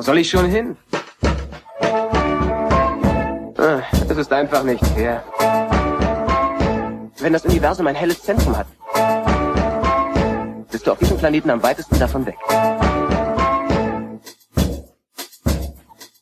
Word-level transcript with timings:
Wo 0.00 0.02
soll 0.02 0.16
ich 0.16 0.30
schon 0.30 0.46
hin? 0.46 0.78
Ah, 3.58 3.82
Es 4.08 4.16
ist 4.16 4.32
einfach 4.32 4.64
nicht 4.64 4.82
fair. 4.86 5.22
Wenn 7.18 7.34
das 7.34 7.44
Universum 7.44 7.86
ein 7.86 7.94
helles 7.94 8.22
Zentrum 8.22 8.56
hat, 8.56 8.66
bist 10.70 10.86
du 10.86 10.92
auf 10.92 10.98
diesem 10.98 11.18
Planeten 11.18 11.50
am 11.50 11.62
weitesten 11.62 11.98
davon 11.98 12.24
weg. 12.24 12.38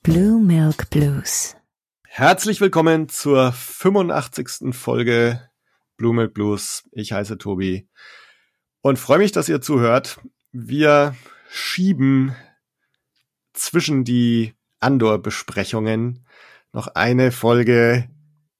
Blue 0.02 0.40
Milk 0.40 0.90
Blues. 0.90 1.54
Herzlich 2.02 2.60
willkommen 2.60 3.08
zur 3.08 3.52
85. 3.52 4.74
Folge 4.74 5.48
Blue 5.96 6.12
Milk 6.12 6.34
Blues. 6.34 6.82
Ich 6.90 7.12
heiße 7.12 7.38
Tobi 7.38 7.88
und 8.80 8.98
freue 8.98 9.18
mich, 9.18 9.30
dass 9.30 9.48
ihr 9.48 9.60
zuhört. 9.60 10.18
Wir 10.50 11.14
schieben 11.48 12.34
zwischen 13.58 14.04
die 14.04 14.54
Andor-Besprechungen 14.80 16.26
noch 16.72 16.88
eine 16.88 17.32
Folge 17.32 18.08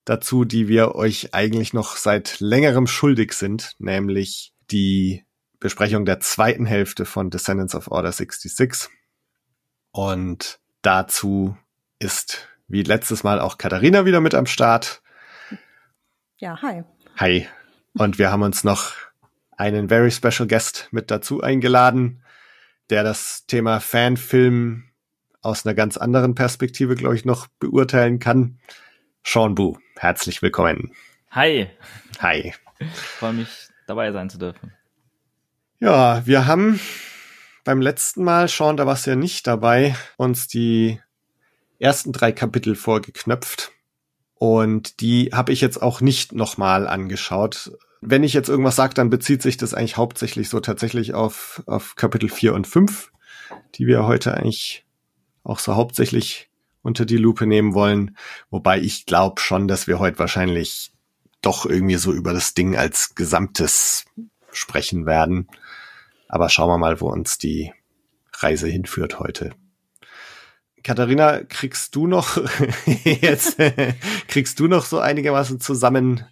dazu, 0.05 0.45
die 0.45 0.69
wir 0.69 0.95
euch 0.95 1.35
eigentlich 1.35 1.73
noch 1.73 1.97
seit 1.97 2.41
längerem 2.41 2.87
schuldig 2.87 3.33
sind, 3.33 3.75
nämlich 3.79 4.53
die 4.71 5.25
Besprechung 5.61 6.05
der 6.05 6.21
zweiten 6.21 6.67
Hälfte 6.67 7.05
von 7.05 7.31
Descendants 7.31 7.75
of 7.75 7.91
Order 7.91 8.13
66. 8.13 8.89
Und 9.91 10.61
dazu 10.83 11.57
ist 11.99 12.49
wie 12.69 12.83
letztes 12.83 13.25
Mal 13.25 13.41
auch 13.41 13.59
Katharina 13.59 14.05
wieder 14.05 14.21
mit 14.21 14.35
am 14.35 14.47
Start. 14.47 15.03
Ja, 16.37 16.61
hi. 16.63 16.85
Hi. 17.17 17.49
Und 17.95 18.19
wir 18.19 18.31
haben 18.31 18.43
uns 18.43 18.63
noch 18.63 18.93
einen 19.57 19.89
very 19.89 20.11
special 20.11 20.47
guest 20.47 20.89
mit 20.93 21.11
dazu 21.11 21.41
eingeladen, 21.41 22.23
der 22.91 23.03
das 23.03 23.45
Thema 23.47 23.81
Fanfilm 23.81 24.88
aus 25.43 25.65
einer 25.65 25.75
ganz 25.75 25.97
anderen 25.97 26.35
Perspektive, 26.35 26.95
glaube 26.95 27.15
ich, 27.15 27.25
noch 27.25 27.47
beurteilen 27.59 28.19
kann. 28.19 28.59
Sean 29.25 29.55
Bu, 29.55 29.77
herzlich 29.97 30.43
willkommen. 30.43 30.93
Hi, 31.31 31.69
Hi. 32.21 32.55
freue 32.93 33.35
mich 33.35 33.49
dabei 33.87 34.13
sein 34.13 34.31
zu 34.31 34.39
dürfen. 34.39 34.73
Ja, 35.81 36.27
wir 36.27 36.47
haben 36.47 36.81
beim 37.65 37.81
letzten 37.81 38.25
Mal, 38.25 38.49
Sean, 38.49 38.77
da 38.77 38.87
warst 38.87 39.07
du 39.07 39.11
ja 39.11 39.17
nicht 39.17 39.47
dabei, 39.47 39.95
uns 40.17 40.49
die 40.49 41.01
ersten 41.79 42.13
drei 42.13 42.33
Kapitel 42.33 42.75
vorgeknöpft. 42.75 43.73
Und 44.35 45.01
die 45.01 45.31
habe 45.33 45.53
ich 45.53 45.61
jetzt 45.61 45.83
auch 45.83 46.01
nicht 46.01 46.33
nochmal 46.33 46.87
angeschaut. 46.89 47.73
Wenn 48.01 48.25
ich 48.25 48.33
jetzt 48.33 48.49
irgendwas 48.49 48.77
sage, 48.77 48.95
dann 48.95 49.11
bezieht 49.11 49.43
sich 49.43 49.57
das 49.57 49.75
eigentlich 49.75 49.97
hauptsächlich 49.97 50.49
so 50.49 50.61
tatsächlich 50.61 51.15
auf, 51.15 51.63
auf 51.67 51.97
Kapitel 51.97 52.29
4 52.29 52.55
und 52.55 52.67
5, 52.67 53.13
die 53.75 53.87
wir 53.87 54.07
heute 54.07 54.35
eigentlich 54.35 54.87
auch 55.49 55.59
so 55.59 55.75
hauptsächlich 55.75 56.51
unter 56.83 57.07
die 57.07 57.17
Lupe 57.17 57.47
nehmen 57.47 57.75
wollen. 57.75 58.17
Wobei 58.51 58.79
ich 58.81 59.07
glaube 59.07 59.41
schon, 59.41 59.69
dass 59.69 59.87
wir 59.87 59.99
heute 59.99 60.19
wahrscheinlich 60.19 60.93
doch 61.43 61.67
irgendwie 61.67 61.97
so 61.97 62.13
über 62.13 62.33
das 62.33 62.55
Ding 62.55 62.77
als 62.77 63.15
Gesamtes 63.15 64.05
sprechen 64.53 65.07
werden. 65.07 65.49
Aber 66.29 66.49
schauen 66.49 66.69
wir 66.69 66.79
mal, 66.79 67.01
wo 67.01 67.09
uns 67.09 67.39
die 67.39 67.73
Reise 68.35 68.69
hinführt 68.69 69.19
heute. 69.19 69.55
Katharina, 70.85 71.43
kriegst 71.45 71.95
du 71.95 72.07
noch 72.07 72.39
jetzt 73.05 73.57
kriegst 74.29 74.61
du 74.61 74.69
noch 74.69 74.85
so 74.85 75.01
einigermaßen 75.01 75.61
zusammen, 75.61 76.25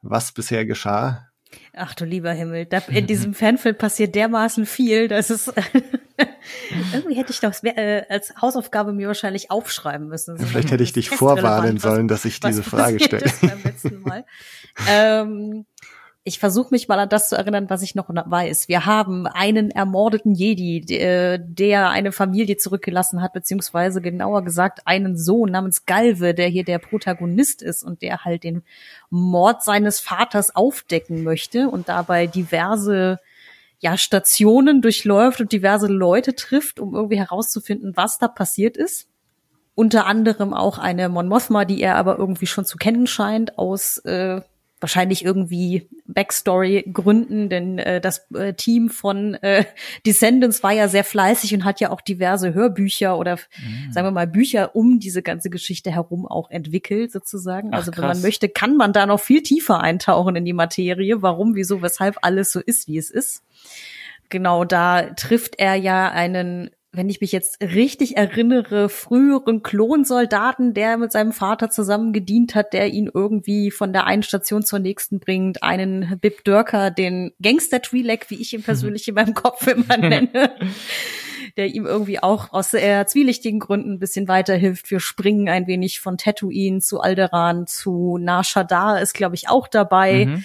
was 0.00 0.32
bisher 0.32 0.66
geschah? 0.66 1.28
Ach 1.74 1.94
du 1.94 2.04
lieber 2.04 2.32
Himmel, 2.32 2.66
da, 2.66 2.78
in 2.88 3.06
diesem 3.06 3.34
Fanfilm 3.34 3.76
passiert 3.76 4.14
dermaßen 4.14 4.66
viel, 4.66 5.08
dass 5.08 5.30
es 5.30 5.52
irgendwie 6.92 7.14
hätte 7.14 7.32
ich 7.32 7.40
das 7.40 7.62
äh, 7.64 8.04
als 8.08 8.34
Hausaufgabe 8.40 8.92
mir 8.92 9.06
wahrscheinlich 9.06 9.50
aufschreiben 9.50 10.08
müssen. 10.08 10.38
So 10.38 10.46
Vielleicht 10.46 10.70
hätte 10.70 10.82
ich 10.82 10.92
dich 10.92 11.10
vorwarnen 11.10 11.78
sollen, 11.78 12.08
dass 12.08 12.24
ich 12.24 12.40
diese 12.40 12.62
Frage 12.62 13.00
stelle. 13.00 13.24
ist 13.24 13.40
beim 13.40 13.62
letzten 13.62 14.00
Mal. 14.02 14.24
ähm, 14.88 15.66
ich 16.24 16.38
versuche 16.38 16.68
mich 16.70 16.86
mal 16.86 17.00
an 17.00 17.08
das 17.08 17.28
zu 17.28 17.36
erinnern, 17.36 17.68
was 17.68 17.82
ich 17.82 17.96
noch 17.96 18.08
weiß. 18.08 18.68
Wir 18.68 18.86
haben 18.86 19.26
einen 19.26 19.72
ermordeten 19.72 20.34
Jedi, 20.34 20.80
der, 20.80 21.38
der 21.38 21.90
eine 21.90 22.12
Familie 22.12 22.56
zurückgelassen 22.56 23.20
hat, 23.20 23.32
beziehungsweise 23.32 24.00
genauer 24.00 24.44
gesagt 24.44 24.86
einen 24.86 25.18
Sohn 25.18 25.50
namens 25.50 25.84
Galve, 25.84 26.32
der 26.32 26.46
hier 26.46 26.64
der 26.64 26.78
Protagonist 26.78 27.60
ist 27.60 27.82
und 27.82 28.02
der 28.02 28.24
halt 28.24 28.44
den 28.44 28.62
Mord 29.10 29.64
seines 29.64 29.98
Vaters 29.98 30.54
aufdecken 30.54 31.24
möchte 31.24 31.68
und 31.68 31.88
dabei 31.88 32.28
diverse 32.28 33.18
ja, 33.82 33.98
Stationen 33.98 34.80
durchläuft 34.80 35.40
und 35.40 35.50
diverse 35.50 35.88
Leute 35.88 36.36
trifft, 36.36 36.78
um 36.78 36.94
irgendwie 36.94 37.18
herauszufinden, 37.18 37.96
was 37.96 38.18
da 38.18 38.28
passiert 38.28 38.76
ist. 38.76 39.08
Unter 39.74 40.06
anderem 40.06 40.54
auch 40.54 40.78
eine 40.78 41.08
Mon 41.08 41.26
Mothma, 41.26 41.64
die 41.64 41.82
er 41.82 41.96
aber 41.96 42.16
irgendwie 42.16 42.46
schon 42.46 42.64
zu 42.64 42.76
kennen 42.76 43.08
scheint 43.08 43.58
aus 43.58 43.98
äh, 43.98 44.40
wahrscheinlich 44.82 45.24
irgendwie 45.24 45.88
Backstory-Gründen, 46.06 47.48
denn 47.48 47.78
äh, 47.78 48.00
das 48.00 48.30
äh, 48.34 48.52
Team 48.54 48.90
von 48.90 49.34
äh, 49.34 49.64
Descendants 50.04 50.62
war 50.62 50.72
ja 50.72 50.88
sehr 50.88 51.04
fleißig 51.04 51.54
und 51.54 51.64
hat 51.64 51.80
ja 51.80 51.90
auch 51.90 52.00
diverse 52.00 52.52
Hörbücher 52.54 53.16
oder 53.18 53.38
sagen 53.90 54.06
wir 54.06 54.10
mal 54.10 54.26
Bücher 54.26 54.74
um 54.74 54.98
diese 54.98 55.22
ganze 55.22 55.50
Geschichte 55.50 55.90
herum 55.90 56.26
auch 56.26 56.50
entwickelt 56.50 57.12
sozusagen. 57.12 57.70
Ach, 57.72 57.78
also 57.78 57.92
wenn 57.92 58.02
man 58.02 58.12
krass. 58.12 58.22
möchte, 58.22 58.48
kann 58.48 58.76
man 58.76 58.92
da 58.92 59.06
noch 59.06 59.20
viel 59.20 59.42
tiefer 59.42 59.80
eintauchen 59.80 60.36
in 60.36 60.44
die 60.44 60.52
Materie, 60.52 61.22
warum, 61.22 61.54
wieso, 61.54 61.82
weshalb 61.82 62.18
alles 62.22 62.52
so 62.52 62.60
ist, 62.60 62.88
wie 62.88 62.98
es 62.98 63.10
ist. 63.10 63.42
Genau, 64.28 64.64
da 64.64 65.10
trifft 65.10 65.58
er 65.58 65.74
ja 65.74 66.10
einen 66.10 66.70
wenn 66.94 67.08
ich 67.08 67.22
mich 67.22 67.32
jetzt 67.32 67.62
richtig 67.62 68.18
erinnere, 68.18 68.90
früheren 68.90 69.62
Klonsoldaten, 69.62 70.74
der 70.74 70.98
mit 70.98 71.10
seinem 71.10 71.32
Vater 71.32 71.70
zusammen 71.70 72.12
gedient 72.12 72.54
hat, 72.54 72.74
der 72.74 72.88
ihn 72.88 73.10
irgendwie 73.12 73.70
von 73.70 73.94
der 73.94 74.06
einen 74.06 74.22
Station 74.22 74.62
zur 74.62 74.78
nächsten 74.78 75.18
bringt, 75.18 75.62
einen 75.62 76.18
Bib 76.20 76.44
Dörker, 76.44 76.90
den 76.90 77.32
Gangster 77.40 77.78
Twi'lek, 77.78 78.28
wie 78.28 78.40
ich 78.42 78.52
ihn 78.52 78.62
persönlich 78.62 79.08
in 79.08 79.14
meinem 79.14 79.32
Kopf 79.32 79.66
immer 79.66 79.96
nenne, 79.96 80.52
der 81.56 81.68
ihm 81.68 81.86
irgendwie 81.86 82.22
auch 82.22 82.52
aus 82.52 82.74
eher 82.74 83.06
zwielichtigen 83.06 83.58
Gründen 83.58 83.94
ein 83.94 83.98
bisschen 83.98 84.28
weiterhilft. 84.28 84.90
Wir 84.90 85.00
springen 85.00 85.48
ein 85.48 85.66
wenig 85.66 86.00
von 86.00 86.18
Tatooine 86.18 86.80
zu 86.80 87.00
Alderaan 87.00 87.66
zu 87.66 88.18
Nar 88.18 88.44
Shaddaa 88.44 88.98
ist, 88.98 89.14
glaube 89.14 89.34
ich, 89.34 89.48
auch 89.48 89.66
dabei. 89.66 90.26
Mhm. 90.26 90.44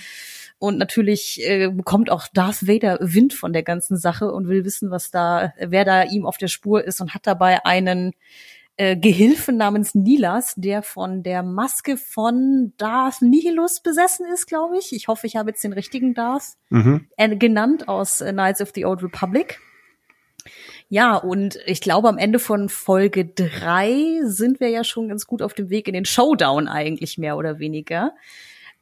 Und 0.59 0.77
natürlich 0.77 1.39
äh, 1.47 1.69
bekommt 1.69 2.09
auch 2.09 2.27
Darth 2.33 2.67
Vader 2.67 2.97
Wind 3.01 3.33
von 3.33 3.53
der 3.53 3.63
ganzen 3.63 3.95
Sache 3.95 4.31
und 4.31 4.47
will 4.47 4.65
wissen, 4.65 4.89
was 4.89 5.11
da, 5.11 5.53
wer 5.59 5.85
da 5.85 6.03
ihm 6.03 6.25
auf 6.25 6.37
der 6.37 6.47
Spur 6.47 6.83
ist 6.83 6.99
und 6.99 7.13
hat 7.13 7.27
dabei 7.27 7.63
einen 7.63 8.13
äh, 8.75 8.95
Gehilfen 8.95 9.57
namens 9.57 9.93
Nilas, 9.95 10.53
der 10.55 10.81
von 10.83 11.23
der 11.23 11.43
Maske 11.43 11.97
von 11.97 12.73
Darth 12.77 13.21
Nihilus 13.21 13.81
besessen 13.81 14.25
ist, 14.33 14.47
glaube 14.47 14.77
ich. 14.77 14.93
Ich 14.93 15.07
hoffe, 15.07 15.27
ich 15.27 15.35
habe 15.35 15.49
jetzt 15.49 15.63
den 15.63 15.73
richtigen 15.73 16.13
Darth 16.13 16.53
Mhm. 16.69 17.07
äh, 17.17 17.35
genannt 17.35 17.87
aus 17.87 18.21
äh, 18.21 18.31
Knights 18.31 18.61
of 18.61 18.71
the 18.73 18.85
Old 18.85 19.03
Republic. 19.03 19.59
Ja, 20.89 21.15
und 21.17 21.59
ich 21.65 21.81
glaube, 21.81 22.07
am 22.07 22.17
Ende 22.17 22.39
von 22.39 22.69
Folge 22.69 23.25
drei 23.25 24.21
sind 24.23 24.59
wir 24.59 24.69
ja 24.69 24.83
schon 24.83 25.09
ganz 25.09 25.27
gut 25.27 25.41
auf 25.41 25.53
dem 25.53 25.69
Weg 25.69 25.87
in 25.87 25.93
den 25.93 26.05
Showdown 26.05 26.67
eigentlich 26.67 27.17
mehr 27.17 27.35
oder 27.35 27.59
weniger. 27.59 28.13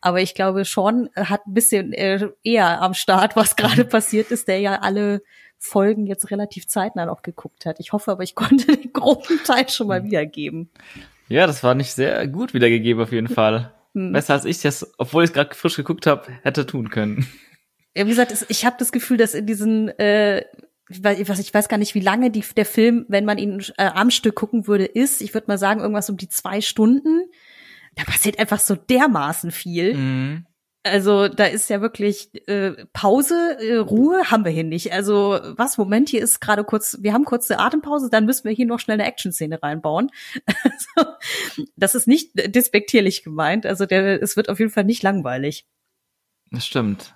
Aber 0.06 0.22
ich 0.22 0.36
glaube, 0.36 0.66
Sean 0.66 1.10
hat 1.16 1.48
ein 1.48 1.54
bisschen 1.56 1.92
äh, 1.92 2.30
eher 2.44 2.80
am 2.84 2.94
Start, 2.94 3.36
was 3.36 3.56
gerade 3.56 3.86
passiert 3.86 4.30
ist, 4.30 4.48
der 4.48 4.60
ja 4.60 4.76
alle 4.82 5.24
Folgen 5.58 6.06
jetzt 6.06 6.30
relativ 6.30 6.68
zeitnah 6.68 7.08
noch 7.08 7.24
geguckt 7.24 7.66
hat. 7.66 7.80
Ich 7.80 7.92
hoffe 7.92 8.12
aber, 8.12 8.22
ich 8.22 8.36
konnte 8.36 8.78
den 8.78 8.94
groben 8.94 9.40
Teil 9.44 9.68
schon 9.68 9.88
mal 9.88 10.04
wiedergeben. 10.04 10.70
Ja, 11.28 11.48
das 11.48 11.64
war 11.64 11.74
nicht 11.74 11.92
sehr 11.94 12.28
gut 12.28 12.54
wiedergegeben 12.54 13.02
auf 13.02 13.12
jeden 13.12 13.30
Fall. 13.30 13.74
Hm. 13.96 14.12
Besser 14.14 14.34
als 14.36 14.46
ich 14.46 14.62
das, 14.62 14.94
obwohl 15.00 15.24
ich 15.24 15.32
es 15.32 15.34
gerade 15.34 15.56
frisch 15.56 15.76
geguckt 15.76 16.06
habe, 16.06 16.28
hätte 16.44 16.68
tun 16.68 16.92
können. 16.92 17.26
Ja, 17.96 18.06
wie 18.06 18.10
gesagt, 18.10 18.32
es- 18.32 18.46
ich 18.48 18.64
habe 18.64 18.76
das 18.78 18.92
Gefühl, 18.92 19.18
dass 19.18 19.34
in 19.34 19.48
diesen, 19.48 19.88
äh, 19.98 20.42
ich 20.88 21.04
weiß, 21.04 21.28
was- 21.28 21.40
ich 21.40 21.52
weiß 21.52 21.68
gar 21.68 21.78
nicht, 21.78 21.96
wie 21.96 22.00
lange 22.02 22.30
die, 22.30 22.44
der 22.56 22.68
Film, 22.68 23.06
wenn 23.08 23.26
man 23.26 23.40
ihn 23.40 23.64
äh, 23.80 23.86
am 23.88 24.12
Stück 24.12 24.36
gucken 24.36 24.68
würde, 24.68 24.86
ist. 24.86 25.22
Ich 25.24 25.34
würde 25.34 25.48
mal 25.48 25.58
sagen, 25.58 25.80
irgendwas 25.80 26.12
um 26.12 26.18
die 26.18 26.30
zwei 26.30 26.62
Stunden. 26.62 27.24
Da 27.96 28.04
passiert 28.04 28.40
einfach 28.40 28.60
so 28.60 28.76
dermaßen 28.76 29.52
viel. 29.52 29.96
Mhm. 29.96 30.46
Also 30.86 31.28
da 31.28 31.46
ist 31.46 31.68
ja 31.72 31.82
wirklich 31.82 32.30
äh, 32.48 32.86
Pause, 32.94 33.58
äh, 33.60 33.78
Ruhe 33.78 34.30
haben 34.30 34.46
wir 34.46 34.52
hier 34.52 34.64
nicht. 34.64 34.94
Also 34.94 35.40
was, 35.58 35.80
Moment, 35.80 36.10
hier 36.10 36.22
ist 36.22 36.42
gerade 36.42 36.64
kurz, 36.64 36.98
wir 37.02 37.12
haben 37.12 37.26
kurz 37.26 37.50
eine 37.50 37.60
Atempause, 37.60 38.12
dann 38.12 38.26
müssen 38.26 38.44
wir 38.44 38.52
hier 38.52 38.68
noch 38.68 38.80
schnell 38.80 39.00
eine 39.00 39.08
Action-Szene 39.08 39.62
reinbauen. 39.62 40.12
Also, 40.98 41.12
das 41.76 41.96
ist 41.96 42.08
nicht 42.08 42.32
despektierlich 42.36 43.24
gemeint. 43.24 43.66
Also 43.66 43.86
der, 43.86 44.22
es 44.22 44.38
wird 44.38 44.50
auf 44.50 44.60
jeden 44.60 44.72
Fall 44.72 44.84
nicht 44.84 45.02
langweilig. 45.04 45.66
Das 46.52 46.66
stimmt. 46.66 47.16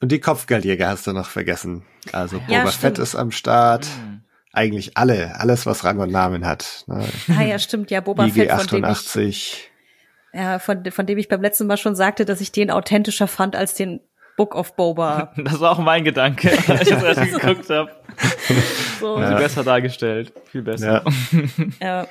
Und 0.00 0.12
die 0.12 0.20
Kopfgeldjäger 0.20 0.88
hast 0.88 1.06
du 1.06 1.12
noch 1.12 1.28
vergessen. 1.28 1.84
Also 2.12 2.38
Boba 2.40 2.52
Ja, 2.52 2.66
Fett 2.66 2.98
ist 2.98 3.14
am 3.14 3.30
Start. 3.30 3.86
Mhm. 3.86 4.13
Eigentlich 4.54 4.96
alle, 4.96 5.38
alles 5.40 5.66
was 5.66 5.84
Rang 5.84 5.98
und 5.98 6.12
Namen 6.12 6.46
hat. 6.46 6.84
Ne? 6.86 7.04
Ah 7.36 7.42
ja, 7.42 7.58
stimmt, 7.58 7.90
ja, 7.90 8.00
Boba 8.00 8.26
IG 8.26 8.46
Fett, 8.46 8.52
von 8.52 8.66
dem 8.68 8.84
ich 8.84 8.90
88. 8.90 9.70
Ja, 10.32 10.58
von, 10.58 10.84
von 10.90 11.06
dem 11.06 11.18
ich 11.18 11.28
beim 11.28 11.42
letzten 11.42 11.66
Mal 11.66 11.76
schon 11.76 11.94
sagte, 11.94 12.24
dass 12.24 12.40
ich 12.40 12.52
den 12.52 12.70
authentischer 12.70 13.26
fand 13.26 13.56
als 13.56 13.74
den 13.74 14.00
Book 14.36 14.54
of 14.54 14.74
Boba. 14.76 15.32
Das 15.36 15.60
war 15.60 15.72
auch 15.72 15.78
mein 15.78 16.04
Gedanke, 16.04 16.50
als 16.68 16.82
ich 16.82 16.88
das 16.88 17.16
erst 17.16 17.32
geguckt 17.40 17.70
habe. 17.70 17.90
So. 19.00 19.20
Ja. 19.20 19.36
besser 19.36 19.64
dargestellt. 19.64 20.32
Viel 20.50 20.62
besser. 20.62 21.04
Ja. 21.80 22.06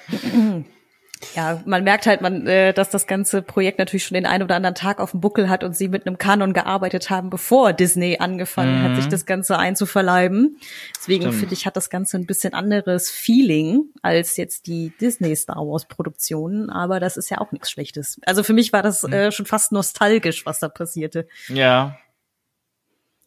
Ja, 1.35 1.61
man 1.65 1.83
merkt 1.83 2.05
halt, 2.05 2.21
man, 2.21 2.45
äh, 2.47 2.73
dass 2.73 2.89
das 2.89 3.07
ganze 3.07 3.41
Projekt 3.41 3.79
natürlich 3.79 4.05
schon 4.05 4.15
den 4.15 4.25
einen 4.25 4.43
oder 4.43 4.55
anderen 4.55 4.75
Tag 4.75 4.99
auf 4.99 5.11
dem 5.11 5.21
Buckel 5.21 5.49
hat 5.49 5.63
und 5.63 5.75
sie 5.75 5.87
mit 5.87 6.05
einem 6.07 6.17
Kanon 6.17 6.53
gearbeitet 6.53 7.09
haben, 7.09 7.29
bevor 7.29 7.73
Disney 7.73 8.17
angefangen 8.19 8.83
hat, 8.83 8.91
Mhm. 8.91 8.95
sich 8.95 9.07
das 9.07 9.25
Ganze 9.25 9.57
einzuverleiben. 9.57 10.57
Deswegen 10.95 11.31
finde 11.31 11.53
ich, 11.53 11.65
hat 11.65 11.75
das 11.75 11.89
Ganze 11.89 12.17
ein 12.17 12.25
bisschen 12.25 12.53
anderes 12.53 13.09
Feeling 13.09 13.83
als 14.01 14.37
jetzt 14.37 14.67
die 14.67 14.91
Disney 15.01 15.35
Star 15.35 15.57
Wars 15.57 15.85
Produktionen, 15.85 16.69
aber 16.69 16.99
das 16.99 17.17
ist 17.17 17.29
ja 17.29 17.39
auch 17.39 17.51
nichts 17.51 17.69
Schlechtes. 17.71 18.19
Also 18.25 18.43
für 18.43 18.53
mich 18.53 18.71
war 18.73 18.81
das 18.83 19.03
Mhm. 19.03 19.13
äh, 19.13 19.31
schon 19.31 19.45
fast 19.45 19.71
nostalgisch, 19.71 20.45
was 20.45 20.59
da 20.59 20.69
passierte. 20.69 21.27
Ja. 21.47 21.97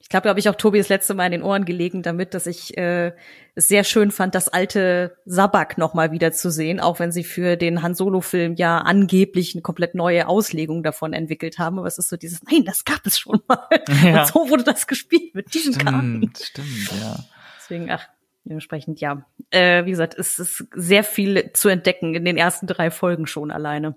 Ich 0.06 0.08
glaube, 0.08 0.22
da 0.22 0.28
habe 0.28 0.38
ich 0.38 0.48
auch 0.48 0.54
Tobi 0.54 0.78
das 0.78 0.88
letzte 0.88 1.14
Mal 1.14 1.26
in 1.26 1.32
den 1.32 1.42
Ohren 1.42 1.64
gelegen 1.64 2.00
damit, 2.04 2.32
dass 2.32 2.46
ich 2.46 2.78
äh, 2.78 3.10
es 3.56 3.66
sehr 3.66 3.82
schön 3.82 4.12
fand, 4.12 4.36
das 4.36 4.46
alte 4.46 5.16
Sabak 5.24 5.78
noch 5.78 5.94
mal 5.94 6.12
wieder 6.12 6.30
zu 6.30 6.48
sehen, 6.48 6.78
auch 6.78 7.00
wenn 7.00 7.10
sie 7.10 7.24
für 7.24 7.56
den 7.56 7.82
Han 7.82 7.96
Solo-Film 7.96 8.54
ja 8.54 8.78
angeblich 8.78 9.56
eine 9.56 9.62
komplett 9.62 9.96
neue 9.96 10.28
Auslegung 10.28 10.84
davon 10.84 11.12
entwickelt 11.12 11.58
haben. 11.58 11.80
Aber 11.80 11.88
es 11.88 11.98
ist 11.98 12.08
so 12.08 12.16
dieses, 12.16 12.40
nein, 12.44 12.64
das 12.64 12.84
gab 12.84 13.04
es 13.04 13.18
schon 13.18 13.40
mal. 13.48 13.66
Ja. 14.04 14.20
Und 14.20 14.28
so 14.28 14.48
wurde 14.48 14.62
das 14.62 14.86
gespielt 14.86 15.34
mit 15.34 15.52
diesem 15.52 15.76
Kanon. 15.76 16.30
Stimmt, 16.38 16.38
stimmt, 16.38 17.00
ja. 17.00 17.16
Deswegen, 17.58 17.90
ach, 17.90 18.06
dementsprechend 18.44 19.00
ja. 19.00 19.26
Äh, 19.50 19.86
wie 19.86 19.90
gesagt, 19.90 20.14
es 20.16 20.38
ist 20.38 20.68
sehr 20.72 21.02
viel 21.02 21.50
zu 21.52 21.68
entdecken 21.68 22.14
in 22.14 22.24
den 22.24 22.36
ersten 22.36 22.68
drei 22.68 22.92
Folgen 22.92 23.26
schon 23.26 23.50
alleine. 23.50 23.96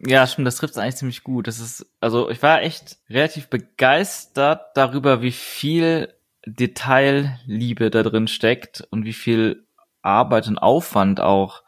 Ja, 0.00 0.26
stimmt, 0.26 0.46
das 0.46 0.56
trifft 0.56 0.76
eigentlich 0.76 0.96
ziemlich 0.96 1.24
gut. 1.24 1.46
Das 1.46 1.60
ist, 1.60 1.86
also 2.00 2.30
ich 2.30 2.42
war 2.42 2.62
echt 2.62 2.98
relativ 3.08 3.48
begeistert 3.48 4.76
darüber, 4.76 5.22
wie 5.22 5.32
viel 5.32 6.12
Detailliebe 6.46 7.90
da 7.90 8.02
drin 8.02 8.28
steckt 8.28 8.86
und 8.90 9.04
wie 9.04 9.12
viel 9.12 9.66
Arbeit 10.02 10.46
und 10.48 10.58
Aufwand 10.58 11.20
auch 11.20 11.62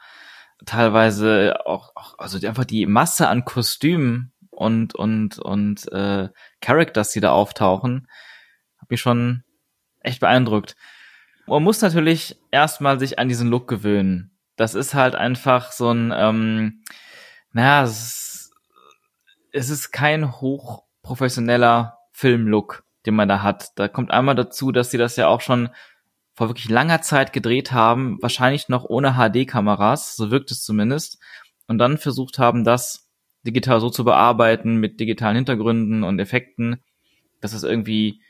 teilweise 0.67 1.67
auch, 1.67 1.93
auch 1.95 2.19
also 2.19 2.45
einfach 2.47 2.65
die 2.65 2.87
Masse 2.87 3.29
an 3.29 3.45
Kostümen 3.45 4.33
und 4.51 4.95
und 4.95 5.39
und 5.39 5.91
äh, 5.93 6.29
Characters, 6.61 7.13
die 7.13 7.21
da 7.21 7.33
auftauchen, 7.33 8.09
hat 8.79 8.91
mich 8.91 9.01
schon 9.01 9.45
echt 10.01 10.21
beeindruckt. 10.21 10.77
Man 11.47 11.63
muss 11.63 11.81
natürlich 11.81 12.37
erstmal 12.51 12.99
sich 12.99 13.19
an 13.19 13.29
diesen 13.29 13.49
Look 13.49 13.69
gewöhnen. 13.69 14.33
Das 14.57 14.75
ist 14.75 14.95
halt 14.95 15.15
einfach 15.15 15.73
so 15.73 15.91
ein 15.91 16.13
ähm, 16.15 16.83
naja, 17.57 17.85
es 17.85 17.91
ist, 17.91 18.55
es 19.51 19.71
ist 19.71 19.91
kein 19.91 20.41
hochprofessioneller 20.43 21.97
Filmlook, 22.13 22.85
den 23.07 23.15
man 23.15 23.31
da 23.31 23.43
hat. 23.43 23.71
Da 23.77 23.89
kommt 23.89 24.11
einmal 24.11 24.35
dazu, 24.35 24.73
dass 24.73 24.91
sie 24.91 24.99
das 24.99 25.17
ja 25.17 25.29
auch 25.29 25.41
schon 25.41 25.71
vor 26.35 26.51
wirklich 26.51 26.69
langer 26.69 27.01
Zeit 27.01 27.33
gedreht 27.33 27.73
haben, 27.73 28.19
wahrscheinlich 28.21 28.69
noch 28.69 28.85
ohne 28.85 29.15
HD-Kameras, 29.15 30.17
so 30.17 30.31
wirkt 30.31 30.51
es 30.51 30.65
zumindest, 30.65 31.19
und 31.67 31.79
dann 31.79 31.97
versucht 31.97 32.39
haben, 32.39 32.63
das 32.63 33.09
digital 33.43 33.81
so 33.81 33.89
zu 33.89 34.05
bearbeiten 34.05 34.77
mit 34.77 35.01
digitalen 35.01 35.37
Hintergründen 35.37 36.05
und 36.05 36.19
Effekten, 36.19 36.83
dass 37.41 37.55
es 37.55 37.63
irgendwie 37.63 38.21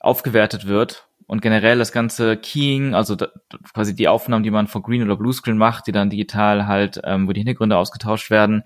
aufgewertet 0.00 0.66
wird 0.66 1.08
und 1.26 1.42
generell 1.42 1.78
das 1.78 1.92
ganze 1.92 2.36
Keying, 2.36 2.94
also 2.94 3.16
da, 3.16 3.28
quasi 3.72 3.94
die 3.94 4.08
Aufnahmen, 4.08 4.44
die 4.44 4.50
man 4.50 4.68
vor 4.68 4.82
Green 4.82 5.02
oder 5.02 5.16
Bluescreen 5.16 5.58
macht, 5.58 5.86
die 5.86 5.92
dann 5.92 6.10
digital 6.10 6.66
halt, 6.66 7.00
ähm, 7.04 7.26
wo 7.26 7.32
die 7.32 7.40
Hintergründe 7.40 7.76
ausgetauscht 7.76 8.30
werden, 8.30 8.62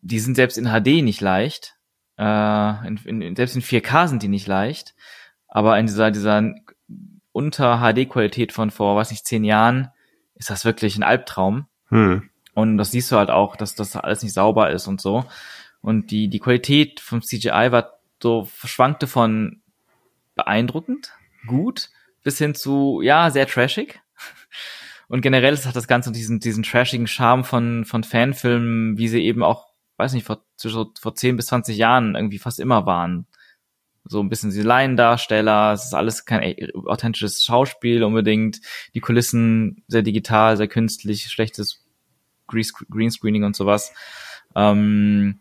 die 0.00 0.18
sind 0.18 0.34
selbst 0.34 0.58
in 0.58 0.66
HD 0.66 1.02
nicht 1.02 1.20
leicht. 1.20 1.76
Äh, 2.18 2.86
in, 2.86 3.22
in, 3.22 3.36
selbst 3.36 3.54
in 3.54 3.62
4K 3.62 4.08
sind 4.08 4.22
die 4.22 4.28
nicht 4.28 4.48
leicht. 4.48 4.94
Aber 5.46 5.78
in 5.78 5.86
dieser, 5.86 6.10
dieser 6.10 6.54
unter 7.30 7.78
HD-Qualität 7.78 8.52
von 8.52 8.70
vor, 8.70 8.96
weiß 8.96 9.10
nicht, 9.10 9.26
zehn 9.26 9.44
Jahren 9.44 9.88
ist 10.34 10.50
das 10.50 10.64
wirklich 10.64 10.96
ein 10.96 11.04
Albtraum. 11.04 11.66
Hm. 11.88 12.28
Und 12.54 12.76
das 12.76 12.90
siehst 12.90 13.10
du 13.12 13.16
halt 13.16 13.30
auch, 13.30 13.54
dass 13.54 13.74
das 13.74 13.96
alles 13.96 14.22
nicht 14.22 14.34
sauber 14.34 14.70
ist 14.70 14.88
und 14.88 15.00
so. 15.00 15.24
Und 15.80 16.10
die, 16.10 16.28
die 16.28 16.40
Qualität 16.40 17.00
vom 17.00 17.22
CGI 17.22 17.70
war 17.70 17.98
so 18.20 18.44
verschwankte 18.44 19.06
von 19.06 19.61
beeindruckend, 20.44 21.12
gut, 21.46 21.90
bis 22.22 22.38
hin 22.38 22.54
zu, 22.54 23.00
ja, 23.02 23.30
sehr 23.30 23.46
trashig. 23.46 24.00
Und 25.08 25.20
generell 25.20 25.56
hat 25.58 25.76
das 25.76 25.88
Ganze 25.88 26.10
diesen, 26.10 26.40
diesen 26.40 26.62
trashigen 26.62 27.06
Charme 27.06 27.44
von, 27.44 27.84
von 27.84 28.02
Fanfilmen, 28.02 28.96
wie 28.96 29.08
sie 29.08 29.22
eben 29.22 29.42
auch, 29.42 29.66
weiß 29.98 30.14
nicht, 30.14 30.26
vor, 30.26 30.44
so 30.56 30.92
vor 30.98 31.14
10 31.14 31.36
bis 31.36 31.46
20 31.46 31.76
Jahren 31.76 32.14
irgendwie 32.14 32.38
fast 32.38 32.58
immer 32.58 32.86
waren. 32.86 33.26
So 34.04 34.20
ein 34.20 34.28
bisschen 34.28 34.50
diese 34.50 34.62
Laiendarsteller, 34.62 35.72
es 35.74 35.84
ist 35.84 35.94
alles 35.94 36.24
kein 36.24 36.56
authentisches 36.86 37.44
Schauspiel 37.44 38.02
unbedingt, 38.02 38.60
die 38.94 39.00
Kulissen 39.00 39.84
sehr 39.86 40.02
digital, 40.02 40.56
sehr 40.56 40.68
künstlich, 40.68 41.26
schlechtes 41.30 41.84
Greens- 42.48 42.72
Greenscreening 42.90 43.44
und 43.44 43.54
sowas. 43.54 43.92
Ähm, 44.56 45.40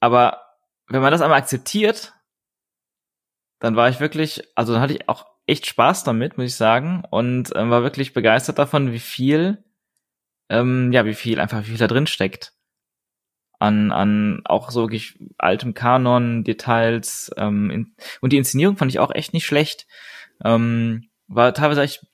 aber 0.00 0.40
wenn 0.88 1.02
man 1.02 1.12
das 1.12 1.20
einmal 1.20 1.38
akzeptiert, 1.38 2.14
dann 3.58 3.76
war 3.76 3.88
ich 3.88 4.00
wirklich, 4.00 4.42
also 4.54 4.72
dann 4.72 4.82
hatte 4.82 4.94
ich 4.94 5.08
auch 5.08 5.26
echt 5.46 5.66
Spaß 5.66 6.04
damit, 6.04 6.36
muss 6.36 6.46
ich 6.46 6.56
sagen, 6.56 7.04
und 7.10 7.50
ähm, 7.54 7.70
war 7.70 7.82
wirklich 7.82 8.12
begeistert 8.12 8.58
davon, 8.58 8.92
wie 8.92 8.98
viel, 8.98 9.64
ähm, 10.48 10.92
ja, 10.92 11.04
wie 11.04 11.14
viel 11.14 11.40
einfach, 11.40 11.60
wie 11.60 11.70
viel 11.70 11.78
da 11.78 11.86
drin 11.86 12.06
steckt. 12.06 12.52
An, 13.58 13.92
an 13.92 14.42
auch 14.44 14.70
so 14.70 14.82
wirklich 14.82 15.18
altem 15.38 15.74
Kanon, 15.74 16.44
Details, 16.44 17.30
ähm, 17.36 17.70
in, 17.70 17.94
und 18.20 18.32
die 18.32 18.36
Inszenierung 18.36 18.76
fand 18.76 18.90
ich 18.90 18.98
auch 18.98 19.14
echt 19.14 19.32
nicht 19.32 19.46
schlecht. 19.46 19.86
Ähm, 20.44 21.08
war 21.28 21.54
teilweise 21.54 21.82
echt 21.82 22.04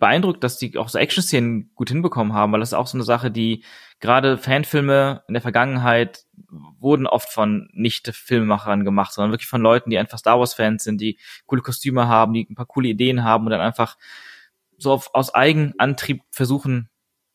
beeindruckt, 0.00 0.42
dass 0.42 0.58
die 0.58 0.76
auch 0.76 0.88
so 0.88 0.98
Action-Szenen 0.98 1.70
gut 1.74 1.90
hinbekommen 1.90 2.32
haben, 2.32 2.52
weil 2.52 2.60
das 2.60 2.70
ist 2.70 2.74
auch 2.74 2.86
so 2.86 2.96
eine 2.96 3.04
Sache, 3.04 3.30
die 3.30 3.64
gerade 4.00 4.38
Fanfilme 4.38 5.22
in 5.28 5.34
der 5.34 5.42
Vergangenheit 5.42 6.24
wurden 6.80 7.06
oft 7.06 7.30
von 7.30 7.68
nicht 7.72 8.08
Filmemachern 8.08 8.84
gemacht, 8.84 9.12
sondern 9.12 9.30
wirklich 9.30 9.48
von 9.48 9.60
Leuten, 9.60 9.90
die 9.90 9.98
einfach 9.98 10.18
Star 10.18 10.38
Wars 10.40 10.54
Fans 10.54 10.82
sind, 10.82 11.00
die 11.00 11.18
coole 11.46 11.62
Kostüme 11.62 12.08
haben, 12.08 12.32
die 12.32 12.46
ein 12.50 12.54
paar 12.54 12.66
coole 12.66 12.88
Ideen 12.88 13.22
haben 13.22 13.44
und 13.44 13.50
dann 13.50 13.60
einfach 13.60 13.96
so 14.78 14.92
auf, 14.92 15.14
aus 15.14 15.34
Eigenantrieb 15.34 16.22
versuchen, 16.30 16.88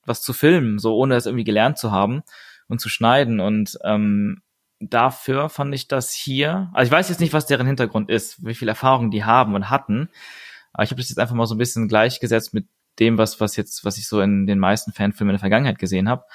was 0.06 0.22
zu 0.22 0.34
filmen, 0.34 0.80
so 0.80 0.96
ohne 0.96 1.16
es 1.16 1.26
irgendwie 1.26 1.44
gelernt 1.44 1.78
zu 1.78 1.92
haben 1.92 2.24
und 2.68 2.82
zu 2.82 2.90
schneiden. 2.90 3.40
Und 3.40 3.78
ähm, 3.84 4.42
dafür 4.80 5.50
fand 5.50 5.74
ich 5.74 5.88
das 5.88 6.12
hier, 6.12 6.70
also 6.74 6.88
ich 6.88 6.92
weiß 6.92 7.10
jetzt 7.10 7.20
nicht, 7.20 7.34
was 7.34 7.46
deren 7.46 7.68
Hintergrund 7.68 8.10
ist, 8.10 8.46
wie 8.46 8.56
viel 8.56 8.68
Erfahrung 8.68 9.12
die 9.12 9.24
haben 9.24 9.56
und 9.56 9.70
hatten, 9.70 10.10
aber 10.76 10.84
ich 10.84 10.92
habe 10.92 11.00
das 11.00 11.08
jetzt 11.08 11.20
einfach 11.20 11.36
mal 11.36 11.46
so 11.46 11.56
ein 11.56 11.58
bisschen 11.58 11.88
gleichgesetzt 11.88 12.54
mit 12.54 12.68
dem, 13.00 13.18
was, 13.18 13.40
was 13.40 13.56
jetzt, 13.56 13.86
was 13.86 13.98
ich 13.98 14.10
so 14.10 14.20
in 14.20 14.46
den 14.46 14.60
meisten 14.60 14.92
Fanfilmen 14.92 15.32
in 15.32 15.36
der 15.36 15.40
Vergangenheit 15.40 15.80
gesehen 15.80 16.10
habe. 16.10 16.26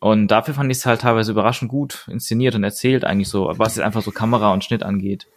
Und 0.00 0.28
dafür 0.28 0.54
fand 0.54 0.70
ich 0.72 0.78
es 0.78 0.86
halt 0.86 1.02
teilweise 1.02 1.30
überraschend 1.30 1.70
gut 1.70 2.06
inszeniert 2.10 2.56
und 2.56 2.64
erzählt, 2.64 3.04
eigentlich 3.04 3.28
so, 3.28 3.52
was 3.56 3.76
jetzt 3.76 3.84
einfach 3.84 4.02
so 4.02 4.10
Kamera 4.10 4.52
und 4.52 4.64
Schnitt 4.64 4.82
angeht. 4.82 5.28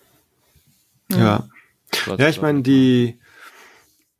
Ja. 1.11 1.47
Ja, 2.17 2.29
ich 2.29 2.41
meine, 2.41 2.63
die 2.63 3.19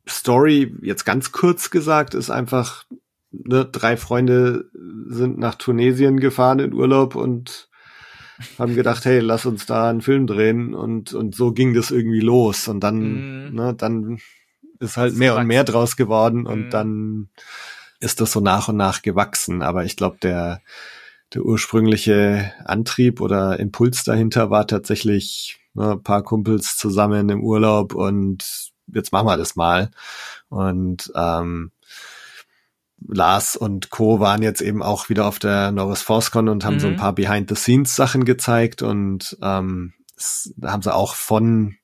Story, 0.08 0.72
jetzt 0.82 1.04
ganz 1.04 1.32
kurz 1.32 1.70
gesagt, 1.70 2.14
ist 2.14 2.30
einfach, 2.30 2.84
ne, 3.32 3.64
drei 3.64 3.96
Freunde 3.96 4.70
sind 5.06 5.38
nach 5.38 5.56
Tunesien 5.56 6.20
gefahren 6.20 6.60
in 6.60 6.74
Urlaub 6.74 7.16
und 7.16 7.68
haben 8.58 8.74
gedacht, 8.74 9.04
hey, 9.04 9.20
lass 9.20 9.46
uns 9.46 9.66
da 9.66 9.88
einen 9.90 10.00
Film 10.02 10.26
drehen 10.26 10.74
und, 10.74 11.12
und 11.14 11.34
so 11.34 11.52
ging 11.52 11.74
das 11.74 11.90
irgendwie 11.90 12.20
los 12.20 12.68
und 12.68 12.80
dann, 12.80 13.12
Mhm. 13.14 13.54
ne, 13.56 13.74
dann 13.74 14.18
ist 14.78 14.96
halt 14.96 15.12
ist 15.12 15.18
mehr 15.18 15.32
und 15.32 15.36
gewachsen. 15.36 15.48
mehr 15.48 15.64
draus 15.64 15.96
geworden 15.96 16.46
und 16.46 16.66
Mhm. 16.66 16.70
dann 16.70 17.28
ist 18.00 18.20
das 18.20 18.32
so 18.32 18.40
nach 18.40 18.68
und 18.68 18.76
nach 18.76 19.02
gewachsen, 19.02 19.62
aber 19.62 19.84
ich 19.84 19.96
glaube, 19.96 20.18
der, 20.22 20.60
der 21.34 21.42
ursprüngliche 21.44 22.52
Antrieb 22.64 23.20
oder 23.20 23.58
Impuls 23.60 24.04
dahinter 24.04 24.50
war 24.50 24.66
tatsächlich 24.66 25.58
ne, 25.74 25.92
ein 25.92 26.02
paar 26.02 26.22
Kumpels 26.22 26.76
zusammen 26.76 27.28
im 27.28 27.42
Urlaub 27.42 27.94
und 27.94 28.70
jetzt 28.88 29.12
machen 29.12 29.26
wir 29.26 29.36
das 29.36 29.56
mal. 29.56 29.90
Und 30.48 31.10
ähm, 31.14 31.70
Lars 33.08 33.56
und 33.56 33.90
Co. 33.90 34.20
waren 34.20 34.42
jetzt 34.42 34.60
eben 34.60 34.82
auch 34.82 35.08
wieder 35.08 35.26
auf 35.26 35.38
der 35.38 35.72
Norris 35.72 36.02
ForceCon 36.02 36.48
und 36.48 36.64
haben 36.64 36.78
so 36.80 36.86
ein 36.88 36.94
Mhm. 36.94 36.98
paar 36.98 37.14
Behind-the-Scenes-Sachen 37.14 38.24
gezeigt 38.24 38.82
und 38.82 39.36
ähm, 39.42 39.92
haben 40.62 40.82
sie 40.82 40.94
auch 40.94 41.14
von 41.14 41.76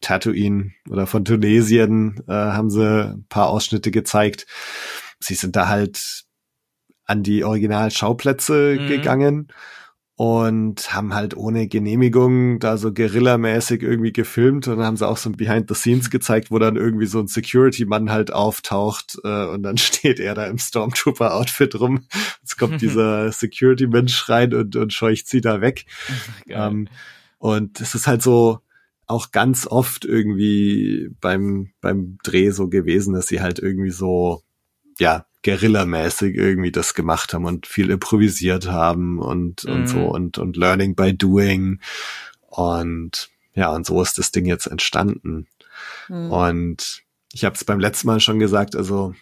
Tatooine 0.00 0.72
oder 0.90 1.06
von 1.06 1.24
Tunesien 1.24 2.22
äh, 2.28 2.32
haben 2.32 2.70
sie 2.70 2.84
ein 3.12 3.26
paar 3.28 3.48
Ausschnitte 3.48 3.90
gezeigt. 3.90 4.46
Sie 5.20 5.34
sind 5.34 5.56
da 5.56 5.68
halt 5.68 6.24
an 7.06 7.22
die 7.22 7.44
Originalschauplätze 7.44 8.76
Mhm. 8.80 8.86
gegangen 8.88 9.48
und 10.16 10.94
haben 10.94 11.14
halt 11.14 11.36
ohne 11.36 11.68
Genehmigung 11.68 12.58
da 12.58 12.78
so 12.78 12.90
Guerilla-mäßig 12.90 13.82
irgendwie 13.82 14.12
gefilmt 14.12 14.66
und 14.66 14.82
haben 14.82 14.96
sie 14.96 15.06
auch 15.06 15.18
so 15.18 15.28
ein 15.28 15.36
Behind 15.36 15.68
the 15.68 15.74
Scenes 15.74 16.08
gezeigt, 16.08 16.50
wo 16.50 16.58
dann 16.58 16.76
irgendwie 16.76 17.04
so 17.04 17.20
ein 17.20 17.26
Security-Mann 17.26 18.10
halt 18.10 18.32
auftaucht 18.32 19.18
äh, 19.24 19.44
und 19.46 19.62
dann 19.62 19.76
steht 19.78 20.18
er 20.18 20.34
da 20.34 20.46
im 20.46 20.58
Stormtrooper-Outfit 20.58 21.78
rum. 21.78 22.06
Jetzt 22.40 22.56
kommt 22.56 22.80
dieser 22.80 23.30
Security-Mensch 23.30 24.28
rein 24.30 24.54
und, 24.54 24.74
und 24.74 24.92
scheucht 24.92 25.28
sie 25.28 25.42
da 25.42 25.60
weg. 25.60 25.84
Ähm, 26.48 26.88
und 27.38 27.80
es 27.82 27.94
ist 27.94 28.06
halt 28.06 28.22
so, 28.22 28.60
auch 29.06 29.30
ganz 29.30 29.66
oft 29.66 30.04
irgendwie 30.04 31.10
beim, 31.20 31.70
beim 31.80 32.18
Dreh 32.24 32.50
so 32.50 32.68
gewesen, 32.68 33.14
dass 33.14 33.28
sie 33.28 33.40
halt 33.40 33.58
irgendwie 33.58 33.90
so, 33.90 34.42
ja, 34.98 35.26
Guerilla-mäßig 35.46 36.34
irgendwie 36.34 36.72
das 36.72 36.94
gemacht 36.94 37.32
haben 37.32 37.44
und 37.44 37.66
viel 37.66 37.90
improvisiert 37.90 38.66
haben 38.66 39.20
und, 39.20 39.64
mhm. 39.64 39.72
und 39.72 39.86
so 39.86 40.00
und, 40.00 40.38
und 40.38 40.56
Learning 40.56 40.96
by 40.96 41.16
Doing. 41.16 41.80
Und 42.48 43.30
ja, 43.54 43.70
und 43.70 43.86
so 43.86 44.02
ist 44.02 44.18
das 44.18 44.32
Ding 44.32 44.46
jetzt 44.46 44.66
entstanden. 44.66 45.46
Mhm. 46.08 46.30
Und 46.32 47.02
ich 47.32 47.44
habe 47.44 47.54
es 47.54 47.64
beim 47.64 47.78
letzten 47.78 48.08
Mal 48.08 48.20
schon 48.20 48.40
gesagt, 48.40 48.74
also 48.74 49.14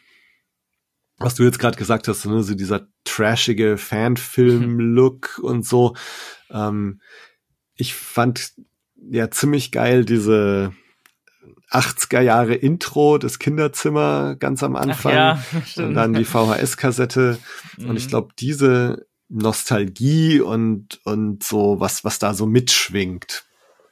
was 1.18 1.34
du 1.34 1.44
jetzt 1.44 1.58
gerade 1.58 1.76
gesagt 1.76 2.08
hast, 2.08 2.24
ne, 2.24 2.42
so 2.42 2.54
dieser 2.54 2.88
trashige 3.04 3.76
Fanfilm-Look 3.76 5.38
und 5.42 5.66
so. 5.66 5.94
Ähm, 6.50 7.00
ich 7.76 7.94
fand 7.94 8.52
ja 8.96 9.30
ziemlich 9.30 9.72
geil 9.72 10.04
diese 10.04 10.72
80er 11.74 12.20
Jahre 12.20 12.54
Intro, 12.54 13.18
das 13.18 13.38
Kinderzimmer 13.38 14.36
ganz 14.36 14.62
am 14.62 14.76
Anfang 14.76 15.14
ja, 15.14 15.44
und 15.76 15.94
dann 15.94 16.14
die 16.14 16.24
VHS-Kassette. 16.24 17.38
Mhm. 17.78 17.90
Und 17.90 17.96
ich 17.96 18.06
mhm. 18.06 18.10
glaube, 18.10 18.34
diese 18.38 19.06
Nostalgie 19.28 20.40
und, 20.40 21.00
und 21.04 21.42
so, 21.42 21.80
was, 21.80 22.04
was 22.04 22.18
da 22.18 22.34
so 22.34 22.46
mitschwingt, 22.46 23.44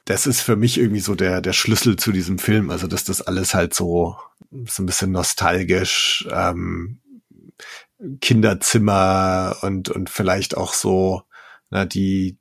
das 0.05 0.27
ist 0.27 0.41
für 0.41 0.55
mich 0.55 0.77
irgendwie 0.77 0.99
so 0.99 1.15
der, 1.15 1.41
der 1.41 1.53
Schlüssel 1.53 1.95
zu 1.95 2.11
diesem 2.11 2.39
Film. 2.39 2.69
Also, 2.69 2.87
dass 2.87 3.03
das 3.03 3.21
alles 3.21 3.53
halt 3.53 3.73
so, 3.73 4.17
so 4.51 4.83
ein 4.83 4.85
bisschen 4.85 5.11
nostalgisch, 5.11 6.27
ähm, 6.31 6.99
Kinderzimmer 8.19 9.57
und, 9.61 9.89
und 9.89 10.09
vielleicht 10.09 10.57
auch 10.57 10.73
so, 10.73 11.23
na, 11.69 11.85
die, 11.85 12.37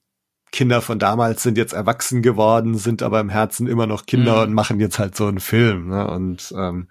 Kinder 0.52 0.82
von 0.82 0.99
damals 0.99 1.42
sind 1.42 1.56
jetzt 1.56 1.73
erwachsen 1.73 2.21
geworden, 2.21 2.76
sind 2.76 3.02
aber 3.02 3.21
im 3.21 3.30
Herzen 3.30 3.66
immer 3.66 3.87
noch 3.87 4.04
Kinder 4.04 4.37
mhm. 4.37 4.42
und 4.42 4.52
machen 4.52 4.78
jetzt 4.78 4.99
halt 4.99 5.16
so 5.16 5.26
einen 5.26 5.40
Film. 5.40 5.88
Ne? 5.88 6.06
Und 6.06 6.54
ähm, 6.56 6.88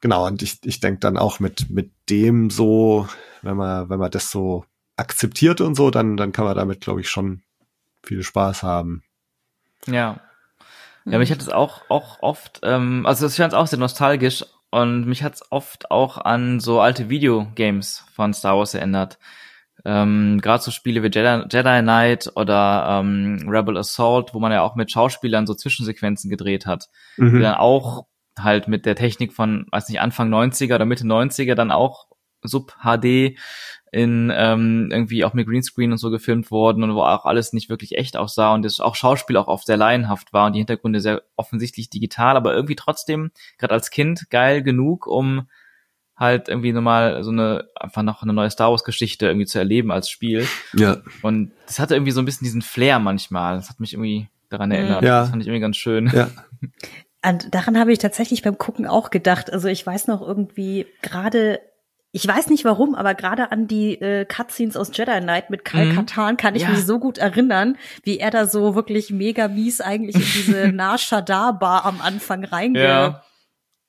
genau, 0.00 0.26
und 0.26 0.42
ich, 0.42 0.58
ich 0.64 0.80
denke 0.80 1.00
dann 1.00 1.18
auch 1.18 1.40
mit, 1.40 1.68
mit 1.68 1.92
dem 2.08 2.48
so, 2.48 3.06
wenn 3.42 3.56
man, 3.56 3.90
wenn 3.90 3.98
man 3.98 4.10
das 4.10 4.30
so 4.30 4.64
akzeptiert 4.96 5.60
und 5.60 5.74
so, 5.74 5.90
dann, 5.90 6.16
dann 6.16 6.32
kann 6.32 6.46
man 6.46 6.56
damit, 6.56 6.80
glaube 6.80 7.02
ich, 7.02 7.10
schon 7.10 7.42
viel 8.02 8.22
Spaß 8.22 8.62
haben. 8.62 9.02
Ja. 9.86 10.20
Ja, 11.04 11.18
mich 11.18 11.30
hat 11.30 11.40
es 11.40 11.48
auch, 11.48 11.82
auch 11.88 12.22
oft, 12.22 12.60
ähm, 12.62 13.04
also 13.06 13.26
ich 13.26 13.34
fand 13.34 13.52
es 13.52 13.58
auch 13.58 13.66
sehr 13.66 13.78
nostalgisch 13.78 14.44
und 14.70 15.06
mich 15.06 15.22
hat 15.22 15.34
es 15.34 15.50
oft 15.50 15.90
auch 15.90 16.18
an 16.18 16.60
so 16.60 16.80
alte 16.80 17.08
Videogames 17.08 18.04
von 18.14 18.32
Star 18.32 18.56
Wars 18.56 18.74
erinnert. 18.74 19.18
Ähm, 19.84 20.40
Gerade 20.40 20.62
so 20.62 20.70
Spiele 20.70 21.02
wie 21.02 21.08
Jedi, 21.08 21.44
Jedi 21.50 21.82
Knight 21.82 22.32
oder 22.36 23.00
ähm, 23.00 23.46
Rebel 23.48 23.76
Assault, 23.76 24.34
wo 24.34 24.40
man 24.40 24.52
ja 24.52 24.62
auch 24.62 24.74
mit 24.74 24.90
Schauspielern 24.90 25.46
so 25.46 25.54
Zwischensequenzen 25.54 26.30
gedreht 26.30 26.66
hat, 26.66 26.88
mhm. 27.16 27.36
die 27.36 27.42
dann 27.42 27.54
auch 27.54 28.06
halt 28.38 28.68
mit 28.68 28.86
der 28.86 28.96
Technik 28.96 29.32
von, 29.32 29.66
weiß 29.70 29.88
nicht, 29.88 30.00
Anfang 30.00 30.32
90er 30.32 30.74
oder 30.74 30.84
Mitte 30.84 31.04
90er 31.04 31.54
dann 31.54 31.70
auch 31.70 32.06
Sub 32.42 32.74
HD 32.82 33.36
in 33.92 34.32
ähm, 34.34 34.88
irgendwie 34.92 35.24
auch 35.24 35.34
mit 35.34 35.48
Greenscreen 35.48 35.92
und 35.92 35.98
so 35.98 36.10
gefilmt 36.10 36.50
worden 36.50 36.84
und 36.84 36.94
wo 36.94 37.02
auch 37.02 37.24
alles 37.24 37.52
nicht 37.52 37.68
wirklich 37.68 37.98
echt 37.98 38.16
aussah 38.16 38.54
und 38.54 38.64
das 38.64 38.80
auch 38.80 38.94
Schauspiel 38.94 39.36
auch 39.36 39.48
oft 39.48 39.66
sehr 39.66 39.76
laienhaft 39.76 40.32
war 40.32 40.46
und 40.46 40.52
die 40.52 40.60
Hintergründe 40.60 41.00
sehr 41.00 41.22
offensichtlich 41.36 41.90
digital, 41.90 42.36
aber 42.36 42.54
irgendwie 42.54 42.76
trotzdem 42.76 43.32
gerade 43.58 43.74
als 43.74 43.90
Kind 43.90 44.30
geil 44.30 44.62
genug, 44.62 45.06
um 45.06 45.48
halt 46.20 46.48
irgendwie 46.48 46.72
nochmal 46.72 47.24
so 47.24 47.30
eine, 47.30 47.64
einfach 47.74 48.02
noch 48.02 48.22
eine 48.22 48.34
neue 48.34 48.50
Star 48.50 48.70
Wars 48.70 48.84
Geschichte 48.84 49.26
irgendwie 49.26 49.46
zu 49.46 49.58
erleben 49.58 49.90
als 49.90 50.10
Spiel. 50.10 50.46
Ja. 50.74 50.98
Und 51.22 51.52
das 51.66 51.80
hatte 51.80 51.94
irgendwie 51.94 52.12
so 52.12 52.20
ein 52.20 52.26
bisschen 52.26 52.44
diesen 52.44 52.62
Flair 52.62 52.98
manchmal. 52.98 53.56
Das 53.56 53.70
hat 53.70 53.80
mich 53.80 53.94
irgendwie 53.94 54.28
daran 54.50 54.70
erinnert. 54.70 55.02
Ja. 55.02 55.22
Das 55.22 55.30
fand 55.30 55.42
ich 55.42 55.48
irgendwie 55.48 55.62
ganz 55.62 55.78
schön. 55.78 56.10
Ja. 56.14 56.28
Und 57.22 57.54
daran 57.54 57.78
habe 57.78 57.92
ich 57.92 57.98
tatsächlich 57.98 58.42
beim 58.42 58.56
Gucken 58.56 58.86
auch 58.86 59.10
gedacht. 59.10 59.52
Also 59.52 59.68
ich 59.68 59.86
weiß 59.86 60.06
noch 60.06 60.22
irgendwie 60.22 60.86
gerade 61.02 61.60
ich 62.12 62.26
weiß 62.26 62.48
nicht 62.48 62.64
warum, 62.64 62.96
aber 62.96 63.14
gerade 63.14 63.52
an 63.52 63.68
die 63.68 64.00
äh, 64.00 64.24
Cutscenes 64.24 64.76
aus 64.76 64.90
Jedi 64.92 65.20
Knight 65.20 65.48
mit 65.48 65.64
Kyle 65.64 65.92
mhm. 65.92 65.94
Katan 65.94 66.36
kann 66.36 66.56
ich 66.56 66.62
ja. 66.62 66.70
mich 66.70 66.84
so 66.84 66.98
gut 66.98 67.18
erinnern, 67.18 67.76
wie 68.02 68.18
er 68.18 68.32
da 68.32 68.46
so 68.46 68.74
wirklich 68.74 69.10
mega 69.10 69.46
mies 69.46 69.80
eigentlich 69.80 70.16
in 70.16 70.22
diese 70.22 70.68
Nar 70.72 70.98
Shaddaa 70.98 71.52
Bar 71.52 71.84
am 71.84 72.00
Anfang 72.00 72.44
reinge 72.44 72.82
ja 72.82 73.22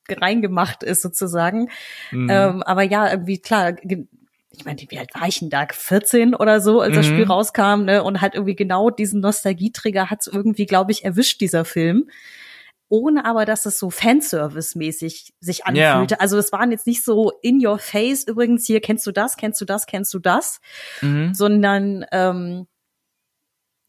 reingemacht 0.09 0.83
ist 0.83 1.01
sozusagen. 1.01 1.69
Mhm. 2.11 2.29
Ähm, 2.29 2.63
aber 2.63 2.83
ja, 2.83 3.09
irgendwie 3.09 3.39
klar, 3.39 3.75
ich 3.83 4.65
meine, 4.65 4.81
wie 4.89 4.99
alt 4.99 5.13
war 5.13 5.27
ich 5.27 5.39
denn 5.39 5.49
da? 5.49 5.65
14 5.69 6.35
oder 6.35 6.59
so, 6.61 6.81
als 6.81 6.91
mhm. 6.91 6.95
das 6.95 7.05
Spiel 7.07 7.23
rauskam, 7.23 7.85
ne? 7.85 8.03
Und 8.03 8.21
halt 8.21 8.35
irgendwie 8.35 8.55
genau 8.55 8.89
diesen 8.89 9.21
Nostalgieträger 9.21 10.09
hat 10.09 10.21
es 10.21 10.27
irgendwie, 10.27 10.65
glaube 10.65 10.91
ich, 10.91 11.05
erwischt, 11.05 11.41
dieser 11.41 11.65
Film. 11.65 12.09
Ohne 12.89 13.23
aber, 13.23 13.45
dass 13.45 13.65
es 13.65 13.79
so 13.79 13.89
Fanservice-mäßig 13.89 15.33
sich 15.39 15.65
anfühlte. 15.65 16.15
Yeah. 16.15 16.21
Also 16.21 16.37
es 16.37 16.51
waren 16.51 16.71
jetzt 16.71 16.87
nicht 16.87 17.05
so 17.05 17.31
in 17.41 17.65
your 17.65 17.79
face, 17.79 18.27
übrigens, 18.27 18.67
hier 18.67 18.81
kennst 18.81 19.07
du 19.07 19.13
das, 19.13 19.37
kennst 19.37 19.61
du 19.61 19.65
das, 19.65 19.85
kennst 19.85 20.13
du 20.13 20.19
das, 20.19 20.59
mhm. 21.01 21.33
sondern 21.33 22.05
ähm, 22.11 22.67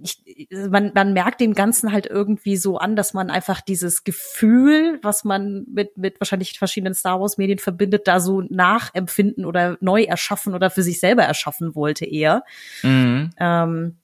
ich, 0.03 0.49
man, 0.51 0.93
man 0.95 1.13
merkt 1.13 1.41
dem 1.41 1.55
Ganzen 1.55 1.93
halt 1.93 2.07
irgendwie 2.07 2.57
so 2.57 2.79
an, 2.79 2.97
dass 2.97 3.15
man 3.15 3.31
einfach 3.31 3.61
dieses 3.61 4.05
Gefühl, 4.05 4.99
was 5.03 5.25
man 5.25 5.65
mit, 5.69 5.97
mit 5.97 6.21
wahrscheinlich 6.21 6.59
verschiedenen 6.59 6.95
Star 6.95 7.21
Wars 7.21 7.39
Medien 7.39 7.59
verbindet, 7.59 8.09
da 8.09 8.21
so 8.21 8.43
nachempfinden 8.43 9.45
oder 9.45 9.79
neu 9.81 10.03
erschaffen 10.03 10.55
oder 10.55 10.71
für 10.71 10.83
sich 10.83 11.01
selber 11.01 11.23
erschaffen 11.23 11.75
wollte 11.75 12.05
eher. 12.05 12.45
Mhm. 12.83 13.31
Ähm, 13.39 13.99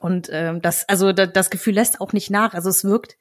und 0.00 0.28
ähm, 0.30 0.60
das, 0.60 0.88
also 0.88 1.12
da, 1.12 1.26
das 1.26 1.50
Gefühl 1.50 1.74
lässt 1.74 2.00
auch 2.00 2.12
nicht 2.12 2.30
nach. 2.30 2.54
Also 2.54 2.68
es 2.68 2.84
wirkt 2.84 3.16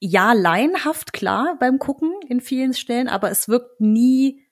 ja 0.00 0.32
laienhaft 0.32 1.12
klar 1.12 1.56
beim 1.60 1.78
Gucken 1.78 2.12
in 2.26 2.40
vielen 2.40 2.72
Stellen, 2.74 3.08
aber 3.08 3.30
es 3.30 3.48
wirkt 3.48 3.80
nie 3.80 4.42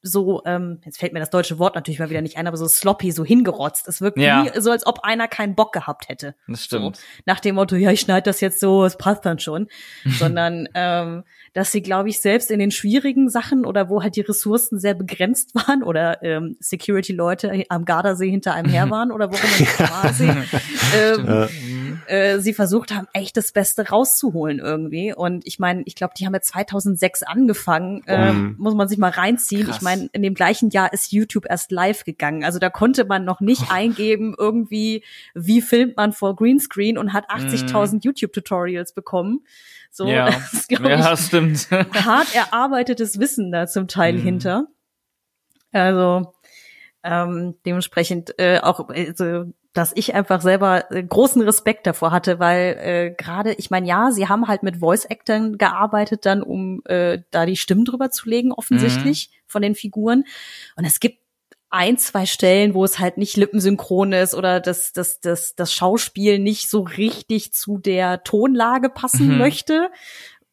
so, 0.00 0.42
ähm, 0.46 0.80
jetzt 0.84 0.98
fällt 0.98 1.12
mir 1.12 1.20
das 1.20 1.30
deutsche 1.30 1.58
Wort 1.58 1.74
natürlich 1.74 2.00
mal 2.00 2.08
wieder 2.08 2.22
nicht 2.22 2.38
ein, 2.38 2.46
aber 2.46 2.56
so 2.56 2.66
sloppy, 2.66 3.12
so 3.12 3.24
hingerotzt. 3.24 3.86
Es 3.86 4.00
wirkt 4.00 4.18
ja. 4.18 4.42
nie 4.42 4.50
so, 4.60 4.70
als 4.70 4.86
ob 4.86 5.00
einer 5.00 5.28
keinen 5.28 5.54
Bock 5.54 5.72
gehabt 5.72 6.08
hätte. 6.08 6.34
Das 6.46 6.64
stimmt. 6.64 6.96
So, 6.96 7.02
nach 7.26 7.40
dem 7.40 7.56
Motto, 7.56 7.76
ja, 7.76 7.90
ich 7.90 8.00
schneide 8.00 8.24
das 8.24 8.40
jetzt 8.40 8.60
so, 8.60 8.84
es 8.84 8.96
passt 8.96 9.26
dann 9.26 9.38
schon. 9.38 9.68
Sondern 10.18 10.68
ähm, 10.74 11.24
dass 11.52 11.72
sie, 11.72 11.82
glaube 11.82 12.08
ich, 12.08 12.20
selbst 12.20 12.50
in 12.50 12.60
den 12.60 12.70
schwierigen 12.70 13.28
Sachen 13.28 13.66
oder 13.66 13.88
wo 13.88 14.02
halt 14.02 14.16
die 14.16 14.22
Ressourcen 14.22 14.78
sehr 14.78 14.94
begrenzt 14.94 15.54
waren 15.54 15.82
oder 15.82 16.22
ähm, 16.22 16.56
Security-Leute 16.60 17.64
am 17.68 17.84
Gardasee 17.84 18.30
hinter 18.30 18.54
einem 18.54 18.70
her 18.70 18.88
waren 18.90 19.12
oder 19.12 19.30
wo 19.30 19.36
immer 19.36 20.12
sie, 20.12 20.28
ähm, 20.96 21.48
äh, 22.06 22.38
sie 22.38 22.52
versucht 22.52 22.94
haben, 22.94 23.08
echt 23.12 23.36
das 23.36 23.52
Beste 23.52 23.88
rauszuholen 23.88 24.58
irgendwie. 24.58 25.12
Und 25.14 25.46
ich 25.46 25.58
meine, 25.58 25.82
ich 25.86 25.94
glaube, 25.94 26.14
die 26.18 26.26
haben 26.26 26.34
ja 26.34 26.40
2006 26.40 27.22
angefangen, 27.22 28.02
ähm, 28.06 28.54
muss 28.58 28.74
man 28.74 28.88
sich 28.88 28.98
mal 28.98 29.10
reinziehen. 29.10 29.66
Krass. 29.66 29.76
Ich 29.76 29.82
meine, 29.82 30.08
in 30.12 30.22
dem 30.22 30.34
gleichen 30.34 30.70
Jahr 30.70 30.92
ist 30.92 31.12
YouTube 31.12 31.46
erst 31.48 31.70
live 31.70 32.04
gegangen. 32.04 32.44
Also 32.44 32.58
da 32.58 32.70
konnte 32.70 33.04
man 33.04 33.24
noch 33.24 33.40
nicht 33.40 33.62
oh. 33.68 33.72
eingeben, 33.72 34.34
irgendwie, 34.38 35.04
wie 35.34 35.60
filmt 35.60 35.96
man 35.96 36.12
vor 36.12 36.36
Greenscreen 36.36 36.98
und 36.98 37.12
hat 37.12 37.30
80.000 37.30 37.96
mm. 37.96 37.98
YouTube-Tutorials 38.02 38.92
bekommen. 38.92 39.40
So, 39.90 40.06
ja, 40.06 40.26
das 40.30 40.52
ist, 40.52 40.70
ja, 40.70 41.12
ich, 41.12 41.20
stimmt. 41.20 41.70
hart 41.70 42.34
erarbeitetes 42.34 43.18
Wissen 43.18 43.52
da 43.52 43.66
zum 43.66 43.88
Teil 43.88 44.14
mhm. 44.14 44.22
hinter. 44.22 44.66
Also 45.72 46.32
ähm, 47.04 47.54
dementsprechend 47.64 48.38
äh, 48.38 48.60
auch, 48.60 48.88
also, 48.88 49.52
dass 49.72 49.92
ich 49.94 50.14
einfach 50.14 50.40
selber 50.40 50.90
äh, 50.90 51.02
großen 51.02 51.42
Respekt 51.42 51.86
davor 51.86 52.10
hatte, 52.10 52.38
weil 52.38 52.78
äh, 52.80 53.14
gerade, 53.16 53.52
ich 53.54 53.70
meine, 53.70 53.86
ja, 53.86 54.10
sie 54.10 54.28
haben 54.28 54.48
halt 54.48 54.62
mit 54.62 54.78
Voice 54.78 55.04
Actern 55.04 55.58
gearbeitet, 55.58 56.26
dann 56.26 56.42
um 56.42 56.82
äh, 56.86 57.18
da 57.30 57.46
die 57.46 57.56
Stimmen 57.56 57.84
drüber 57.84 58.10
zu 58.10 58.28
legen, 58.28 58.52
offensichtlich 58.52 59.30
mhm. 59.30 59.42
von 59.46 59.62
den 59.62 59.74
Figuren. 59.74 60.24
Und 60.76 60.84
es 60.84 61.00
gibt 61.00 61.18
ein, 61.70 61.98
zwei 61.98 62.24
Stellen, 62.24 62.74
wo 62.74 62.84
es 62.84 62.98
halt 62.98 63.18
nicht 63.18 63.36
lippensynchron 63.36 64.12
ist 64.12 64.34
oder 64.34 64.60
das, 64.60 64.92
das, 64.92 65.20
das, 65.20 65.54
das 65.54 65.72
Schauspiel 65.72 66.38
nicht 66.38 66.70
so 66.70 66.80
richtig 66.80 67.52
zu 67.52 67.78
der 67.78 68.24
Tonlage 68.24 68.88
passen 68.88 69.32
mhm. 69.32 69.38
möchte, 69.38 69.90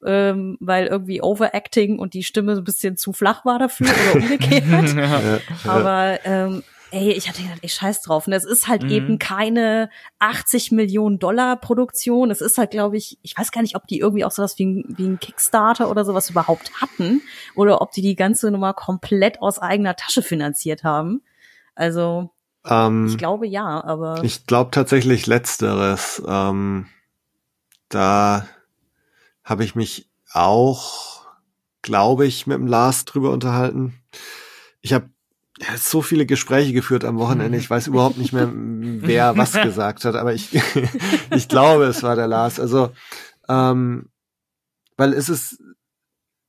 ähm, 0.06 0.58
weil 0.60 0.88
irgendwie 0.88 1.22
Overacting 1.22 2.00
und 2.00 2.14
die 2.14 2.24
Stimme 2.24 2.56
so 2.56 2.62
ein 2.62 2.66
bisschen 2.66 2.98
zu 2.98 3.14
flach 3.14 3.46
war 3.46 3.60
dafür 3.60 3.88
oder 3.88 4.22
umgekehrt. 4.22 4.64
ja, 4.96 5.40
Aber 5.66 6.20
ähm, 6.26 6.64
ey, 6.96 7.12
ich 7.12 7.28
hatte 7.28 7.42
gedacht, 7.42 7.60
ey, 7.62 7.70
scheiß 7.70 8.02
drauf. 8.02 8.26
Und 8.26 8.34
es 8.34 8.46
ist 8.46 8.68
halt 8.70 8.84
mhm. 8.84 8.90
eben 8.90 9.20
keine 9.20 9.90
80 10.20 10.72
Millionen 10.72 11.20
Dollar 11.20 11.58
Produktion. 11.58 12.32
Es 12.32 12.40
ist 12.40 12.58
halt, 12.58 12.72
glaube 12.72 12.96
ich, 12.96 13.20
ich 13.22 13.38
weiß 13.38 13.52
gar 13.52 13.62
nicht, 13.62 13.76
ob 13.76 13.86
die 13.86 14.00
irgendwie 14.00 14.24
auch 14.24 14.32
sowas 14.32 14.58
wie 14.58 14.66
ein, 14.66 14.96
wie 14.98 15.06
ein 15.06 15.20
Kickstarter 15.20 15.90
oder 15.90 16.06
sowas 16.06 16.30
überhaupt 16.30 16.72
hatten 16.82 17.22
oder 17.54 17.82
ob 17.82 17.92
die 17.92 18.02
die 18.02 18.16
ganze 18.16 18.50
Nummer 18.50 18.74
komplett 18.74 19.42
aus 19.42 19.60
eigener 19.60 19.98
Tasche 19.98 20.22
finanziert 20.22 20.86
haben. 20.86 21.22
Also, 21.76 22.30
ähm, 22.66 23.08
ich 23.08 23.18
glaube 23.18 23.46
ja, 23.46 23.84
aber. 23.84 24.24
Ich 24.24 24.48
glaube 24.48 24.72
tatsächlich 24.72 25.28
letzteres. 25.28 26.24
Ähm, 26.26 26.88
da 27.90 28.48
habe 29.44 29.66
ich 29.66 29.76
mich 29.76 30.10
auch, 30.32 31.26
glaube 31.82 32.26
ich, 32.26 32.48
mit 32.48 32.58
dem 32.58 32.68
Lars 32.68 33.04
drüber 33.04 33.32
unterhalten. 33.32 34.02
Ich 34.82 34.94
habe 34.94 35.10
so 35.78 36.02
viele 36.02 36.26
Gespräche 36.26 36.74
geführt 36.74 37.06
am 37.06 37.18
Wochenende. 37.18 37.58
Ich 37.58 37.70
weiß 37.70 37.88
überhaupt 37.88 38.18
nicht 38.18 38.34
mehr, 38.34 38.52
wer 38.54 39.38
was 39.38 39.54
gesagt 39.54 40.06
hat, 40.06 40.16
aber 40.16 40.34
ich, 40.34 40.50
ich 41.36 41.48
glaube, 41.48 41.86
es 41.86 42.04
war 42.04 42.16
der 42.16 42.28
Lars. 42.28 42.60
Also 42.60 42.92
Ähm, 43.48 44.10
weil 44.98 45.14
es 45.14 45.30
ist, 45.30 45.62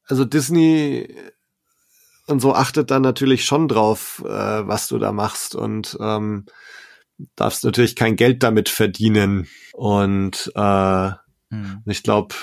also 0.07 0.25
Disney 0.25 1.09
und 2.27 2.41
so 2.41 2.55
achtet 2.55 2.91
dann 2.91 3.03
natürlich 3.03 3.45
schon 3.45 3.69
drauf, 3.69 4.23
äh, 4.25 4.29
was 4.67 4.89
du 4.89 4.99
da 4.99 5.13
machst 5.13 5.55
und 5.55 5.97
ähm, 6.01 6.47
darfst 7.35 7.65
natürlich 7.65 7.97
kein 7.97 8.17
Geld 8.17 8.43
damit 8.43 8.69
verdienen. 8.69 9.49
Und 9.73 10.53
äh, 10.55 11.11
hm. 11.51 11.83
ich 11.87 12.03
glaube, 12.03 12.35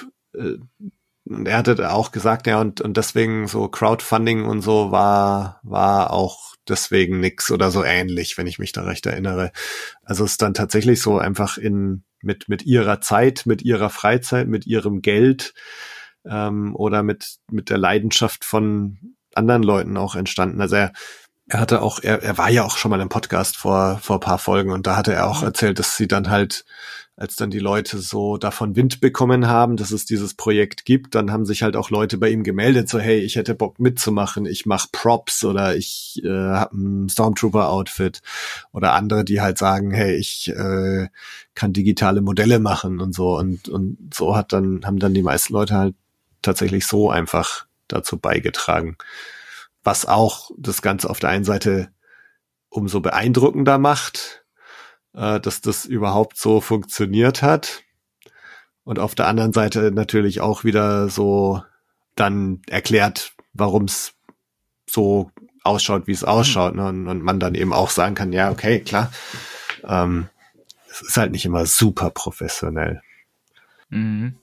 äh, 1.29 1.43
er 1.45 1.57
hatte 1.57 1.91
auch 1.91 2.11
gesagt, 2.11 2.47
ja, 2.47 2.59
und, 2.61 2.81
und 2.81 2.97
deswegen 2.97 3.47
so 3.47 3.67
Crowdfunding 3.67 4.45
und 4.45 4.61
so 4.61 4.91
war, 4.91 5.59
war 5.63 6.11
auch 6.11 6.55
deswegen 6.67 7.19
nix 7.19 7.51
oder 7.51 7.71
so 7.71 7.83
ähnlich, 7.83 8.37
wenn 8.37 8.47
ich 8.47 8.59
mich 8.59 8.71
da 8.71 8.83
recht 8.83 9.05
erinnere. 9.05 9.51
Also 10.03 10.23
es 10.23 10.31
ist 10.31 10.41
dann 10.41 10.53
tatsächlich 10.53 11.01
so 11.01 11.17
einfach 11.17 11.57
in, 11.57 12.03
mit, 12.21 12.47
mit 12.49 12.63
ihrer 12.63 13.01
Zeit, 13.01 13.43
mit 13.45 13.61
ihrer 13.61 13.89
Freizeit, 13.89 14.47
mit 14.47 14.65
ihrem 14.65 15.01
Geld, 15.01 15.53
ähm, 16.25 16.75
oder 16.75 17.03
mit, 17.03 17.37
mit 17.51 17.69
der 17.69 17.77
Leidenschaft 17.77 18.45
von 18.45 19.15
anderen 19.35 19.63
Leuten 19.63 19.97
auch 19.97 20.15
entstanden. 20.15 20.61
Also 20.61 20.75
er, 20.75 20.93
er 21.47 21.59
hatte 21.59 21.81
auch, 21.81 21.99
er, 22.01 22.23
er 22.23 22.37
war 22.37 22.49
ja 22.49 22.63
auch 22.63 22.77
schon 22.77 22.91
mal 22.91 23.01
im 23.01 23.09
Podcast 23.09 23.57
vor, 23.57 23.99
vor 24.01 24.19
paar 24.19 24.37
Folgen 24.37 24.71
und 24.71 24.87
da 24.87 24.95
hatte 24.95 25.13
er 25.13 25.27
auch 25.27 25.41
mhm. 25.41 25.47
erzählt, 25.47 25.79
dass 25.79 25.97
sie 25.97 26.07
dann 26.07 26.29
halt, 26.29 26.65
als 27.15 27.35
dann 27.35 27.51
die 27.51 27.59
Leute 27.59 27.99
so 27.99 28.37
davon 28.37 28.75
Wind 28.75 28.99
bekommen 28.99 29.47
haben, 29.47 29.77
dass 29.77 29.91
es 29.91 30.05
dieses 30.05 30.33
Projekt 30.33 30.83
gibt, 30.83 31.13
dann 31.13 31.31
haben 31.31 31.45
sich 31.45 31.61
halt 31.61 31.75
auch 31.75 31.91
Leute 31.91 32.17
bei 32.17 32.29
ihm 32.29 32.43
gemeldet, 32.43 32.89
so 32.89 32.99
hey, 32.99 33.19
ich 33.19 33.35
hätte 33.35 33.53
Bock 33.53 33.79
mitzumachen, 33.79 34.47
ich 34.47 34.65
mache 34.65 34.89
Props 34.91 35.43
oder 35.43 35.75
ich 35.75 36.21
äh, 36.23 36.29
habe 36.29 36.75
ein 36.75 37.09
Stormtrooper-Outfit 37.09 38.21
oder 38.71 38.93
andere, 38.93 39.23
die 39.23 39.41
halt 39.41 39.59
sagen, 39.59 39.91
hey, 39.91 40.15
ich 40.15 40.49
äh, 40.49 41.07
kann 41.53 41.71
digitale 41.71 42.21
Modelle 42.21 42.59
machen 42.59 42.99
und 42.99 43.13
so 43.13 43.37
und 43.37 43.69
und 43.69 44.13
so 44.13 44.35
hat 44.35 44.51
dann 44.51 44.81
haben 44.85 44.97
dann 44.97 45.13
die 45.13 45.21
meisten 45.21 45.53
Leute 45.53 45.75
halt 45.75 45.95
tatsächlich 46.41 46.87
so 46.87 47.11
einfach 47.11 47.67
dazu 47.87 48.17
beigetragen. 48.17 48.97
Was 49.83 50.07
auch 50.07 50.49
das 50.57 50.81
Ganze 50.81 51.09
auf 51.09 51.19
der 51.19 51.29
einen 51.29 51.45
Seite 51.45 51.89
umso 52.69 53.01
beeindruckender 53.01 53.77
macht, 53.77 54.42
äh, 55.15 55.39
dass 55.39 55.61
das 55.61 55.85
überhaupt 55.85 56.37
so 56.37 56.61
funktioniert 56.61 57.41
hat. 57.41 57.83
Und 58.83 58.99
auf 58.99 59.15
der 59.15 59.27
anderen 59.27 59.53
Seite 59.53 59.91
natürlich 59.91 60.41
auch 60.41 60.63
wieder 60.63 61.09
so 61.09 61.63
dann 62.15 62.61
erklärt, 62.67 63.33
warum 63.53 63.85
es 63.85 64.13
so 64.89 65.31
ausschaut, 65.63 66.07
wie 66.07 66.11
es 66.11 66.23
ausschaut. 66.23 66.75
Ne? 66.75 66.87
Und, 66.87 67.07
und, 67.07 67.23
man 67.23 67.39
dann 67.39 67.55
eben 67.55 67.73
auch 67.73 67.89
sagen 67.89 68.15
kann, 68.15 68.33
ja, 68.33 68.51
okay, 68.51 68.81
klar. 68.81 69.11
Ähm, 69.85 70.27
es 70.89 71.01
ist 71.01 71.17
halt 71.17 71.31
nicht 71.31 71.45
immer 71.45 71.65
super 71.65 72.09
professionell. 72.09 73.01
Mhm. 73.89 74.35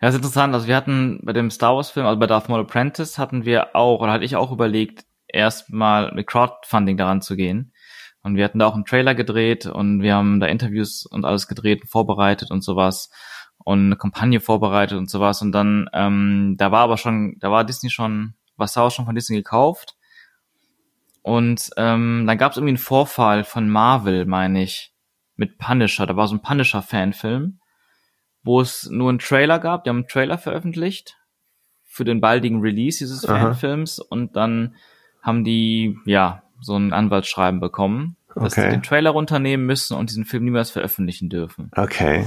Ja, 0.00 0.08
ist 0.08 0.14
interessant. 0.14 0.54
Also 0.54 0.68
wir 0.68 0.76
hatten 0.76 1.20
bei 1.24 1.32
dem 1.32 1.50
Star 1.50 1.74
Wars 1.74 1.90
Film, 1.90 2.06
also 2.06 2.20
bei 2.20 2.26
Darth 2.26 2.48
Maul 2.48 2.60
Apprentice 2.60 3.18
hatten 3.18 3.44
wir 3.44 3.74
auch, 3.74 4.00
oder 4.00 4.12
hatte 4.12 4.24
ich 4.24 4.36
auch 4.36 4.52
überlegt, 4.52 5.04
erstmal 5.26 6.12
mit 6.12 6.26
Crowdfunding 6.26 6.96
daran 6.96 7.20
zu 7.20 7.34
gehen. 7.34 7.72
Und 8.22 8.36
wir 8.36 8.44
hatten 8.44 8.58
da 8.58 8.66
auch 8.66 8.74
einen 8.74 8.84
Trailer 8.84 9.14
gedreht 9.14 9.66
und 9.66 10.02
wir 10.02 10.14
haben 10.14 10.40
da 10.40 10.46
Interviews 10.46 11.06
und 11.06 11.24
alles 11.24 11.46
gedreht 11.46 11.82
und 11.82 11.88
vorbereitet 11.88 12.50
und 12.50 12.62
sowas 12.62 13.10
und 13.58 13.86
eine 13.86 13.96
Kampagne 13.96 14.40
vorbereitet 14.40 14.98
und 14.98 15.08
sowas. 15.08 15.40
Und 15.40 15.52
dann, 15.52 15.88
ähm, 15.92 16.56
da 16.58 16.72
war 16.72 16.80
aber 16.80 16.96
schon, 16.96 17.36
da 17.38 17.50
war 17.50 17.64
Disney 17.64 17.90
schon, 17.90 18.34
Star 18.66 18.84
Wars 18.84 18.94
schon 18.94 19.04
von 19.04 19.14
Disney 19.14 19.36
gekauft. 19.36 19.96
Und 21.22 21.70
ähm, 21.76 22.24
dann 22.26 22.38
gab 22.38 22.52
es 22.52 22.58
irgendwie 22.58 22.70
einen 22.70 22.78
Vorfall 22.78 23.44
von 23.44 23.68
Marvel, 23.68 24.26
meine 24.26 24.62
ich, 24.62 24.92
mit 25.36 25.58
Punisher. 25.58 26.06
Da 26.06 26.16
war 26.16 26.26
so 26.26 26.34
ein 26.34 26.42
Punisher-Fanfilm 26.42 27.60
wo 28.48 28.60
es 28.60 28.88
nur 28.90 29.10
einen 29.10 29.18
Trailer 29.18 29.58
gab. 29.58 29.84
Die 29.84 29.90
haben 29.90 29.98
einen 29.98 30.08
Trailer 30.08 30.38
veröffentlicht 30.38 31.16
für 31.84 32.04
den 32.04 32.20
baldigen 32.20 32.60
Release 32.60 32.98
dieses 32.98 33.28
Aha. 33.28 33.38
Fanfilms 33.38 33.98
und 33.98 34.36
dann 34.36 34.76
haben 35.22 35.44
die, 35.44 35.98
ja, 36.06 36.42
so 36.60 36.76
ein 36.76 36.92
Anwaltsschreiben 36.92 37.60
bekommen, 37.60 38.16
dass 38.34 38.52
okay. 38.52 38.62
sie 38.62 38.70
den 38.70 38.82
Trailer 38.82 39.10
runternehmen 39.10 39.66
müssen 39.66 39.96
und 39.96 40.10
diesen 40.10 40.24
Film 40.24 40.44
niemals 40.44 40.70
veröffentlichen 40.70 41.28
dürfen. 41.28 41.70
Okay. 41.76 42.26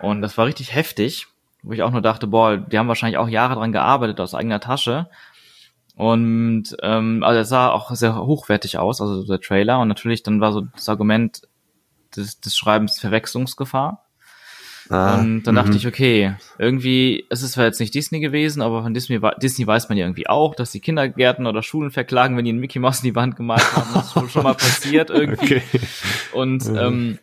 Und 0.00 0.22
das 0.22 0.36
war 0.36 0.46
richtig 0.46 0.74
heftig, 0.74 1.26
wo 1.62 1.72
ich 1.72 1.82
auch 1.82 1.90
nur 1.90 2.02
dachte, 2.02 2.26
boah, 2.26 2.56
die 2.56 2.78
haben 2.78 2.88
wahrscheinlich 2.88 3.18
auch 3.18 3.28
Jahre 3.28 3.54
dran 3.54 3.72
gearbeitet 3.72 4.20
aus 4.20 4.34
eigener 4.34 4.60
Tasche. 4.60 5.08
Und 5.96 6.76
ähm, 6.82 7.22
also 7.24 7.40
es 7.40 7.48
sah 7.48 7.70
auch 7.70 7.90
sehr 7.94 8.16
hochwertig 8.16 8.78
aus, 8.78 9.00
also 9.00 9.24
der 9.24 9.40
Trailer. 9.40 9.80
Und 9.80 9.88
natürlich 9.88 10.22
dann 10.22 10.40
war 10.40 10.52
so 10.52 10.60
das 10.60 10.88
Argument 10.88 11.42
des, 12.14 12.40
des 12.40 12.56
Schreibens 12.56 12.98
Verwechslungsgefahr. 12.98 14.05
Ah, 14.88 15.18
und 15.18 15.42
dann 15.42 15.56
dachte 15.56 15.70
mhm. 15.70 15.76
ich, 15.76 15.86
okay, 15.86 16.34
irgendwie, 16.58 17.26
es 17.28 17.42
ist 17.42 17.52
zwar 17.52 17.64
jetzt 17.64 17.80
nicht 17.80 17.94
Disney 17.94 18.20
gewesen, 18.20 18.62
aber 18.62 18.82
von 18.82 18.94
Disney, 18.94 19.20
Disney 19.42 19.66
weiß 19.66 19.88
man 19.88 19.98
ja 19.98 20.04
irgendwie 20.04 20.28
auch, 20.28 20.54
dass 20.54 20.70
die 20.70 20.80
Kindergärten 20.80 21.46
oder 21.46 21.62
Schulen 21.62 21.90
verklagen, 21.90 22.36
wenn 22.36 22.44
die 22.44 22.50
einen 22.50 22.60
Mickey 22.60 22.78
Mouse 22.78 22.98
in 22.98 23.10
die 23.10 23.14
Wand 23.16 23.36
gemalt 23.36 23.76
haben. 23.76 23.88
Das 23.94 24.14
ist 24.14 24.32
schon 24.32 24.42
mal 24.44 24.54
passiert 24.54 25.10
irgendwie. 25.10 25.56
Okay. 25.56 25.62
Und, 26.32 26.64
ähm, 26.66 27.18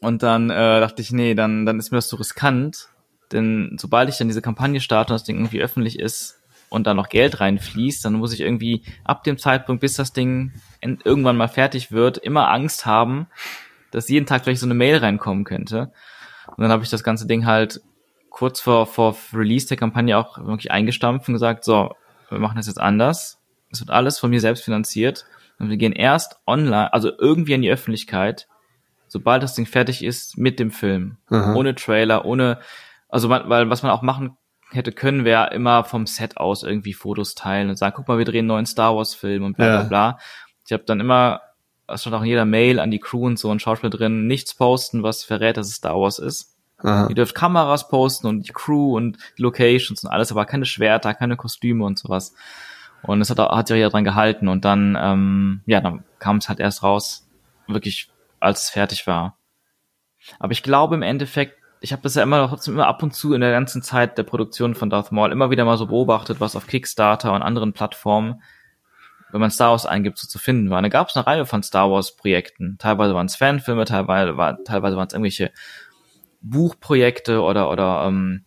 und 0.00 0.22
dann 0.22 0.50
äh, 0.50 0.80
dachte 0.80 1.02
ich, 1.02 1.12
nee, 1.12 1.34
dann, 1.34 1.66
dann 1.66 1.78
ist 1.78 1.90
mir 1.90 1.98
das 1.98 2.08
zu 2.08 2.16
riskant. 2.16 2.88
Denn 3.32 3.76
sobald 3.78 4.08
ich 4.08 4.16
dann 4.16 4.28
diese 4.28 4.42
Kampagne 4.42 4.80
starte 4.80 5.12
und 5.12 5.20
das 5.20 5.24
Ding 5.24 5.36
irgendwie 5.36 5.60
öffentlich 5.60 5.98
ist 5.98 6.40
und 6.70 6.86
da 6.86 6.94
noch 6.94 7.08
Geld 7.10 7.40
reinfließt, 7.40 8.04
dann 8.04 8.14
muss 8.14 8.32
ich 8.32 8.40
irgendwie 8.40 8.82
ab 9.04 9.24
dem 9.24 9.36
Zeitpunkt, 9.36 9.80
bis 9.80 9.94
das 9.94 10.12
Ding 10.12 10.52
irgendwann 10.80 11.36
mal 11.36 11.48
fertig 11.48 11.92
wird, 11.92 12.18
immer 12.18 12.48
Angst 12.50 12.86
haben, 12.86 13.26
dass 13.90 14.08
jeden 14.08 14.26
Tag 14.26 14.44
vielleicht 14.44 14.60
so 14.60 14.66
eine 14.66 14.74
Mail 14.74 14.96
reinkommen 14.96 15.44
könnte. 15.44 15.92
Und 16.56 16.62
dann 16.62 16.70
habe 16.70 16.82
ich 16.82 16.90
das 16.90 17.04
ganze 17.04 17.26
Ding 17.26 17.46
halt 17.46 17.80
kurz 18.30 18.60
vor, 18.60 18.86
vor 18.86 19.16
Release 19.32 19.66
der 19.66 19.76
Kampagne 19.76 20.16
auch 20.16 20.38
wirklich 20.38 20.70
eingestampft 20.70 21.28
und 21.28 21.34
gesagt, 21.34 21.64
so, 21.64 21.94
wir 22.28 22.38
machen 22.38 22.56
das 22.56 22.66
jetzt 22.66 22.80
anders. 22.80 23.40
Es 23.70 23.80
wird 23.80 23.90
alles 23.90 24.18
von 24.18 24.30
mir 24.30 24.40
selbst 24.40 24.64
finanziert. 24.64 25.24
Und 25.58 25.70
wir 25.70 25.76
gehen 25.76 25.92
erst 25.92 26.38
online, 26.46 26.92
also 26.92 27.10
irgendwie 27.18 27.54
in 27.54 27.62
die 27.62 27.70
Öffentlichkeit, 27.70 28.46
sobald 29.08 29.42
das 29.42 29.54
Ding 29.54 29.66
fertig 29.66 30.04
ist 30.04 30.38
mit 30.38 30.60
dem 30.60 30.70
Film. 30.70 31.16
Mhm. 31.30 31.56
Ohne 31.56 31.74
Trailer, 31.74 32.24
ohne, 32.24 32.60
also 33.08 33.28
man, 33.28 33.48
weil 33.48 33.68
was 33.68 33.82
man 33.82 33.90
auch 33.90 34.02
machen 34.02 34.36
hätte 34.70 34.92
können, 34.92 35.24
wäre 35.24 35.52
immer 35.52 35.82
vom 35.82 36.06
Set 36.06 36.36
aus 36.36 36.62
irgendwie 36.62 36.92
Fotos 36.92 37.34
teilen 37.34 37.70
und 37.70 37.76
sagen, 37.76 37.94
guck 37.96 38.06
mal, 38.06 38.18
wir 38.18 38.24
drehen 38.24 38.40
einen 38.40 38.48
neuen 38.48 38.66
Star 38.66 38.94
Wars 38.94 39.14
Film 39.14 39.42
und 39.42 39.56
bla 39.56 39.66
bla 39.66 39.82
ja. 39.82 39.88
bla. 39.88 40.18
Ich 40.66 40.72
habe 40.72 40.84
dann 40.84 41.00
immer 41.00 41.40
es 41.88 42.02
stand 42.02 42.14
auch 42.14 42.22
in 42.22 42.28
jeder 42.28 42.44
Mail 42.44 42.78
an 42.78 42.90
die 42.90 42.98
Crew 42.98 43.26
und 43.26 43.38
so 43.38 43.50
ein 43.50 43.60
Schauspieler 43.60 43.90
drin, 43.90 44.26
nichts 44.26 44.54
posten, 44.54 45.02
was 45.02 45.24
verrät, 45.24 45.56
dass 45.56 45.68
es 45.68 45.76
Star 45.76 45.98
Wars 45.98 46.18
ist. 46.18 46.54
Aha. 46.78 47.08
Ihr 47.08 47.14
dürft 47.14 47.34
Kameras 47.34 47.88
posten 47.88 48.28
und 48.28 48.46
die 48.46 48.52
Crew 48.52 48.96
und 48.96 49.18
die 49.36 49.42
Locations 49.42 50.04
und 50.04 50.10
alles, 50.10 50.30
aber 50.30 50.44
keine 50.44 50.64
Schwerter, 50.66 51.14
keine 51.14 51.36
Kostüme 51.36 51.84
und 51.84 51.98
sowas. 51.98 52.34
Und 53.02 53.20
es 53.20 53.30
hat, 53.30 53.38
hat 53.38 53.68
sich 53.68 53.78
ja 53.78 53.88
dran 53.88 54.04
gehalten 54.04 54.48
und 54.48 54.64
dann, 54.64 54.96
ähm, 55.00 55.60
ja, 55.66 55.80
dann 55.80 56.04
kam 56.18 56.36
es 56.36 56.48
halt 56.48 56.60
erst 56.60 56.82
raus, 56.82 57.26
wirklich, 57.66 58.10
als 58.38 58.64
es 58.64 58.70
fertig 58.70 59.06
war. 59.06 59.38
Aber 60.38 60.52
ich 60.52 60.62
glaube 60.62 60.94
im 60.94 61.02
Endeffekt, 61.02 61.56
ich 61.80 61.92
habe 61.92 62.02
das 62.02 62.16
ja 62.16 62.22
immer 62.22 62.48
trotzdem 62.48 62.74
immer 62.74 62.86
ab 62.86 63.02
und 63.02 63.14
zu 63.14 63.34
in 63.34 63.40
der 63.40 63.52
ganzen 63.52 63.82
Zeit 63.82 64.18
der 64.18 64.24
Produktion 64.24 64.74
von 64.74 64.90
Darth 64.90 65.12
Maul 65.12 65.32
immer 65.32 65.50
wieder 65.50 65.64
mal 65.64 65.78
so 65.78 65.86
beobachtet, 65.86 66.40
was 66.40 66.56
auf 66.56 66.66
Kickstarter 66.66 67.32
und 67.32 67.42
anderen 67.42 67.72
Plattformen 67.72 68.42
wenn 69.30 69.40
man 69.40 69.50
Star 69.50 69.70
Wars 69.70 69.86
eingibt, 69.86 70.18
so 70.18 70.26
zu 70.26 70.38
finden 70.38 70.70
war. 70.70 70.80
Da 70.82 70.88
gab 70.88 71.08
es 71.08 71.16
eine 71.16 71.26
Reihe 71.26 71.46
von 71.46 71.62
Star 71.62 71.90
Wars 71.90 72.16
Projekten. 72.16 72.76
Teilweise 72.78 73.14
waren 73.14 73.26
es 73.26 73.36
Fanfilme, 73.36 73.84
teilweise, 73.84 74.36
war, 74.36 74.62
teilweise 74.64 74.96
waren 74.96 75.08
es 75.08 75.12
irgendwelche 75.12 75.52
Buchprojekte 76.40 77.42
oder 77.42 77.70
oder 77.70 78.04
ähm, 78.06 78.44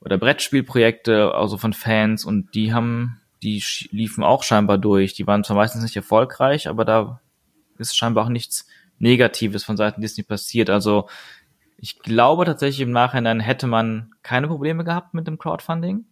oder 0.00 0.18
Brettspielprojekte, 0.18 1.34
also 1.34 1.56
von 1.56 1.72
Fans 1.72 2.24
und 2.24 2.54
die 2.54 2.74
haben, 2.74 3.20
die 3.42 3.62
liefen 3.90 4.22
auch 4.22 4.42
scheinbar 4.42 4.78
durch. 4.78 5.14
Die 5.14 5.26
waren 5.26 5.44
zwar 5.44 5.56
meistens 5.56 5.82
nicht 5.82 5.96
erfolgreich, 5.96 6.68
aber 6.68 6.84
da 6.84 7.20
ist 7.78 7.96
scheinbar 7.96 8.24
auch 8.24 8.28
nichts 8.28 8.66
Negatives 8.98 9.64
von 9.64 9.76
Seiten 9.76 10.02
Disney 10.02 10.22
passiert. 10.22 10.70
Also 10.70 11.08
ich 11.78 11.98
glaube 12.00 12.44
tatsächlich 12.44 12.80
im 12.80 12.92
Nachhinein 12.92 13.40
hätte 13.40 13.66
man 13.66 14.12
keine 14.22 14.46
Probleme 14.46 14.84
gehabt 14.84 15.14
mit 15.14 15.26
dem 15.26 15.38
Crowdfunding. 15.38 16.04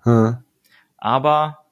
Hm. 0.00 0.38
Aber 0.96 1.63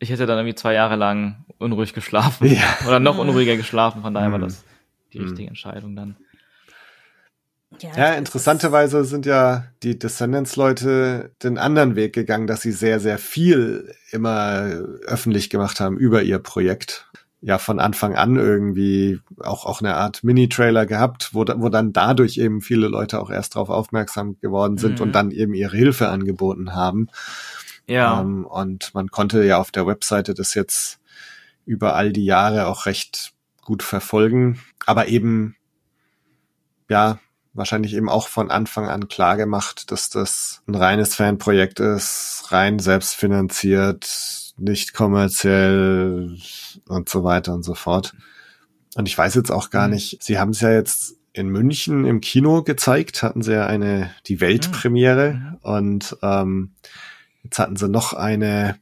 ich 0.00 0.10
hätte 0.10 0.26
dann 0.26 0.38
irgendwie 0.38 0.56
zwei 0.56 0.74
Jahre 0.74 0.96
lang 0.96 1.44
unruhig 1.58 1.92
geschlafen. 1.94 2.48
Ja. 2.48 2.62
Oder 2.86 2.98
noch 2.98 3.18
unruhiger 3.18 3.56
geschlafen, 3.56 4.02
von 4.02 4.14
daher 4.14 4.32
war 4.32 4.38
mhm. 4.38 4.44
das 4.44 4.64
die 5.12 5.20
mhm. 5.20 5.26
richtige 5.26 5.48
Entscheidung 5.48 5.94
dann. 5.94 6.16
Ja, 7.80 7.90
ja 7.96 8.14
interessanterweise 8.14 9.04
sind 9.04 9.26
ja 9.26 9.64
die 9.82 9.98
Descendants-Leute 9.98 11.32
den 11.42 11.58
anderen 11.58 11.94
Weg 11.96 12.14
gegangen, 12.14 12.46
dass 12.46 12.62
sie 12.62 12.72
sehr, 12.72 12.98
sehr 12.98 13.18
viel 13.18 13.94
immer 14.10 14.70
öffentlich 15.06 15.50
gemacht 15.50 15.80
haben 15.80 15.96
über 15.96 16.22
ihr 16.22 16.38
Projekt. 16.38 17.06
Ja, 17.42 17.56
von 17.56 17.80
Anfang 17.80 18.16
an 18.16 18.36
irgendwie 18.36 19.20
auch, 19.38 19.64
auch 19.64 19.80
eine 19.80 19.94
Art 19.94 20.22
Mini-Trailer 20.22 20.84
gehabt, 20.84 21.30
wo, 21.32 21.40
wo 21.40 21.70
dann 21.70 21.94
dadurch 21.94 22.36
eben 22.36 22.60
viele 22.60 22.88
Leute 22.88 23.18
auch 23.18 23.30
erst 23.30 23.54
darauf 23.56 23.70
aufmerksam 23.70 24.38
geworden 24.40 24.76
sind 24.76 24.98
mhm. 24.98 25.06
und 25.06 25.12
dann 25.12 25.30
eben 25.30 25.54
ihre 25.54 25.74
Hilfe 25.74 26.08
angeboten 26.08 26.74
haben. 26.74 27.08
Ja. 27.90 28.20
Ähm, 28.20 28.46
und 28.46 28.94
man 28.94 29.08
konnte 29.10 29.44
ja 29.44 29.58
auf 29.58 29.72
der 29.72 29.86
Webseite 29.86 30.32
das 30.32 30.54
jetzt 30.54 31.00
über 31.66 31.96
all 31.96 32.12
die 32.12 32.24
Jahre 32.24 32.66
auch 32.66 32.86
recht 32.86 33.32
gut 33.62 33.82
verfolgen. 33.82 34.60
Aber 34.86 35.08
eben, 35.08 35.56
ja, 36.88 37.18
wahrscheinlich 37.52 37.94
eben 37.94 38.08
auch 38.08 38.28
von 38.28 38.50
Anfang 38.50 38.88
an 38.88 39.08
klar 39.08 39.36
gemacht, 39.36 39.90
dass 39.90 40.08
das 40.08 40.62
ein 40.68 40.74
reines 40.76 41.16
Fanprojekt 41.16 41.80
ist, 41.80 42.46
rein 42.50 42.78
selbstfinanziert, 42.78 44.54
nicht 44.56 44.94
kommerziell 44.94 46.36
und 46.86 47.08
so 47.08 47.24
weiter 47.24 47.54
und 47.54 47.64
so 47.64 47.74
fort. 47.74 48.14
Und 48.94 49.08
ich 49.08 49.18
weiß 49.18 49.34
jetzt 49.34 49.50
auch 49.50 49.70
gar 49.70 49.88
mhm. 49.88 49.94
nicht, 49.94 50.22
Sie 50.22 50.38
haben 50.38 50.50
es 50.50 50.60
ja 50.60 50.70
jetzt 50.70 51.16
in 51.32 51.48
München 51.48 52.04
im 52.06 52.20
Kino 52.20 52.62
gezeigt, 52.62 53.22
hatten 53.22 53.42
sie 53.42 53.52
ja 53.52 53.66
eine, 53.66 54.10
die 54.26 54.40
Weltpremiere 54.40 55.34
mhm. 55.34 55.56
und 55.62 56.16
ähm, 56.22 56.72
jetzt 57.42 57.58
hatten 57.58 57.76
sie 57.76 57.88
noch 57.88 58.12
eine 58.12 58.78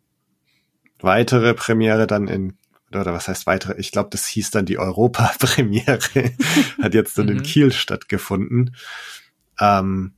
weitere 1.01 1.55
Premiere 1.55 2.07
dann 2.07 2.29
in 2.29 2.57
oder 2.91 3.13
was 3.13 3.29
heißt 3.29 3.47
weitere? 3.47 3.79
Ich 3.79 3.93
glaube, 3.93 4.09
das 4.11 4.27
hieß 4.27 4.51
dann 4.51 4.65
die 4.65 4.79
Europa-Premiere, 4.79 5.99
hat 6.83 6.95
jetzt 6.95 7.19
dann 7.19 7.29
in 7.29 7.39
mhm. 7.39 7.43
Kiel 7.43 7.73
stattgefunden. 7.73 8.75
Ähm, 9.61 10.15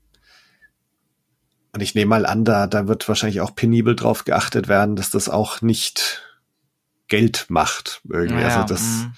und 1.72 1.81
ich 1.81 1.94
nehme 1.94 2.11
mal 2.11 2.26
an, 2.26 2.44
da, 2.44 2.66
da 2.66 2.88
wird 2.88 3.09
wahrscheinlich 3.09 3.40
auch 3.40 3.55
penibel 3.55 3.96
drauf 3.96 4.24
geachtet 4.24 4.68
werden, 4.68 4.96
dass 4.96 5.11
das 5.11 5.29
auch 5.29 5.62
nicht 5.62 6.22
Geld 7.09 7.46
macht 7.48 8.03
irgendwie. 8.09 8.42
Ja, 8.42 8.48
also 8.48 8.66
dass, 8.66 8.83
mhm. 8.83 9.12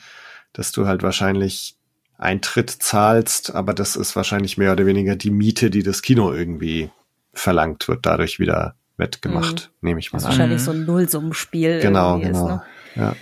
dass 0.53 0.73
du 0.73 0.87
halt 0.87 1.03
wahrscheinlich 1.03 1.77
Eintritt 2.19 2.71
zahlst, 2.71 3.55
aber 3.55 3.75
das 3.75 3.97
ist 3.97 4.17
wahrscheinlich 4.17 4.57
mehr 4.57 4.73
oder 4.73 4.87
weniger 4.87 5.17
die 5.17 5.31
Miete, 5.31 5.71
die 5.71 5.83
das 5.83 6.03
Kino 6.03 6.33
irgendwie 6.33 6.91
verlangt, 7.35 7.89
wird 7.89 8.07
dadurch 8.07 8.39
wieder 8.39 8.77
wettgemacht, 9.03 9.71
mhm. 9.81 9.89
nehme 9.89 10.01
ich 10.01 10.13
mal 10.13 10.19
das 10.19 10.27
an. 10.27 10.31
Wahrscheinlich 10.31 10.63
so 10.63 10.71
ein 10.71 10.87
Nullsummenspiel. 10.87 11.81
Genau, 11.81 12.19
genau. 12.19 12.29
Ist, 12.31 12.45
ne? 12.45 12.63
Ja. 12.95 13.17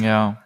Ja. 0.00 0.42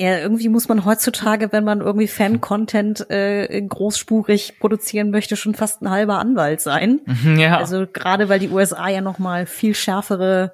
Ja, 0.00 0.18
irgendwie 0.18 0.48
muss 0.48 0.68
man 0.68 0.84
heutzutage, 0.84 1.50
wenn 1.50 1.64
man 1.64 1.80
irgendwie 1.80 2.06
Fan-Content 2.06 3.10
äh, 3.10 3.60
großspurig 3.60 4.60
produzieren 4.60 5.10
möchte, 5.10 5.34
schon 5.34 5.56
fast 5.56 5.82
ein 5.82 5.90
halber 5.90 6.18
Anwalt 6.18 6.60
sein. 6.60 7.00
Ja. 7.36 7.58
Also 7.58 7.86
gerade 7.92 8.28
weil 8.28 8.38
die 8.38 8.48
USA 8.48 8.88
ja 8.88 9.00
noch 9.00 9.18
mal 9.18 9.44
viel 9.44 9.74
schärfere 9.74 10.52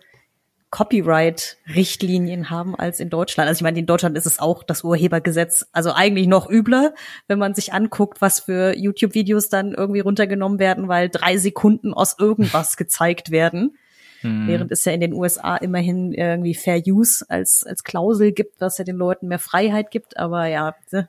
Copyright-Richtlinien 0.74 2.50
haben 2.50 2.74
als 2.74 2.98
in 2.98 3.08
Deutschland. 3.08 3.46
Also 3.46 3.58
ich 3.58 3.62
meine, 3.62 3.78
in 3.78 3.86
Deutschland 3.86 4.18
ist 4.18 4.26
es 4.26 4.40
auch 4.40 4.64
das 4.64 4.82
Urhebergesetz, 4.82 5.68
also 5.70 5.92
eigentlich 5.92 6.26
noch 6.26 6.50
übler, 6.50 6.94
wenn 7.28 7.38
man 7.38 7.54
sich 7.54 7.72
anguckt, 7.72 8.20
was 8.20 8.40
für 8.40 8.76
YouTube-Videos 8.76 9.48
dann 9.48 9.72
irgendwie 9.72 10.00
runtergenommen 10.00 10.58
werden, 10.58 10.88
weil 10.88 11.10
drei 11.10 11.36
Sekunden 11.36 11.94
aus 11.94 12.16
irgendwas 12.18 12.76
gezeigt 12.76 13.30
werden. 13.30 13.78
Mhm. 14.22 14.48
Während 14.48 14.72
es 14.72 14.84
ja 14.84 14.90
in 14.90 15.00
den 15.00 15.12
USA 15.12 15.56
immerhin 15.56 16.12
irgendwie 16.12 16.56
Fair 16.56 16.82
Use 16.84 17.24
als, 17.28 17.62
als 17.62 17.84
Klausel 17.84 18.32
gibt, 18.32 18.60
was 18.60 18.76
ja 18.76 18.82
den 18.82 18.96
Leuten 18.96 19.28
mehr 19.28 19.38
Freiheit 19.38 19.92
gibt. 19.92 20.16
Aber 20.16 20.46
ja, 20.46 20.74
ne, 20.90 21.08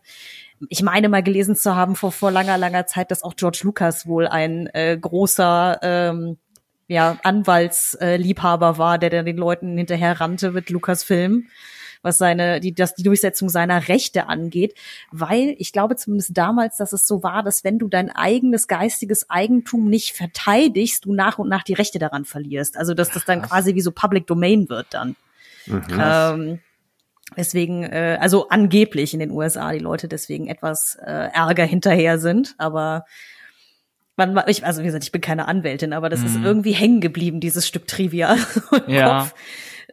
ich 0.69 0.83
meine 0.83 1.09
mal 1.09 1.23
gelesen 1.23 1.55
zu 1.55 1.75
haben 1.75 1.95
vor, 1.95 2.11
vor 2.11 2.29
langer, 2.29 2.59
langer 2.59 2.85
Zeit, 2.85 3.09
dass 3.09 3.23
auch 3.23 3.35
George 3.35 3.61
Lucas 3.63 4.05
wohl 4.05 4.27
ein 4.27 4.67
äh, 4.67 4.95
großer 4.95 5.79
ähm, 5.81 6.37
ja, 6.87 7.17
Anwaltsliebhaber 7.23 8.77
war, 8.77 8.97
der 8.97 9.09
dann 9.09 9.25
den 9.25 9.37
Leuten 9.37 9.77
hinterher 9.77 10.19
rannte 10.19 10.51
mit 10.51 10.69
Lucasfilm, 10.69 11.47
was 12.01 12.19
seine, 12.19 12.59
die, 12.59 12.73
das, 12.73 12.93
die 12.93 13.03
Durchsetzung 13.03 13.49
seiner 13.49 13.87
Rechte 13.87 14.27
angeht, 14.27 14.75
weil 15.11 15.55
ich 15.57 15.71
glaube 15.71 15.95
zumindest 15.95 16.37
damals, 16.37 16.77
dass 16.77 16.93
es 16.93 17.07
so 17.07 17.23
war, 17.23 17.41
dass 17.41 17.63
wenn 17.63 17.79
du 17.79 17.87
dein 17.87 18.11
eigenes 18.11 18.67
geistiges 18.67 19.29
Eigentum 19.29 19.89
nicht 19.89 20.15
verteidigst, 20.15 21.05
du 21.05 21.13
nach 21.13 21.39
und 21.39 21.49
nach 21.49 21.63
die 21.63 21.73
Rechte 21.73 21.97
daran 21.97 22.25
verlierst. 22.25 22.77
Also, 22.77 22.93
dass 22.93 23.09
das 23.09 23.25
dann 23.25 23.41
quasi 23.41 23.73
wie 23.73 23.81
so 23.81 23.91
Public 23.91 24.27
Domain 24.27 24.69
wird 24.69 24.87
dann. 24.91 25.15
Mhm. 25.65 25.99
Ähm, 25.99 26.59
Deswegen, 27.35 27.83
äh, 27.83 28.17
also 28.21 28.49
angeblich 28.49 29.13
in 29.13 29.19
den 29.19 29.31
USA 29.31 29.71
die 29.71 29.79
Leute 29.79 30.07
deswegen 30.07 30.47
etwas 30.47 30.95
äh, 31.03 31.29
ärger 31.33 31.65
hinterher 31.65 32.19
sind, 32.19 32.53
aber 32.57 33.05
man, 34.17 34.39
ich, 34.47 34.65
also 34.65 34.81
wie 34.81 34.85
gesagt, 34.85 35.03
ich 35.03 35.11
bin 35.11 35.21
keine 35.21 35.47
Anwältin, 35.47 35.93
aber 35.93 36.09
das 36.09 36.21
mhm. 36.21 36.25
ist 36.27 36.35
irgendwie 36.43 36.71
hängen 36.71 37.01
geblieben, 37.01 37.39
dieses 37.39 37.67
Stück 37.67 37.87
Trivia 37.87 38.37
ja. 38.87 39.19
Kopf. 39.19 39.35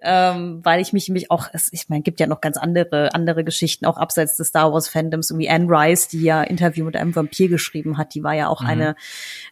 Ähm, 0.05 0.61
weil 0.65 0.81
ich 0.81 0.93
mich 0.93 1.09
mich 1.11 1.31
auch, 1.31 1.47
ich 1.71 1.89
meine, 1.89 2.03
gibt 2.03 2.19
ja 2.19 2.27
noch 2.27 2.41
ganz 2.41 2.57
andere 2.57 3.15
andere 3.15 3.45
Geschichten 3.45 3.87
auch 3.87 3.97
abseits 3.97 4.37
des 4.37 4.49
Star 4.49 4.73
Wars 4.73 4.89
Fandoms, 4.89 5.33
wie 5.39 5.49
Anne 5.49 5.67
Rice, 5.69 6.09
die 6.09 6.23
ja 6.23 6.43
Interview 6.43 6.85
mit 6.85 6.97
einem 6.97 7.15
Vampir 7.15 7.49
geschrieben 7.49 7.99
hat, 7.99 8.13
die 8.17 8.25
war 8.25 8.35
ja 8.35 8.49
auch 8.49 8.63
mhm. 8.63 8.67
eine 8.67 8.97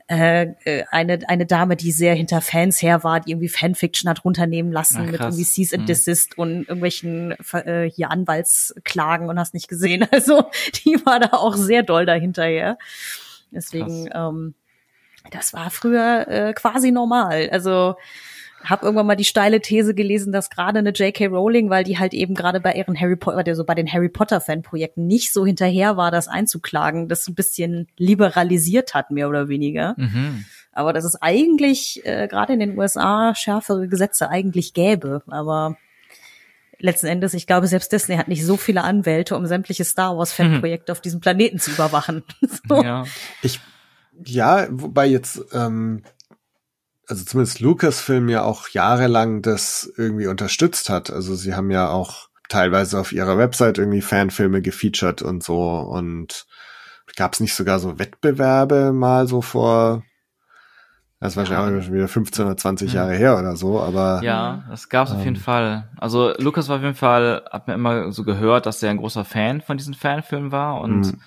äh, 0.09 0.49
eine 0.91 1.21
eine 1.29 1.47
Dame, 1.47 1.77
die 1.77 1.93
sehr 1.93 2.17
hinter 2.17 2.41
Fans 2.41 2.83
her 2.83 3.05
war, 3.05 3.21
die 3.21 3.31
irgendwie 3.31 3.49
Fanfiction 3.49 4.11
hat 4.11 4.25
runternehmen 4.25 4.73
lassen 4.73 5.03
Ach, 5.03 5.11
mit 5.13 5.21
irgendwie 5.21 5.45
Cease 5.45 5.77
and 5.77 5.85
mhm. 5.85 5.87
Desist 5.87 6.37
und 6.37 6.63
irgendwelchen 6.63 7.37
äh, 7.53 7.89
hier 7.89 8.11
Anwaltsklagen 8.11 9.29
und 9.29 9.39
hast 9.39 9.55
nicht 9.55 9.69
gesehen. 9.69 10.07
Also 10.13 10.45
die 10.85 10.97
war 11.07 11.21
da 11.21 11.29
auch 11.35 11.55
sehr 11.55 11.83
doll 11.85 12.05
dahinterher. 12.05 12.77
Deswegen 13.53 14.09
ähm, 14.13 14.55
das 15.31 15.53
war 15.53 15.71
früher 15.71 16.27
äh, 16.29 16.53
quasi 16.55 16.91
normal. 16.91 17.49
Also 17.51 17.97
habe 18.65 18.85
irgendwann 18.85 19.07
mal 19.07 19.17
die 19.17 19.25
steile 19.25 19.61
These 19.61 19.95
gelesen, 19.95 20.33
dass 20.33 20.51
gerade 20.51 20.81
eine 20.81 20.91
J.K. 20.91 21.27
Rowling, 21.27 21.71
weil 21.71 21.85
die 21.85 21.99
halt 21.99 22.13
eben 22.13 22.35
gerade 22.35 22.61
bei 22.61 22.75
ihren 22.75 22.99
Harry 22.99 23.17
Potter, 23.17 23.43
also 23.47 23.65
bei 23.65 23.75
den 23.75 23.91
Harry 23.91 24.09
Potter 24.09 24.41
Fanprojekten 24.41 25.07
nicht 25.07 25.33
so 25.33 25.47
hinterher 25.47 25.97
war, 25.97 26.11
das 26.11 26.29
einzuklagen, 26.29 27.09
das 27.09 27.27
ein 27.27 27.35
bisschen 27.35 27.89
liberalisiert 27.97 28.95
hat, 28.95 29.11
mehr 29.11 29.29
oder 29.29 29.49
weniger. 29.49 29.95
Mhm. 29.97 30.45
Aber 30.73 30.93
dass 30.93 31.05
es 31.05 31.21
eigentlich 31.21 32.05
äh, 32.05 32.29
gerade 32.29 32.53
in 32.53 32.61
den 32.61 32.79
USA 32.79 33.35
schärfere 33.35 33.89
Gesetze 33.89 34.29
eigentlich 34.29 34.75
gäbe. 34.75 35.23
Aber 35.27 35.77
letzten 36.79 37.07
Endes, 37.07 37.35
ich 37.35 37.47
glaube, 37.47 37.67
selbst 37.67 37.93
Disney 37.93 38.17
hat 38.17 38.29
nicht 38.29 38.45
so 38.45 38.57
viele 38.57 38.85
Anwälte, 38.85 39.37
um 39.37 39.47
sämtliche 39.47 39.85
Star 39.85 40.17
Wars 40.17 40.33
Fanprojekte 40.33 40.93
mhm. 40.93 40.97
auf 40.97 41.01
diesem 41.01 41.21
Planeten 41.21 41.59
zu 41.59 41.71
überwachen. 41.71 42.23
so. 42.69 42.83
Ja. 42.83 43.05
Ich 43.43 43.61
ja, 44.25 44.67
wobei 44.71 45.07
jetzt, 45.07 45.45
ähm, 45.53 46.03
also 47.07 47.25
zumindest 47.25 47.61
Lucasfilm 47.61 48.29
ja 48.29 48.43
auch 48.43 48.69
jahrelang 48.69 49.43
das 49.43 49.93
irgendwie 49.97 50.27
unterstützt 50.27 50.89
hat. 50.89 51.11
Also 51.11 51.35
sie 51.35 51.55
haben 51.55 51.71
ja 51.71 51.89
auch 51.89 52.29
teilweise 52.49 52.99
auf 52.99 53.13
ihrer 53.13 53.39
Website 53.39 53.79
irgendwie 53.79 54.01
Fanfilme 54.01 54.63
gefeatured 54.63 55.23
und 55.23 55.43
so. 55.43 55.79
Und 55.79 56.47
gab 57.17 57.35
es 57.35 57.41
nicht 57.41 57.55
sogar 57.55 57.79
so 57.79 57.99
Wettbewerbe 57.99 58.93
mal 58.93 59.27
so 59.27 59.43
vor, 59.43 60.05
das 61.19 61.37
war 61.37 61.45
ja. 61.45 61.83
schon 61.83 61.93
wieder 61.93 62.09
15 62.09 62.47
oder 62.47 62.57
20 62.57 62.95
Jahre 62.95 63.15
her 63.15 63.39
oder 63.39 63.57
so, 63.57 63.81
aber. 63.81 64.21
Ja, 64.23 64.65
das 64.71 64.89
gab 64.89 65.07
es 65.07 65.13
ähm, 65.13 65.19
auf 65.19 65.25
jeden 65.25 65.37
Fall. 65.37 65.91
Also 65.99 66.33
Lukas 66.39 66.69
war 66.69 66.77
auf 66.77 66.83
jeden 66.83 66.95
Fall, 66.95 67.45
hat 67.51 67.67
mir 67.67 67.75
immer 67.75 68.11
so 68.13 68.25
gehört, 68.25 68.65
dass 68.67 68.83
er 68.83 68.91
ein 68.91 68.97
großer 68.97 69.25
Fan 69.25 69.61
von 69.61 69.77
diesen 69.77 69.95
Fanfilmen 69.95 70.51
war 70.53 70.81
und 70.81 71.01
mhm 71.01 71.21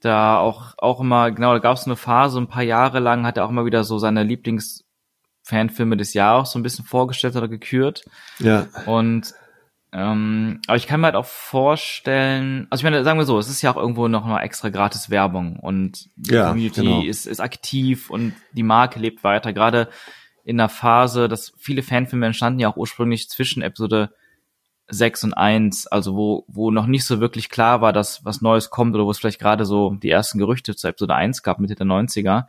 da 0.00 0.38
auch, 0.38 0.74
auch 0.78 1.00
immer, 1.00 1.30
genau, 1.30 1.52
da 1.52 1.58
gab 1.58 1.76
es 1.76 1.86
eine 1.86 1.96
Phase, 1.96 2.38
ein 2.38 2.48
paar 2.48 2.62
Jahre 2.62 3.00
lang 3.00 3.26
hat 3.26 3.36
er 3.36 3.44
auch 3.44 3.50
immer 3.50 3.64
wieder 3.64 3.84
so 3.84 3.98
seine 3.98 4.22
Lieblingsfanfilme 4.22 5.96
des 5.96 6.14
Jahres 6.14 6.52
so 6.52 6.58
ein 6.58 6.62
bisschen 6.62 6.84
vorgestellt 6.84 7.36
oder 7.36 7.48
gekürt. 7.48 8.04
Ja. 8.38 8.66
Und 8.86 9.34
ähm, 9.92 10.60
aber 10.66 10.76
ich 10.76 10.86
kann 10.86 11.00
mir 11.00 11.06
halt 11.06 11.16
auch 11.16 11.26
vorstellen, 11.26 12.66
also 12.68 12.80
ich 12.80 12.84
meine, 12.84 13.02
sagen 13.02 13.18
wir 13.18 13.24
so, 13.24 13.38
es 13.38 13.48
ist 13.48 13.62
ja 13.62 13.72
auch 13.72 13.76
irgendwo 13.76 14.08
noch 14.08 14.26
mal 14.26 14.42
extra 14.42 14.68
gratis 14.68 15.08
Werbung 15.08 15.58
und 15.58 16.10
die 16.16 16.34
ja, 16.34 16.48
Community 16.48 16.82
genau. 16.82 17.02
ist, 17.02 17.26
ist 17.26 17.40
aktiv 17.40 18.10
und 18.10 18.34
die 18.52 18.62
Marke 18.62 18.98
lebt 18.98 19.24
weiter. 19.24 19.52
Gerade 19.52 19.88
in 20.44 20.58
der 20.58 20.68
Phase, 20.68 21.28
dass 21.28 21.52
viele 21.56 21.82
Fanfilme 21.82 22.26
entstanden 22.26 22.60
ja 22.60 22.68
auch 22.68 22.76
ursprünglich 22.76 23.30
zwischen 23.30 23.62
Episode 23.62 24.12
6 24.88 25.24
und 25.24 25.34
1, 25.34 25.88
also 25.88 26.14
wo, 26.14 26.44
wo 26.48 26.70
noch 26.70 26.86
nicht 26.86 27.04
so 27.04 27.20
wirklich 27.20 27.48
klar 27.48 27.80
war, 27.80 27.92
dass 27.92 28.24
was 28.24 28.40
Neues 28.40 28.70
kommt 28.70 28.94
oder 28.94 29.04
wo 29.04 29.10
es 29.10 29.18
vielleicht 29.18 29.40
gerade 29.40 29.64
so 29.64 29.94
die 29.94 30.10
ersten 30.10 30.38
Gerüchte 30.38 30.76
zu 30.76 30.88
Episode 30.88 31.14
1 31.14 31.42
gab, 31.42 31.58
Mitte 31.58 31.74
der 31.74 31.86
90er. 31.86 32.44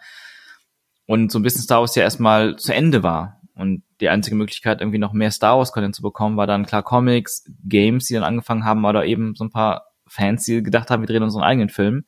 Und 1.06 1.32
so 1.32 1.39
ein 1.39 1.43
bisschen 1.43 1.62
Star 1.62 1.80
Wars 1.80 1.95
ja 1.95 2.04
erstmal 2.04 2.58
zu 2.58 2.73
Ende 2.73 3.02
war. 3.02 3.41
Und 3.56 3.84
die 4.02 4.10
einzige 4.10 4.36
Möglichkeit, 4.36 4.82
irgendwie 4.82 5.00
noch 5.00 5.13
mehr 5.13 5.32
Star 5.32 5.58
Wars 5.58 5.71
Content 5.71 5.95
zu 5.95 6.04
bekommen, 6.04 6.38
war 6.38 6.45
dann 6.45 6.65
klar 6.65 6.84
Comics, 6.84 7.45
Games, 7.63 8.06
die 8.06 8.13
dann 8.13 8.23
angefangen 8.23 8.65
haben, 8.65 8.86
oder 8.86 9.06
eben 9.06 9.34
so 9.36 9.45
ein 9.45 9.50
paar 9.50 9.88
Fans, 10.06 10.45
die 10.45 10.62
gedacht 10.62 10.91
haben, 10.91 11.02
wir 11.02 11.08
drehen 11.08 11.23
unseren 11.23 11.43
eigenen 11.43 11.69
Film. 11.69 12.06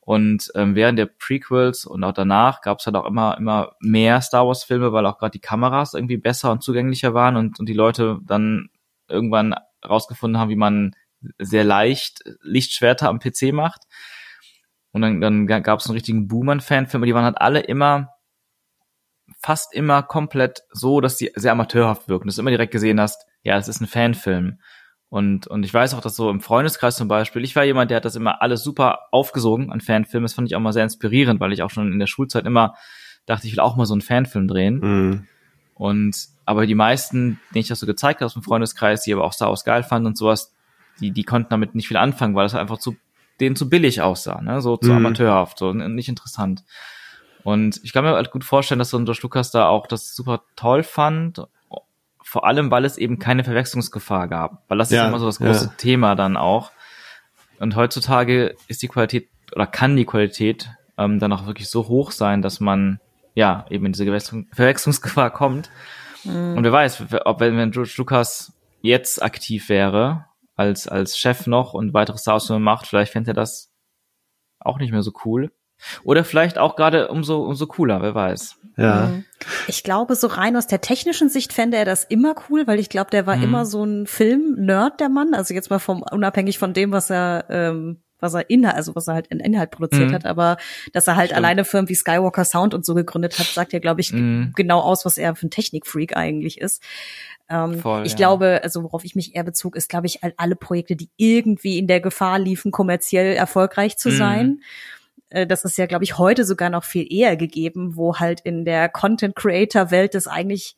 Und 0.00 0.50
ähm, 0.56 0.74
während 0.74 0.98
der 0.98 1.06
Prequels 1.06 1.84
und 1.84 2.02
auch 2.02 2.12
danach 2.12 2.60
gab 2.60 2.80
es 2.80 2.86
halt 2.86 2.96
auch 2.96 3.06
immer 3.06 3.38
immer 3.38 3.76
mehr 3.78 4.20
Star 4.20 4.48
Wars 4.48 4.64
Filme, 4.64 4.92
weil 4.92 5.06
auch 5.06 5.16
gerade 5.18 5.30
die 5.30 5.38
Kameras 5.38 5.94
irgendwie 5.94 6.16
besser 6.16 6.50
und 6.50 6.64
zugänglicher 6.64 7.14
waren 7.14 7.36
und, 7.36 7.60
und 7.60 7.68
die 7.68 7.72
Leute 7.72 8.18
dann 8.24 8.68
irgendwann 9.12 9.54
rausgefunden 9.86 10.40
haben, 10.40 10.50
wie 10.50 10.56
man 10.56 10.94
sehr 11.38 11.64
leicht 11.64 12.22
Lichtschwerter 12.40 13.08
am 13.08 13.18
PC 13.18 13.52
macht. 13.52 13.82
Und 14.92 15.02
dann, 15.02 15.20
dann 15.20 15.46
gab 15.46 15.78
es 15.78 15.86
einen 15.86 15.94
richtigen 15.94 16.28
Boom 16.28 16.48
an 16.50 16.60
Fanfilmen, 16.60 17.06
die 17.06 17.14
waren 17.14 17.24
halt 17.24 17.40
alle 17.40 17.60
immer, 17.60 18.10
fast 19.40 19.74
immer 19.74 20.02
komplett 20.02 20.62
so, 20.70 21.00
dass 21.00 21.16
die 21.16 21.32
sehr 21.34 21.52
amateurhaft 21.52 22.08
wirken, 22.08 22.28
dass 22.28 22.36
du 22.36 22.42
immer 22.42 22.50
direkt 22.50 22.72
gesehen 22.72 23.00
hast, 23.00 23.24
ja, 23.42 23.56
es 23.56 23.68
ist 23.68 23.80
ein 23.80 23.86
Fanfilm. 23.86 24.58
Und, 25.08 25.46
und 25.46 25.62
ich 25.62 25.74
weiß 25.74 25.92
auch, 25.94 26.00
dass 26.00 26.16
so 26.16 26.30
im 26.30 26.40
Freundeskreis 26.40 26.96
zum 26.96 27.08
Beispiel, 27.08 27.44
ich 27.44 27.54
war 27.54 27.64
jemand, 27.64 27.90
der 27.90 27.96
hat 27.96 28.04
das 28.04 28.16
immer 28.16 28.40
alles 28.40 28.62
super 28.62 29.08
aufgesogen 29.10 29.70
an 29.70 29.82
Fanfilmen. 29.82 30.24
Das 30.24 30.32
fand 30.32 30.48
ich 30.48 30.56
auch 30.56 30.60
mal 30.60 30.72
sehr 30.72 30.84
inspirierend, 30.84 31.38
weil 31.38 31.52
ich 31.52 31.62
auch 31.62 31.70
schon 31.70 31.92
in 31.92 31.98
der 31.98 32.06
Schulzeit 32.06 32.46
immer 32.46 32.76
dachte, 33.26 33.46
ich 33.46 33.52
will 33.52 33.60
auch 33.60 33.76
mal 33.76 33.84
so 33.84 33.92
einen 33.92 34.00
Fanfilm 34.00 34.48
drehen. 34.48 34.78
Mhm. 34.78 35.28
Und 35.74 36.16
aber 36.44 36.66
die 36.66 36.74
meisten, 36.74 37.38
denen 37.54 37.60
ich 37.60 37.68
das 37.68 37.80
so 37.80 37.86
gezeigt 37.86 38.20
habe 38.20 38.26
aus 38.26 38.34
dem 38.34 38.42
Freundeskreis, 38.42 39.02
die 39.02 39.12
aber 39.12 39.24
auch 39.24 39.32
Star 39.32 39.48
Wars 39.48 39.64
geil 39.64 39.82
fanden 39.82 40.06
und 40.08 40.18
sowas, 40.18 40.54
die, 41.00 41.10
die 41.10 41.24
konnten 41.24 41.50
damit 41.50 41.74
nicht 41.74 41.88
viel 41.88 41.96
anfangen, 41.96 42.34
weil 42.34 42.44
das 42.44 42.54
einfach 42.54 42.78
zu 42.78 42.96
denen 43.40 43.56
zu 43.56 43.68
billig 43.68 44.02
aussah, 44.02 44.40
ne? 44.40 44.60
so 44.60 44.76
zu 44.76 44.90
Mhm. 44.90 44.98
amateurhaft, 44.98 45.58
so 45.58 45.72
nicht 45.72 46.08
interessant. 46.08 46.64
Und 47.42 47.80
ich 47.82 47.92
kann 47.92 48.04
mir 48.04 48.12
halt 48.12 48.30
gut 48.30 48.44
vorstellen, 48.44 48.78
dass 48.78 48.90
so 48.90 48.98
ein 48.98 49.04
George 49.04 49.20
Lucas 49.22 49.50
da 49.50 49.66
auch 49.68 49.86
das 49.86 50.14
super 50.14 50.42
toll 50.54 50.82
fand, 50.82 51.42
vor 52.22 52.46
allem, 52.46 52.70
weil 52.70 52.84
es 52.84 52.96
eben 52.98 53.18
keine 53.18 53.44
Verwechslungsgefahr 53.44 54.28
gab, 54.28 54.62
weil 54.68 54.78
das 54.78 54.90
Ja, 54.90 55.02
ist 55.02 55.08
immer 55.08 55.18
so 55.18 55.26
das 55.26 55.38
große 55.38 55.64
ja. 55.66 55.72
Thema 55.76 56.14
dann 56.14 56.36
auch. 56.36 56.70
Und 57.58 57.76
heutzutage 57.76 58.56
ist 58.68 58.82
die 58.82 58.88
Qualität 58.88 59.28
oder 59.54 59.66
kann 59.66 59.96
die 59.96 60.06
Qualität 60.06 60.70
ähm, 60.96 61.18
dann 61.18 61.32
auch 61.32 61.46
wirklich 61.46 61.68
so 61.68 61.88
hoch 61.88 62.10
sein, 62.10 62.40
dass 62.42 62.60
man 62.60 63.00
ja 63.34 63.66
eben 63.70 63.86
in 63.86 63.92
diese 63.92 64.06
Verwechslungsgefahr 64.52 65.30
kommt. 65.30 65.70
Und 66.24 66.62
wer 66.62 66.72
weiß, 66.72 67.04
ob 67.24 67.40
wenn, 67.40 67.56
wenn 67.56 67.70
George 67.70 67.94
Lucas 67.96 68.52
jetzt 68.80 69.22
aktiv 69.22 69.68
wäre, 69.68 70.26
als, 70.56 70.86
als 70.88 71.18
Chef 71.18 71.46
noch 71.46 71.74
und 71.74 71.94
weitere 71.94 72.18
Star 72.18 72.34
Wars 72.34 72.48
macht, 72.50 72.86
vielleicht 72.86 73.12
fände 73.12 73.30
er 73.30 73.34
das 73.34 73.72
auch 74.60 74.78
nicht 74.78 74.92
mehr 74.92 75.02
so 75.02 75.12
cool. 75.24 75.50
Oder 76.04 76.24
vielleicht 76.24 76.58
auch 76.58 76.76
gerade 76.76 77.08
umso, 77.08 77.42
umso 77.42 77.66
cooler, 77.66 78.02
wer 78.02 78.14
weiß. 78.14 78.56
Ja. 78.76 79.10
Ich 79.66 79.82
glaube, 79.82 80.14
so 80.14 80.28
rein 80.28 80.56
aus 80.56 80.66
der 80.68 80.80
technischen 80.80 81.28
Sicht 81.28 81.52
fände 81.52 81.76
er 81.76 81.84
das 81.84 82.04
immer 82.04 82.34
cool, 82.48 82.66
weil 82.66 82.78
ich 82.78 82.88
glaube, 82.88 83.10
der 83.10 83.26
war 83.26 83.36
Mhm. 83.36 83.42
immer 83.42 83.66
so 83.66 83.84
ein 83.84 84.06
Film-Nerd, 84.06 85.00
der 85.00 85.08
Mann. 85.08 85.34
Also 85.34 85.54
jetzt 85.54 85.70
mal 85.70 85.80
vom, 85.80 86.02
unabhängig 86.02 86.58
von 86.58 86.72
dem, 86.72 86.92
was 86.92 87.10
er, 87.10 87.46
ähm, 87.48 88.01
was 88.22 88.34
er 88.34 88.48
Inhalt, 88.48 88.76
also 88.76 88.94
was 88.94 89.08
er 89.08 89.14
halt 89.14 89.26
in 89.26 89.40
Inhalt 89.40 89.70
produziert 89.72 90.10
Mhm. 90.10 90.14
hat, 90.14 90.24
aber 90.26 90.56
dass 90.92 91.06
er 91.06 91.16
halt 91.16 91.26
Stimmt. 91.30 91.38
alleine 91.38 91.64
Firmen 91.64 91.88
wie 91.88 91.94
Skywalker 91.94 92.44
Sound 92.44 92.72
und 92.72 92.86
so 92.86 92.94
gegründet 92.94 93.38
hat, 93.38 93.46
sagt 93.46 93.72
ja, 93.72 93.78
glaube 93.80 94.00
ich, 94.00 94.12
Mhm. 94.12 94.52
genau 94.56 94.80
aus, 94.80 95.04
was 95.04 95.18
er 95.18 95.34
für 95.34 95.46
ein 95.46 95.50
Technikfreak 95.50 96.16
eigentlich 96.16 96.58
ist. 96.60 96.82
Ähm, 97.50 97.80
Voll, 97.80 98.06
ich 98.06 98.12
ja. 98.12 98.16
glaube, 98.16 98.60
also 98.62 98.82
worauf 98.84 99.04
ich 99.04 99.14
mich 99.14 99.34
eher 99.34 99.42
bezog, 99.44 99.76
ist, 99.76 99.88
glaube 99.90 100.06
ich, 100.06 100.22
all- 100.24 100.32
alle 100.38 100.56
Projekte, 100.56 100.96
die 100.96 101.10
irgendwie 101.16 101.78
in 101.78 101.86
der 101.86 102.00
Gefahr 102.00 102.38
liefen, 102.38 102.70
kommerziell 102.70 103.34
erfolgreich 103.34 103.98
zu 103.98 104.08
Mhm. 104.10 104.16
sein. 104.16 104.60
Äh, 105.28 105.46
Das 105.46 105.64
ist 105.64 105.76
ja, 105.78 105.86
glaube 105.86 106.04
ich, 106.04 106.18
heute 106.18 106.44
sogar 106.44 106.70
noch 106.70 106.84
viel 106.84 107.06
eher 107.12 107.36
gegeben, 107.36 107.96
wo 107.96 108.16
halt 108.18 108.40
in 108.40 108.64
der 108.64 108.88
Content-Creator-Welt 108.88 110.14
das 110.14 110.26
eigentlich, 110.28 110.76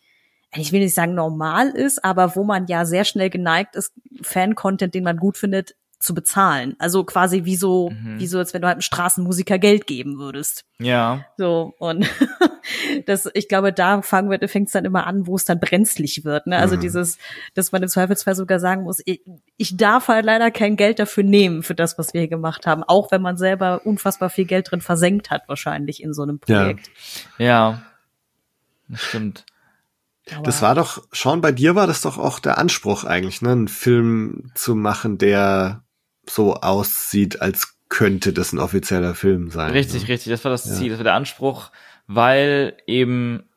ich 0.57 0.73
will 0.73 0.81
nicht 0.81 0.95
sagen 0.95 1.15
normal 1.15 1.71
ist, 1.71 2.05
aber 2.05 2.37
wo 2.37 2.45
man 2.45 2.67
ja 2.67 2.85
sehr 2.85 3.05
schnell 3.05 3.31
geneigt 3.31 3.77
ist, 3.77 3.93
Fan-Content, 4.23 4.95
den 4.95 5.05
man 5.05 5.17
gut 5.17 5.37
findet, 5.37 5.75
zu 6.05 6.15
bezahlen. 6.15 6.77
Also 6.79 7.03
quasi 7.05 7.45
wie 7.45 7.57
so, 7.57 7.91
Mhm. 7.91 8.21
wie 8.21 8.27
so, 8.27 8.39
als 8.39 8.55
wenn 8.55 8.61
du 8.63 8.69
halt 8.69 8.77
einem 8.77 8.83
Straßenmusiker 8.83 9.59
Geld 9.59 9.87
geben 9.87 10.19
würdest. 10.19 10.65
Ja, 10.79 11.25
So, 11.39 11.75
und 11.79 12.07
das, 13.07 13.29
ich 13.35 13.49
glaube, 13.49 13.73
da 13.73 14.03
fangen 14.03 14.31
wir, 14.31 14.49
fängt 14.49 14.67
es 14.69 14.73
dann 14.73 14.85
immer 14.85 15.07
an, 15.07 15.27
wo 15.27 15.37
es 15.37 15.45
dann 15.45 15.61
brenzlig 15.61 16.25
wird. 16.25 16.47
Ne? 16.47 16.59
Also 16.59 16.77
Mhm. 16.77 16.81
dieses, 16.81 17.19
dass 17.55 17.73
man 17.73 17.83
im 17.83 17.89
Zweifelsfall 17.89 18.35
sogar 18.35 18.61
sagen 18.61 18.83
muss, 18.83 19.01
ich, 19.05 19.23
ich 19.57 19.77
darf 19.77 20.09
halt 20.09 20.25
leider 20.25 20.51
kein 20.51 20.77
Geld 20.77 20.99
dafür 20.99 21.25
nehmen, 21.25 21.63
für 21.63 21.75
das, 21.75 21.99
was 21.99 22.13
wir 22.15 22.21
hier 22.23 22.29
gemacht 22.29 22.67
haben, 22.67 22.83
auch 22.83 23.11
wenn 23.11 23.23
man 23.23 23.37
selber 23.37 23.85
unfassbar 23.85 24.31
viel 24.31 24.45
Geld 24.45 24.71
drin 24.71 24.81
versenkt 24.81 25.31
hat, 25.31 25.43
wahrscheinlich 25.49 26.03
in 26.03 26.13
so 26.13 26.23
einem 26.23 26.41
Ja. 26.47 26.61
Projekt. 26.63 26.91
ja. 27.39 27.83
Das 28.89 29.01
stimmt. 29.01 29.47
Aber- 30.33 30.43
Das 30.43 30.63
war 30.63 30.75
doch, 30.75 31.03
Sean, 31.13 31.41
bei 31.43 31.53
dir 31.53 31.75
war 31.75 31.87
das 31.87 32.01
doch 32.01 32.17
auch 32.19 32.39
der 32.39 32.57
Anspruch 32.59 33.05
eigentlich, 33.05 33.43
ne, 33.43 33.53
einen 33.53 33.69
Film 33.69 34.51
zu 34.55 34.75
machen, 34.75 35.19
der 35.19 35.84
so 36.29 36.55
aussieht, 36.55 37.41
als 37.41 37.75
könnte 37.89 38.33
das 38.33 38.53
ein 38.53 38.59
offizieller 38.59 39.15
Film 39.15 39.51
sein. 39.51 39.71
Richtig, 39.71 40.03
ne? 40.03 40.09
richtig. 40.09 40.31
Das 40.33 40.45
war 40.45 40.51
das 40.51 40.65
Ja. 40.65 40.75
Ziel, 40.75 40.91
das 40.91 40.99
war 40.99 41.05
der 41.05 41.15
Anspruch, 41.15 41.71
weil 42.07 42.77
eben 42.87 43.49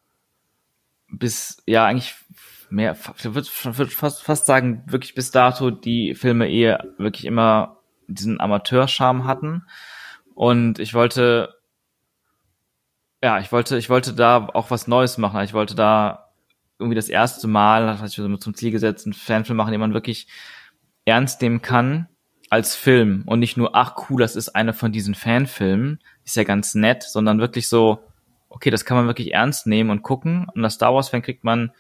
bis, 1.09 1.57
ja, 1.65 1.85
eigentlich 1.85 2.15
mehr, 2.69 2.95
ich 3.17 3.25
würde 3.25 3.47
würd 3.63 3.93
fast, 3.93 4.23
fast 4.23 4.45
sagen, 4.45 4.83
wirklich 4.87 5.15
bis 5.15 5.31
dato 5.31 5.71
die 5.71 6.13
Filme 6.15 6.49
eher 6.49 6.85
wirklich 6.97 7.25
immer 7.25 7.79
diesen 8.07 8.39
Amateurscharme 8.39 9.23
hatten. 9.23 9.63
Und 10.35 10.77
ich 10.79 10.93
wollte, 10.93 11.55
ja, 13.23 13.39
ich 13.39 13.51
wollte, 13.51 13.77
ich 13.77 13.89
wollte 13.89 14.13
da 14.13 14.49
auch 14.53 14.69
was 14.69 14.87
Neues 14.87 15.17
machen. 15.17 15.41
Ich 15.41 15.53
wollte 15.53 15.73
da 15.73 16.29
irgendwie 16.77 16.95
das 16.95 17.09
erste 17.09 17.47
Mal, 17.47 17.87
das 17.87 18.01
hatte 18.01 18.11
ich 18.11 18.17
mir 18.19 18.37
zum 18.37 18.53
Ziel 18.53 18.69
gesetzt, 18.69 19.07
einen 19.07 19.13
Fanfilm 19.13 19.57
machen, 19.57 19.71
den 19.71 19.81
man 19.81 19.95
wirklich 19.95 20.27
ernst 21.05 21.41
nehmen 21.41 21.61
kann 21.63 22.07
als 22.49 22.75
Film 22.75 23.23
und 23.25 23.39
nicht 23.39 23.57
nur, 23.57 23.75
ach 23.75 23.95
cool, 24.09 24.21
das 24.21 24.35
ist 24.35 24.49
einer 24.49 24.73
von 24.73 24.91
diesen 24.91 25.15
Fanfilmen, 25.15 25.99
ist 26.23 26.35
ja 26.35 26.43
ganz 26.43 26.75
nett, 26.75 27.03
sondern 27.03 27.39
wirklich 27.39 27.67
so, 27.67 27.99
okay, 28.49 28.69
das 28.69 28.85
kann 28.85 28.97
man 28.97 29.07
wirklich 29.07 29.33
ernst 29.33 29.67
nehmen 29.67 29.89
und 29.89 30.03
gucken 30.03 30.47
und 30.53 30.63
als 30.63 30.75
Star 30.75 30.93
Wars 30.93 31.09
Fan 31.09 31.21
kriegt 31.21 31.43
man 31.43 31.71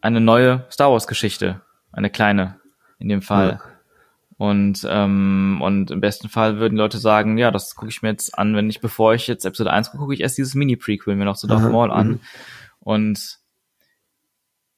eine 0.00 0.20
neue 0.20 0.66
Star 0.70 0.90
Wars 0.90 1.06
Geschichte, 1.06 1.62
eine 1.92 2.10
kleine 2.10 2.60
in 2.98 3.08
dem 3.08 3.22
Fall. 3.22 3.60
Und, 4.36 4.86
ähm, 4.88 5.60
und 5.62 5.90
im 5.90 6.00
besten 6.00 6.28
Fall 6.28 6.58
würden 6.58 6.76
Leute 6.76 6.98
sagen, 6.98 7.38
ja, 7.38 7.50
das 7.50 7.76
gucke 7.76 7.90
ich 7.90 8.02
mir 8.02 8.10
jetzt 8.10 8.36
an, 8.36 8.56
wenn 8.56 8.68
ich, 8.68 8.80
bevor 8.80 9.14
ich 9.14 9.28
jetzt 9.28 9.44
Episode 9.44 9.72
1 9.72 9.90
gucke, 9.90 10.02
gucke 10.02 10.14
ich 10.14 10.20
erst 10.20 10.38
dieses 10.38 10.54
Mini-Prequel 10.54 11.14
mir 11.14 11.24
noch 11.24 11.36
zu 11.36 11.46
Darth 11.46 11.70
Maul 11.70 11.90
an. 11.92 12.08
mhm. 12.08 12.20
Und 12.80 13.38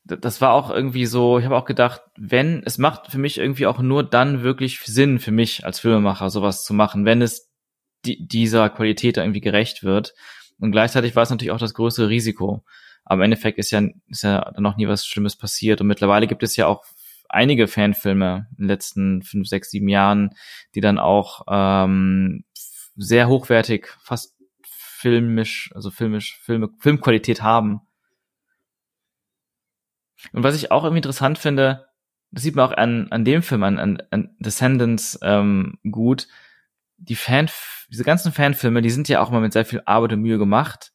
das 0.06 0.40
war 0.40 0.52
auch 0.52 0.70
irgendwie 0.70 1.06
so, 1.06 1.38
ich 1.38 1.44
habe 1.44 1.56
auch 1.56 1.64
gedacht, 1.64 2.00
wenn, 2.16 2.62
es 2.64 2.78
macht 2.78 3.10
für 3.10 3.18
mich 3.18 3.38
irgendwie 3.38 3.66
auch 3.66 3.80
nur 3.80 4.04
dann 4.04 4.42
wirklich 4.42 4.80
Sinn 4.80 5.18
für 5.18 5.32
mich 5.32 5.64
als 5.64 5.80
Filmemacher, 5.80 6.30
sowas 6.30 6.64
zu 6.64 6.74
machen, 6.74 7.04
wenn 7.04 7.22
es 7.22 7.50
die, 8.04 8.26
dieser 8.26 8.70
Qualität 8.70 9.16
da 9.16 9.22
irgendwie 9.22 9.40
gerecht 9.40 9.82
wird. 9.82 10.14
Und 10.58 10.72
gleichzeitig 10.72 11.16
war 11.16 11.24
es 11.24 11.30
natürlich 11.30 11.50
auch 11.50 11.58
das 11.58 11.74
größere 11.74 12.08
Risiko. 12.08 12.64
Aber 13.04 13.16
im 13.20 13.32
Endeffekt 13.32 13.58
ist 13.58 13.70
ja, 13.70 13.82
ist 14.08 14.22
ja 14.22 14.52
noch 14.58 14.76
nie 14.76 14.88
was 14.88 15.06
Schlimmes 15.06 15.36
passiert. 15.36 15.80
Und 15.80 15.88
mittlerweile 15.88 16.26
gibt 16.26 16.42
es 16.42 16.56
ja 16.56 16.66
auch 16.66 16.84
einige 17.28 17.68
Fanfilme 17.68 18.46
in 18.52 18.64
den 18.64 18.68
letzten 18.68 19.22
fünf, 19.22 19.48
sechs, 19.48 19.70
sieben 19.70 19.88
Jahren, 19.88 20.30
die 20.74 20.80
dann 20.80 20.98
auch 20.98 21.42
ähm, 21.48 22.44
sehr 22.96 23.28
hochwertig, 23.28 23.88
fast 24.02 24.36
filmisch, 24.64 25.70
also 25.74 25.90
filmisch, 25.90 26.38
Filme, 26.42 26.70
Filmqualität 26.78 27.42
haben. 27.42 27.80
Und 30.32 30.42
was 30.42 30.56
ich 30.56 30.70
auch 30.70 30.84
irgendwie 30.84 30.98
interessant 30.98 31.38
finde, 31.38 31.86
das 32.30 32.42
sieht 32.42 32.56
man 32.56 32.66
auch 32.68 32.76
an, 32.76 33.10
an 33.10 33.24
dem 33.24 33.42
Film, 33.42 33.62
an, 33.62 33.78
an, 33.78 34.02
an 34.10 34.36
Descendants 34.38 35.18
ähm, 35.22 35.78
gut, 35.90 36.28
die 36.98 37.14
Fan, 37.14 37.48
diese 37.90 38.04
ganzen 38.04 38.32
Fanfilme, 38.32 38.82
die 38.82 38.90
sind 38.90 39.08
ja 39.08 39.20
auch 39.20 39.30
mal 39.30 39.40
mit 39.40 39.52
sehr 39.52 39.64
viel 39.64 39.82
Arbeit 39.84 40.12
und 40.12 40.22
Mühe 40.22 40.38
gemacht. 40.38 40.92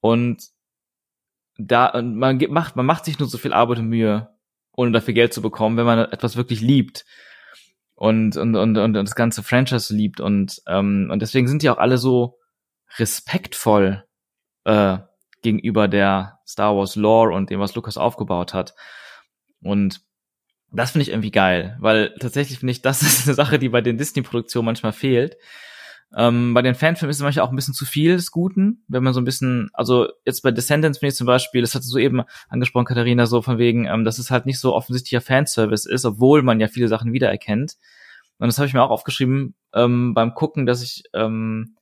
Und 0.00 0.42
da, 1.56 1.86
und 1.86 2.16
man 2.16 2.38
macht, 2.50 2.76
man 2.76 2.86
macht 2.86 3.04
sich 3.04 3.18
nur 3.18 3.28
so 3.28 3.38
viel 3.38 3.52
Arbeit 3.52 3.78
und 3.78 3.88
Mühe, 3.88 4.30
ohne 4.72 4.92
dafür 4.92 5.14
Geld 5.14 5.32
zu 5.32 5.42
bekommen, 5.42 5.76
wenn 5.76 5.86
man 5.86 5.98
etwas 5.98 6.36
wirklich 6.36 6.60
liebt. 6.60 7.04
Und, 7.94 8.36
und, 8.36 8.56
und, 8.56 8.76
und 8.76 8.94
das 8.94 9.14
ganze 9.14 9.42
Franchise 9.42 9.94
liebt. 9.94 10.20
Und, 10.20 10.60
ähm, 10.66 11.08
und 11.12 11.22
deswegen 11.22 11.46
sind 11.46 11.62
die 11.62 11.70
auch 11.70 11.78
alle 11.78 11.98
so 11.98 12.38
respektvoll 12.98 14.04
äh, 14.64 14.98
gegenüber 15.44 15.86
der 15.86 16.40
Star 16.46 16.76
Wars 16.76 16.96
Lore 16.96 17.32
und 17.32 17.50
dem, 17.50 17.60
was 17.60 17.76
Lucas 17.76 17.96
aufgebaut 17.96 18.52
hat. 18.52 18.74
Und 19.62 20.00
das 20.72 20.90
finde 20.90 21.04
ich 21.04 21.10
irgendwie 21.10 21.30
geil, 21.30 21.76
weil 21.80 22.14
tatsächlich 22.18 22.58
finde 22.58 22.72
ich, 22.72 22.82
das 22.82 23.02
ist 23.02 23.28
eine 23.28 23.34
Sache, 23.34 23.60
die 23.60 23.68
bei 23.68 23.80
den 23.80 23.96
Disney-Produktionen 23.96 24.66
manchmal 24.66 24.92
fehlt. 24.92 25.36
Ähm, 26.16 26.54
bei 26.54 26.62
den 26.62 26.74
Fanfilmen 26.74 27.10
ist 27.10 27.16
es 27.16 27.22
manchmal 27.22 27.44
auch 27.44 27.50
ein 27.50 27.56
bisschen 27.56 27.74
zu 27.74 27.84
viel 27.84 28.16
des 28.16 28.30
Guten, 28.30 28.84
wenn 28.86 29.02
man 29.02 29.12
so 29.12 29.20
ein 29.20 29.24
bisschen, 29.24 29.70
also 29.72 30.08
jetzt 30.24 30.42
bei 30.42 30.52
Descendants 30.52 30.98
finde 30.98 31.10
ich 31.10 31.16
zum 31.16 31.26
Beispiel, 31.26 31.60
das 31.60 31.74
hatte 31.74 31.84
so 31.84 31.98
eben 31.98 32.22
angesprochen, 32.48 32.84
Katharina, 32.84 33.26
so 33.26 33.42
von 33.42 33.58
wegen, 33.58 33.86
ähm, 33.86 34.04
dass 34.04 34.18
es 34.18 34.30
halt 34.30 34.46
nicht 34.46 34.60
so 34.60 34.74
offensichtlicher 34.74 35.20
Fanservice 35.20 35.86
ist, 35.86 36.04
obwohl 36.04 36.42
man 36.42 36.60
ja 36.60 36.68
viele 36.68 36.88
Sachen 36.88 37.12
wiedererkennt. 37.12 37.74
Und 38.38 38.46
das 38.46 38.58
habe 38.58 38.66
ich 38.66 38.74
mir 38.74 38.82
auch 38.82 38.90
aufgeschrieben 38.90 39.54
ähm, 39.74 40.14
beim 40.14 40.34
Gucken, 40.34 40.66
dass 40.66 40.82
ich 40.82 41.04
ähm, 41.14 41.76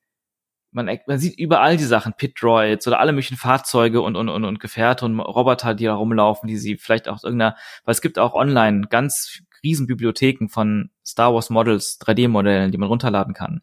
man, 0.73 0.91
man 1.07 1.19
sieht 1.19 1.39
überall 1.39 1.77
die 1.77 1.85
Sachen, 1.85 2.15
Pit-Droids 2.15 2.87
oder 2.87 2.99
alle 2.99 3.13
möglichen 3.13 3.37
Fahrzeuge 3.37 4.01
und, 4.01 4.17
und, 4.17 4.29
und, 4.29 4.45
und 4.45 4.61
Gefährte 4.61 5.05
und 5.05 5.21
Roboter, 5.21 5.75
die 5.75 5.85
da 5.85 5.95
rumlaufen, 5.95 6.49
die 6.49 6.57
sie 6.57 6.77
vielleicht 6.77 7.09
auch 7.09 7.23
irgendeiner, 7.23 7.57
weil 7.85 7.93
es 7.93 8.01
gibt 8.01 8.19
auch 8.19 8.35
online 8.35 8.87
ganz 8.89 9.43
riesen 9.63 9.87
Bibliotheken 9.87 10.49
von 10.49 10.91
Star 11.05 11.33
Wars 11.35 11.51
Models, 11.51 12.01
3D-Modellen, 12.01 12.73
die 12.73 12.79
man 12.79 12.89
runterladen 12.89 13.35
kann, 13.35 13.63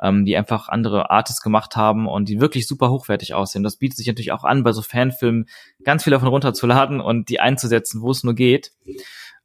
ähm, 0.00 0.24
die 0.24 0.36
einfach 0.36 0.68
andere 0.68 1.10
Artists 1.10 1.42
gemacht 1.42 1.74
haben 1.74 2.06
und 2.06 2.28
die 2.28 2.40
wirklich 2.40 2.66
super 2.66 2.90
hochwertig 2.90 3.34
aussehen. 3.34 3.64
Das 3.64 3.76
bietet 3.76 3.96
sich 3.96 4.06
natürlich 4.06 4.32
auch 4.32 4.44
an, 4.44 4.62
bei 4.62 4.72
so 4.72 4.82
Fanfilmen 4.82 5.48
ganz 5.82 6.04
viel 6.04 6.12
davon 6.12 6.28
runterzuladen 6.28 7.00
und 7.00 7.28
die 7.28 7.40
einzusetzen, 7.40 8.02
wo 8.02 8.10
es 8.10 8.22
nur 8.22 8.34
geht. 8.34 8.72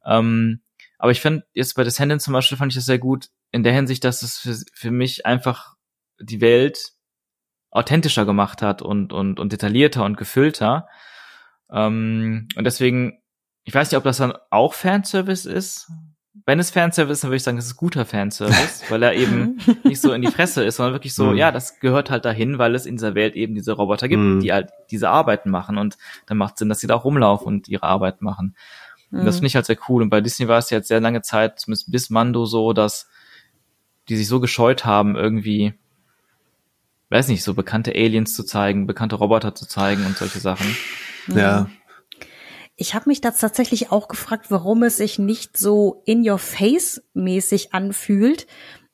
Ähm, 0.04 0.60
aber 0.98 1.12
ich 1.12 1.20
finde 1.20 1.46
jetzt 1.52 1.74
bei 1.74 1.84
Descendants 1.84 2.24
zum 2.24 2.34
Beispiel 2.34 2.58
fand 2.58 2.72
ich 2.72 2.76
das 2.76 2.86
sehr 2.86 2.98
gut 2.98 3.28
in 3.50 3.62
der 3.62 3.72
Hinsicht, 3.72 4.04
dass 4.04 4.22
es 4.22 4.38
für, 4.38 4.56
für 4.74 4.90
mich 4.90 5.26
einfach 5.26 5.74
die 6.20 6.40
Welt 6.40 6.92
authentischer 7.70 8.24
gemacht 8.24 8.62
hat 8.62 8.82
und, 8.82 9.12
und, 9.12 9.38
und 9.40 9.52
detaillierter 9.52 10.04
und 10.04 10.16
gefüllter. 10.16 10.88
Ähm, 11.70 12.48
und 12.56 12.64
deswegen, 12.64 13.20
ich 13.64 13.74
weiß 13.74 13.90
nicht, 13.90 13.98
ob 13.98 14.04
das 14.04 14.16
dann 14.18 14.32
auch 14.50 14.74
Fanservice 14.74 15.46
ist. 15.48 15.90
Wenn 16.46 16.60
es 16.60 16.70
Fanservice 16.70 17.12
ist, 17.18 17.24
dann 17.24 17.30
würde 17.30 17.36
ich 17.36 17.42
sagen, 17.42 17.58
es 17.58 17.66
ist 17.66 17.76
guter 17.76 18.06
Fanservice, 18.06 18.84
weil 18.90 19.02
er 19.02 19.14
eben 19.14 19.58
nicht 19.84 20.00
so 20.00 20.12
in 20.12 20.22
die 20.22 20.28
Fresse 20.30 20.64
ist, 20.64 20.76
sondern 20.76 20.94
wirklich 20.94 21.14
so, 21.14 21.26
Mhm. 21.32 21.36
ja, 21.36 21.50
das 21.52 21.78
gehört 21.80 22.10
halt 22.10 22.24
dahin, 22.24 22.58
weil 22.58 22.74
es 22.74 22.86
in 22.86 22.96
dieser 22.96 23.14
Welt 23.14 23.34
eben 23.34 23.54
diese 23.54 23.72
Roboter 23.72 24.08
gibt, 24.08 24.22
Mhm. 24.22 24.40
die 24.40 24.52
halt 24.52 24.70
diese 24.90 25.10
Arbeiten 25.10 25.50
machen 25.50 25.76
und 25.76 25.98
dann 26.26 26.38
macht 26.38 26.56
Sinn, 26.56 26.68
dass 26.70 26.80
sie 26.80 26.86
da 26.86 26.94
auch 26.94 27.04
rumlaufen 27.04 27.46
und 27.46 27.68
ihre 27.68 27.82
Arbeit 27.84 28.22
machen. 28.22 28.56
Und 29.10 29.24
das 29.26 29.34
Mhm. 29.36 29.38
finde 29.40 29.46
ich 29.48 29.54
halt 29.56 29.66
sehr 29.66 29.78
cool. 29.88 30.02
Und 30.02 30.10
bei 30.10 30.20
Disney 30.22 30.48
war 30.48 30.58
es 30.58 30.70
jetzt 30.70 30.88
sehr 30.88 31.00
lange 31.00 31.20
Zeit, 31.22 31.58
zumindest 31.58 31.90
bis 31.90 32.08
Mando 32.08 32.46
so, 32.46 32.72
dass 32.72 33.10
die 34.08 34.16
sich 34.16 34.28
so 34.28 34.40
gescheut 34.40 34.86
haben, 34.86 35.16
irgendwie, 35.16 35.74
weiß 37.10 37.28
nicht, 37.28 37.42
so 37.42 37.54
bekannte 37.54 37.92
Aliens 37.92 38.34
zu 38.34 38.44
zeigen, 38.44 38.86
bekannte 38.86 39.16
Roboter 39.16 39.54
zu 39.54 39.66
zeigen 39.66 40.04
und 40.06 40.16
solche 40.16 40.40
Sachen. 40.40 40.76
Ja. 41.28 41.68
Ich 42.76 42.94
habe 42.94 43.08
mich 43.08 43.20
da 43.20 43.32
tatsächlich 43.32 43.90
auch 43.90 44.06
gefragt, 44.08 44.46
warum 44.50 44.84
es 44.84 44.98
sich 44.98 45.18
nicht 45.18 45.56
so 45.56 46.02
in 46.06 46.28
your 46.28 46.38
face 46.38 47.02
mäßig 47.12 47.74
anfühlt. 47.74 48.46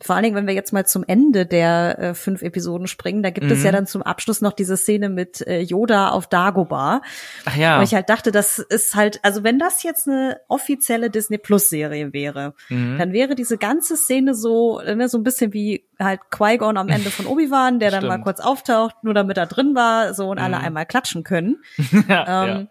Vor 0.05 0.15
allen 0.15 0.23
Dingen, 0.25 0.37
wenn 0.37 0.47
wir 0.47 0.53
jetzt 0.53 0.73
mal 0.75 0.85
zum 0.85 1.03
Ende 1.07 1.47
der 1.47 1.99
äh, 1.99 2.15
fünf 2.15 2.43
Episoden 2.43 2.87
springen, 2.87 3.23
da 3.23 3.31
gibt 3.31 3.51
es 3.51 3.63
ja 3.63 3.71
Mhm. 3.71 3.75
dann 3.77 3.87
zum 3.87 4.03
Abschluss 4.03 4.43
noch 4.43 4.53
diese 4.53 4.77
Szene 4.77 5.09
mit 5.09 5.41
äh, 5.47 5.61
Yoda 5.61 6.11
auf 6.11 6.27
Dagobah. 6.27 7.01
Ach 7.47 7.57
ja. 7.57 7.79
Wo 7.79 7.83
ich 7.83 7.95
halt 7.95 8.11
dachte, 8.11 8.31
das 8.31 8.59
ist 8.59 8.95
halt, 8.95 9.19
also 9.23 9.45
wenn 9.45 9.59
das 9.59 9.83
jetzt 9.83 10.07
eine 10.07 10.39
offizielle 10.49 11.09
Disney 11.09 11.39
Plus 11.39 11.71
Serie 11.71 12.13
wäre, 12.13 12.53
Mhm. 12.69 12.99
dann 12.99 13.13
wäre 13.15 13.35
diese 13.35 13.57
ganze 13.57 13.97
Szene 13.97 14.35
so, 14.35 14.81
ne, 14.81 15.09
so 15.09 15.17
ein 15.17 15.23
bisschen 15.23 15.53
wie 15.55 15.87
halt 15.99 16.21
Qui-Gon 16.31 16.77
am 16.77 16.89
Ende 16.91 17.11
von 17.11 17.27
Obi-Wan, 17.27 17.79
der 17.79 17.91
dann 17.91 18.07
mal 18.07 18.19
kurz 18.21 18.41
auftaucht, 18.41 18.97
nur 19.05 19.15
damit 19.15 19.39
er 19.39 19.47
drin 19.47 19.75
war, 19.75 20.13
so 20.13 20.29
und 20.29 20.39
alle 20.39 20.59
Mhm. 20.59 20.65
einmal 20.65 20.87
klatschen 20.87 21.25
können. 21.25 21.63
ja, 22.09 22.45
Ähm, 22.45 22.69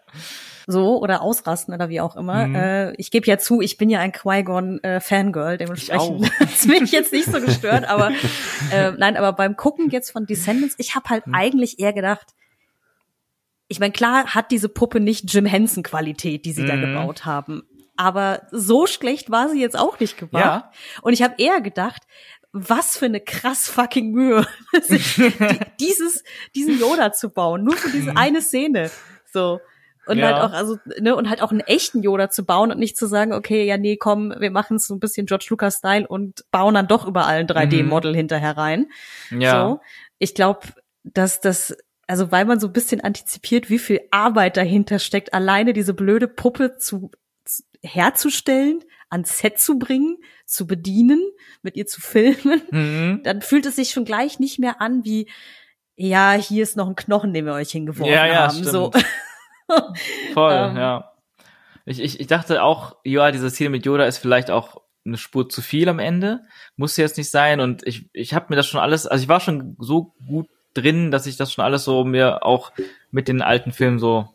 So, 0.66 0.98
oder 1.02 1.20
ausrasten 1.20 1.74
oder 1.74 1.88
wie 1.90 2.00
auch 2.00 2.16
immer. 2.16 2.46
Mhm. 2.46 2.54
Äh, 2.54 2.92
ich 2.94 3.10
gebe 3.10 3.26
ja 3.26 3.36
zu, 3.38 3.60
ich 3.60 3.76
bin 3.76 3.90
ja 3.90 4.00
ein 4.00 4.12
Qui-Gon-Fangirl, 4.12 5.58
dementsprechend 5.58 6.24
Ich 6.26 6.32
hat's 6.40 6.66
mich 6.66 6.90
jetzt 6.90 7.12
nicht 7.12 7.26
so 7.30 7.40
gestört, 7.40 7.84
aber 7.86 8.10
äh, 8.72 8.92
nein, 8.92 9.16
aber 9.18 9.32
beim 9.34 9.56
Gucken 9.56 9.90
jetzt 9.90 10.10
von 10.10 10.24
Descendants, 10.26 10.74
ich 10.78 10.94
habe 10.94 11.08
halt 11.10 11.26
Mhm. 11.26 11.34
eigentlich 11.34 11.78
eher 11.80 11.92
gedacht, 11.92 12.28
ich 13.68 13.80
meine, 13.80 13.92
klar 13.92 14.34
hat 14.34 14.50
diese 14.50 14.68
Puppe 14.68 15.00
nicht 15.00 15.32
Jim 15.32 15.46
Henson-Qualität, 15.46 16.44
die 16.44 16.52
sie 16.52 16.64
da 16.64 16.76
Mhm. 16.76 16.80
gebaut 16.82 17.24
haben. 17.24 17.62
Aber 17.96 18.42
so 18.50 18.86
schlecht 18.86 19.30
war 19.30 19.48
sie 19.48 19.60
jetzt 19.60 19.78
auch 19.78 20.00
nicht 20.00 20.16
gebaut. 20.18 20.40
Ja. 20.40 20.70
Und 21.02 21.12
ich 21.12 21.22
habe 21.22 21.34
eher 21.38 21.60
gedacht, 21.60 22.02
was 22.52 22.96
für 22.96 23.06
eine 23.06 23.20
krass 23.20 23.68
fucking 23.68 24.12
Mühe, 24.12 24.46
sich 24.82 25.14
die, 25.16 25.30
dieses, 25.80 26.24
diesen 26.54 26.78
Yoda 26.78 27.12
zu 27.12 27.30
bauen, 27.30 27.64
nur 27.64 27.76
für 27.76 27.90
diese 27.90 28.16
eine 28.16 28.40
Szene. 28.42 28.90
So. 29.32 29.60
Und 30.06 30.18
Ja. 30.18 30.26
halt 30.26 30.36
auch, 30.38 30.52
also, 30.52 30.78
ne, 31.00 31.16
und 31.16 31.30
halt 31.30 31.40
auch 31.42 31.50
einen 31.50 31.60
echten 31.60 32.02
Yoda 32.02 32.28
zu 32.30 32.44
bauen 32.44 32.70
und 32.70 32.78
nicht 32.78 32.96
zu 32.96 33.06
sagen, 33.06 33.32
okay, 33.32 33.64
ja, 33.64 33.78
nee, 33.78 33.96
komm, 33.96 34.34
wir 34.38 34.50
machen 34.50 34.76
es 34.76 34.86
so 34.86 34.94
ein 34.94 35.00
bisschen 35.00 35.26
George 35.26 35.46
Lucas-Style 35.50 36.06
und 36.06 36.44
bauen 36.50 36.74
dann 36.74 36.86
doch 36.88 37.06
überall 37.06 37.38
ein 37.38 37.46
3D-Model 37.46 38.14
hinterher 38.14 38.56
rein. 38.56 38.86
ja. 39.30 39.68
So. 39.68 39.80
Ich 40.18 40.34
glaube, 40.34 40.60
dass 41.02 41.40
das, 41.40 41.76
also 42.06 42.30
weil 42.32 42.44
man 42.44 42.60
so 42.60 42.66
ein 42.68 42.72
bisschen 42.72 43.00
antizipiert, 43.00 43.68
wie 43.70 43.78
viel 43.78 44.00
Arbeit 44.10 44.56
dahinter 44.56 44.98
steckt, 44.98 45.32
alleine 45.34 45.72
diese 45.72 45.94
blöde 45.94 46.28
Puppe 46.28 46.76
zu, 46.78 47.10
zu 47.44 47.62
herzustellen, 47.82 48.80
ans 49.10 49.38
Set 49.38 49.58
zu 49.58 49.78
bringen, 49.78 50.16
zu 50.46 50.66
bedienen, 50.66 51.20
mit 51.62 51.76
ihr 51.76 51.86
zu 51.86 52.00
filmen, 52.00 52.62
Mhm. 52.70 53.20
dann 53.24 53.42
fühlt 53.42 53.66
es 53.66 53.76
sich 53.76 53.90
schon 53.90 54.04
gleich 54.04 54.38
nicht 54.38 54.58
mehr 54.58 54.80
an 54.80 55.04
wie, 55.04 55.28
ja, 55.96 56.32
hier 56.32 56.62
ist 56.62 56.76
noch 56.76 56.88
ein 56.88 56.96
Knochen, 56.96 57.32
den 57.34 57.46
wir 57.46 57.52
euch 57.54 57.70
hingeworfen 57.70 58.12
Ja, 58.12 58.26
ja, 58.26 58.48
haben. 58.48 58.64
So. 58.64 58.90
Voll, 60.34 60.52
Ähm. 60.52 60.76
ja. 60.76 61.10
Ich, 61.86 62.00
ich, 62.00 62.18
ich 62.18 62.26
dachte 62.26 62.62
auch, 62.62 62.96
ja, 63.04 63.30
diese 63.30 63.50
Szene 63.50 63.70
mit 63.70 63.84
Yoda 63.84 64.06
ist 64.06 64.18
vielleicht 64.18 64.50
auch 64.50 64.80
eine 65.04 65.18
Spur 65.18 65.48
zu 65.50 65.60
viel 65.60 65.88
am 65.88 65.98
Ende. 65.98 66.40
Muss 66.76 66.96
jetzt 66.96 67.18
nicht 67.18 67.30
sein. 67.30 67.60
Und 67.60 67.86
ich, 67.86 68.08
ich 68.14 68.32
habe 68.32 68.46
mir 68.48 68.56
das 68.56 68.66
schon 68.66 68.80
alles, 68.80 69.06
also 69.06 69.22
ich 69.22 69.28
war 69.28 69.40
schon 69.40 69.76
so 69.78 70.14
gut 70.26 70.48
drin, 70.72 71.10
dass 71.10 71.26
ich 71.26 71.36
das 71.36 71.52
schon 71.52 71.64
alles 71.64 71.84
so 71.84 72.04
mir 72.04 72.44
auch 72.44 72.72
mit 73.10 73.28
den 73.28 73.42
alten 73.42 73.72
Filmen 73.72 73.98
so 73.98 74.28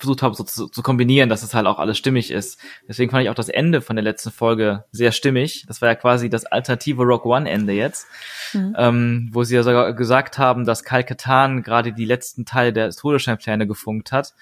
versucht 0.00 0.22
habe, 0.22 0.34
so 0.34 0.44
zu, 0.44 0.68
zu 0.68 0.82
kombinieren, 0.82 1.28
dass 1.28 1.42
es 1.42 1.54
halt 1.54 1.66
auch 1.66 1.78
alles 1.78 1.96
stimmig 1.98 2.30
ist. 2.30 2.58
Deswegen 2.88 3.10
fand 3.10 3.22
ich 3.24 3.30
auch 3.30 3.34
das 3.34 3.48
Ende 3.48 3.80
von 3.80 3.96
der 3.96 4.02
letzten 4.02 4.30
Folge 4.30 4.84
sehr 4.92 5.12
stimmig. 5.12 5.64
Das 5.68 5.80
war 5.80 5.88
ja 5.88 5.94
quasi 5.94 6.28
das 6.30 6.44
alternative 6.46 7.02
Rock 7.04 7.24
One 7.26 7.48
Ende 7.48 7.72
jetzt, 7.72 8.06
Mhm. 8.52 8.74
ähm, 8.78 9.28
wo 9.32 9.44
sie 9.44 9.54
ja 9.54 9.62
sogar 9.62 9.92
gesagt 9.94 10.38
haben, 10.38 10.64
dass 10.66 10.82
Kal-Katan 10.84 11.62
gerade 11.62 11.92
die 11.92 12.04
letzten 12.04 12.44
Teile 12.44 12.72
der 12.72 12.90
Todessternpläne 12.90 13.66
gefunkt 13.66 14.10
hat 14.12 14.34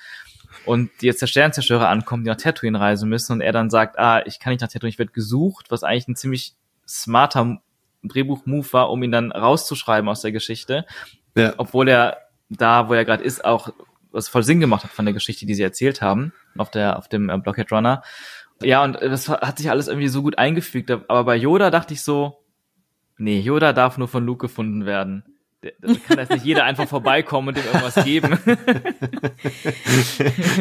und 0.64 0.90
jetzt 1.02 1.20
der 1.20 1.26
Sternzerstörer 1.26 1.88
ankommt, 1.88 2.24
die 2.24 2.30
nach 2.30 2.36
Tatooine 2.36 2.80
reisen 2.80 3.08
müssen 3.08 3.32
und 3.32 3.40
er 3.42 3.52
dann 3.52 3.68
sagt, 3.70 3.98
ah, 3.98 4.22
ich 4.24 4.40
kann 4.40 4.52
nicht 4.52 4.62
nach 4.62 4.68
Tatooine, 4.68 4.90
ich 4.90 4.98
werde 4.98 5.12
gesucht, 5.12 5.66
was 5.70 5.82
eigentlich 5.84 6.08
ein 6.08 6.16
ziemlich 6.16 6.54
smarter 6.86 7.58
Drehbuch-Move 8.02 8.72
war, 8.72 8.90
um 8.90 9.02
ihn 9.02 9.12
dann 9.12 9.32
rauszuschreiben 9.32 10.08
aus 10.08 10.22
der 10.22 10.32
Geschichte, 10.32 10.86
Ja. 11.36 11.52
obwohl 11.58 11.88
er 11.88 12.16
da, 12.48 12.88
wo 12.88 12.94
er 12.94 13.04
gerade 13.04 13.24
ist, 13.24 13.44
auch 13.44 13.70
was 14.12 14.28
voll 14.28 14.42
Sinn 14.42 14.60
gemacht 14.60 14.84
hat 14.84 14.90
von 14.90 15.04
der 15.04 15.14
Geschichte, 15.14 15.46
die 15.46 15.54
sie 15.54 15.62
erzählt 15.62 16.02
haben, 16.02 16.32
auf 16.56 16.70
der, 16.70 16.98
auf 16.98 17.08
dem 17.08 17.30
äh, 17.30 17.38
Blockhead 17.38 17.70
Runner. 17.72 18.02
Ja, 18.62 18.82
und 18.82 18.96
äh, 18.96 19.08
das 19.08 19.28
hat 19.28 19.58
sich 19.58 19.70
alles 19.70 19.88
irgendwie 19.88 20.08
so 20.08 20.22
gut 20.22 20.38
eingefügt. 20.38 20.90
Aber 20.90 21.24
bei 21.24 21.36
Yoda 21.36 21.70
dachte 21.70 21.94
ich 21.94 22.02
so, 22.02 22.44
nee, 23.16 23.40
Yoda 23.40 23.72
darf 23.72 23.98
nur 23.98 24.08
von 24.08 24.24
Luke 24.24 24.46
gefunden 24.46 24.86
werden. 24.86 25.24
Der- 25.62 25.72
Da 25.80 25.92
kann 26.06 26.18
jetzt 26.18 26.30
nicht 26.30 26.44
jeder 26.44 26.64
einfach 26.64 26.86
vorbeikommen 26.88 27.48
und 27.48 27.56
dem 27.56 27.64
irgendwas 27.64 28.04
geben. 28.04 28.38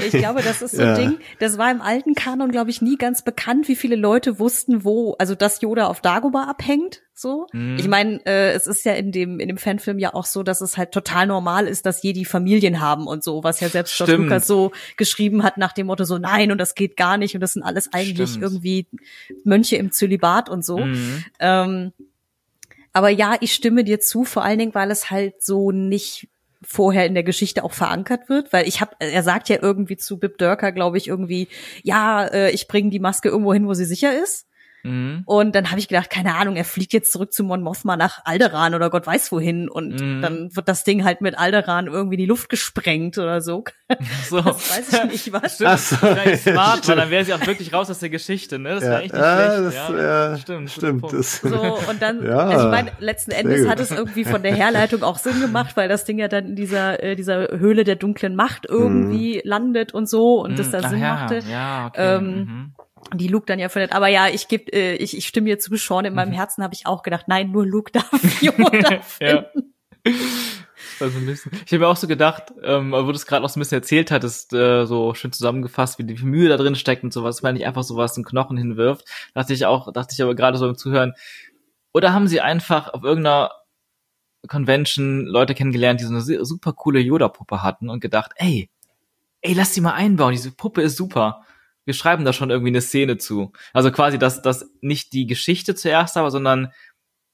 Ich 0.06 0.12
glaube, 0.12 0.42
das 0.42 0.62
ist 0.62 0.76
so 0.76 0.82
Ja. 0.82 0.94
ein 0.96 1.00
Ding, 1.00 1.20
das 1.40 1.58
war 1.58 1.70
im 1.72 1.82
alten 1.82 2.16
Kanon, 2.16 2.52
glaube 2.52 2.70
ich, 2.70 2.82
nie 2.82 2.98
ganz 2.98 3.22
bekannt, 3.24 3.68
wie 3.68 3.76
viele 3.76 3.96
Leute 3.96 4.40
wussten, 4.40 4.84
wo, 4.84 5.16
also 5.20 5.36
dass 5.36 5.62
Yoda 5.62 5.88
auf 5.88 6.02
Dagobah 6.02 6.46
abhängt, 6.46 7.02
so. 7.14 7.48
Mhm. 7.54 7.78
Ich 7.80 7.88
meine, 7.88 8.26
äh, 8.26 8.52
es 8.54 8.68
ist 8.68 8.86
ja 8.86 8.94
in 8.94 9.12
dem, 9.12 9.40
in 9.40 9.48
dem 9.48 9.58
Fanfilm 9.58 10.00
ja 10.00 10.14
auch 10.14 10.26
so, 10.26 10.44
dass 10.44 10.62
es 10.62 10.78
halt 10.78 10.92
total 10.92 11.28
normal 11.28 11.68
ist, 11.68 11.86
dass 11.86 12.02
Jedi 12.04 12.26
Familien 12.26 12.80
haben 12.80 13.08
und 13.08 13.24
so, 13.24 13.44
was 13.44 13.60
ja 13.60 13.70
selbst 13.70 13.96
George. 13.98 14.14
Lucas 14.16 14.48
so 14.48 14.72
geschrieben 14.98 15.44
hat 15.44 15.58
nach 15.58 15.74
dem 15.74 15.88
Motto 15.88 16.04
so, 16.06 16.18
nein, 16.18 16.52
und 16.52 16.58
das 16.60 16.76
geht 16.76 16.98
gar 16.98 17.18
nicht 17.18 17.36
und 17.36 17.42
das 17.42 17.54
sind 17.54 17.64
alles 17.64 17.94
eigentlich 17.94 18.30
Stimmt. 18.30 18.44
irgendwie 18.44 18.88
Mönche 19.44 19.76
im 19.78 19.92
Zölibat 19.92 20.50
und 20.50 20.66
so. 20.66 20.78
Mhm. 20.80 21.24
Ähm, 21.40 21.94
aber 22.98 23.10
ja, 23.10 23.38
ich 23.42 23.54
stimme 23.54 23.84
dir 23.84 24.00
zu, 24.00 24.24
vor 24.24 24.44
allen 24.44 24.58
Dingen, 24.58 24.74
weil 24.74 24.90
es 24.90 25.12
halt 25.12 25.44
so 25.44 25.72
nicht 25.72 26.30
vorher 26.64 27.06
in 27.06 27.14
der 27.14 27.22
Geschichte 27.22 27.64
auch 27.64 27.74
verankert 27.74 28.28
wird, 28.28 28.52
weil 28.52 28.68
ich 28.68 28.82
habe, 28.82 28.96
er 28.98 29.22
sagt 29.22 29.50
ja 29.50 29.60
irgendwie 29.62 29.98
zu 29.98 30.18
Bib 30.18 30.40
Dörker, 30.40 30.72
glaube 30.72 30.98
ich, 30.98 31.08
irgendwie, 31.08 31.48
ja, 31.84 32.26
äh, 32.26 32.50
ich 32.50 32.68
bringe 32.68 32.90
die 32.90 32.98
Maske 32.98 33.30
irgendwo 33.30 33.54
hin, 33.54 33.68
wo 33.68 33.76
sie 33.76 33.86
sicher 33.86 34.20
ist. 34.20 34.48
Mhm. 34.88 35.24
Und 35.26 35.56
dann 35.56 35.70
habe 35.70 35.80
ich 35.80 35.88
gedacht, 35.88 36.10
keine 36.10 36.36
Ahnung, 36.36 36.56
er 36.56 36.66
fliegt 36.66 36.94
jetzt 36.94 37.12
zurück 37.12 37.34
zu 37.34 37.44
Mon 37.44 37.62
Mothma 37.62 37.98
nach 37.98 38.22
Alderan 38.26 38.74
oder 38.76 38.90
Gott 38.90 39.06
weiß 39.06 39.32
wohin 39.32 39.70
und 39.70 40.00
Mhm. 40.02 40.22
dann 40.22 40.56
wird 40.56 40.68
das 40.68 40.84
Ding 40.84 41.04
halt 41.04 41.22
mit 41.22 41.38
Alderan 41.38 41.88
irgendwie 41.88 42.16
in 42.16 42.20
die 42.20 42.26
Luft 42.26 42.50
gesprengt 42.50 43.18
oder 43.18 43.42
so. 43.42 43.64
So. 44.30 44.42
Das 44.42 44.70
weiß 44.70 44.94
ich 45.06 45.12
nicht, 45.12 45.34
was. 45.34 45.56
Stimmt, 45.56 45.70
Ach 45.72 45.78
so. 45.78 45.96
das 46.08 46.44
smart, 46.44 46.58
weil 46.58 46.78
Stimmt. 46.84 46.98
dann 47.00 47.10
wäre 47.10 47.24
sie 47.26 47.34
auch 47.34 47.46
wirklich 47.48 47.74
raus 47.74 47.90
aus 47.90 48.00
der 48.00 48.10
Geschichte, 48.10 48.60
ne? 48.60 48.76
Das 48.76 48.84
Ja, 48.84 48.90
wäre 48.90 49.02
echt 49.04 49.14
nicht 49.14 49.24
ja, 49.24 49.46
schlecht. 49.46 49.66
das, 49.66 49.74
ja, 49.76 50.02
ja, 50.32 50.38
stimmt. 50.38 50.72
stimmt. 50.72 51.02
Punkt. 51.02 51.16
Das, 51.18 51.40
So, 51.42 51.80
und 51.90 52.02
dann, 52.02 52.26
Ja, 52.26 52.38
also 52.40 52.66
ich 52.66 52.72
meine, 52.72 52.92
letzten 53.00 53.32
Endes 53.32 53.62
gut. 53.62 53.70
hat 53.70 53.80
es 53.80 53.92
irgendwie 53.92 54.26
von 54.26 54.44
der 54.44 54.54
Herleitung 54.56 55.04
auch 55.04 55.18
Sinn 55.18 55.40
gemacht, 55.40 55.78
weil 55.78 55.88
das 55.88 56.04
Ding 56.04 56.20
ja 56.20 56.28
dann 56.28 56.48
in 56.48 56.56
dieser, 56.56 57.02
äh, 57.02 57.16
dieser 57.16 57.48
Höhle 57.58 57.84
der 57.86 57.96
dunklen 57.96 58.36
Macht 58.36 58.66
irgendwie 58.68 59.42
landet 59.46 59.94
und 59.94 60.10
so 60.10 60.42
und 60.42 60.60
das 60.60 60.68
Mhm. 60.68 60.72
da 60.72 60.80
Ach 60.84 60.90
Sinn 60.90 61.00
ja, 61.00 61.14
machte. 61.16 61.40
Ja, 61.50 61.88
okay. 61.88 62.16
Ähm, 62.18 62.26
mhm. 62.36 62.74
Die 63.14 63.28
Luke 63.28 63.46
dann 63.46 63.60
ja 63.60 63.70
findet. 63.70 63.94
Aber 63.94 64.08
ja, 64.08 64.28
ich 64.28 64.48
geb, 64.48 64.74
äh, 64.74 64.96
ich, 64.96 65.16
ich 65.18 65.28
stimme 65.28 65.48
dir 65.48 65.60
zu, 65.60 65.76
Sean, 65.76 66.06
in 66.06 66.14
meinem 66.14 66.34
Herzen 66.34 66.64
habe 66.64 66.74
ich 66.74 66.86
auch 66.86 67.04
gedacht, 67.04 67.28
nein, 67.28 67.52
nur 67.52 67.66
Luke 67.66 67.92
darf 67.92 68.42
Yoda 68.42 68.90
ja. 68.92 69.02
finden. 69.02 69.74
Also 71.00 71.20
ein 71.20 71.26
bisschen. 71.26 71.52
Ich 71.66 71.72
habe 71.72 71.80
mir 71.80 71.88
auch 71.88 71.98
so 71.98 72.08
gedacht, 72.08 72.54
ähm, 72.64 72.92
wo 72.92 73.04
du 73.04 73.12
es 73.12 73.26
gerade 73.26 73.44
noch 73.44 73.50
so 73.50 73.60
ein 73.60 73.62
bisschen 73.62 73.78
erzählt 73.78 74.12
hattest, 74.12 74.54
äh, 74.54 74.86
so 74.86 75.14
schön 75.14 75.32
zusammengefasst, 75.32 76.00
wie, 76.00 76.18
viel 76.18 76.28
Mühe 76.28 76.50
da 76.50 76.58
drin 76.58 76.76
steckt 76.76 77.04
und 77.04 77.14
sowas, 77.14 77.44
wenn 77.44 77.54
nicht 77.54 77.66
einfach 77.66 77.84
sowas 77.84 78.18
in 78.18 78.24
Knochen 78.24 78.58
hinwirft, 78.58 79.06
dachte 79.34 79.54
ich 79.54 79.66
auch, 79.66 79.92
dachte 79.92 80.14
ich 80.14 80.22
aber 80.22 80.36
gerade 80.36 80.58
so 80.58 80.68
im 80.68 80.78
Zuhören, 80.78 81.14
oder 81.94 82.14
haben 82.14 82.28
sie 82.28 82.42
einfach 82.42 82.94
auf 82.94 83.04
irgendeiner 83.04 83.52
Convention 84.48 85.26
Leute 85.26 85.56
kennengelernt, 85.56 86.00
die 86.00 86.06
so 86.06 86.14
eine 86.14 86.46
super 86.46 86.74
coole 86.74 87.00
Yoda-Puppe 87.00 87.64
hatten 87.64 87.90
und 87.90 88.00
gedacht, 88.00 88.32
ey, 88.36 88.70
ey, 89.42 89.54
lass 89.54 89.74
die 89.74 89.82
mal 89.82 89.94
einbauen, 89.94 90.32
diese 90.32 90.52
Puppe 90.52 90.82
ist 90.82 90.98
super. 90.98 91.44
Wir 91.88 91.94
schreiben 91.94 92.26
da 92.26 92.34
schon 92.34 92.50
irgendwie 92.52 92.70
eine 92.72 92.82
Szene 92.82 93.18
zu. 93.18 93.54
Also 93.74 93.92
quasi, 93.92 94.20
dass, 94.20 94.42
dass 94.42 94.70
nicht 94.82 95.14
die 95.14 95.26
Geschichte 95.26 95.74
zuerst 95.74 96.18
aber, 96.18 96.30
sondern 96.30 96.72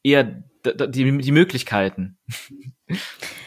eher 0.04 0.44
die, 0.66 1.18
die 1.18 1.32
Möglichkeiten. 1.32 2.18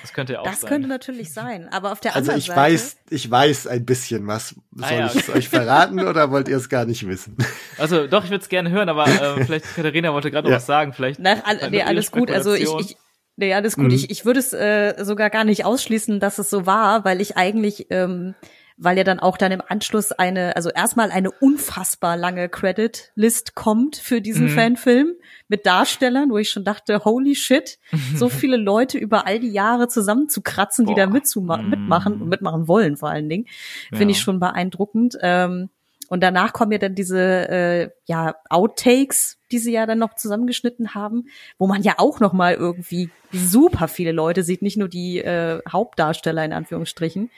Das 0.03 0.13
könnte 0.13 0.33
ja 0.33 0.41
auch 0.41 0.45
Das 0.45 0.63
sein. 0.63 0.69
könnte 0.71 0.89
natürlich 0.89 1.33
sein. 1.33 1.69
Aber 1.69 1.93
auf 1.93 2.01
der 2.01 2.17
also 2.17 2.31
anderen 2.33 2.39
ich 2.41 2.47
Seite. 2.47 2.61
weiß, 2.61 2.97
ich 3.11 3.31
weiß 3.31 3.67
ein 3.67 3.85
bisschen 3.85 4.27
was. 4.27 4.57
Soll 4.73 4.85
Ah, 4.89 4.95
ja, 4.95 5.07
ich 5.07 5.15
es 5.17 5.29
euch 5.29 5.49
verraten 5.49 6.01
oder 6.01 6.31
wollt 6.31 6.49
ihr 6.49 6.57
es 6.57 6.69
gar 6.69 6.85
nicht 6.85 7.07
wissen? 7.07 7.37
Also 7.79 8.07
doch, 8.07 8.25
ich 8.25 8.31
würde 8.31 8.43
es 8.43 8.49
gerne 8.49 8.71
hören, 8.71 8.89
aber 8.89 9.07
äh, 9.07 9.45
vielleicht 9.45 9.67
Katharina 9.77 10.13
wollte 10.15 10.31
gerade 10.31 10.47
noch 10.47 10.51
Ja. 10.53 10.57
was 10.57 10.67
sagen. 10.67 10.95
Vielleicht. 10.95 11.21
Nach, 11.21 11.45
all, 11.45 11.71
nee, 11.71 11.83
alles 11.83 12.11
gut. 12.11 12.31
Also 12.31 12.55
ich, 12.55 12.73
ich 12.81 12.97
nee, 13.37 13.53
alles 13.53 13.77
gut. 13.77 13.85
Mhm. 13.87 13.91
Ich, 13.91 14.11
ich 14.11 14.25
würde 14.25 14.41
es 14.41 14.53
äh, 14.55 14.95
sogar 15.05 15.29
gar 15.29 15.45
nicht 15.45 15.65
ausschließen, 15.67 16.19
dass 16.19 16.39
es 16.39 16.49
so 16.49 16.65
war, 16.65 17.05
weil 17.05 17.21
ich 17.21 17.37
eigentlich, 17.37 17.87
ähm, 17.91 18.35
weil 18.79 18.99
ja 18.99 19.05
dann 19.05 19.21
auch 19.21 19.39
dann 19.39 19.53
im 19.53 19.63
Anschluss 19.67 20.13
eine, 20.13 20.55
also 20.57 20.69
erstmal 20.71 21.11
eine 21.11 21.31
unfassbar 21.31 22.17
lange 22.17 22.49
Credit-List 22.49 23.55
kommt 23.55 23.97
für 23.97 24.21
diesen 24.21 24.47
Mhm. 24.47 24.51
Fanfilm 24.51 25.13
mit 25.49 25.65
Darstellern, 25.65 26.31
wo 26.31 26.39
ich 26.39 26.51
schon 26.51 26.65
dachte, 26.65 27.05
holy 27.05 27.35
shit, 27.35 27.79
so 28.15 28.29
viele 28.29 28.57
Leute 28.59 28.99
über 28.99 29.27
all 29.27 29.41
die 29.41 29.51
Jahre 29.53 29.89
zusammenzukratzen, 29.89 30.85
die 30.87 30.95
Boah. 30.95 31.07
da 31.07 31.13
mitzuma- 31.13 31.63
Mhm. 31.63 31.71
mitmachen 31.71 32.21
und 32.21 32.29
mitmachen 32.29 32.69
wollen 32.69 32.97
vor 32.97 33.09
allen 33.09 33.29
Dingen, 33.29 33.47
finde 33.95 34.13
ich 34.13 34.19
Ja. 34.19 34.25
schon 34.25 34.41
beeindruckend. 34.41 35.17
Ähm, 35.23 35.71
und 36.09 36.23
danach 36.23 36.53
kommen 36.53 36.71
ja 36.71 36.79
dann 36.79 36.95
diese 36.95 37.19
äh, 37.49 37.91
ja 38.05 38.37
Outtakes, 38.49 39.39
die 39.51 39.59
sie 39.59 39.73
ja 39.73 39.87
dann 39.87 39.99
noch 39.99 40.15
zusammengeschnitten 40.15 40.95
haben, 40.95 41.25
wo 41.59 41.67
man 41.67 41.83
ja 41.83 41.95
auch 41.99 42.21
noch 42.21 42.33
mal 42.33 42.55
irgendwie 42.55 43.11
super 43.33 43.89
viele 43.89 44.13
Leute 44.13 44.43
sieht, 44.45 44.63
nicht 44.63 44.77
nur 44.77 44.89
die 44.89 45.19
äh, 45.19 45.61
Hauptdarsteller 45.69 46.45
in 46.45 46.53
Anführungsstrichen. 46.53 47.31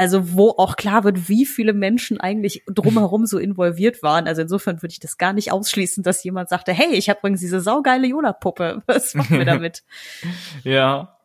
Also 0.00 0.32
wo 0.32 0.54
auch 0.56 0.76
klar 0.76 1.04
wird, 1.04 1.28
wie 1.28 1.44
viele 1.44 1.74
Menschen 1.74 2.18
eigentlich 2.18 2.62
drumherum 2.66 3.26
so 3.26 3.36
involviert 3.36 4.02
waren. 4.02 4.26
Also 4.26 4.40
insofern 4.40 4.80
würde 4.80 4.92
ich 4.92 4.98
das 4.98 5.18
gar 5.18 5.34
nicht 5.34 5.52
ausschließen, 5.52 6.02
dass 6.02 6.24
jemand 6.24 6.48
sagte, 6.48 6.72
hey, 6.72 6.94
ich 6.94 7.10
habe 7.10 7.18
übrigens 7.18 7.40
diese 7.40 7.60
saugeile 7.60 8.06
Yoda-Puppe. 8.06 8.82
Was 8.86 9.14
machen 9.14 9.36
wir 9.36 9.44
damit? 9.44 9.84
ja. 10.64 11.18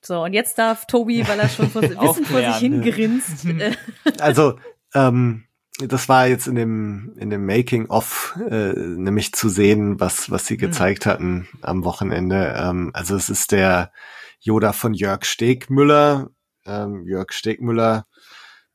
So, 0.00 0.24
und 0.24 0.32
jetzt 0.32 0.56
darf 0.56 0.86
Tobi, 0.86 1.28
weil 1.28 1.40
er 1.40 1.50
schon 1.50 1.68
vor, 1.68 1.82
Wissen 1.82 2.24
vor 2.24 2.40
sich 2.40 2.56
hingerinst. 2.56 3.44
Äh, 3.44 3.72
Also, 4.18 4.58
ähm, 4.94 5.44
das 5.86 6.08
war 6.08 6.26
jetzt 6.26 6.46
in 6.46 6.54
dem 6.54 7.12
in 7.18 7.28
dem 7.28 7.44
Making 7.44 7.90
of 7.90 8.34
äh, 8.48 8.72
nämlich 8.72 9.34
zu 9.34 9.50
sehen, 9.50 10.00
was 10.00 10.30
was 10.30 10.46
sie 10.46 10.56
gezeigt 10.56 11.04
hatten 11.04 11.48
am 11.60 11.84
Wochenende. 11.84 12.54
Ähm, 12.56 12.92
also 12.94 13.14
es 13.14 13.28
ist 13.28 13.52
der 13.52 13.92
Yoda 14.40 14.72
von 14.72 14.94
Jörg 14.94 15.26
Stegmüller. 15.26 16.30
Ähm, 16.64 17.04
Jörg 17.06 17.32
Stegmüller, 17.32 18.06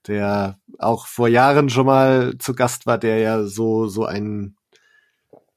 der 0.07 0.59
auch 0.79 1.07
vor 1.07 1.27
Jahren 1.27 1.69
schon 1.69 1.85
mal 1.85 2.37
zu 2.39 2.53
Gast 2.53 2.85
war, 2.85 2.97
der 2.97 3.19
ja 3.19 3.43
so 3.43 3.87
so 3.87 4.05
ein 4.05 4.55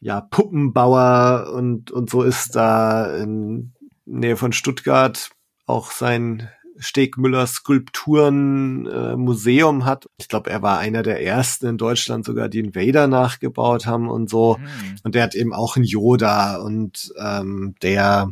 ja 0.00 0.20
Puppenbauer 0.20 1.52
und 1.54 1.90
und 1.90 2.10
so 2.10 2.22
ist 2.22 2.56
da 2.56 3.16
in 3.16 3.74
Nähe 4.04 4.36
von 4.36 4.52
Stuttgart 4.52 5.30
auch 5.66 5.90
sein 5.90 6.48
Stegmüller 6.80 7.46
Skulpturen 7.46 8.86
äh, 8.86 9.14
Museum 9.14 9.84
hat. 9.84 10.08
Ich 10.16 10.28
glaube, 10.28 10.50
er 10.50 10.62
war 10.62 10.78
einer 10.78 11.02
der 11.02 11.22
ersten 11.22 11.66
in 11.66 11.78
Deutschland 11.78 12.24
sogar, 12.24 12.48
die 12.48 12.60
einen 12.60 12.74
Vader 12.74 13.06
nachgebaut 13.06 13.86
haben 13.86 14.08
und 14.08 14.30
so. 14.30 14.56
Hm. 14.56 14.64
Und 15.04 15.14
der 15.14 15.22
hat 15.22 15.34
eben 15.34 15.52
auch 15.52 15.76
einen 15.76 15.84
Yoda 15.84 16.56
und 16.56 17.12
ähm, 17.18 17.74
der 17.82 18.30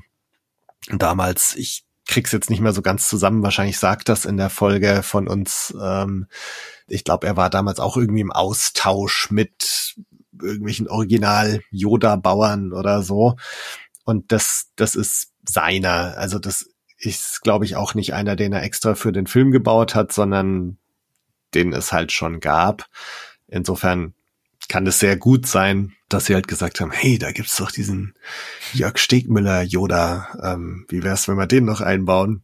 damals, 0.90 1.54
ich 1.56 1.84
krieg's 2.08 2.32
jetzt 2.32 2.50
nicht 2.50 2.60
mehr 2.60 2.72
so 2.72 2.82
ganz 2.82 3.08
zusammen, 3.08 3.44
wahrscheinlich 3.44 3.78
sagt 3.78 4.08
das 4.08 4.24
in 4.24 4.36
der 4.36 4.50
Folge 4.50 5.02
von 5.04 5.28
uns. 5.28 5.72
Ähm, 5.80 6.26
ich 6.88 7.04
glaube, 7.04 7.26
er 7.26 7.36
war 7.36 7.50
damals 7.50 7.78
auch 7.78 7.96
irgendwie 7.96 8.22
im 8.22 8.32
Austausch 8.32 9.30
mit 9.30 9.94
irgendwelchen 10.42 10.88
Original-Yoda-Bauern 10.88 12.72
oder 12.72 13.02
so. 13.02 13.36
Und 14.04 14.32
das, 14.32 14.72
das 14.74 14.94
ist 14.94 15.32
seiner. 15.46 16.16
Also 16.16 16.38
das 16.38 16.70
ist, 16.96 17.42
glaube 17.42 17.66
ich, 17.66 17.76
auch 17.76 17.94
nicht 17.94 18.14
einer, 18.14 18.36
den 18.36 18.52
er 18.52 18.62
extra 18.62 18.94
für 18.94 19.12
den 19.12 19.26
Film 19.26 19.50
gebaut 19.50 19.94
hat, 19.94 20.12
sondern 20.12 20.78
den 21.54 21.72
es 21.72 21.92
halt 21.92 22.10
schon 22.10 22.40
gab. 22.40 22.86
Insofern 23.46 24.14
kann 24.68 24.86
es 24.86 24.98
sehr 24.98 25.16
gut 25.16 25.46
sein, 25.46 25.92
dass 26.08 26.26
sie 26.26 26.34
halt 26.34 26.48
gesagt 26.48 26.80
haben, 26.80 26.90
hey, 26.90 27.18
da 27.18 27.32
gibt's 27.32 27.56
doch 27.56 27.70
diesen 27.70 28.14
Jörg 28.72 28.98
Stegmüller 28.98 29.62
Yoda. 29.62 30.28
Ähm, 30.42 30.84
wie 30.88 31.02
wär's, 31.02 31.26
wenn 31.28 31.36
wir 31.36 31.46
den 31.46 31.64
noch 31.64 31.80
einbauen? 31.80 32.42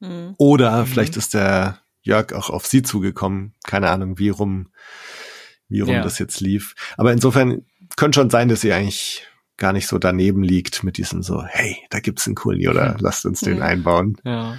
hm. 0.00 0.34
Oder 0.38 0.84
vielleicht 0.86 1.16
ist 1.16 1.34
der 1.34 1.78
Jörg 2.02 2.32
auch 2.32 2.50
auf 2.50 2.66
sie 2.66 2.82
zugekommen. 2.82 3.54
Keine 3.64 3.90
Ahnung, 3.90 4.18
wie 4.18 4.28
rum, 4.30 4.68
wie 5.68 5.80
rum 5.80 5.94
Ja. 5.94 6.02
das 6.02 6.18
jetzt 6.18 6.40
lief. 6.40 6.74
Aber 6.96 7.12
insofern 7.12 7.64
könnte 7.96 8.16
schon 8.20 8.30
sein, 8.30 8.48
dass 8.48 8.60
sie 8.62 8.72
eigentlich 8.72 9.26
gar 9.56 9.72
nicht 9.72 9.86
so 9.86 9.98
daneben 9.98 10.42
liegt 10.42 10.82
mit 10.82 10.96
diesem 10.96 11.22
so, 11.22 11.44
hey, 11.44 11.76
da 11.90 12.00
gibt's 12.00 12.26
einen 12.26 12.34
coolen 12.34 12.60
Yoda, 12.60 12.96
lasst 13.00 13.24
uns 13.26 13.40
den 13.40 13.56
Mhm. 13.58 13.62
einbauen. 13.62 14.16
Ja. 14.24 14.56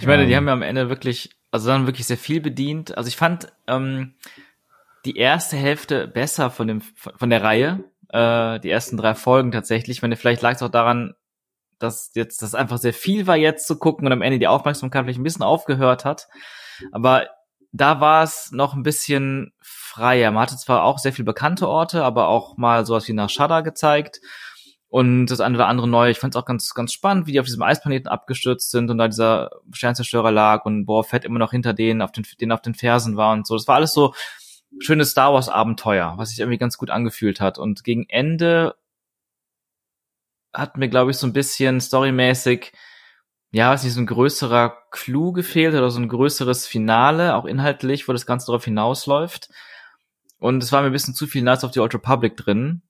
Ich 0.00 0.06
meine, 0.06 0.24
die 0.26 0.32
Ähm. 0.32 0.36
haben 0.38 0.46
ja 0.46 0.52
am 0.54 0.62
Ende 0.62 0.88
wirklich, 0.88 1.30
also 1.50 1.68
dann 1.68 1.86
wirklich 1.86 2.06
sehr 2.06 2.16
viel 2.16 2.40
bedient. 2.40 2.96
Also 2.96 3.08
ich 3.08 3.16
fand 3.16 3.52
ähm, 3.66 4.14
die 5.06 5.16
erste 5.16 5.56
Hälfte 5.56 6.08
besser 6.08 6.50
von 6.50 6.66
dem 6.68 6.80
von 6.80 7.30
der 7.30 7.42
Reihe, 7.42 7.84
äh, 8.08 8.60
die 8.60 8.70
ersten 8.70 8.96
drei 8.96 9.14
Folgen 9.14 9.52
tatsächlich. 9.52 9.98
Ich 9.98 10.02
meine, 10.02 10.16
vielleicht 10.16 10.42
lag 10.42 10.54
es 10.54 10.62
auch 10.62 10.68
daran, 10.68 11.14
dass 11.78 12.10
jetzt 12.14 12.42
das 12.42 12.54
einfach 12.54 12.78
sehr 12.78 12.94
viel 12.94 13.26
war 13.26 13.36
jetzt 13.36 13.66
zu 13.66 13.78
gucken 13.78 14.06
und 14.06 14.12
am 14.12 14.22
Ende 14.22 14.38
die 14.38 14.48
Aufmerksamkeit 14.48 15.04
vielleicht 15.04 15.20
ein 15.20 15.24
bisschen 15.24 15.42
aufgehört 15.42 16.04
hat. 16.04 16.28
Aber 16.92 17.28
da 17.72 18.00
war 18.00 18.22
es 18.22 18.50
noch 18.52 18.74
ein 18.74 18.82
bisschen 18.82 19.52
freier. 19.60 20.30
Man 20.30 20.42
hatte 20.42 20.56
zwar 20.56 20.84
auch 20.84 20.98
sehr 20.98 21.12
viel 21.12 21.24
bekannte 21.24 21.68
Orte, 21.68 22.02
aber 22.02 22.28
auch 22.28 22.56
mal 22.56 22.86
sowas 22.86 23.06
wie 23.08 23.12
nach 23.12 23.30
Shada 23.30 23.60
gezeigt 23.60 24.20
und 24.88 25.26
das 25.26 25.40
eine 25.40 25.56
oder 25.56 25.66
andere 25.66 25.88
neue. 25.88 26.10
Ich 26.10 26.18
fand 26.18 26.34
es 26.34 26.40
auch 26.40 26.46
ganz, 26.46 26.72
ganz 26.74 26.92
spannend, 26.92 27.26
wie 27.26 27.32
die 27.32 27.40
auf 27.40 27.46
diesem 27.46 27.62
Eisplaneten 27.62 28.08
abgestürzt 28.08 28.70
sind 28.70 28.90
und 28.90 28.98
da 28.98 29.08
dieser 29.08 29.50
Sternzerstörer 29.72 30.30
lag 30.32 30.64
und 30.64 30.86
Boa 30.86 31.02
Fett 31.02 31.24
immer 31.24 31.38
noch 31.38 31.50
hinter 31.50 31.74
denen 31.74 32.02
auf 32.02 32.12
den, 32.12 32.24
denen 32.40 32.52
auf 32.52 32.62
den 32.62 32.74
Fersen 32.74 33.16
war 33.16 33.32
und 33.32 33.46
so. 33.46 33.56
Das 33.56 33.68
war 33.68 33.76
alles 33.76 33.92
so 33.92 34.14
schönes 34.80 35.10
Star 35.10 35.32
Wars 35.32 35.48
Abenteuer, 35.48 36.14
was 36.16 36.30
sich 36.30 36.40
irgendwie 36.40 36.58
ganz 36.58 36.78
gut 36.78 36.90
angefühlt 36.90 37.40
hat. 37.40 37.58
Und 37.58 37.84
gegen 37.84 38.08
Ende 38.08 38.74
hat 40.52 40.76
mir, 40.76 40.88
glaube 40.88 41.10
ich, 41.10 41.16
so 41.16 41.26
ein 41.26 41.32
bisschen 41.32 41.80
storymäßig, 41.80 42.72
ja, 43.52 43.70
weiß 43.70 43.84
nicht, 43.84 43.92
so 43.92 44.00
ein 44.00 44.06
größerer 44.06 44.76
Clou 44.90 45.32
gefehlt 45.32 45.74
oder 45.74 45.90
so 45.90 46.00
ein 46.00 46.08
größeres 46.08 46.66
Finale, 46.66 47.36
auch 47.36 47.44
inhaltlich, 47.44 48.08
wo 48.08 48.12
das 48.12 48.26
Ganze 48.26 48.46
darauf 48.46 48.64
hinausläuft. 48.64 49.50
Und 50.38 50.62
es 50.62 50.72
war 50.72 50.82
mir 50.82 50.88
ein 50.88 50.92
bisschen 50.92 51.14
zu 51.14 51.26
viel 51.26 51.42
Knights 51.42 51.64
of 51.64 51.72
the 51.72 51.80
Old 51.80 51.94
Republic 51.94 52.36
drin, 52.36 52.82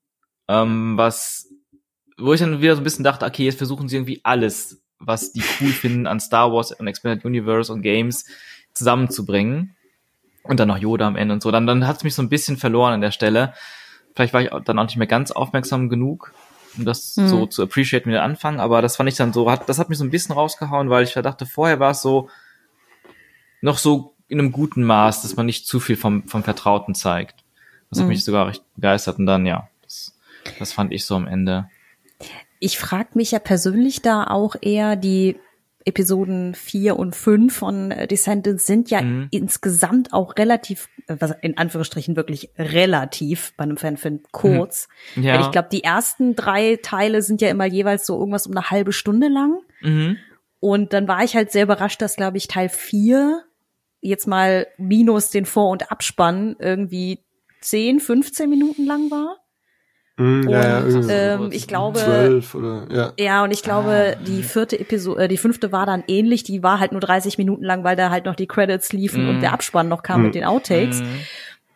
ähm, 0.47 0.97
was, 0.97 1.49
wo 2.17 2.33
ich 2.33 2.39
dann 2.39 2.61
wieder 2.61 2.75
so 2.75 2.81
ein 2.81 2.83
bisschen 2.83 3.03
dachte, 3.05 3.25
okay, 3.25 3.45
jetzt 3.45 3.57
versuchen 3.57 3.87
sie 3.87 3.95
irgendwie 3.95 4.21
alles, 4.23 4.83
was 4.99 5.31
die 5.31 5.43
cool 5.61 5.69
finden 5.69 6.07
an 6.07 6.19
Star 6.19 6.51
Wars 6.51 6.71
und 6.71 6.87
Expanded 6.87 7.23
Universe 7.25 7.71
und 7.71 7.81
Games 7.81 8.25
zusammenzubringen. 8.73 9.76
Und 10.49 10.59
dann 10.59 10.67
noch 10.67 10.77
Yoda 10.77 11.07
am 11.07 11.15
Ende 11.15 11.33
und 11.33 11.41
so. 11.41 11.51
Dann, 11.51 11.67
dann 11.67 11.87
hat 11.87 11.97
es 11.97 12.03
mich 12.03 12.15
so 12.15 12.21
ein 12.21 12.29
bisschen 12.29 12.57
verloren 12.57 12.93
an 12.93 13.01
der 13.01 13.11
Stelle. 13.11 13.53
Vielleicht 14.15 14.33
war 14.33 14.41
ich 14.41 14.49
dann 14.65 14.79
auch 14.79 14.83
nicht 14.85 14.97
mehr 14.97 15.07
ganz 15.07 15.31
aufmerksam 15.31 15.89
genug, 15.89 16.33
um 16.77 16.85
das 16.85 17.15
Mhm. 17.17 17.27
so 17.27 17.45
zu 17.45 17.63
appreciaten 17.63 18.09
wie 18.09 18.13
der 18.13 18.23
Anfang. 18.23 18.59
Aber 18.59 18.81
das 18.81 18.95
fand 18.95 19.09
ich 19.09 19.15
dann 19.15 19.33
so, 19.33 19.49
hat, 19.51 19.67
das 19.69 19.77
hat 19.79 19.89
mich 19.89 19.97
so 19.97 20.03
ein 20.03 20.09
bisschen 20.09 20.33
rausgehauen, 20.33 20.89
weil 20.89 21.03
ich 21.03 21.13
dachte, 21.13 21.45
vorher 21.45 21.79
war 21.79 21.91
es 21.91 22.01
so 22.01 22.29
noch 23.61 23.77
so 23.77 24.13
in 24.27 24.39
einem 24.39 24.51
guten 24.51 24.83
Maß, 24.83 25.21
dass 25.21 25.35
man 25.35 25.45
nicht 25.45 25.67
zu 25.67 25.79
viel 25.79 25.95
vom, 25.95 26.27
vom 26.27 26.43
Vertrauten 26.43 26.95
zeigt. 26.95 27.43
Das 27.89 27.99
hat 27.99 28.05
Mhm. 28.05 28.09
mich 28.09 28.23
sogar 28.25 28.47
recht 28.47 28.63
begeistert. 28.75 29.19
Und 29.19 29.25
dann, 29.25 29.45
ja, 29.45 29.69
das, 29.83 30.17
das 30.59 30.73
fand 30.73 30.91
ich 30.91 31.05
so 31.05 31.15
am 31.15 31.27
Ende. 31.27 31.69
Ich 32.59 32.77
frage 32.79 33.09
mich 33.13 33.31
ja 33.31 33.39
persönlich 33.39 34.01
da 34.01 34.25
auch 34.25 34.55
eher, 34.61 34.95
die 34.95 35.37
Episoden 35.87 36.53
4 36.53 36.97
und 36.99 37.15
5 37.15 37.55
von 37.55 37.91
äh, 37.91 38.07
Descendants 38.07 38.65
sind 38.67 38.91
ja 38.91 39.01
Mhm. 39.01 39.27
insgesamt 39.31 40.13
auch 40.13 40.35
relativ, 40.37 40.89
äh, 41.07 41.15
was 41.19 41.33
in 41.41 41.57
Anführungsstrichen 41.57 42.15
wirklich 42.15 42.49
relativ 42.57 43.53
bei 43.57 43.63
einem 43.63 43.77
Fanfilm 43.77 44.21
kurz. 44.31 44.87
Ja. 45.15 45.33
Weil 45.33 45.41
ich 45.41 45.51
glaube, 45.51 45.69
die 45.71 45.83
ersten 45.83 46.35
drei 46.35 46.77
Teile 46.81 47.21
sind 47.21 47.41
ja 47.41 47.49
immer 47.49 47.65
jeweils 47.65 48.05
so 48.05 48.19
irgendwas 48.19 48.45
um 48.47 48.51
eine 48.51 48.69
halbe 48.69 48.91
Stunde 48.91 49.27
lang. 49.29 49.59
Mhm. 49.81 50.17
Und 50.59 50.93
dann 50.93 51.07
war 51.07 51.23
ich 51.23 51.35
halt 51.35 51.51
sehr 51.51 51.63
überrascht, 51.63 52.01
dass, 52.01 52.15
glaube 52.15 52.37
ich, 52.37 52.47
Teil 52.47 52.69
4 52.69 53.43
jetzt 54.01 54.27
mal 54.27 54.67
minus 54.77 55.29
den 55.29 55.45
Vor- 55.45 55.71
und 55.71 55.91
Abspann 55.91 56.55
irgendwie 56.59 57.23
10, 57.61 57.99
15 57.99 58.49
Minuten 58.49 58.85
lang 58.85 59.09
war. 59.09 59.37
Mhm, 60.17 60.47
Und 60.47 60.53
irgendwie 60.53 61.11
ähm, 61.11 61.49
ich 61.51 61.67
glaube, 61.67 62.41
oder 62.53 62.87
ja. 62.91 63.13
ja, 63.19 63.43
und 63.43 63.51
ich 63.51 63.61
glaube, 63.63 64.15
Ah, 64.17 64.23
die 64.23 64.41
vierte 64.43 64.79
Episode, 64.79 65.23
äh, 65.23 65.27
die 65.27 65.37
fünfte 65.37 65.71
war 65.71 65.85
dann 65.85 66.03
ähnlich. 66.07 66.43
Die 66.43 66.63
war 66.63 66.79
halt 66.79 66.91
nur 66.91 67.01
30 67.01 67.37
Minuten 67.37 67.63
lang, 67.63 67.83
weil 67.83 67.95
da 67.95 68.09
halt 68.09 68.25
noch 68.25 68.35
die 68.35 68.47
Credits 68.47 68.91
liefen 68.93 69.23
Mhm. 69.23 69.29
und 69.29 69.41
der 69.41 69.53
Abspann 69.53 69.87
noch 69.87 70.01
kam 70.03 70.21
Mhm. 70.21 70.25
mit 70.27 70.35
den 70.35 70.43
Outtakes. 70.43 71.01
Mhm. 71.01 71.19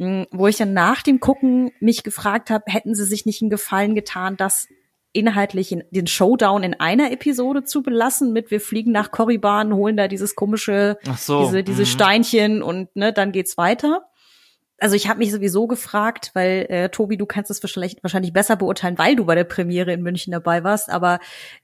Mhm, 0.08 0.28
Wo 0.32 0.48
ich 0.48 0.58
dann 0.58 0.74
nach 0.74 1.04
dem 1.04 1.20
Gucken 1.20 1.72
mich 1.80 2.02
gefragt 2.02 2.50
habe, 2.50 2.64
hätten 2.68 2.96
sie 2.96 3.06
sich 3.06 3.28
nicht 3.28 3.42
einen 3.44 3.52
Gefallen 3.52 3.94
getan, 3.94 4.36
das 4.38 4.68
inhaltlich 5.14 5.72
in, 5.72 5.84
den 5.92 6.08
Showdown 6.08 6.64
in 6.64 6.80
einer 6.80 7.12
Episode 7.12 7.64
zu 7.66 7.84
belassen 7.84 8.32
mit 8.34 8.50
wir 8.50 8.62
fliegen 8.62 8.92
nach 8.94 9.12
Korriban, 9.12 9.74
holen 9.74 9.98
da 9.98 10.08
dieses 10.08 10.36
komische, 10.36 10.98
Ach 11.08 11.18
so. 11.18 11.44
diese, 11.46 11.64
diese 11.64 11.82
mhm. 11.82 11.86
Steinchen 11.86 12.64
und 12.64 12.96
ne, 12.96 13.12
dann 13.14 13.32
geht's 13.34 13.58
weiter. 13.58 14.04
Also 14.82 14.96
ich 14.96 15.08
habe 15.08 15.20
mich 15.20 15.32
sowieso 15.32 15.68
gefragt, 15.68 16.32
weil 16.34 16.66
äh, 16.70 16.90
Tobi, 16.90 17.16
du 17.16 17.28
kannst 17.28 17.52
es 17.52 17.62
wahrscheinlich, 17.62 17.98
wahrscheinlich 18.02 18.34
besser 18.34 18.56
beurteilen, 18.56 18.98
weil 18.98 19.16
du 19.16 19.26
bei 19.26 19.36
der 19.36 19.44
Premiere 19.44 19.94
in 19.94 20.02
München 20.02 20.32
dabei 20.32 20.64
warst, 20.64 20.90
aber 20.90 21.20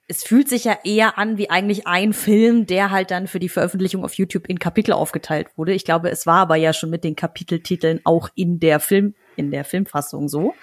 es 0.08 0.24
fühlt 0.24 0.48
sich 0.48 0.66
ja 0.66 0.78
eher 0.84 1.18
an 1.18 1.40
wie 1.40 1.50
eigentlich 1.50 1.88
ein 1.88 2.14
Film, 2.14 2.68
der 2.68 2.92
halt 2.92 3.10
dann 3.10 3.26
für 3.26 3.40
die 3.40 3.50
Veröffentlichung 3.50 4.04
auf 4.06 4.14
YouTube 4.14 4.48
in 4.48 4.60
Kapitel 4.60 4.92
aufgeteilt 4.94 5.48
wurde. 5.56 5.74
Ich 5.74 5.84
glaube, 5.84 6.12
es 6.12 6.28
war 6.28 6.42
aber 6.42 6.58
ja 6.58 6.74
schon 6.74 6.92
mit 6.92 7.04
den 7.04 7.16
Kapiteltiteln 7.16 8.02
auch 8.04 8.30
in 8.36 8.60
der 8.60 8.80
Film, 8.80 9.16
in 9.36 9.50
der 9.50 9.66
Filmfassung 9.66 10.30
so, 10.30 10.54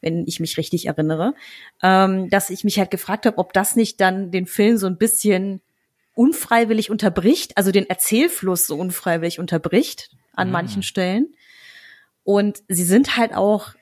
wenn 0.00 0.26
ich 0.26 0.40
mich 0.40 0.56
richtig 0.56 0.86
erinnere, 0.86 1.34
ähm, 1.84 2.28
dass 2.30 2.50
ich 2.50 2.64
mich 2.64 2.80
halt 2.80 2.90
gefragt 2.90 3.26
habe, 3.26 3.38
ob 3.38 3.52
das 3.52 3.76
nicht 3.76 4.00
dann 4.00 4.32
den 4.32 4.46
Film 4.46 4.76
so 4.76 4.88
ein 4.88 4.98
bisschen 4.98 5.60
unfreiwillig 6.16 6.90
unterbricht, 6.90 7.56
also 7.56 7.70
den 7.70 7.88
Erzählfluss 7.88 8.66
so 8.66 8.76
unfreiwillig 8.76 9.38
unterbricht 9.38 10.10
an 10.34 10.48
Mhm. 10.48 10.52
manchen 10.52 10.82
Stellen. 10.82 11.34
Und 12.24 12.62
sie 12.68 12.84
sind 12.84 13.16
halt 13.16 13.34
auch, 13.34 13.74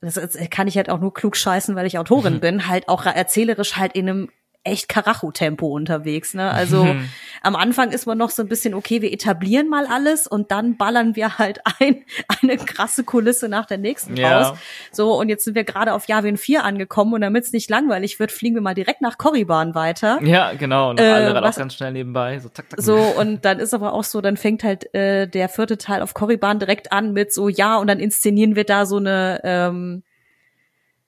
das 0.00 0.18
kann 0.50 0.66
ich 0.66 0.76
halt 0.76 0.90
auch 0.90 1.00
nur 1.00 1.14
klug 1.14 1.36
scheißen, 1.36 1.76
weil 1.76 1.86
ich 1.86 1.98
Autorin 1.98 2.40
bin, 2.40 2.68
halt 2.68 2.88
auch 2.88 3.06
erzählerisch 3.06 3.76
halt 3.76 3.94
in 3.94 4.08
einem 4.08 4.30
echt 4.64 4.88
Karacho-Tempo 4.88 5.66
unterwegs. 5.66 6.34
Ne? 6.34 6.50
Also 6.50 6.84
Mhm. 6.84 7.08
am 7.42 7.56
Anfang 7.56 7.90
ist 7.90 8.06
man 8.06 8.16
noch 8.16 8.30
so 8.30 8.42
ein 8.42 8.48
bisschen, 8.48 8.74
okay, 8.74 9.02
wir 9.02 9.12
etablieren 9.12 9.68
mal 9.68 9.86
alles 9.86 10.26
und 10.28 10.50
dann 10.52 10.76
ballern 10.76 11.16
wir 11.16 11.38
halt 11.38 11.60
ein, 11.80 12.04
eine 12.42 12.56
krasse 12.58 13.02
Kulisse 13.02 13.48
nach 13.48 13.66
der 13.66 13.78
nächsten 13.78 14.16
Ja. 14.16 14.50
raus. 14.50 14.58
So, 14.92 15.14
und 15.18 15.28
jetzt 15.28 15.44
sind 15.44 15.54
wir 15.56 15.64
gerade 15.64 15.92
auf 15.92 16.06
Yavin 16.06 16.36
4 16.36 16.64
angekommen 16.64 17.12
und 17.14 17.20
damit 17.22 17.44
es 17.44 17.52
nicht 17.52 17.68
langweilig 17.70 18.20
wird, 18.20 18.30
fliegen 18.30 18.54
wir 18.54 18.62
mal 18.62 18.74
direkt 18.74 19.00
nach 19.00 19.18
Korriban 19.18 19.74
weiter. 19.74 20.20
Ja, 20.22 20.52
genau. 20.52 20.90
Und 20.90 21.00
Äh, 21.00 21.10
alle 21.10 21.34
dann 21.34 21.42
was- 21.42 21.56
auch 21.56 21.60
ganz 21.60 21.74
schnell 21.74 21.92
nebenbei. 21.92 22.38
So, 22.38 22.48
zack, 22.48 22.70
zack. 22.70 22.80
So, 22.80 22.96
und 22.96 23.44
dann 23.44 23.58
ist 23.58 23.74
aber 23.74 23.92
auch 23.92 24.04
so, 24.04 24.20
dann 24.20 24.36
fängt 24.36 24.62
halt 24.62 24.94
äh, 24.94 25.26
der 25.26 25.48
vierte 25.48 25.76
Teil 25.76 26.02
auf 26.02 26.14
Korriban 26.14 26.58
direkt 26.60 26.92
an 26.92 27.12
mit 27.12 27.32
so, 27.32 27.48
ja, 27.48 27.78
und 27.78 27.88
dann 27.88 27.98
inszenieren 27.98 28.54
wir 28.54 28.64
da 28.64 28.86
so 28.86 28.98
eine, 28.98 29.40
ähm, 29.42 30.02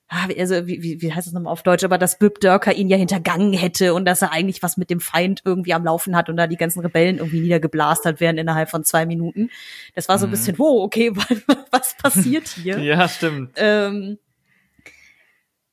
also 0.07 0.67
wie, 0.67 0.83
wie, 0.83 1.01
wie 1.01 1.13
heißt 1.13 1.27
es 1.27 1.33
nochmal 1.33 1.51
auf 1.51 1.63
Deutsch, 1.63 1.83
aber 1.83 1.97
dass 1.97 2.19
Bib 2.19 2.39
Dörker 2.39 2.73
ihn 2.73 2.89
ja 2.89 2.97
hintergangen 2.97 3.53
hätte 3.53 3.93
und 3.93 4.05
dass 4.05 4.21
er 4.21 4.31
eigentlich 4.31 4.61
was 4.61 4.77
mit 4.77 4.89
dem 4.89 4.99
Feind 4.99 5.41
irgendwie 5.45 5.73
am 5.73 5.83
Laufen 5.83 6.15
hat 6.15 6.29
und 6.29 6.37
da 6.37 6.45
die 6.47 6.57
ganzen 6.57 6.79
Rebellen 6.81 7.17
irgendwie 7.17 7.39
niedergeblastert 7.41 8.19
werden 8.19 8.37
innerhalb 8.37 8.69
von 8.69 8.83
zwei 8.83 9.05
Minuten. 9.05 9.49
Das 9.95 10.07
war 10.07 10.19
so 10.19 10.25
ein 10.25 10.29
Mhm. 10.29 10.31
bisschen, 10.31 10.59
wow, 10.59 10.83
okay, 10.83 11.11
was 11.71 11.95
passiert 11.97 12.47
hier? 12.49 12.77
Ja, 12.79 13.07
stimmt. 13.09 13.53
ähm, 13.57 14.19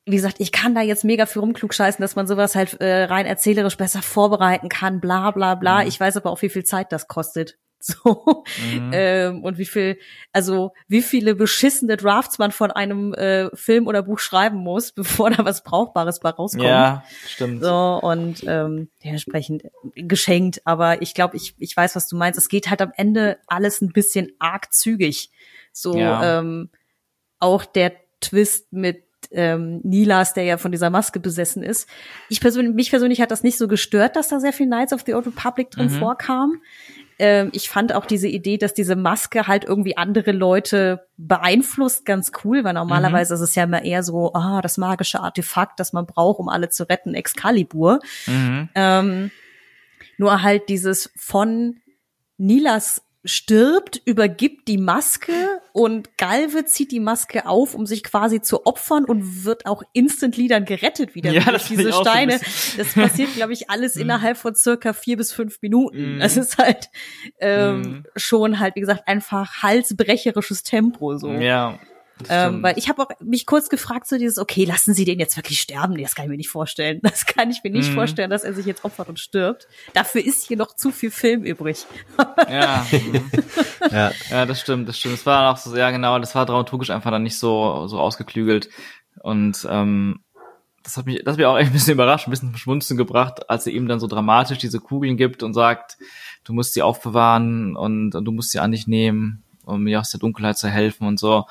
wie 0.05 0.17
gesagt, 0.17 0.37
ich 0.41 0.51
kann 0.51 0.75
da 0.75 0.81
jetzt 0.81 1.05
mega 1.05 1.27
viel 1.27 1.41
rumklugscheißen, 1.41 2.03
dass 2.03 2.17
man 2.17 2.27
sowas 2.27 2.57
halt 2.57 2.81
äh, 2.81 3.05
rein 3.05 3.25
erzählerisch 3.25 3.77
besser 3.77 4.03
vorbereiten 4.03 4.69
kann, 4.69 5.01
bla 5.01 5.31
bla 5.31 5.55
bla. 5.55 5.83
Mhm. 5.83 5.89
Ich 5.89 6.01
weiß 6.01 6.17
aber 6.17 6.31
auch, 6.31 6.43
wie 6.43 6.49
viel 6.49 6.65
Zeit 6.65 6.91
das 6.91 7.07
kostet. 7.07 7.57
So. 8.05 8.45
Mhm. 8.63 8.91
Ähm, 8.93 9.45
und 9.45 9.59
wie 9.59 9.65
viel, 9.67 9.99
also 10.33 10.73
wie 10.89 11.03
viele 11.03 11.35
beschissene 11.35 11.97
Drafts 11.97 12.39
man 12.39 12.53
von 12.53 12.71
einem 12.71 13.13
äh, 13.15 13.49
Film 13.57 13.87
oder 13.89 14.03
Buch 14.03 14.19
schreiben 14.21 14.59
muss, 14.59 14.93
bevor 14.95 15.31
da 15.31 15.45
was 15.45 15.65
Brauchbares 15.65 16.21
bei 16.21 16.31
rauskommt. 16.31 16.65
Ja, 16.65 17.05
stimmt. 17.27 17.63
So, 17.63 17.99
und 18.03 18.45
ähm, 18.47 18.89
dementsprechend 19.05 19.65
geschenkt, 19.95 20.63
aber 20.65 21.03
ich 21.03 21.15
glaube, 21.15 21.37
ich, 21.37 21.55
ich 21.59 21.77
weiß, 21.77 21.97
was 21.97 22.07
du 22.09 22.17
meinst. 22.17 22.39
Es 22.39 22.49
geht 22.49 22.71
halt 22.71 22.81
am 22.83 22.93
Ende 22.97 23.39
alles 23.49 23.81
ein 23.81 23.93
bisschen 23.93 24.31
arg 24.39 24.73
zügig. 24.73 25.31
So, 25.73 25.97
Ja. 25.99 26.39
ähm, 26.39 26.71
auch 27.41 27.65
der 27.65 27.93
Twist 28.21 28.73
mit 28.73 29.03
ähm, 29.31 29.81
Nilas, 29.85 30.35
der 30.35 30.45
ja 30.45 30.59
von 30.59 30.73
dieser 30.73 30.91
Maske 30.91 31.19
besessen 31.21 31.63
ist. 31.63 31.89
Ich 32.29 32.41
persönlich, 32.41 32.75
mich 32.75 32.91
persönlich 32.91 33.21
hat 33.21 33.31
das 33.31 33.43
nicht 33.43 33.57
so 33.57 33.67
gestört, 33.69 34.17
dass 34.17 34.29
da 34.29 34.41
sehr 34.41 34.53
viel 34.53 34.67
Knights 34.67 34.93
of 34.93 35.03
the 35.07 35.15
Old 35.15 35.27
Republic 35.27 35.71
drin 35.71 35.87
Mhm. 35.87 35.99
vorkam. 35.99 36.61
Ähm, 37.19 37.51
ich 37.53 37.69
fand 37.69 37.95
auch 37.95 38.07
diese 38.07 38.29
Idee, 38.29 38.59
dass 38.59 38.75
diese 38.75 38.97
Maske 38.97 39.47
halt 39.47 39.65
irgendwie 39.65 39.97
andere 39.97 40.33
Leute 40.33 41.07
beeinflusst, 41.17 42.05
ganz 42.05 42.33
cool, 42.45 42.65
weil 42.65 42.75
normalerweise 42.75 43.35
ist 43.35 43.41
es 43.41 43.55
ja 43.55 43.65
immer 43.65 43.85
eher 43.85 44.03
so, 44.03 44.33
ah, 44.35 44.61
das 44.63 44.79
magische 44.79 45.21
Artefakt, 45.21 45.79
das 45.81 45.93
man 45.93 46.07
braucht, 46.07 46.39
um 46.39 46.49
alle 46.49 46.69
zu 46.69 46.89
retten, 46.89 47.15
Excalibur. 47.15 48.01
Mhm. 48.27 48.69
Ähm, 48.75 49.31
nur 50.19 50.43
halt 50.43 50.69
dieses 50.69 51.11
von 51.17 51.77
Nilas 52.39 53.03
stirbt, 53.25 54.03
übergibt 54.05 54.67
die 54.69 54.79
Maske 54.79 55.33
und 55.73 56.17
Galve 56.19 56.65
zieht 56.65 56.91
die 56.91 57.01
Maske 57.01 57.47
auf, 57.47 57.75
um 57.75 57.87
sich 57.87 58.03
quasi 58.03 58.41
zu 58.43 58.67
opfern 58.67 59.05
und 59.05 59.45
wird 59.45 59.67
auch 59.67 59.83
instantly 59.93 60.49
dann 60.49 60.65
gerettet 60.65 61.15
wieder 61.15 61.31
Ja, 61.33 61.45
durch 61.45 61.67
diese 61.69 61.93
so 61.93 62.01
Steine. 62.01 62.39
bisschen- 62.39 62.79
das 62.79 62.95
passiert, 62.95 63.35
glaube 63.35 63.53
ich, 63.53 63.71
alles 63.71 63.95
innerhalb 63.97 64.37
von 64.37 64.55
circa 64.55 64.93
vier 64.93 65.17
bis 65.17 65.33
fünf 65.33 65.63
Minuten. 65.63 66.17
Mhm. 66.17 66.19
Das 66.21 66.37
ist 66.37 66.59
halt 66.59 66.89
ähm, 67.41 67.81
Mhm. 67.81 68.05
schon 68.17 68.59
halt, 68.59 68.75
wie 68.77 68.81
gesagt, 68.81 69.07
einfach 69.07 69.63
halsbrecherisches 69.63 70.63
Tempo 70.65 71.17
so. 71.17 71.31
Ja. 71.33 71.79
Das 72.29 72.53
Ähm, 72.53 72.63
weil 72.63 72.79
ich 72.79 72.89
habe 72.89 73.03
auch 73.03 73.09
mich 73.21 73.47
kurz 73.47 73.69
gefragt, 73.69 74.07
so 74.09 74.19
dieses, 74.19 74.39
okay, 74.39 74.65
lassen 74.65 74.95
Sie 74.95 75.05
den 75.05 75.19
jetzt 75.19 75.37
wirklich 75.37 75.61
sterben? 75.61 75.95
Nee, 75.95 76.03
das 76.03 76.15
kann 76.15 76.25
ich 76.27 76.31
mir 76.31 76.37
nicht 76.37 76.49
vorstellen. 76.49 77.01
Das 77.13 77.27
kann 77.27 77.51
ich 77.51 77.63
mir 77.65 77.71
nicht 77.71 77.91
Mhm. 77.91 77.95
vorstellen, 77.95 78.31
dass 78.31 78.45
er 78.45 78.55
sich 78.55 78.67
jetzt 78.67 78.85
opfert 78.85 79.09
und 79.09 79.19
stirbt. 79.21 79.67
Dafür 79.95 80.25
ist 80.25 80.47
hier 80.47 80.57
noch 80.57 80.75
zu 80.75 80.91
viel 80.91 81.11
Film 81.11 81.45
übrig. 81.45 81.85
ja. 82.51 82.87
mhm. 82.91 83.31
Ja. 83.91 84.13
Ja, 84.31 84.47
das 84.47 84.61
stimmt, 84.61 84.89
das 84.89 84.99
stimmt. 84.99 85.15
Es 85.15 85.27
war 85.27 85.53
auch 85.53 85.57
so, 85.57 85.77
ja 85.77 85.91
genau, 85.91 86.19
das 86.19 86.35
war 86.35 86.47
dramaturgisch 86.47 86.91
einfach 86.91 87.11
dann 87.11 87.23
nicht 87.25 87.39
so, 87.39 87.87
so 87.89 87.99
ausgeklügelt. 87.99 88.69
Und 89.21 89.67
ähm, 89.71 90.21
das 90.83 90.97
hat 90.97 91.07
mich, 91.07 91.23
das 91.25 91.33
hat 91.33 91.39
mich 91.39 91.47
auch 91.47 91.59
echt 91.59 91.71
ein 91.71 91.73
bisschen 91.75 91.93
überrascht, 91.95 92.27
ein 92.27 92.31
bisschen 92.31 92.51
zum 92.51 92.57
Schmunzeln 92.59 92.97
gebracht, 92.99 93.49
als 93.51 93.67
er 93.67 93.73
ihm 93.73 93.87
dann 93.87 94.01
so 94.01 94.07
dramatisch 94.07 94.59
diese 94.59 94.81
Kugeln 94.81 95.17
gibt 95.17 95.43
und 95.43 95.55
sagt, 95.55 95.97
du 96.45 96.53
musst 96.53 96.75
sie 96.75 96.83
aufbewahren 96.83 97.77
und, 97.77 98.15
und 98.15 98.25
du 98.25 98.33
musst 98.33 98.51
sie 98.51 98.59
an 98.59 98.73
dich 98.73 98.87
nehmen, 98.89 99.43
um 99.65 99.83
mir 99.83 100.01
aus 100.01 100.11
der 100.11 100.19
Dunkelheit 100.21 100.59
zu 100.59 100.69
helfen 100.69 101.07
und 101.07 101.21
so. 101.21 101.45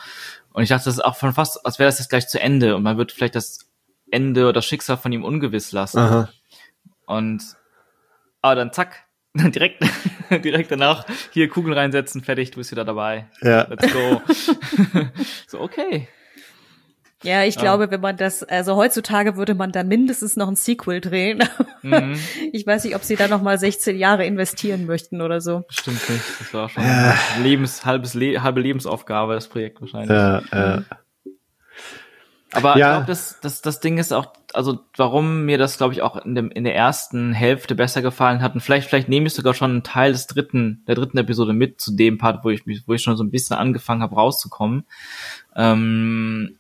Und 0.54 0.64
ich 0.64 0.70
dachte, 0.70 0.86
das 0.86 0.95
ist 0.95 1.06
auch 1.06 1.16
von 1.16 1.34
fast, 1.34 1.66
als 1.66 1.80
wäre 1.80 1.88
das 1.88 1.99
jetzt 1.99 2.10
gleich 2.10 2.28
zu 2.28 2.39
Ende 2.39 2.76
und 2.76 2.84
man 2.84 2.97
wird 2.97 3.12
vielleicht 3.12 3.36
das 3.36 3.70
Ende 4.10 4.43
oder 4.43 4.54
das 4.54 4.66
Schicksal 4.66 4.97
von 4.97 5.12
ihm 5.12 5.24
ungewiss 5.24 5.72
lassen. 5.72 5.99
Aha. 5.99 6.30
Und 7.06 7.41
aber 8.41 8.56
dann 8.56 8.74
zack, 8.74 9.06
direkt, 9.34 9.84
direkt 10.30 10.72
danach 10.72 11.06
hier 11.32 11.47
Kugeln 11.49 11.78
reinsetzen, 11.78 12.24
fertig, 12.24 12.52
du 12.52 12.58
bist 12.58 12.72
wieder 12.72 12.86
dabei. 12.86 13.30
Ja. 13.41 13.68
Let's 13.70 13.93
go. 13.93 14.22
so, 15.47 15.62
okay. 15.62 16.08
Ja, 17.24 17.43
ich 17.43 17.55
glaube, 17.57 17.91
wenn 17.91 18.01
man 18.01 18.17
das, 18.17 18.41
also 18.43 18.76
heutzutage 18.76 19.36
würde 19.36 19.53
man 19.53 19.72
dann 19.72 19.88
mindestens 19.88 20.36
noch 20.38 20.47
ein 20.47 20.55
Sequel 20.55 21.01
drehen. 21.01 21.43
Mhm, 21.84 22.15
Ich 22.51 22.65
weiß 22.65 22.84
nicht, 22.84 22.95
ob 22.95 23.03
sie 23.03 23.15
da 23.15 23.28
noch 23.28 23.41
mal 23.41 23.57
16 23.59 23.97
Jahre 23.97 24.26
investieren 24.26 24.86
möchten 24.86 25.22
oder 25.22 25.39
so. 25.41 25.63
stimmt 25.69 26.07
nicht. 26.09 26.24
Das 26.39 26.53
war 26.53 26.69
schon 26.69 26.84
Ja. 26.84 27.15
Lebens, 27.41 27.86
halbes 27.86 28.13
Le 28.15 28.41
halbe 28.41 28.61
Lebensaufgabe, 28.61 29.34
das 29.36 29.47
Projekt 29.49 29.82
wahrscheinlich. 29.82 30.09
Ja, 30.09 30.41
ja. 30.51 30.84
Aber 32.53 32.78
Ja. 32.78 32.88
ich 32.89 32.93
glaube, 32.95 33.05
das, 33.07 33.39
das, 33.41 33.61
das 33.61 33.80
Ding 33.80 33.97
ist 33.97 34.11
auch, 34.11 34.34
also 34.53 34.80
warum 34.97 35.45
mir 35.45 35.57
das, 35.57 35.78
glaube 35.78 35.93
ich, 35.93 36.01
auch 36.01 36.17
in, 36.26 36.36
dem, 36.36 36.51
in 36.51 36.65
der 36.65 36.76
ersten 36.76 37.32
Hälfte 37.34 37.76
besser 37.76 38.01
gefallen 38.01 38.41
hat. 38.41 38.55
Und 38.55 38.59
vielleicht, 38.61 38.89
vielleicht 38.89 39.07
nehme 39.07 39.28
ich 39.28 39.34
sogar 39.34 39.53
schon 39.53 39.72
einen 39.72 39.84
Teil 39.84 40.11
des 40.11 40.28
dritten, 40.28 40.84
der 40.86 40.95
dritten 40.95 41.17
Episode 41.17 41.53
mit 41.53 41.80
zu 41.80 41.95
dem 41.95 42.17
Part, 42.17 42.43
wo 42.43 42.49
ich 42.49 42.65
mich, 42.65 42.84
wo 42.88 42.93
ich 42.93 43.01
schon 43.03 43.15
so 43.15 43.24
ein 43.24 43.32
bisschen 43.32 43.55
angefangen 43.55 44.01
habe, 44.01 44.15
rauszukommen. 44.15 44.86
Ähm, 45.55 46.57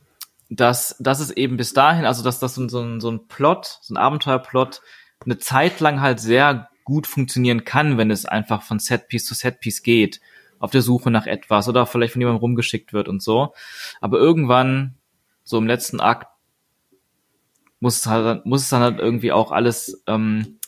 dass, 0.53 0.95
dass 0.99 1.19
es 1.21 1.31
eben 1.31 1.55
bis 1.57 1.73
dahin, 1.73 2.05
also 2.05 2.23
dass 2.23 2.39
das 2.39 2.55
so, 2.55 2.61
ein- 2.63 2.69
so, 2.69 2.81
ein, 2.81 2.99
so 2.99 3.09
ein 3.09 3.27
Plot, 3.27 3.79
so 3.81 3.93
ein 3.93 3.97
Abenteuerplot, 3.97 4.81
eine 5.25 5.37
Zeit 5.37 5.79
lang 5.79 6.01
halt 6.01 6.19
sehr 6.19 6.69
gut 6.83 7.07
funktionieren 7.07 7.63
kann, 7.63 7.97
wenn 7.97 8.11
es 8.11 8.25
einfach 8.25 8.61
von 8.63 8.79
Setpiece 8.79 9.25
zu 9.25 9.33
Setpiece 9.33 9.81
geht, 9.81 10.19
auf 10.59 10.71
der 10.71 10.81
Suche 10.81 11.09
nach 11.09 11.25
etwas 11.25 11.69
oder 11.69 11.85
vielleicht 11.85 12.13
von 12.13 12.21
jemandem 12.21 12.41
rumgeschickt 12.41 12.91
wird 12.91 13.07
und 13.07 13.23
so. 13.23 13.53
Aber 14.01 14.17
irgendwann, 14.19 14.95
so 15.43 15.57
im 15.57 15.67
letzten 15.67 16.01
Akt, 16.01 16.27
muss 17.79 17.97
es 17.97 18.05
halt, 18.07 18.45
muss 18.45 18.61
es 18.63 18.69
dann 18.69 18.81
halt 18.81 18.99
irgendwie 18.99 19.31
auch 19.31 19.51
alles 19.51 20.03
ähm, 20.07 20.59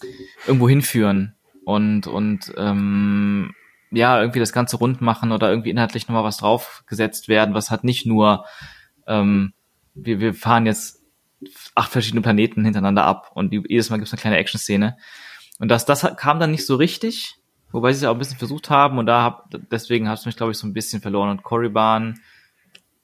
irgendwo 0.48 0.68
hinführen 0.68 1.36
und 1.66 2.08
und 2.08 2.52
ähm, 2.58 3.54
ja 3.92 4.20
irgendwie 4.20 4.40
das 4.40 4.52
Ganze 4.54 4.78
rund 4.78 5.02
machen 5.02 5.32
oder 5.32 5.50
irgendwie 5.50 5.70
inhaltlich 5.70 6.08
nochmal 6.08 6.24
was 6.24 6.38
draufgesetzt 6.38 7.28
werden, 7.28 7.54
was 7.54 7.70
halt 7.70 7.84
nicht 7.84 8.06
nur 8.08 8.46
ähm, 9.06 9.54
wir, 9.96 10.20
wir 10.20 10.34
fahren 10.34 10.66
jetzt 10.66 11.02
acht 11.76 11.92
verschiedene 11.92 12.22
Planeten 12.22 12.64
hintereinander 12.64 13.04
ab 13.04 13.32
und 13.34 13.52
jedes 13.52 13.90
Mal 13.90 13.98
gibt 13.98 14.08
es 14.08 14.14
eine 14.14 14.22
kleine 14.22 14.38
Action-Szene. 14.38 14.98
Und 15.60 15.70
das, 15.70 15.86
das 15.86 16.06
kam 16.18 16.40
dann 16.40 16.52
nicht 16.52 16.66
so 16.66 16.76
richtig, 16.76 17.36
wobei 17.72 17.94
sie 17.94 18.06
es 18.06 18.10
auch 18.10 18.16
ein 18.16 18.20
bisschen 18.20 18.38
versucht 18.38 18.70
haben 18.70 18.98
und 18.98 19.06
da 19.06 19.24
hab, 19.24 19.50
deswegen 19.72 20.10
hat 20.10 20.20
es 20.20 20.26
mich, 20.26 20.36
glaube 20.36 20.52
ich, 20.52 20.58
so 20.58 20.68
ein 20.68 20.74
bisschen 20.74 21.02
verloren. 21.02 21.30
Und 21.30 21.44
Korriban, 21.44 22.20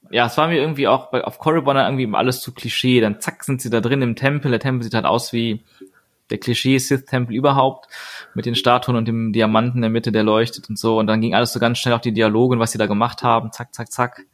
ja, 0.09 0.25
es 0.25 0.37
war 0.37 0.47
mir 0.47 0.57
irgendwie 0.57 0.87
auch 0.87 1.11
bei, 1.11 1.23
auf 1.23 1.39
Korriban 1.39 1.75
dann 1.75 1.97
irgendwie 1.97 2.15
alles 2.15 2.41
zu 2.41 2.53
Klischee. 2.53 3.01
Dann 3.01 3.19
zack, 3.19 3.43
sind 3.43 3.61
sie 3.61 3.69
da 3.69 3.81
drin 3.81 4.01
im 4.01 4.15
Tempel. 4.15 4.51
Der 4.51 4.59
Tempel 4.59 4.83
sieht 4.83 4.93
halt 4.93 5.05
aus 5.05 5.33
wie 5.33 5.63
der 6.29 6.37
Klischee-Sith-Tempel 6.37 7.35
überhaupt, 7.35 7.87
mit 8.35 8.45
den 8.45 8.53
Statuen 8.53 8.95
und 8.95 9.07
dem 9.07 9.33
Diamanten 9.33 9.77
in 9.77 9.81
der 9.81 9.89
Mitte, 9.89 10.11
der 10.11 10.23
leuchtet 10.23 10.69
und 10.69 10.77
so. 10.77 10.99
Und 10.99 11.07
dann 11.07 11.21
ging 11.21 11.33
alles 11.33 11.53
so 11.53 11.59
ganz 11.59 11.79
schnell 11.79 11.93
auch 11.93 12.01
die 12.01 12.11
Dialoge 12.11 12.53
und 12.53 12.59
was 12.59 12.71
sie 12.71 12.77
da 12.77 12.85
gemacht 12.85 13.23
haben. 13.23 13.51
Zack, 13.51 13.73
zack, 13.73 13.91
zack. 13.91 14.25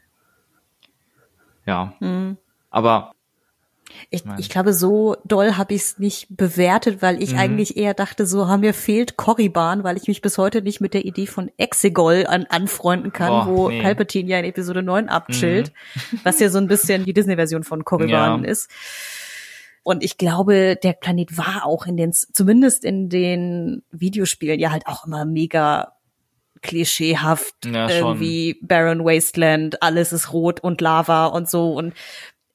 Ja, 1.65 1.93
Hm. 1.99 2.37
Aber 2.75 3.11
Ich, 4.09 4.23
ich 4.39 4.49
glaube, 4.49 4.73
so 4.73 5.15
doll 5.25 5.57
habe 5.57 5.73
ich 5.75 5.81
es 5.81 5.99
nicht 5.99 6.27
bewertet, 6.35 7.01
weil 7.01 7.21
ich 7.21 7.33
Mhm. 7.33 7.37
eigentlich 7.39 7.77
eher 7.77 7.93
dachte, 7.93 8.25
so 8.25 8.47
haben 8.47 8.61
mir 8.61 8.73
fehlt 8.73 9.15
Korriban, 9.15 9.83
weil 9.83 9.95
ich 9.95 10.07
mich 10.07 10.21
bis 10.21 10.37
heute 10.39 10.61
nicht 10.63 10.81
mit 10.81 10.93
der 10.95 11.05
Idee 11.05 11.27
von 11.27 11.51
Exegol 11.57 12.25
an, 12.27 12.45
anfreunden 12.49 13.13
kann, 13.13 13.29
Boah, 13.29 13.45
wo 13.47 13.69
nee. 13.69 13.77
Mhm. 13.79 13.83
Palpatine 13.83 14.29
ja 14.29 14.39
in 14.39 14.45
Episode 14.45 14.81
9 14.83 15.07
abchillt, 15.07 15.71
was 16.23 16.39
ja 16.39 16.49
so 16.49 16.57
ein 16.57 16.67
bisschen 16.67 17.05
die 17.05 17.13
Disney-Version 17.13 17.63
von 17.63 17.85
Korriban 17.85 18.43
Ja. 18.43 18.49
ist. 18.49 18.69
Und 19.83 20.03
ich 20.03 20.17
glaube, 20.17 20.77
der 20.81 20.93
Planet 20.93 21.37
war 21.37 21.63
auch 21.65 21.85
in 21.85 21.95
den, 21.95 22.11
zumindest 22.11 22.83
in 22.83 23.07
den 23.07 23.83
Videospielen 23.91 24.59
ja 24.59 24.71
halt 24.71 24.87
auch 24.87 25.05
immer 25.05 25.25
mega 25.25 25.93
klischeehaft 26.63 27.65
Ja, 27.65 27.87
irgendwie 27.89 28.57
Barren 28.63 29.05
Wasteland, 29.05 29.83
alles 29.83 30.11
ist 30.11 30.33
rot 30.33 30.59
und 30.61 30.81
Lava 30.81 31.27
und 31.27 31.47
so 31.47 31.73
und 31.73 31.93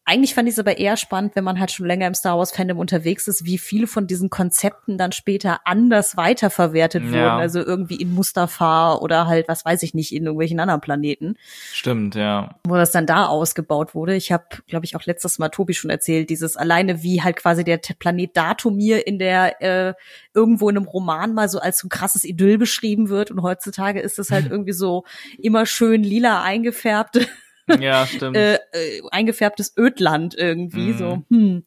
eigentlich 0.04 0.34
fand 0.34 0.48
ich 0.48 0.54
es 0.54 0.58
aber 0.58 0.78
eher 0.78 0.96
spannend, 0.96 1.36
wenn 1.36 1.44
man 1.44 1.60
halt 1.60 1.70
schon 1.70 1.86
länger 1.86 2.06
im 2.06 2.14
Star 2.14 2.36
Wars 2.36 2.50
Fandom 2.50 2.78
unterwegs 2.78 3.28
ist, 3.28 3.44
wie 3.44 3.58
viele 3.58 3.86
von 3.86 4.06
diesen 4.06 4.28
Konzepten 4.28 4.98
dann 4.98 5.12
später 5.12 5.60
anders 5.64 6.16
weiterverwertet 6.16 7.04
Ja. 7.04 7.10
wurden, 7.10 7.40
also 7.40 7.60
irgendwie 7.60 7.96
in 7.96 8.12
Mustafar 8.14 9.02
oder 9.02 9.26
halt, 9.26 9.46
was 9.46 9.64
weiß 9.64 9.82
ich 9.84 9.94
nicht, 9.94 10.12
in 10.12 10.24
irgendwelchen 10.24 10.58
anderen 10.58 10.80
Planeten, 10.80 11.36
Stimmt, 11.72 12.14
ja. 12.16 12.56
wo 12.66 12.74
das 12.74 12.90
dann 12.90 13.06
da 13.06 13.26
ausgebaut 13.26 13.94
wurde. 13.94 14.16
Ich 14.16 14.32
habe, 14.32 14.44
glaube 14.66 14.84
ich, 14.84 14.96
auch 14.96 15.04
letztes 15.04 15.38
Mal 15.38 15.50
Tobi 15.50 15.74
schon 15.74 15.90
erzählt, 15.90 16.30
dieses 16.30 16.56
alleine 16.56 17.02
wie 17.02 17.22
halt 17.22 17.36
quasi 17.36 17.62
der 17.62 17.78
Planet 17.98 18.36
Datumir 18.36 19.06
in 19.06 19.18
der 19.18 19.62
äh, 19.62 19.94
irgendwo 20.34 20.68
in 20.70 20.76
einem 20.76 20.86
Roman 20.86 21.34
mal 21.34 21.48
so 21.48 21.60
als 21.60 21.78
so 21.78 21.86
ein 21.86 21.90
krasses 21.90 22.24
Idyll 22.24 22.58
beschrieben 22.58 23.10
wird 23.10 23.30
und 23.30 23.42
heutzutage 23.42 24.00
ist 24.00 24.18
es 24.18 24.30
halt 24.30 24.46
irgendwie 24.50 24.72
so 24.72 25.04
immer 25.40 25.66
schön 25.66 26.02
lila 26.02 26.42
eingefärbt 26.42 27.28
Ja, 27.80 28.06
stimmt. 28.06 28.36
äh, 28.36 28.54
äh, 28.72 29.02
eingefärbtes 29.10 29.74
Ödland 29.76 30.34
irgendwie. 30.34 30.92
Mhm. 30.92 30.98
So, 30.98 31.22
hm. 31.30 31.64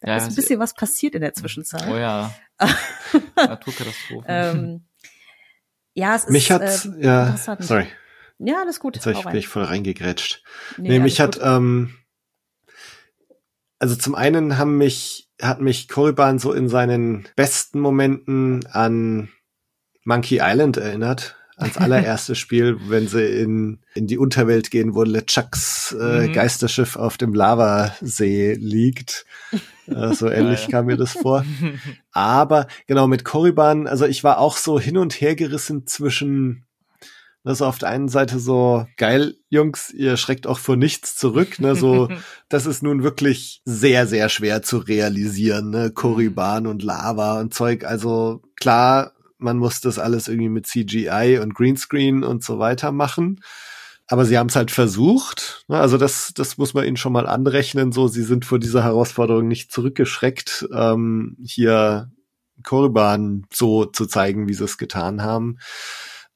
Da 0.00 0.08
Ja, 0.12 0.16
ist 0.16 0.28
ein 0.28 0.34
bisschen 0.34 0.60
was 0.60 0.74
passiert 0.74 1.14
in 1.14 1.20
der 1.22 1.34
Zwischenzeit. 1.34 1.86
oh 1.88 1.96
ja. 1.96 2.34
Naturkatastrophe. 3.36 4.24
ähm, 4.28 4.84
ja, 5.94 6.14
es 6.16 6.28
Mich 6.28 6.50
ist 6.50 6.50
hat, 6.50 6.84
ähm, 6.86 7.02
ja, 7.02 7.22
interessant. 7.26 7.64
sorry, 7.64 7.86
Ja, 8.38 8.60
alles 8.60 8.80
gut. 8.80 8.96
jetzt 8.96 9.06
hab 9.06 9.14
ich, 9.16 9.24
bin 9.24 9.36
ich 9.36 9.48
voll 9.48 9.64
reingegrätscht. 9.64 10.42
Nee, 10.76 10.88
Nee, 10.90 10.98
mich 11.00 11.20
hat, 11.20 11.34
gut. 11.36 11.44
ähm, 11.44 11.94
also 13.78 13.94
zum 13.96 14.14
einen 14.14 14.58
haben 14.58 14.76
mich, 14.76 15.28
hat 15.40 15.60
mich 15.60 15.88
Korriban 15.88 16.38
so 16.38 16.52
in 16.52 16.68
seinen 16.68 17.28
besten 17.36 17.78
Momenten 17.80 18.66
an 18.66 19.28
Monkey 20.04 20.40
Island 20.42 20.76
erinnert. 20.76 21.36
Ans 21.58 21.76
allererste 21.76 22.34
Spiel, 22.34 22.78
wenn 22.88 23.08
sie 23.08 23.24
in, 23.24 23.80
in 23.94 24.06
die 24.06 24.16
Unterwelt 24.16 24.70
gehen, 24.70 24.94
wo 24.94 25.02
LeChucks 25.02 25.92
äh, 25.98 26.28
Mhm. 26.28 26.32
Geisterschiff 26.32 26.96
auf 26.96 27.18
dem 27.18 27.34
Lavasee 27.34 28.54
liegt. 28.54 29.26
Äh, 29.88 30.14
so 30.14 30.28
ähnlich 30.30 30.60
Geil. 30.62 30.70
kam 30.70 30.86
mir 30.86 30.96
das 30.96 31.12
vor. 31.12 31.44
Aber 32.12 32.68
genau 32.86 33.06
mit 33.08 33.24
Korriban, 33.24 33.86
also 33.86 34.06
ich 34.06 34.22
war 34.24 34.38
auch 34.38 34.56
so 34.56 34.78
hin 34.78 34.96
und 34.98 35.20
her 35.20 35.34
gerissen 35.34 35.86
zwischen 35.86 36.64
also 37.44 37.64
auf 37.64 37.78
der 37.78 37.88
einen 37.88 38.08
Seite 38.08 38.38
so 38.40 38.86
geil, 38.98 39.34
Jungs, 39.48 39.90
ihr 39.90 40.18
schreckt 40.18 40.46
auch 40.46 40.58
vor 40.58 40.76
nichts 40.76 41.16
zurück, 41.16 41.60
ne, 41.60 41.74
so 41.76 42.08
das 42.50 42.66
ist 42.66 42.82
nun 42.82 43.02
wirklich 43.02 43.62
sehr 43.64 44.06
sehr 44.06 44.28
schwer 44.28 44.62
zu 44.62 44.76
realisieren, 44.78 45.70
ne, 45.70 45.90
Korriban 45.90 46.66
und 46.66 46.82
Lava 46.82 47.40
und 47.40 47.54
Zeug, 47.54 47.84
also 47.84 48.42
klar, 48.56 49.12
man 49.38 49.58
muss 49.58 49.80
das 49.80 49.98
alles 49.98 50.28
irgendwie 50.28 50.48
mit 50.48 50.66
CGI 50.66 51.40
und 51.42 51.54
Greenscreen 51.54 52.24
und 52.24 52.44
so 52.44 52.58
weiter 52.58 52.92
machen. 52.92 53.40
Aber 54.06 54.24
sie 54.24 54.38
haben 54.38 54.48
es 54.48 54.56
halt 54.56 54.70
versucht. 54.70 55.64
Ne? 55.68 55.78
Also 55.78 55.98
das, 55.98 56.32
das 56.34 56.56
muss 56.56 56.74
man 56.74 56.84
ihnen 56.84 56.96
schon 56.96 57.12
mal 57.12 57.26
anrechnen. 57.26 57.92
So, 57.92 58.08
sie 58.08 58.22
sind 58.22 58.44
vor 58.44 58.58
dieser 58.58 58.82
Herausforderung 58.82 59.46
nicht 59.48 59.70
zurückgeschreckt, 59.70 60.66
ähm, 60.74 61.36
hier 61.44 62.10
Korriban 62.64 63.46
so 63.52 63.84
zu 63.84 64.06
zeigen, 64.06 64.48
wie 64.48 64.54
sie 64.54 64.64
es 64.64 64.78
getan 64.78 65.22
haben. 65.22 65.58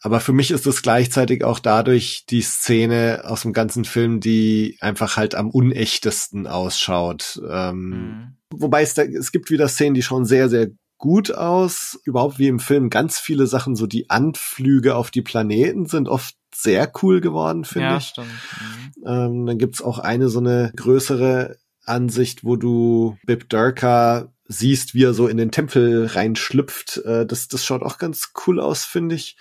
Aber 0.05 0.19
für 0.21 0.33
mich 0.33 0.51
ist 0.51 0.67
es 0.67 0.83
gleichzeitig 0.83 1.45
auch 1.45 1.61
dadurch 1.61 2.27
die 2.29 2.43
Szene 2.43 3.23
aus 3.25 3.43
dem 3.43 3.53
ganzen 3.53 3.85
Film, 3.85 4.21
die 4.21 4.77
einfach 4.81 5.17
halt 5.17 5.35
am 5.35 5.49
unechtesten 5.49 6.47
ausschaut. 6.47 7.41
Ähm, 7.49 7.91
Mhm. 7.91 8.37
Wobei 8.55 8.83
es 8.83 8.95
da, 8.95 9.03
es 9.03 9.33
gibt 9.33 9.51
wieder 9.51 9.69
Szenen, 9.69 9.95
die 9.95 10.03
schauen 10.03 10.25
sehr, 10.25 10.49
sehr 10.49 10.69
gut 11.03 11.35
aus. 11.35 11.99
Überhaupt 12.05 12.39
wie 12.39 12.47
im 12.47 12.61
Film 12.61 12.89
ganz 12.89 13.19
viele 13.19 13.49
Sachen, 13.49 13.75
so 13.75 13.89
die 13.89 14.09
Anflüge 14.09 14.95
auf 14.95 15.11
die 15.11 15.21
Planeten 15.21 15.87
sind 15.87 16.09
oft 16.09 16.37
sehr 16.55 16.93
cool 17.03 17.21
geworden, 17.21 17.65
finde 17.65 17.89
ja, 17.89 17.97
ich. 17.97 18.05
stimmt. 18.05 18.29
Mhm. 18.29 19.07
Ähm, 19.07 19.47
dann 19.47 19.59
gibt's 19.59 19.83
auch 19.83 19.99
eine 19.99 20.29
so 20.29 20.39
eine 20.39 20.73
größere 20.77 21.57
Ansicht, 21.85 22.45
wo 22.45 22.55
du 22.55 23.19
Bib 23.27 23.49
Durka 23.49 24.29
siehst, 24.47 24.95
wie 24.95 25.03
er 25.03 25.13
so 25.13 25.27
in 25.27 25.39
den 25.39 25.51
Tempel 25.51 26.07
reinschlüpft. 26.07 26.99
Äh, 26.99 27.27
das, 27.27 27.49
das 27.49 27.65
schaut 27.65 27.83
auch 27.83 27.99
ganz 27.99 28.33
cool 28.47 28.61
aus, 28.61 28.85
finde 28.85 29.17
ich. 29.17 29.37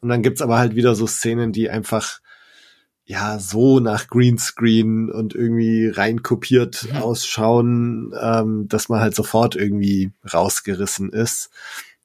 Und 0.00 0.10
dann 0.10 0.22
gibt's 0.22 0.42
aber 0.42 0.58
halt 0.58 0.74
wieder 0.74 0.94
so 0.94 1.06
Szenen, 1.06 1.52
die 1.52 1.70
einfach 1.70 2.20
ja 3.08 3.38
so 3.38 3.78
nach 3.80 4.08
Greenscreen 4.08 5.10
und 5.10 5.34
irgendwie 5.34 5.88
reinkopiert 5.88 6.88
Mhm. 6.90 6.96
ausschauen, 6.98 8.12
ähm, 8.20 8.66
dass 8.68 8.88
man 8.88 9.00
halt 9.00 9.14
sofort 9.14 9.54
irgendwie 9.56 10.10
rausgerissen 10.32 11.10
ist. 11.10 11.50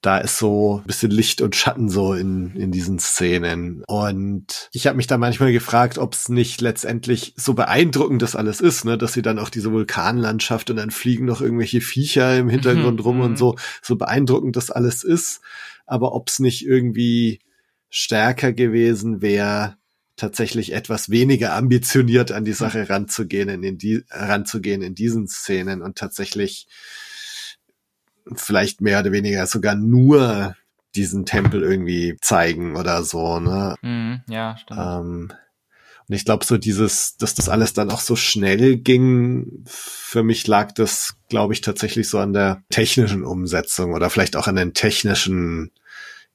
Da 0.00 0.18
ist 0.18 0.38
so 0.38 0.78
ein 0.78 0.86
bisschen 0.86 1.12
Licht 1.12 1.40
und 1.42 1.54
Schatten 1.54 1.88
so 1.88 2.12
in, 2.14 2.56
in 2.56 2.72
diesen 2.72 2.98
Szenen. 2.98 3.84
Und 3.86 4.68
ich 4.72 4.88
habe 4.88 4.96
mich 4.96 5.06
da 5.06 5.16
manchmal 5.16 5.52
gefragt, 5.52 5.96
ob 5.98 6.14
es 6.14 6.28
nicht 6.28 6.60
letztendlich 6.60 7.34
so 7.36 7.54
beeindruckend 7.54 8.20
das 8.20 8.34
alles 8.34 8.60
ist, 8.60 8.84
ne, 8.84 8.98
dass 8.98 9.12
sie 9.12 9.22
dann 9.22 9.38
auch 9.38 9.48
diese 9.48 9.70
Vulkanlandschaft 9.70 10.70
und 10.70 10.76
dann 10.76 10.90
fliegen 10.90 11.24
noch 11.26 11.40
irgendwelche 11.40 11.80
Viecher 11.80 12.36
im 12.36 12.48
Hintergrund 12.48 13.04
rum 13.04 13.18
Mhm. 13.18 13.22
und 13.22 13.38
so, 13.38 13.56
so 13.80 13.94
beeindruckend 13.94 14.56
das 14.56 14.72
alles 14.72 15.04
ist. 15.04 15.40
Aber 15.86 16.14
ob 16.14 16.28
es 16.28 16.40
nicht 16.40 16.66
irgendwie 16.66 17.38
stärker 17.88 18.52
gewesen 18.52 19.20
wäre, 19.22 19.76
tatsächlich 20.16 20.72
etwas 20.72 21.10
weniger 21.10 21.54
ambitioniert 21.54 22.32
an 22.32 22.44
die 22.44 22.52
Sache 22.52 22.88
ranzugehen, 22.88 23.48
in, 23.48 23.62
in 23.62 23.78
die, 23.78 24.04
ranzugehen 24.10 24.82
in 24.82 24.94
diesen 24.94 25.28
Szenen 25.28 25.82
und 25.82 25.96
tatsächlich 25.96 26.66
vielleicht 28.34 28.80
mehr 28.80 29.00
oder 29.00 29.12
weniger 29.12 29.46
sogar 29.46 29.74
nur 29.74 30.56
diesen 30.94 31.24
Tempel 31.24 31.62
irgendwie 31.62 32.16
zeigen 32.20 32.76
oder 32.76 33.02
so, 33.02 33.40
ne? 33.40 33.76
Mhm. 33.82 34.20
Ja, 34.28 34.56
stimmt. 34.56 34.80
Ähm, 34.80 35.32
und 36.08 36.14
ich 36.14 36.24
glaube, 36.24 36.44
so 36.44 36.58
dieses, 36.58 37.16
dass 37.16 37.34
das 37.34 37.48
alles 37.48 37.72
dann 37.72 37.90
auch 37.90 38.00
so 38.00 38.16
schnell 38.16 38.76
ging, 38.76 39.64
für 39.66 40.22
mich 40.22 40.46
lag 40.46 40.72
das, 40.72 41.14
glaube 41.28 41.54
ich, 41.54 41.60
tatsächlich 41.60 42.08
so 42.08 42.18
an 42.18 42.32
der 42.32 42.62
technischen 42.70 43.24
Umsetzung 43.24 43.94
oder 43.94 44.10
vielleicht 44.10 44.36
auch 44.36 44.46
an 44.46 44.56
den 44.56 44.74
technischen 44.74 45.70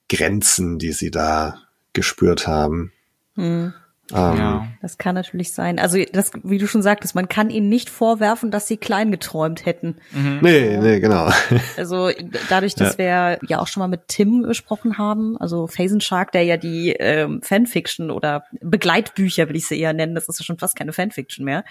Grenzen, 0.10 0.80
die 0.80 0.94
sie 0.94 1.12
da 1.12 1.60
gespürt 1.94 2.48
haben. 2.48 2.92
Hm. 3.38 3.74
Ähm, 4.14 4.38
ja. 4.38 4.68
Das 4.82 4.98
kann 4.98 5.16
natürlich 5.16 5.52
sein. 5.52 5.80
Also 5.80 5.98
das, 6.14 6.32
wie 6.44 6.58
du 6.58 6.68
schon 6.68 6.82
sagtest, 6.82 7.14
man 7.14 7.28
kann 7.28 7.50
ihnen 7.50 7.68
nicht 7.68 7.90
vorwerfen, 7.90 8.52
dass 8.52 8.68
sie 8.68 8.78
klein 8.78 9.12
geträumt 9.12 9.66
hätten. 9.66 9.98
Mhm. 10.12 10.40
Nee, 10.42 10.78
nee, 10.78 11.00
genau. 11.00 11.30
Also 11.78 12.10
dadurch, 12.50 12.76
dass 12.76 12.98
wir 12.98 13.40
ja 13.48 13.60
auch 13.60 13.68
schon 13.68 13.82
mal 13.82 13.88
mit 13.88 14.08
Tim 14.08 14.44
gesprochen 14.44 14.98
haben, 14.98 15.38
also 15.38 15.68
Phasen 15.68 16.02
Shark, 16.02 16.32
der 16.32 16.44
ja 16.44 16.58
die 16.58 16.92
ähm, 16.92 17.42
Fanfiction 17.44 18.10
oder 18.10 18.46
Begleitbücher, 18.62 19.50
will 19.50 19.56
ich 19.56 19.68
sie 19.68 19.80
eher 19.80 19.94
nennen, 19.94 20.16
das 20.16 20.30
ist 20.30 20.40
ja 20.40 20.46
schon 20.46 20.58
fast 20.58 20.76
keine 20.76 20.94
Fanfiction 20.94 21.46
mehr, 21.46 21.64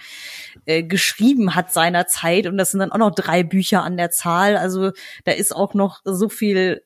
äh, 0.65 0.83
geschrieben 0.83 1.55
hat 1.55 1.73
seinerzeit 1.73 2.47
und 2.47 2.57
das 2.57 2.71
sind 2.71 2.79
dann 2.79 2.91
auch 2.91 2.97
noch 2.97 3.15
drei 3.15 3.43
Bücher 3.43 3.83
an 3.83 3.97
der 3.97 4.11
Zahl. 4.11 4.57
Also 4.57 4.91
da 5.25 5.31
ist 5.31 5.55
auch 5.55 5.73
noch 5.73 6.01
so 6.03 6.29
viel 6.29 6.83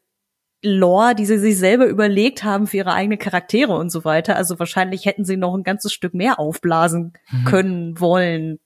Lore, 0.64 1.16
die 1.16 1.26
sie 1.26 1.40
sich 1.40 1.58
selber 1.58 1.88
überlegt 1.88 2.44
haben 2.44 2.68
für 2.68 2.78
ihre 2.78 2.94
eigenen 2.94 3.18
Charaktere 3.20 3.74
und 3.76 3.92
so 3.92 4.04
weiter. 4.06 4.36
Also 4.36 4.60
wahrscheinlich 4.60 5.06
hätten 5.06 5.26
sie 5.26 5.38
noch 5.38 5.56
ein 5.56 5.64
ganzes 5.64 5.92
Stück 5.92 6.14
mehr 6.14 6.40
aufblasen 6.40 7.14
können, 7.46 8.00
wollen, 8.00 8.60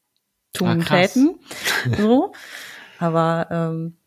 tun, 0.53 0.81
Ah, 0.81 0.97
täten. 0.97 1.35
So. 1.97 2.33
Aber 2.99 3.47
ähm, 3.51 3.97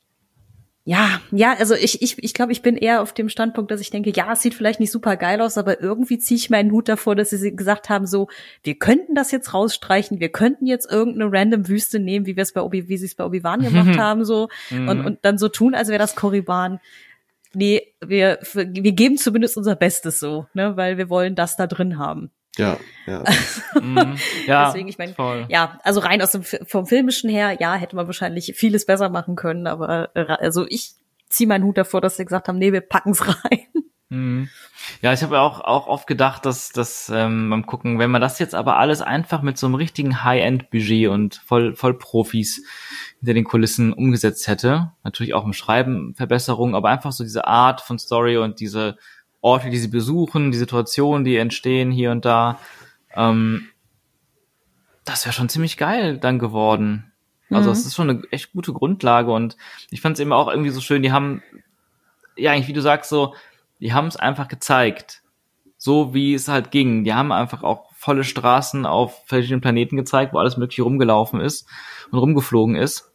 ja, 0.84 1.20
ja, 1.32 1.54
also 1.58 1.74
ich, 1.74 2.00
ich, 2.00 2.16
ich 2.22 2.32
glaube, 2.32 2.52
ich 2.52 2.62
bin 2.62 2.74
eher 2.74 3.02
auf 3.02 3.12
dem 3.12 3.28
Standpunkt, 3.28 3.70
dass 3.70 3.82
ich 3.82 3.90
denke, 3.90 4.10
ja, 4.10 4.32
es 4.32 4.40
sieht 4.40 4.54
vielleicht 4.54 4.80
nicht 4.80 4.90
super 4.90 5.16
geil 5.18 5.42
aus, 5.42 5.58
aber 5.58 5.82
irgendwie 5.82 6.18
ziehe 6.18 6.36
ich 6.38 6.48
meinen 6.48 6.72
Hut 6.72 6.88
davor, 6.88 7.14
dass 7.14 7.28
sie 7.28 7.54
gesagt 7.54 7.90
haben, 7.90 8.06
so, 8.06 8.28
wir 8.62 8.74
könnten 8.78 9.14
das 9.14 9.30
jetzt 9.30 9.52
rausstreichen, 9.52 10.18
wir 10.18 10.30
könnten 10.30 10.64
jetzt 10.64 10.90
irgendeine 10.90 11.30
random 11.30 11.68
Wüste 11.68 11.98
nehmen, 12.00 12.24
wie 12.24 12.36
wir 12.36 12.42
es 12.42 12.54
bei 12.54 12.62
Obi, 12.62 12.88
wie 12.88 12.96
sie 12.96 13.04
es 13.04 13.14
bei 13.14 13.24
Obi-Wan 13.26 13.60
gemacht 13.60 13.98
haben, 13.98 14.24
so, 14.24 14.48
Mhm. 14.70 14.88
und, 14.88 15.04
und 15.04 15.18
dann 15.22 15.36
so 15.36 15.48
tun, 15.48 15.74
als 15.74 15.88
wäre 15.88 15.98
das 15.98 16.16
Korriban. 16.16 16.80
Nee, 17.54 17.94
wir, 18.04 18.38
wir 18.52 18.92
geben 18.92 19.16
zumindest 19.16 19.56
unser 19.56 19.76
Bestes 19.76 20.20
so, 20.20 20.46
ne, 20.54 20.76
weil 20.76 20.98
wir 20.98 21.08
wollen 21.08 21.34
das 21.34 21.56
da 21.56 21.66
drin 21.66 21.98
haben. 21.98 22.30
Ja, 22.56 22.78
ja. 23.06 23.24
Mhm. 23.80 24.16
Ja, 24.46 24.66
Deswegen, 24.66 24.88
ich 24.88 24.98
meine, 24.98 25.14
voll. 25.14 25.46
ja, 25.48 25.78
also 25.84 26.00
rein 26.00 26.20
aus 26.20 26.32
dem 26.32 26.42
vom 26.42 26.86
filmischen 26.86 27.30
her, 27.30 27.56
ja, 27.60 27.74
hätte 27.74 27.94
man 27.94 28.06
wahrscheinlich 28.06 28.54
vieles 28.56 28.86
besser 28.86 29.08
machen 29.08 29.36
können, 29.36 29.66
aber 29.68 30.10
äh, 30.14 30.24
also 30.26 30.66
ich 30.68 30.94
ziehe 31.28 31.46
meinen 31.46 31.64
Hut 31.64 31.78
davor, 31.78 32.00
dass 32.00 32.16
sie 32.16 32.24
gesagt 32.24 32.48
haben, 32.48 32.58
nee, 32.58 32.72
wir 32.72 32.80
packen's 32.80 33.22
rein. 33.44 33.66
Mhm. 34.10 34.48
Ja, 35.02 35.12
ich 35.12 35.22
habe 35.22 35.34
ja 35.34 35.42
auch, 35.42 35.60
auch 35.60 35.86
oft 35.86 36.06
gedacht, 36.06 36.46
dass, 36.46 36.70
dass 36.70 37.10
ähm, 37.14 37.50
beim 37.50 37.66
Gucken, 37.66 37.98
wenn 37.98 38.10
man 38.10 38.22
das 38.22 38.38
jetzt 38.38 38.54
aber 38.54 38.78
alles 38.78 39.02
einfach 39.02 39.42
mit 39.42 39.58
so 39.58 39.66
einem 39.66 39.74
richtigen 39.74 40.24
High-End-Budget 40.24 41.08
und 41.08 41.36
voll, 41.44 41.74
voll 41.74 41.92
Profis 41.98 42.64
hinter 43.20 43.34
den 43.34 43.44
Kulissen 43.44 43.92
umgesetzt 43.92 44.48
hätte, 44.48 44.92
natürlich 45.04 45.34
auch 45.34 45.44
im 45.44 45.52
Schreiben 45.52 46.14
Verbesserungen, 46.14 46.74
aber 46.74 46.88
einfach 46.88 47.12
so 47.12 47.22
diese 47.22 47.46
Art 47.46 47.82
von 47.82 47.98
Story 47.98 48.38
und 48.38 48.60
diese 48.60 48.96
Orte, 49.42 49.68
die 49.68 49.78
sie 49.78 49.88
besuchen, 49.88 50.52
die 50.52 50.58
Situationen, 50.58 51.24
die 51.24 51.36
entstehen 51.36 51.90
hier 51.90 52.10
und 52.10 52.24
da, 52.24 52.58
ähm, 53.14 53.68
das 55.04 55.24
wäre 55.26 55.32
schon 55.34 55.48
ziemlich 55.48 55.76
geil 55.76 56.18
dann 56.18 56.38
geworden. 56.38 57.12
Also 57.50 57.70
Mhm. 57.70 57.72
es 57.72 57.86
ist 57.86 57.94
schon 57.94 58.10
eine 58.10 58.22
echt 58.30 58.52
gute 58.52 58.72
Grundlage 58.72 59.30
und 59.32 59.56
ich 59.90 60.00
fand 60.00 60.14
es 60.14 60.20
eben 60.20 60.32
auch 60.32 60.48
irgendwie 60.48 60.70
so 60.70 60.80
schön, 60.80 61.02
die 61.02 61.12
haben, 61.12 61.42
ja 62.36 62.52
eigentlich 62.52 62.68
wie 62.68 62.74
du 62.74 62.82
sagst, 62.82 63.10
so, 63.10 63.34
die 63.80 63.92
haben 63.92 64.08
es 64.08 64.16
einfach 64.16 64.48
gezeigt, 64.48 65.22
so 65.76 66.14
wie 66.14 66.34
es 66.34 66.48
halt 66.48 66.70
ging. 66.70 67.04
Die 67.04 67.14
haben 67.14 67.32
einfach 67.32 67.62
auch 67.62 67.92
volle 67.94 68.24
Straßen 68.24 68.86
auf 68.86 69.24
verschiedenen 69.26 69.60
Planeten 69.60 69.96
gezeigt, 69.96 70.32
wo 70.32 70.38
alles 70.38 70.56
mögliche 70.56 70.82
rumgelaufen 70.82 71.40
ist 71.40 71.66
und 72.10 72.18
rumgeflogen 72.18 72.76
ist. 72.76 73.12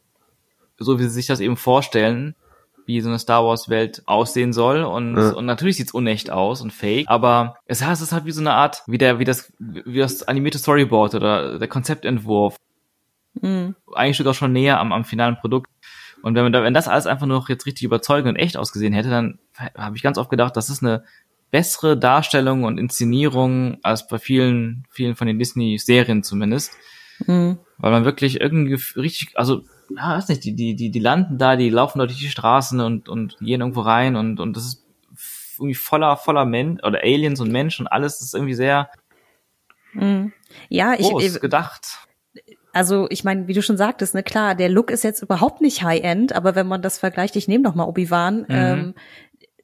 So 0.78 0.98
wie 0.98 1.04
sie 1.04 1.10
sich 1.10 1.26
das 1.26 1.40
eben 1.40 1.56
vorstellen, 1.56 2.34
wie 2.86 3.00
so 3.00 3.08
eine 3.08 3.18
Star 3.18 3.44
Wars 3.44 3.68
Welt 3.68 4.02
aussehen 4.06 4.52
soll 4.52 4.82
und, 4.82 5.16
Ja. 5.16 5.30
und 5.30 5.46
natürlich 5.46 5.76
sieht's 5.76 5.92
unecht 5.92 6.30
aus 6.30 6.60
und 6.60 6.72
fake, 6.72 7.06
aber 7.08 7.56
es, 7.66 7.80
ist 7.80 8.12
halt 8.12 8.26
wie 8.26 8.32
so 8.32 8.40
eine 8.40 8.52
Art, 8.52 8.82
wie 8.86 8.98
der, 8.98 9.18
wie 9.18 9.24
das, 9.24 9.52
wie 9.58 9.98
das 9.98 10.22
animierte 10.24 10.58
Storyboard 10.58 11.14
oder 11.14 11.58
der 11.58 11.68
Konzeptentwurf. 11.68 12.56
Mhm. 13.40 13.74
Eigentlich 13.94 14.18
sogar 14.18 14.34
schon 14.34 14.52
näher 14.52 14.80
am, 14.80 14.92
am 14.92 15.04
finalen 15.04 15.36
Produkt. 15.36 15.70
Und 16.24 16.34
wenn 16.34 16.42
man 16.42 16.52
da, 16.52 16.62
wenn 16.62 16.72
das 16.72 16.88
alles 16.88 17.06
einfach 17.06 17.26
nur 17.26 17.38
noch 17.38 17.48
jetzt 17.50 17.66
richtig 17.66 17.84
überzeugend 17.84 18.30
und 18.30 18.36
echt 18.36 18.56
ausgesehen 18.56 18.94
hätte, 18.94 19.10
dann 19.10 19.38
habe 19.76 19.96
ich 19.96 20.02
ganz 20.02 20.16
oft 20.16 20.30
gedacht, 20.30 20.56
das 20.56 20.70
ist 20.70 20.82
eine 20.82 21.04
bessere 21.50 21.98
Darstellung 21.98 22.64
und 22.64 22.78
Inszenierung 22.78 23.76
als 23.82 24.08
bei 24.08 24.18
vielen, 24.18 24.86
vielen 24.90 25.16
von 25.16 25.26
den 25.26 25.38
Disney-Serien 25.38 26.22
zumindest. 26.22 26.72
Mhm. 27.26 27.58
Weil 27.76 27.92
man 27.92 28.06
wirklich 28.06 28.40
irgendwie 28.40 28.80
richtig, 28.96 29.36
also, 29.36 29.64
ja, 29.94 30.16
weiß 30.16 30.28
nicht, 30.28 30.44
die, 30.44 30.54
die, 30.54 30.74
die, 30.74 30.90
die 30.90 30.98
landen 30.98 31.36
da, 31.36 31.56
die 31.56 31.68
laufen 31.68 31.98
da 31.98 32.06
durch 32.06 32.18
die 32.18 32.28
Straßen 32.28 32.80
und, 32.80 33.10
und 33.10 33.36
gehen 33.40 33.60
irgendwo 33.60 33.82
rein 33.82 34.16
und, 34.16 34.40
und 34.40 34.56
das 34.56 34.64
ist 34.64 34.84
irgendwie 35.58 35.74
voller, 35.74 36.16
voller 36.16 36.46
Men 36.46 36.80
oder 36.80 37.00
Aliens 37.02 37.40
und 37.40 37.52
Menschen 37.52 37.86
und 37.86 37.92
alles 37.92 38.22
ist 38.22 38.34
irgendwie 38.34 38.54
sehr 38.54 38.88
Mhm. 39.94 40.32
Ja, 40.68 40.94
ich, 40.94 41.08
groß 41.08 41.40
gedacht. 41.40 41.98
Also 42.74 43.06
ich 43.10 43.24
meine, 43.24 43.48
wie 43.48 43.54
du 43.54 43.62
schon 43.62 43.76
sagtest, 43.76 44.14
ne, 44.14 44.22
klar, 44.22 44.54
der 44.54 44.68
Look 44.68 44.90
ist 44.90 45.04
jetzt 45.04 45.22
überhaupt 45.22 45.60
nicht 45.60 45.82
High-End, 45.82 46.34
aber 46.34 46.54
wenn 46.54 46.66
man 46.66 46.82
das 46.82 46.98
vergleicht, 46.98 47.36
ich 47.36 47.48
nehme 47.48 47.64
noch 47.64 47.74
mal 47.74 47.84
Obi-Wan, 47.84 48.46
ähm, 48.50 48.94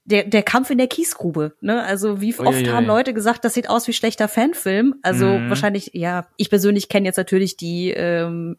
der, 0.05 0.25
der 0.25 0.43
Kampf 0.43 0.71
in 0.71 0.79
der 0.79 0.89
Kiesgrube, 0.89 1.53
ne? 1.61 1.85
Also 1.85 2.21
wie 2.21 2.37
oft 2.39 2.49
Uiuiui. 2.63 2.73
haben 2.73 2.87
Leute 2.87 3.15
gesagt, 3.15 3.45
das 3.45 3.55
sieht 3.55 3.69
aus 3.69 3.87
wie 3.87 3.93
schlechter 3.93 4.27
Fanfilm. 4.29 4.95
Also 5.03 5.39
Mhm. 5.39 5.49
wahrscheinlich, 5.51 5.91
ja, 5.95 6.27
ich 6.37 6.51
persönlich 6.51 6.89
kenne 6.89 7.07
jetzt 7.07 7.17
natürlich 7.19 7.57
die 7.57 7.91
ähm, 7.91 8.57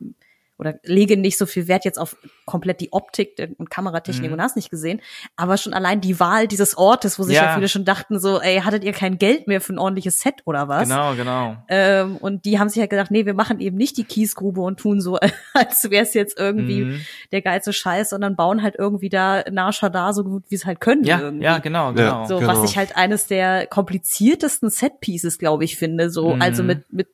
oder 0.62 0.76
lege 0.84 1.18
nicht 1.18 1.38
so 1.38 1.46
viel 1.46 1.68
Wert 1.68 1.84
jetzt 1.84 2.00
auf 2.00 2.16
komplett 2.46 2.80
die 2.80 2.94
Optik 2.94 3.36
und 3.58 3.70
Kameratechnik 3.70 4.30
Mhm. 4.30 4.34
und 4.36 4.42
hast 4.42 4.56
nicht 4.56 4.70
gesehen, 4.70 5.02
aber 5.36 5.58
schon 5.58 5.74
allein 5.74 6.00
die 6.00 6.20
Wahl 6.20 6.48
dieses 6.48 6.78
Ortes, 6.78 7.18
wo 7.20 7.24
sich 7.24 7.36
ja, 7.36 7.46
Ja. 7.48 7.54
viele 7.56 7.68
schon 7.68 7.84
dachten 7.84 8.20
so, 8.20 8.40
ey, 8.40 8.62
hattet 8.62 8.84
ihr 8.84 8.94
kein 8.94 9.18
Geld 9.18 9.48
mehr 9.48 9.60
für 9.60 9.74
ein 9.74 9.80
ordentliches 9.80 10.20
Set 10.20 10.36
oder 10.46 10.68
was? 10.70 10.88
Genau, 10.88 11.16
genau. 11.16 11.58
Ähm, 11.68 12.16
und 12.18 12.46
die 12.46 12.60
haben 12.60 12.70
sich 12.70 12.80
halt 12.80 12.92
gedacht, 12.92 13.12
nee, 13.12 13.26
wir 13.26 13.34
machen 13.34 13.60
eben 13.60 13.76
nicht 13.76 13.98
die 13.98 14.04
Kiesgrube 14.04 14.62
und 14.62 14.80
tun 14.80 15.02
so, 15.02 15.18
als 15.54 15.90
wäre 15.90 16.04
es 16.04 16.14
jetzt 16.14 16.38
irgendwie 16.40 16.86
Mhm. 16.86 17.02
der 17.32 17.42
geilste 17.42 17.74
Scheiß, 17.74 18.12
sondern 18.12 18.36
bauen 18.36 18.62
halt 18.62 18.76
irgendwie 18.78 19.10
da 19.10 19.44
Nascha 19.52 19.90
da 19.90 20.14
so 20.14 20.24
gut, 20.24 20.44
wie 20.50 20.56
es 20.56 20.66
halt 20.66 20.80
können. 20.80 21.04
Ja, 21.04 21.20
irgendwie. 21.20 21.46
ja, 21.46 21.58
genau, 21.58 21.92
genau. 21.94 22.26
So, 22.26 22.38
Genau. 22.38 22.52
was 22.54 22.70
ich 22.70 22.78
halt 22.78 22.96
eines 22.96 23.26
der 23.28 23.66
kompliziertesten 23.68 24.70
Setpieces, 24.70 25.38
glaube 25.40 25.64
ich, 25.64 25.76
finde. 25.78 26.10
So, 26.12 26.36
Mhm. 26.36 26.42
also 26.42 26.64
mit, 26.64 26.92
mit 26.94 27.08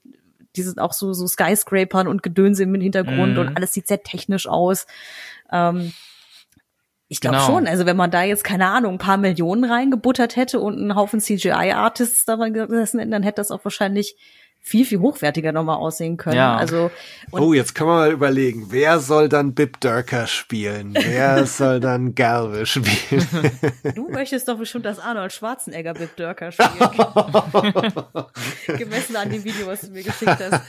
diesen 0.58 0.80
auch 0.80 0.93
so, 0.93 1.14
so 1.14 1.28
Skyscrapern 1.28 2.08
und 2.08 2.24
Gedönse 2.24 2.64
im 2.64 2.76
Hintergrund 2.76 3.34
Mhm. 3.36 3.39
und 3.39 3.55
alles 3.55 3.74
sieht 3.74 3.88
sehr 3.88 4.03
technisch 4.03 4.47
aus. 4.47 4.88
Ähm, 5.51 5.93
ich 7.10 7.22
glaube 7.22 7.38
Genau. 7.38 7.45
schon, 7.47 7.68
also 7.68 7.86
wenn 7.86 7.95
man 7.95 8.12
da 8.12 8.24
jetzt, 8.24 8.43
keine 8.43 8.68
Ahnung, 8.68 8.95
ein 8.95 8.97
paar 8.97 9.18
Millionen 9.18 9.64
reingebuttert 9.64 10.36
hätte 10.36 10.60
und 10.60 10.76
einen 10.78 10.95
Haufen 10.95 11.22
CGI-Artists 11.22 12.26
daran 12.26 12.53
gesessen 12.53 12.99
hätten, 12.99 13.12
dann 13.12 13.24
hätte 13.24 13.38
das 13.38 13.51
auch 13.51 13.64
wahrscheinlich 13.64 14.18
viel, 14.68 14.86
viel 14.86 14.99
hochwertiger 14.99 15.53
nochmal 15.53 15.78
aussehen 15.78 16.18
können. 16.18 16.36
Ja. 16.36 16.57
Also, 16.57 16.91
und 17.32 17.41
Oh, 17.41 17.53
jetzt 17.53 17.74
können 17.74 17.89
wir 17.89 17.95
mal 17.95 18.11
überlegen, 18.11 18.68
wer 18.70 18.99
soll 18.99 19.30
dann 19.30 19.53
Bib 19.53 19.80
Durker 19.80 20.28
spielen? 20.28 20.93
Wer 20.93 21.45
soll 21.45 21.80
dann 21.80 22.15
Galve 22.15 22.65
spielen? 22.65 23.26
du 23.95 24.09
möchtest 24.09 24.47
doch 24.47 24.57
bestimmt, 24.57 24.86
dass 24.86 24.99
Arnold 24.99 25.32
Schwarzenegger 25.32 25.93
Bib 25.93 26.15
Dörker 26.18 26.51
spielt. 26.51 26.70
Gemessen 28.78 29.15
an 29.15 29.30
dem 29.30 29.43
Video, 29.43 29.68
was 29.68 29.82
du 29.82 29.91
mir 29.91 30.03
geschickt 30.03 30.38
hast. 30.39 30.61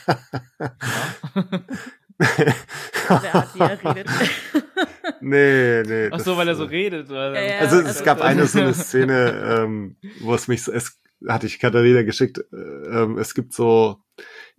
Der 3.09 3.35
Art, 3.35 3.55
wie 3.55 3.61
er 3.61 3.95
redet. 3.97 4.07
nee, 5.21 5.83
nee. 5.87 6.09
Ach 6.13 6.21
so, 6.21 6.37
weil 6.37 6.49
er 6.49 6.55
so 6.55 6.65
redet. 6.65 7.11
Oder? 7.11 7.35
Ja, 7.35 7.55
ja. 7.55 7.59
Also 7.61 7.81
es 7.81 7.87
also- 7.87 8.05
gab 8.05 8.21
eine 8.21 8.47
so 8.47 8.61
eine 8.61 8.75
Szene, 8.75 9.63
ähm, 9.65 9.97
wo 10.21 10.35
es 10.35 10.49
mich, 10.49 10.63
so- 10.63 10.73
es 10.73 10.99
hatte 11.27 11.47
ich 11.47 11.59
Katharina 11.59 12.03
geschickt, 12.03 12.39
äh, 12.53 12.57
ähm, 12.57 13.19
es 13.19 13.35
gibt 13.35 13.53
so, 13.53 14.01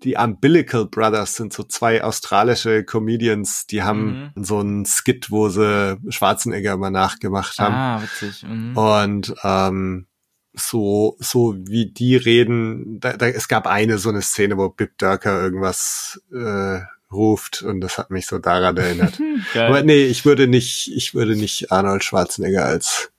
die 0.03 0.15
Umbilical 0.15 0.85
Brothers 0.85 1.35
sind 1.35 1.53
so 1.53 1.63
zwei 1.63 2.03
australische 2.03 2.83
Comedians, 2.83 3.67
die 3.67 3.83
haben 3.83 4.31
so 4.35 4.59
einen 4.59 4.85
Skit, 4.85 5.31
wo 5.31 5.49
sie 5.49 5.97
Schwarzenegger 6.09 6.73
immer 6.73 6.89
nachgemacht 6.89 7.59
haben. 7.59 7.75
Ah, 7.75 8.01
witzig. 8.01 8.43
Mhm. 8.43 8.77
Und 8.77 9.35
ähm, 9.43 10.07
so, 10.53 11.15
so 11.19 11.55
wie 11.57 11.91
die 11.91 12.15
reden, 12.15 12.99
da, 12.99 13.13
da, 13.13 13.27
es 13.27 13.47
gab 13.47 13.67
eine 13.67 13.97
so 13.97 14.09
eine 14.09 14.21
Szene, 14.21 14.57
wo 14.57 14.69
Bib 14.69 14.97
Durker 14.97 15.41
irgendwas 15.41 16.21
äh, 16.33 16.79
ruft 17.11 17.61
und 17.63 17.81
das 17.81 17.97
hat 17.97 18.11
mich 18.11 18.27
so 18.27 18.39
daran 18.39 18.77
erinnert. 18.77 19.19
Aber 19.55 19.83
nee, 19.83 20.05
ich 20.05 20.25
würde 20.25 20.47
nicht, 20.47 20.91
ich 20.95 21.13
würde 21.13 21.35
nicht 21.35 21.71
Arnold 21.71 22.03
Schwarzenegger 22.03 22.65
als. 22.65 23.11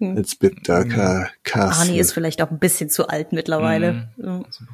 Als 0.00 0.36
Bib 0.36 0.62
Durker 0.64 1.28
casten. 1.42 1.88
Arnie 1.88 1.98
ist 1.98 2.12
vielleicht 2.12 2.40
auch 2.42 2.50
ein 2.50 2.58
bisschen 2.58 2.88
zu 2.90 3.08
alt 3.08 3.32
mittlerweile. 3.32 4.08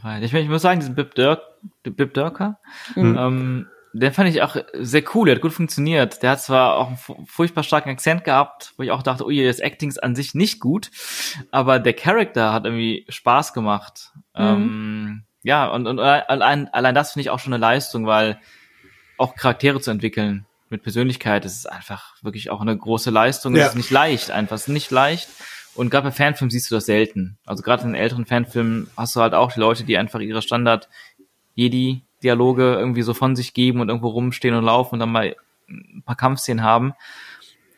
Breit. 0.03 0.22
Ich, 0.22 0.33
ich 0.35 0.49
muss 0.49 0.62
sagen, 0.62 0.81
diesen 0.81 0.95
Bib, 0.95 1.14
Dirk, 1.14 1.41
Bib 1.83 2.12
Durker, 2.14 2.59
Mhm. 2.95 3.16
ähm, 3.18 3.66
den 3.97 4.12
fand 4.12 4.29
ich 4.29 4.43
auch 4.43 4.57
sehr 4.72 5.05
cool, 5.14 5.27
der 5.27 5.37
hat 5.37 5.43
gut 5.43 5.53
funktioniert. 5.53 6.20
Der 6.25 6.31
hat 6.33 6.41
zwar 6.41 6.75
auch 6.77 6.89
einen 6.89 6.97
fu- 6.97 7.25
furchtbar 7.29 7.62
starken 7.62 7.91
Akzent 7.91 8.25
gehabt, 8.25 8.75
wo 8.77 8.83
ich 8.83 8.91
auch 8.91 9.05
dachte, 9.05 9.25
ui, 9.25 9.45
das 9.45 9.61
Acting 9.61 9.89
ist 9.89 10.03
an 10.03 10.16
sich 10.16 10.35
nicht 10.35 10.59
gut, 10.59 10.91
aber 11.53 11.79
der 11.79 11.93
Charakter 11.93 12.53
hat 12.53 12.64
irgendwie 12.64 13.07
Spaß 13.09 13.53
gemacht. 13.53 14.11
Ähm, 14.35 15.22
ja, 15.45 15.68
und, 15.68 15.87
und 15.87 16.01
allein, 16.01 16.68
allein 16.75 16.95
das 16.95 17.12
finde 17.12 17.20
ich 17.22 17.31
auch 17.31 17.39
schon 17.39 17.53
eine 17.55 17.61
Leistung, 17.61 18.05
weil 18.07 18.41
auch 19.16 19.37
Charaktere 19.37 19.81
zu 19.81 19.93
entwickeln 19.93 20.45
mit 20.75 20.83
Persönlichkeit, 20.83 21.45
das 21.45 21.55
ist 21.55 21.70
einfach 21.70 22.16
wirklich 22.22 22.51
auch 22.51 22.61
eine 22.61 22.77
große 22.77 23.11
Leistung. 23.11 23.55
Ja. 23.55 23.62
Das 23.62 23.68
ist 23.70 23.77
nicht 23.77 23.91
leicht, 23.91 24.31
einfach, 24.31 24.57
es 24.57 24.62
ist 24.62 24.68
nicht 24.68 24.91
leicht. 24.91 25.29
Und 25.75 25.91
gerade 25.91 26.09
bei 26.09 26.12
Fanfilmen 26.12 26.51
siehst 26.51 26.70
du 26.70 26.75
das 26.75 26.87
selten. 26.87 27.39
Also 27.47 27.62
gerade 27.62 27.83
in 27.85 27.91
den 27.91 28.01
älteren 28.01 28.27
Fanfilmen 28.27 28.89
hast 28.97 29.16
du 29.16 29.20
halt 29.20 29.35
auch 29.35 29.53
die 29.53 29.61
Leute, 29.61 29.85
die 29.85 29.97
einfach 29.97 30.20
ihre 30.20 30.43
Standard 30.43 30.89
Jedi-Dialoge 31.55 32.75
irgendwie 32.75 33.03
so 33.03 33.14
von 33.14 33.37
sich 33.37 33.55
geben 33.55 33.81
und 33.81 33.89
irgendwo 33.89 34.09
rumstehen 34.09 34.55
und 34.55 34.64
laufen 34.64 34.95
und 34.95 35.01
dann 35.01 35.12
mal 35.12 35.37
ein 35.68 36.03
paar 36.05 36.16
Kampfszenen 36.16 36.64
haben. 36.64 36.95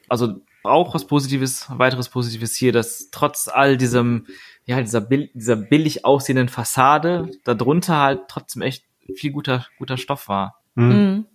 Also 0.09 0.41
auch 0.63 0.95
was 0.95 1.07
Positives, 1.07 1.67
weiteres 1.69 2.09
Positives 2.09 2.57
hier, 2.57 2.73
dass 2.73 3.11
trotz 3.11 3.49
all 3.49 3.77
diesem, 3.77 4.27
ja, 4.65 4.81
dieser, 4.81 5.01
bill 5.01 5.31
dieser 5.35 5.57
billig 5.57 6.05
aussehenden 6.05 6.49
Fassade, 6.49 7.31
darunter 7.45 7.99
halt 7.99 8.23
trotzdem 8.29 8.63
echt 8.63 8.85
viel 9.15 9.33
guter, 9.33 9.67
guter 9.79 9.97
Stoff 9.97 10.29
war. 10.29 10.61
Hm. 10.75 10.89
Mhm. 10.89 11.27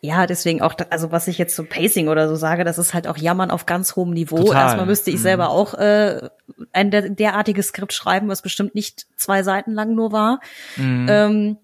Ja, 0.00 0.26
deswegen 0.26 0.60
auch, 0.62 0.74
also 0.90 1.12
was 1.12 1.28
ich 1.28 1.38
jetzt 1.38 1.56
so 1.56 1.64
Pacing 1.64 2.08
oder 2.08 2.28
so 2.28 2.36
sage, 2.36 2.64
das 2.64 2.78
ist 2.78 2.94
halt 2.94 3.06
auch 3.06 3.16
Jammern 3.16 3.50
auf 3.50 3.66
ganz 3.66 3.96
hohem 3.96 4.10
Niveau. 4.10 4.36
Total. 4.36 4.62
Erstmal 4.62 4.86
müsste 4.86 5.10
ich 5.10 5.16
Mhm. 5.16 5.22
selber 5.22 5.48
auch 5.50 5.74
äh, 5.74 6.28
ein 6.72 6.90
der, 6.90 7.08
derartiges 7.10 7.68
Skript 7.68 7.92
schreiben, 7.92 8.28
was 8.28 8.42
bestimmt 8.42 8.74
nicht 8.74 9.06
zwei 9.16 9.42
Seiten 9.42 9.72
lang 9.72 9.94
nur 9.94 10.12
war. 10.12 10.40
Mhm. 10.76 11.06
Ähm, 11.08 11.56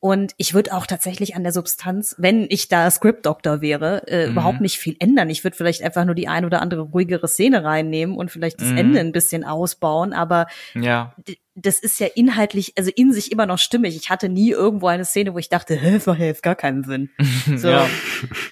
und 0.00 0.32
ich 0.36 0.52
würde 0.52 0.74
auch 0.74 0.84
tatsächlich 0.86 1.36
an 1.36 1.44
der 1.44 1.52
Substanz, 1.52 2.16
wenn 2.18 2.46
ich 2.50 2.66
da 2.68 2.90
Script-Doktor 2.90 3.60
wäre, 3.60 4.08
äh, 4.08 4.26
Mhm. 4.26 4.32
überhaupt 4.32 4.60
nicht 4.60 4.76
viel 4.78 4.96
ändern. 4.98 5.30
Ich 5.30 5.44
würde 5.44 5.56
vielleicht 5.56 5.82
einfach 5.84 6.04
nur 6.04 6.16
die 6.16 6.26
ein 6.26 6.44
oder 6.44 6.60
andere 6.60 6.80
ruhigere 6.82 7.28
Szene 7.28 7.62
reinnehmen 7.62 8.16
und 8.16 8.30
vielleicht 8.32 8.60
das 8.60 8.70
Mhm. 8.70 8.78
Ende 8.78 8.98
ein 9.00 9.12
bisschen 9.12 9.44
ausbauen. 9.44 10.12
Aber 10.12 10.48
ja. 10.74 11.14
Das 11.54 11.78
ist 11.80 12.00
ja 12.00 12.06
inhaltlich, 12.14 12.72
also 12.78 12.90
in 12.94 13.12
sich 13.12 13.30
immer 13.30 13.44
noch 13.44 13.58
stimmig. 13.58 13.94
Ich 13.96 14.08
hatte 14.08 14.28
nie 14.30 14.50
irgendwo 14.50 14.86
eine 14.86 15.04
Szene, 15.04 15.34
wo 15.34 15.38
ich 15.38 15.50
dachte, 15.50 15.74
hä, 15.74 15.92
das 15.92 16.06
macht 16.06 16.18
ja 16.20 16.24
jetzt 16.26 16.42
gar 16.42 16.54
keinen 16.54 16.82
Sinn. 16.84 17.10
So, 17.56 17.68
Ja. 17.68 17.86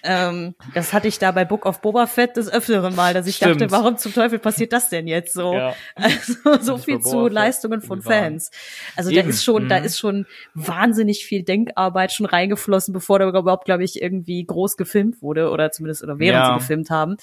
ähm, 0.02 0.54
das 0.74 0.92
hatte 0.92 1.08
ich 1.08 1.18
da 1.18 1.30
bei 1.32 1.44
Book 1.44 1.64
of 1.64 1.80
Boba 1.80 2.06
Fett 2.06 2.36
des 2.36 2.50
öfteren 2.52 2.94
Mal, 2.94 3.14
dass 3.14 3.26
ich 3.26 3.36
Stimmt. 3.36 3.60
dachte, 3.60 3.70
warum 3.72 3.96
zum 3.96 4.12
Teufel 4.12 4.38
passiert 4.38 4.72
das 4.72 4.88
denn 4.90 5.06
jetzt 5.06 5.32
so? 5.32 5.54
Ja. 5.54 5.74
Also 5.96 6.34
so 6.60 6.72
Nicht 6.74 6.84
viel 6.84 7.00
zu 7.00 7.24
Fett, 7.24 7.32
Leistungen 7.32 7.80
von. 7.82 8.02
Fans. 8.02 8.50
Also 8.96 9.10
da 9.10 9.20
Eben. 9.20 9.28
ist 9.30 9.44
schon, 9.44 9.68
da 9.68 9.78
Mhm. 9.78 9.84
ist 9.84 9.98
schon 9.98 10.26
wahnsinnig 10.54 11.24
viel 11.24 11.42
Denkarbeit 11.42 12.12
schon 12.12 12.26
reingeflossen, 12.26 12.92
bevor 12.92 13.18
da 13.18 13.28
überhaupt, 13.28 13.64
glaube 13.64 13.84
ich, 13.84 14.00
irgendwie 14.02 14.44
groß 14.44 14.76
gefilmt 14.76 15.22
wurde 15.22 15.50
oder 15.50 15.70
zumindest 15.70 16.02
oder 16.02 16.18
während 16.18 16.44
Ja. 16.46 16.52
sie 16.54 16.58
gefilmt 16.60 16.90
haben. 16.90 17.16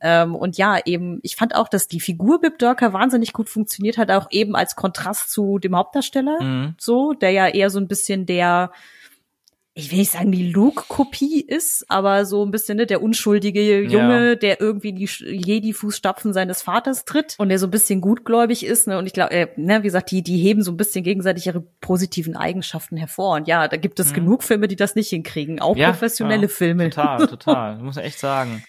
Ähm, 0.00 0.34
und 0.34 0.56
ja, 0.58 0.78
eben, 0.84 1.18
ich 1.22 1.36
fand 1.36 1.54
auch, 1.54 1.68
dass 1.68 1.88
die 1.88 2.00
Figur 2.00 2.40
Bib 2.40 2.58
Durker 2.58 2.92
wahnsinnig 2.92 3.32
gut 3.32 3.48
funktioniert 3.48 3.98
hat, 3.98 4.10
auch 4.10 4.28
eben 4.30 4.54
als 4.54 4.76
Kontrast 4.76 5.17
zu 5.26 5.58
dem 5.58 5.74
Hauptdarsteller, 5.76 6.40
Mhm. 6.42 6.74
so, 6.78 7.12
der 7.12 7.30
ja 7.30 7.48
eher 7.48 7.70
so 7.70 7.80
ein 7.80 7.88
bisschen 7.88 8.24
der, 8.26 8.70
ich 9.74 9.90
will 9.92 9.98
nicht 9.98 10.10
sagen, 10.10 10.32
die 10.32 10.50
Luke-Kopie 10.50 11.40
ist, 11.40 11.84
aber 11.88 12.24
so 12.24 12.44
ein 12.44 12.50
bisschen 12.50 12.78
ne, 12.78 12.86
der 12.86 13.00
unschuldige 13.00 13.82
Junge, 13.82 14.30
Ja. 14.30 14.34
der 14.34 14.60
irgendwie 14.60 14.92
die 14.92 15.06
Jedi-Fußstapfen 15.06 16.32
seines 16.32 16.62
Vaters 16.62 17.04
tritt 17.04 17.36
und 17.38 17.48
der 17.48 17.58
so 17.60 17.66
ein 17.68 17.70
bisschen 17.70 18.00
gutgläubig 18.00 18.64
ist. 18.66 18.88
Ne? 18.88 18.98
Und 18.98 19.06
ich 19.06 19.12
glaube, 19.12 19.30
äh, 19.32 19.46
ne, 19.56 19.78
wie 19.80 19.86
gesagt, 19.86 20.10
die, 20.10 20.22
die 20.22 20.38
heben 20.38 20.62
so 20.62 20.72
ein 20.72 20.76
bisschen 20.76 21.04
gegenseitig 21.04 21.46
ihre 21.46 21.60
positiven 21.80 22.36
Eigenschaften 22.36 22.96
hervor. 22.96 23.36
Und 23.36 23.46
ja, 23.46 23.68
da 23.68 23.76
gibt 23.76 24.00
es 24.00 24.10
Mhm. 24.10 24.14
genug 24.16 24.42
Filme, 24.42 24.66
die 24.66 24.76
das 24.76 24.96
nicht 24.96 25.10
hinkriegen. 25.10 25.60
Auch 25.60 25.76
Ja, 25.76 25.90
professionelle 25.90 26.42
ja, 26.42 26.48
Filme. 26.48 26.90
Total, 26.90 27.26
total. 27.28 27.78
Muss 27.82 27.96
ich 27.98 28.04
echt 28.04 28.18
sagen. 28.18 28.64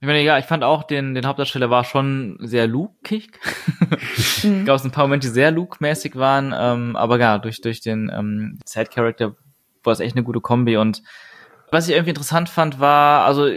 Ich 0.00 0.06
meine, 0.06 0.22
ja, 0.22 0.38
ich 0.38 0.44
fand 0.44 0.62
auch, 0.62 0.82
den, 0.82 1.14
den 1.14 1.26
Hauptdarsteller 1.26 1.70
war 1.70 1.84
schon 1.84 2.36
sehr 2.40 2.66
Luke-ig. 2.66 3.30
Gab 4.66 4.76
es 4.76 4.84
ein 4.84 4.90
paar 4.90 5.04
Momente, 5.04 5.28
die 5.28 5.32
sehr 5.32 5.50
Luke-mäßig 5.50 6.16
waren, 6.16 6.54
ähm, 6.56 6.96
aber 6.96 7.18
ja, 7.18 7.38
durch, 7.38 7.60
durch 7.62 7.80
den 7.80 8.10
ähm, 8.14 8.58
Side-Character 8.66 9.36
war 9.82 9.92
es 9.92 10.00
echt 10.00 10.14
eine 10.14 10.24
gute 10.24 10.40
Kombi 10.40 10.76
und 10.76 11.02
was 11.70 11.88
ich 11.88 11.94
irgendwie 11.94 12.10
interessant 12.10 12.48
fand, 12.48 12.78
war, 12.78 13.24
also 13.24 13.48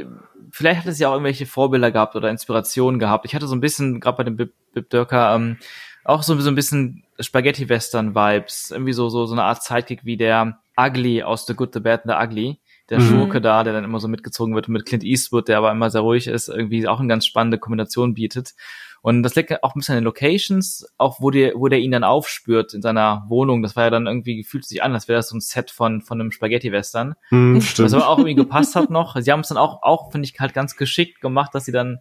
vielleicht 0.52 0.82
hat 0.82 0.88
es 0.88 1.00
ja 1.00 1.10
auch 1.10 1.14
irgendwelche 1.14 1.46
Vorbilder 1.46 1.92
gehabt 1.92 2.16
oder 2.16 2.30
Inspirationen 2.30 3.00
gehabt. 3.00 3.26
Ich 3.26 3.36
hatte 3.36 3.48
so 3.48 3.56
ein 3.56 3.62
bisschen, 3.62 4.00
gerade 4.00 4.18
bei 4.18 4.24
dem 4.24 4.36
Bib, 4.36 4.54
Bib 4.74 4.90
Dörker, 4.90 5.36
ähm, 5.36 5.58
auch 6.04 6.24
so, 6.24 6.40
so 6.40 6.50
ein 6.50 6.56
bisschen 6.56 7.04
Spaghetti-Western-Vibes. 7.20 8.72
Irgendwie 8.72 8.94
so, 8.94 9.10
so, 9.10 9.26
so 9.26 9.34
eine 9.34 9.44
Art 9.44 9.64
Sidekick 9.64 10.06
wie 10.06 10.18
der 10.18 10.60
Ugly 10.78 11.24
aus 11.24 11.46
The 11.46 11.54
Good, 11.54 11.74
The 11.74 11.80
Bad 11.80 12.06
and 12.06 12.14
The 12.14 12.26
Ugly. 12.26 12.60
Der 12.90 13.00
Mhm. 13.00 13.10
Schurke 13.10 13.42
da, 13.42 13.64
der 13.64 13.74
dann 13.74 13.84
immer 13.84 14.00
so 14.00 14.08
mitgezogen 14.08 14.56
wird 14.56 14.68
und 14.68 14.74
mit 14.74 14.86
Clint 14.86 15.04
Eastwood, 15.04 15.48
der 15.48 15.58
aber 15.58 15.72
immer 15.72 15.90
sehr 15.90 16.02
ruhig 16.02 16.28
ist, 16.28 16.48
irgendwie 16.50 16.88
auch 16.88 17.00
eine 17.00 17.08
ganz 17.08 17.26
spannende 17.26 17.58
Kombination 17.60 18.14
bietet. 18.14 18.54
Und 19.02 19.24
das 19.24 19.36
liegt 19.36 19.64
auch 19.64 19.76
ein 19.76 19.80
bisschen 19.80 19.94
an 19.94 20.02
den 20.02 20.06
Locations, 20.06 20.86
auch 20.98 21.22
wo 21.22 21.32
der, 21.32 21.54
wo 21.56 21.70
der 21.70 21.80
ihn 21.80 21.92
dann 21.92 22.04
aufspürt 22.04 22.74
in 22.74 22.82
seiner 22.82 23.24
Wohnung. 23.30 23.64
Das 23.64 23.78
war 23.78 23.86
ja 23.86 23.90
dann 23.90 24.08
irgendwie, 24.08 24.44
fühlt 24.44 24.66
sich 24.66 24.84
an, 24.84 24.94
als 24.94 25.08
wäre 25.08 25.20
das 25.20 25.30
so 25.30 25.38
ein 25.38 25.42
Set 25.42 25.72
von, 25.72 26.02
von 26.02 26.20
einem 26.20 26.32
Spaghetti-Western. 26.32 27.16
Hm, 27.30 27.56
Was 27.78 27.94
aber 27.94 28.10
auch 28.10 28.18
irgendwie 28.18 28.36
gepasst 28.36 28.76
hat 28.76 28.90
noch. 28.90 29.16
Sie 29.18 29.32
haben 29.32 29.40
es 29.40 29.48
dann 29.48 29.58
auch, 29.58 29.84
auch 29.84 30.12
finde 30.12 30.28
ich, 30.28 30.38
halt 30.40 30.54
ganz 30.54 30.76
geschickt 30.76 31.22
gemacht, 31.22 31.56
dass 31.56 31.64
sie 31.64 31.72
dann 31.72 32.00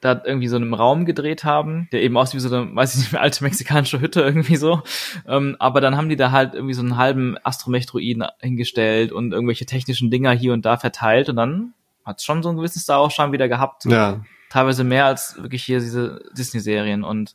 da 0.00 0.22
irgendwie 0.24 0.48
so 0.48 0.56
in 0.56 0.62
einem 0.62 0.74
Raum 0.74 1.04
gedreht 1.04 1.44
haben, 1.44 1.88
der 1.92 2.02
eben 2.02 2.16
aussieht 2.16 2.36
wie 2.36 2.46
so 2.48 2.54
eine, 2.54 2.72
weiß 2.74 2.94
ich 2.94 3.00
nicht 3.00 3.12
mehr, 3.12 3.20
alte 3.22 3.42
mexikanische 3.44 4.00
Hütte 4.00 4.20
irgendwie 4.20 4.56
so. 4.56 4.82
Ähm, 5.26 5.56
aber 5.58 5.80
dann 5.80 5.96
haben 5.96 6.08
die 6.08 6.16
da 6.16 6.30
halt 6.30 6.54
irgendwie 6.54 6.74
so 6.74 6.82
einen 6.82 6.96
halben 6.96 7.36
Astromech-Druiden 7.42 8.24
hingestellt 8.40 9.12
und 9.12 9.32
irgendwelche 9.32 9.66
technischen 9.66 10.10
Dinger 10.10 10.32
hier 10.32 10.52
und 10.52 10.64
da 10.64 10.76
verteilt 10.76 11.28
und 11.28 11.36
dann 11.36 11.74
hat 12.04 12.18
es 12.18 12.24
schon 12.24 12.42
so 12.42 12.48
einen 12.48 12.58
gewissen 12.58 12.80
Star 12.80 13.02
Wars-Charme 13.02 13.32
wieder 13.32 13.48
gehabt. 13.48 13.84
Ja. 13.84 14.20
Teilweise 14.50 14.82
mehr 14.84 15.04
als 15.06 15.36
wirklich 15.42 15.64
hier 15.64 15.80
diese 15.80 16.22
Disney-Serien 16.36 17.04
und 17.04 17.34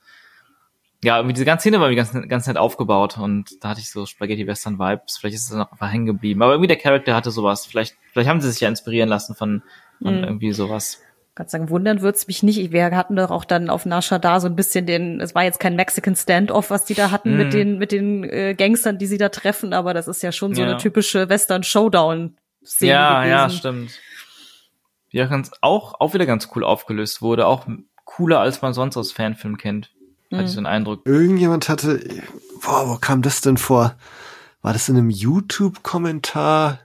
ja, 1.03 1.17
irgendwie 1.17 1.33
diese 1.33 1.45
ganze 1.45 1.63
Szene 1.63 1.81
war 1.81 1.89
mir 1.89 1.95
ganz, 1.95 2.13
ganz 2.29 2.47
nett 2.47 2.57
aufgebaut 2.57 3.17
und 3.17 3.61
da 3.61 3.69
hatte 3.69 3.81
ich 3.81 3.91
so 3.91 4.05
Spaghetti-Western-Vibes. 4.05 5.17
Vielleicht 5.17 5.35
ist 5.35 5.43
es 5.43 5.49
dann 5.49 5.61
auch 5.61 5.71
einfach 5.73 5.91
hängen 5.91 6.05
geblieben. 6.05 6.41
Aber 6.41 6.53
irgendwie 6.53 6.69
der 6.69 6.77
Charakter 6.77 7.13
hatte 7.13 7.29
sowas. 7.29 7.65
Vielleicht, 7.65 7.97
vielleicht 8.13 8.29
haben 8.29 8.39
sie 8.39 8.49
sich 8.49 8.61
ja 8.61 8.69
inspirieren 8.69 9.09
lassen 9.09 9.35
von, 9.35 9.63
von 10.01 10.17
Mhm. 10.19 10.23
irgendwie 10.23 10.53
sowas. 10.53 11.01
Gott 11.35 11.49
sagen, 11.49 11.69
wundern 11.71 12.01
wird's 12.01 12.27
mich 12.27 12.43
nicht. 12.43 12.71
Wir 12.71 12.85
hatten 12.95 13.15
doch 13.15 13.31
auch 13.31 13.43
dann 13.45 13.69
auf 13.71 13.85
Nasha 13.87 14.19
da 14.19 14.39
so 14.39 14.47
ein 14.47 14.55
bisschen 14.55 14.85
den, 14.85 15.19
es 15.19 15.33
war 15.33 15.43
jetzt 15.43 15.59
kein 15.59 15.75
Mexican 15.75 16.15
Standoff, 16.15 16.69
was 16.69 16.85
die 16.85 16.93
da 16.93 17.09
hatten 17.09 17.33
Mm. 17.33 17.37
mit 17.37 17.53
den, 17.53 17.77
mit 17.79 17.91
den 17.91 18.23
äh, 18.23 18.53
Gangstern, 18.53 18.99
die 18.99 19.07
sie 19.07 19.17
da 19.17 19.29
treffen, 19.29 19.73
aber 19.73 19.95
das 19.95 20.07
ist 20.07 20.21
ja 20.21 20.31
schon 20.31 20.53
so 20.53 20.61
Ja. 20.61 20.67
eine 20.69 20.77
typische 20.77 21.29
Western-Showdown-Szene 21.29 22.91
Ja, 22.91 23.19
gewesen. 23.21 23.31
ja, 23.31 23.49
stimmt. 23.49 23.91
Ja, 25.09 25.25
ganz, 25.25 25.51
auch, 25.61 25.99
auch 25.99 26.13
wieder 26.13 26.25
ganz 26.27 26.49
cool 26.55 26.63
aufgelöst 26.63 27.21
wurde. 27.21 27.47
Auch 27.47 27.67
cooler, 28.05 28.39
als 28.39 28.61
man 28.61 28.73
sonst 28.73 28.97
aus 28.97 29.11
Fanfilmen 29.11 29.57
kennt. 29.57 29.91
Hatte 30.31 30.43
ich 30.45 30.51
so 30.51 30.55
den 30.59 30.65
Eindruck. 30.65 31.01
Irgendjemand 31.05 31.69
hatte, 31.69 31.99
boah, 32.63 32.89
wo 32.89 32.97
kam 32.97 33.21
das 33.21 33.41
denn 33.41 33.57
vor? 33.57 33.95
War 34.61 34.73
das 34.73 34.89
in 34.89 34.97
einem 34.97 35.09
YouTube-Kommentar 35.11 36.79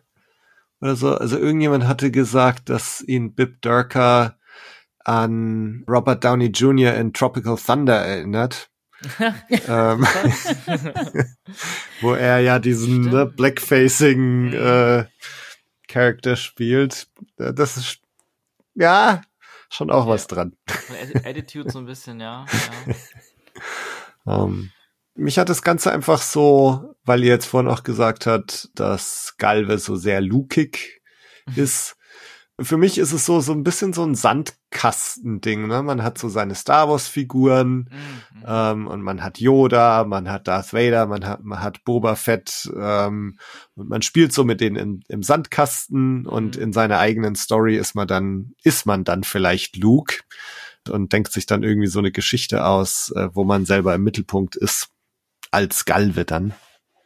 oder 0.81 0.97
so? 0.97 1.15
Also 1.17 1.39
irgendjemand 1.39 1.87
hatte 1.87 2.11
gesagt, 2.11 2.69
dass 2.69 3.01
ihn 3.01 3.35
Bib 3.35 3.63
Durka 3.63 4.35
an 5.09 5.85
Robert 5.89 6.23
Downey 6.23 6.47
Jr. 6.47 6.95
in 6.95 7.13
Tropical 7.13 7.57
Thunder 7.57 7.97
erinnert. 7.97 8.71
ähm, 9.69 10.05
wo 12.01 12.15
er 12.15 12.41
ja 12.41 12.59
diesen 12.59 13.03
ne, 13.03 13.27
Blackfacing 13.27 14.53
äh, 14.53 15.07
Charakter 15.87 16.37
spielt. 16.37 17.09
Äh, 17.39 17.55
Das 17.55 17.77
ist 17.77 18.01
ja 18.75 19.23
schon 19.71 19.91
auch 19.91 20.07
was 20.07 20.27
dran. 20.27 20.57
Attitude 21.25 21.71
so 21.71 21.79
ein 21.79 21.87
bisschen, 21.87 22.21
ja. 22.21 22.45
ja. 22.87 22.95
Ähm, 24.27 24.71
mich 25.15 25.39
hat 25.39 25.49
das 25.49 25.63
Ganze 25.63 25.91
einfach 25.91 26.21
so, 26.21 26.95
weil 27.05 27.25
ihr 27.25 27.31
jetzt 27.31 27.47
vorhin 27.47 27.71
auch 27.71 27.83
gesagt 27.83 28.27
habt, 28.27 28.69
dass 28.75 29.35
Galve 29.39 29.79
so 29.79 29.97
sehr 29.97 30.21
lukig 30.21 31.01
ist. 31.57 31.97
Für 32.61 32.77
mich 32.77 32.99
ist 32.99 33.13
es 33.13 33.25
so, 33.25 33.41
so 33.41 33.53
ein 33.53 33.63
bisschen 33.63 33.93
so 33.93 34.03
ein 34.05 34.17
Sandkastending, 34.17 35.69
ne? 35.69 35.83
Man 35.85 36.03
hat 36.03 36.19
so 36.19 36.29
seine 36.29 36.57
Star 36.57 36.89
Wars 36.89 37.07
Figuren, 37.07 37.89
Mhm. 37.89 38.45
ähm, 38.47 38.87
und 38.89 39.01
man 39.03 39.23
hat 39.23 39.39
Yoda, 39.39 40.03
man 40.05 40.29
hat 40.29 40.49
Darth 40.49 40.73
Vader, 40.73 41.07
man 41.07 41.25
hat, 41.25 41.45
man 41.45 41.63
hat 41.63 41.85
Boba 41.85 42.17
Fett, 42.17 42.69
ähm, 42.77 43.39
und 43.77 43.89
man 43.89 44.03
spielt 44.03 44.33
so 44.33 44.43
mit 44.43 44.61
denen 44.61 44.75
in, 44.75 45.05
im 45.09 45.23
Sandkasten 45.23 46.27
und 46.27 46.57
Mhm. 46.57 46.63
in 46.63 46.73
seiner 46.73 46.99
eigenen 46.99 47.37
Story 47.37 47.77
ist 47.77 47.95
man 47.95 48.09
dann, 48.09 48.55
ist 48.65 48.87
man 48.87 49.05
dann 49.05 49.23
vielleicht 49.23 49.77
Luke 49.77 50.17
und 50.91 51.13
denkt 51.13 51.33
sich 51.33 51.47
dann 51.47 51.63
irgendwie 51.63 51.87
so 51.89 52.01
eine 52.01 52.11
Geschichte 52.11 52.65
aus, 52.65 53.13
äh, 53.15 53.29
wo 53.35 53.45
man 53.45 53.67
selber 53.67 53.95
im 53.95 54.03
Mittelpunkt 54.03 54.57
ist, 54.57 54.89
als 55.53 55.85
Galve 55.85 56.25
dann. 56.25 56.55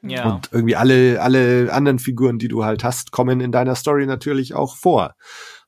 Ja. 0.03 0.35
Und 0.35 0.49
irgendwie 0.53 0.77
alle, 0.77 1.21
alle 1.23 1.73
anderen 1.73 1.99
Figuren, 1.99 2.39
die 2.39 2.49
du 2.49 2.65
halt 2.65 2.83
hast, 2.85 3.13
kommen 3.13 3.41
in 3.41 3.53
deiner 3.53 3.75
Story 3.77 4.07
natürlich 4.07 4.55
auch 4.55 4.77
vor. 4.77 5.15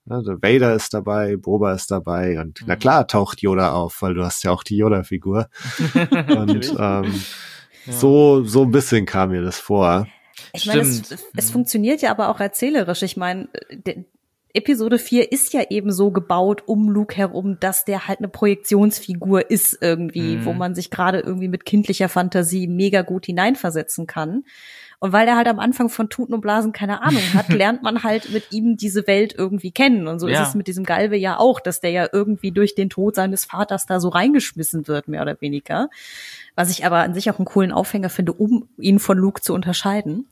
Also 0.09 0.33
Vader 0.43 0.75
ist 0.75 0.93
dabei, 0.93 1.37
Boba 1.37 1.73
ist 1.73 1.91
dabei 1.91 2.39
und 2.41 2.63
na 2.67 2.75
Mhm. 2.75 2.79
klar 2.79 3.07
taucht 3.07 3.41
Yoda 3.41 3.73
auf, 3.73 4.03
weil 4.03 4.13
du 4.15 4.23
hast 4.25 4.45
ja 4.45 4.51
auch 4.51 4.63
die 4.63 4.77
Yoda-Figur. 4.77 5.49
und 6.37 6.75
ähm, 6.79 7.15
Ja. 7.87 7.93
so, 7.93 8.43
so 8.45 8.63
ein 8.65 8.71
bisschen 8.71 9.07
kam 9.07 9.31
mir 9.31 9.41
das 9.43 9.59
vor. 9.59 10.07
Ich 10.53 10.67
meine, 10.67 10.81
es, 10.81 11.03
es 11.37 11.51
funktioniert 11.51 12.03
ja 12.03 12.11
aber 12.11 12.29
auch 12.29 12.41
erzählerisch. 12.41 13.03
Ich 13.03 13.17
meine, 13.17 13.49
Episode 14.55 14.99
4 14.99 15.33
ist 15.33 15.53
ja 15.53 15.63
eben 15.69 15.91
so 15.93 16.11
gebaut 16.13 16.63
um 16.67 16.89
Luke 16.89 17.17
herum, 17.17 17.59
dass 17.61 17.85
der 17.85 18.07
halt 18.09 18.21
eine 18.21 18.29
Projektionsfigur 18.29 19.51
ist 19.51 19.79
irgendwie, 19.81 20.37
Mhm. 20.37 20.45
wo 20.45 20.53
man 20.53 20.75
sich 20.75 20.91
gerade 20.91 21.19
irgendwie 21.21 21.49
mit 21.49 21.65
kindlicher 21.65 22.09
Fantasie 22.09 22.67
mega 22.69 23.03
gut 23.03 23.27
hineinversetzen 23.27 24.07
kann. 24.07 24.45
Und 25.01 25.13
weil 25.13 25.29
er 25.29 25.37
halt 25.37 25.49
am 25.49 25.59
Anfang 25.59 25.91
von 25.91 26.09
Tuten 26.09 26.33
und 26.33 26.41
Blasen 26.41 26.73
keine 26.73 27.03
Ahnung 27.03 27.21
hat, 27.35 27.49
lernt 27.53 27.83
man 27.83 28.05
halt 28.05 28.31
mit 28.31 28.53
ihm 28.53 28.77
diese 28.79 29.07
Welt 29.07 29.35
irgendwie 29.37 29.71
kennen. 29.73 30.07
Und 30.09 30.19
so 30.21 30.29
Ja. 30.29 30.41
ist 30.43 30.49
es 30.51 30.55
mit 30.55 30.67
diesem 30.67 30.85
Galve 30.85 31.17
ja 31.17 31.39
auch, 31.39 31.61
dass 31.61 31.81
der 31.81 31.91
ja 31.91 32.09
irgendwie 32.11 32.53
durch 32.53 32.75
den 32.75 32.89
Tod 32.89 33.15
seines 33.17 33.45
Vaters 33.45 33.85
da 33.87 34.01
so 34.01 34.09
reingeschmissen 34.09 34.89
wird, 34.89 35.09
mehr 35.09 35.21
oder 35.23 35.39
weniger. 35.43 35.91
Was 36.55 36.71
ich 36.71 36.87
aber 36.87 36.99
an 36.99 37.13
sich 37.13 37.29
auch 37.31 37.39
einen 37.39 37.45
coolen 37.47 37.73
Aufhänger 37.73 38.09
finde, 38.09 38.33
um 38.33 38.69
ihn 38.79 38.99
von 39.01 39.19
Luke 39.19 39.43
zu 39.43 39.53
unterscheiden. 39.53 40.27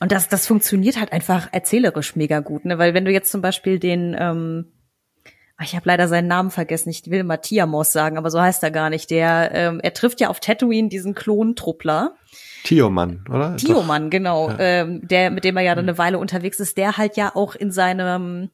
Und 0.00 0.12
das, 0.12 0.28
das 0.28 0.46
funktioniert 0.46 0.98
halt 0.98 1.12
einfach 1.12 1.48
erzählerisch 1.52 2.16
mega 2.16 2.40
gut, 2.40 2.64
ne? 2.64 2.78
Weil 2.78 2.92
wenn 2.94 3.04
du 3.04 3.10
jetzt 3.12 3.30
zum 3.32 3.40
Beispiel 3.40 3.78
den, 3.78 4.14
ähm, 4.18 4.72
ach, 5.56 5.64
ich 5.64 5.74
habe 5.74 5.88
leider 5.88 6.06
seinen 6.06 6.28
Namen 6.28 6.50
vergessen, 6.50 6.90
ich 6.90 7.10
will 7.10 7.24
Matthiamos 7.24 7.92
sagen, 7.92 8.18
aber 8.18 8.30
so 8.30 8.40
heißt 8.40 8.62
er 8.62 8.70
gar 8.70 8.90
nicht. 8.90 9.10
Der, 9.10 9.50
ähm, 9.54 9.80
er 9.82 9.94
trifft 9.94 10.20
ja 10.20 10.28
auf 10.28 10.38
Tatooine 10.40 10.88
diesen 10.90 11.14
Klontruppler. 11.14 12.14
Tioman, 12.64 13.24
oder? 13.30 13.56
Tioman, 13.56 14.10
genau, 14.10 14.50
Ja. 14.50 14.56
ähm, 14.58 15.06
der, 15.06 15.30
mit 15.30 15.44
dem 15.44 15.56
er 15.56 15.62
ja 15.62 15.74
dann 15.74 15.84
eine 15.88 15.96
Weile 15.98 16.18
unterwegs 16.18 16.60
ist, 16.60 16.76
der 16.76 16.96
halt 16.98 17.16
ja 17.16 17.30
auch 17.34 17.54
in 17.54 17.70
seinem 17.72 18.50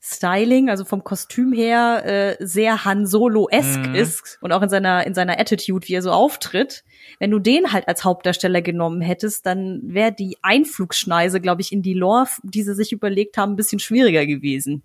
Styling, 0.00 0.68
also 0.68 0.84
vom 0.84 1.02
Kostüm 1.02 1.52
her, 1.54 2.02
äh, 2.04 2.36
sehr 2.44 2.84
Han 2.84 3.06
Solo-esk 3.06 3.88
Mhm. 3.88 3.94
ist 3.94 4.38
und 4.42 4.52
auch 4.52 4.60
in 4.60 4.68
seiner, 4.68 5.06
in 5.06 5.14
seiner 5.14 5.40
Attitude, 5.40 5.88
wie 5.88 5.94
er 5.94 6.02
so 6.02 6.12
auftritt. 6.12 6.84
Wenn 7.18 7.30
du 7.30 7.38
den 7.38 7.72
halt 7.72 7.88
als 7.88 8.04
Hauptdarsteller 8.04 8.62
genommen 8.62 9.00
hättest, 9.00 9.46
dann 9.46 9.80
wäre 9.84 10.12
die 10.12 10.36
Einflugschneise, 10.42 11.40
glaube 11.40 11.62
ich, 11.62 11.72
in 11.72 11.82
die 11.82 11.94
Lore, 11.94 12.26
die 12.42 12.62
sie 12.62 12.74
sich 12.74 12.92
überlegt 12.92 13.36
haben, 13.36 13.52
ein 13.52 13.56
bisschen 13.56 13.78
schwieriger 13.78 14.26
gewesen. 14.26 14.82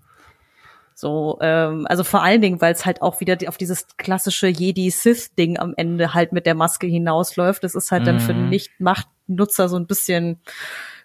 So, 0.93 1.37
ähm, 1.41 1.85
also 1.87 2.03
vor 2.03 2.23
allen 2.23 2.41
Dingen, 2.41 2.59
weil 2.59 2.73
es 2.73 2.85
halt 2.85 3.01
auch 3.01 3.21
wieder 3.21 3.37
auf 3.47 3.57
dieses 3.57 3.87
klassische 3.95 4.47
Jedi-Sith-Ding 4.47 5.57
am 5.57 5.73
Ende 5.77 6.13
halt 6.13 6.33
mit 6.33 6.45
der 6.45 6.55
Maske 6.55 6.87
hinausläuft. 6.87 7.63
Das 7.63 7.73
ist 7.73 7.91
halt 7.91 8.05
dann 8.05 8.19
für 8.19 8.33
Mhm. 8.33 8.37
den 8.37 8.49
Nicht-Macht-Nutzer 8.49 9.69
so 9.69 9.77
ein 9.77 9.87
bisschen 9.87 10.41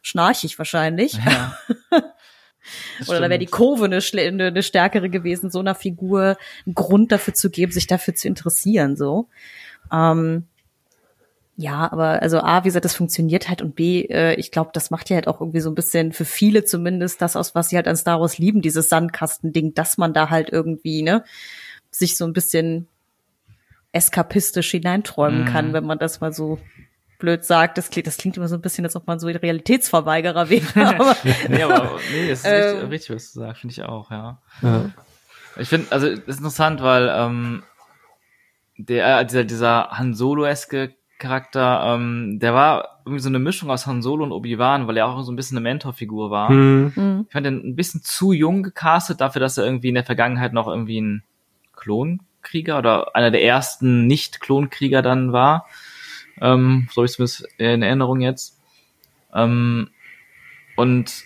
schnarchig 0.03 0.59
wahrscheinlich. 0.59 1.13
Ja. 1.25 1.57
Oder 3.09 3.21
da 3.21 3.29
wäre 3.29 3.39
die. 3.39 3.47
Kurve 3.47 3.85
eine, 3.85 3.99
eine, 3.99 4.47
eine 4.47 4.63
stärkere 4.63 5.11
gewesen, 5.11 5.51
so 5.51 5.61
einer 5.61 5.75
Figur 5.75 6.37
einen 6.67 6.75
Grund 6.75 7.13
dafür 7.13 7.35
zu 7.35 7.51
geben, 7.51 7.71
sich 7.71 7.87
dafür 7.87 8.15
zu 8.15 8.27
interessieren, 8.27 8.97
so. 8.97 9.29
Ähm, 9.93 10.49
ja, 11.57 11.91
aber 11.93 12.21
also 12.23 12.41
A, 12.41 12.65
wie 12.65 12.69
gesagt, 12.69 12.85
das 12.85 12.95
funktioniert 12.97 13.49
halt 13.49 13.63
und 13.63 13.75
B, 13.77 14.03
äh, 14.03 14.35
ich 14.35 14.51
glaube, 14.51 14.71
das 14.73 14.91
macht 14.91 15.09
ja 15.11 15.15
halt 15.17 15.29
auch 15.29 15.41
irgendwie 15.41 15.61
so 15.61 15.71
ein 15.71 15.75
bisschen 15.75 16.13
für 16.13 16.25
viele 16.25 16.65
zumindest 16.65 17.23
das 17.23 17.37
aus, 17.37 17.55
was 17.55 17.69
sie 17.69 17.77
halt 17.77 17.87
an 17.89 17.97
Star 17.97 18.21
Wars 18.21 18.39
lieben, 18.39 18.61
dieses 18.61 18.89
Sandkastending, 18.89 19.75
dass 19.75 19.97
man 19.97 20.13
da 20.13 20.31
halt 20.31 20.51
irgendwie, 20.51 21.03
ne, 21.03 21.25
sich 21.91 22.17
so 22.17 22.25
ein 22.25 22.33
bisschen 22.33 22.89
eskapistisch 23.93 24.71
hineinträumen 24.73 25.43
Mhm. 25.43 25.45
kann, 25.47 25.73
wenn 25.73 25.85
man 25.87 25.99
das 25.99 26.21
mal 26.21 26.33
so 26.33 26.59
blöd 27.21 27.45
sagt. 27.45 27.79
Das 27.79 27.91
klingt, 27.91 28.07
das 28.09 28.17
klingt 28.17 28.37
immer 28.37 28.49
so 28.49 28.57
ein 28.57 28.61
bisschen, 28.61 28.85
als 28.85 28.97
ob 28.97 29.07
man 29.07 29.21
so 29.21 29.29
ein 29.29 29.37
Realitätsverweigerer 29.37 30.49
wäre. 30.51 30.65
Aber, 30.99 31.17
nee, 31.49 31.63
aber 31.63 31.99
nee, 32.13 32.29
das 32.29 32.41
ist 32.41 32.45
Ähm. 32.47 32.53
richtig, 32.79 32.91
richtig, 32.91 33.17
was 33.17 33.33
du 33.33 33.41
sagst, 33.41 33.61
finde 33.61 33.73
ich 33.73 33.83
auch, 33.85 34.11
ja. 34.11 34.43
Ja. 34.63 34.91
Ich 35.57 35.69
finde, 35.69 35.93
also 35.93 36.09
das 36.11 36.19
ist 36.27 36.39
interessant, 36.39 36.83
weil 36.83 37.09
ähm, 37.17 37.63
der 38.77 39.21
äh, 39.21 39.25
dieser 39.27 39.45
dieser 39.45 39.91
Han 39.93 40.15
Solo-eske 40.15 40.95
Charakter, 41.25 41.95
ähm, 41.95 42.39
der 42.39 42.55
war 42.55 43.01
irgendwie 43.05 43.23
so 43.23 43.29
eine 43.29 43.39
Mischung 43.39 43.71
aus 43.71 43.87
Han 43.87 44.03
Solo 44.03 44.25
und 44.25 44.33
Obi-Wan, 44.33 44.87
weil 44.87 44.97
er 44.97 45.07
auch 45.07 45.23
so 45.23 45.33
ein 45.33 45.37
bisschen 45.37 45.57
eine 45.57 45.65
Mentorfigur 45.65 46.31
war. 46.31 46.49
Hm. 46.49 46.93
Mhm. 46.95 47.25
Ich 47.27 47.33
fand 47.33 47.47
den 47.47 47.67
ein 47.67 47.77
bisschen 47.77 48.03
zu 48.03 48.33
jung 48.33 48.63
gecastet 48.63 49.21
dafür, 49.21 49.41
dass 49.41 49.59
er 49.59 49.65
irgendwie 49.65 49.89
in 49.89 49.95
der 49.95 50.05
Vergangenheit 50.05 50.53
noch 50.53 50.69
irgendwie 50.69 51.01
ein 51.01 51.23
Klonkrieger 51.75 52.79
oder 52.79 53.17
einer 53.17 53.31
der 53.31 53.43
ersten 53.43 54.07
Nicht-Klonkrieger 54.07 55.03
dann 55.03 55.33
war. 55.33 55.67
Ähm, 56.41 56.89
so 56.91 56.99
habe 56.99 57.07
ich 57.07 57.13
zumindest 57.13 57.49
in 57.59 57.83
Erinnerung 57.83 58.21
jetzt. 58.21 58.61
Ähm, 59.35 59.89
und 60.77 61.25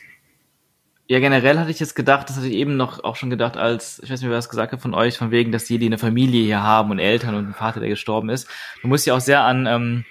ja, 1.10 1.20
generell 1.20 1.58
hatte 1.58 1.70
ich 1.70 1.80
jetzt 1.80 1.94
gedacht, 1.96 2.28
das 2.28 2.36
hatte 2.36 2.48
ich 2.48 2.54
eben 2.54 2.76
noch 2.76 3.02
auch 3.02 3.16
schon 3.16 3.30
gedacht, 3.30 3.56
als, 3.56 3.98
ich 4.04 4.10
weiß 4.10 4.20
nicht, 4.20 4.28
wer 4.28 4.36
das 4.36 4.50
gesagt 4.50 4.72
hat 4.72 4.82
von 4.82 4.92
euch, 4.92 5.16
von 5.16 5.30
wegen, 5.30 5.52
dass 5.52 5.64
die 5.64 5.84
eine 5.84 5.96
Familie 5.96 6.44
hier 6.44 6.62
haben 6.62 6.90
und 6.90 6.98
Eltern 6.98 7.34
und 7.34 7.46
einen 7.46 7.54
Vater, 7.54 7.80
der 7.80 7.88
gestorben 7.88 8.28
ist. 8.28 8.46
Du 8.82 8.88
musst 8.88 9.06
ja 9.06 9.16
auch 9.16 9.20
sehr 9.20 9.42
an 9.42 9.66
ähm, 9.66 10.04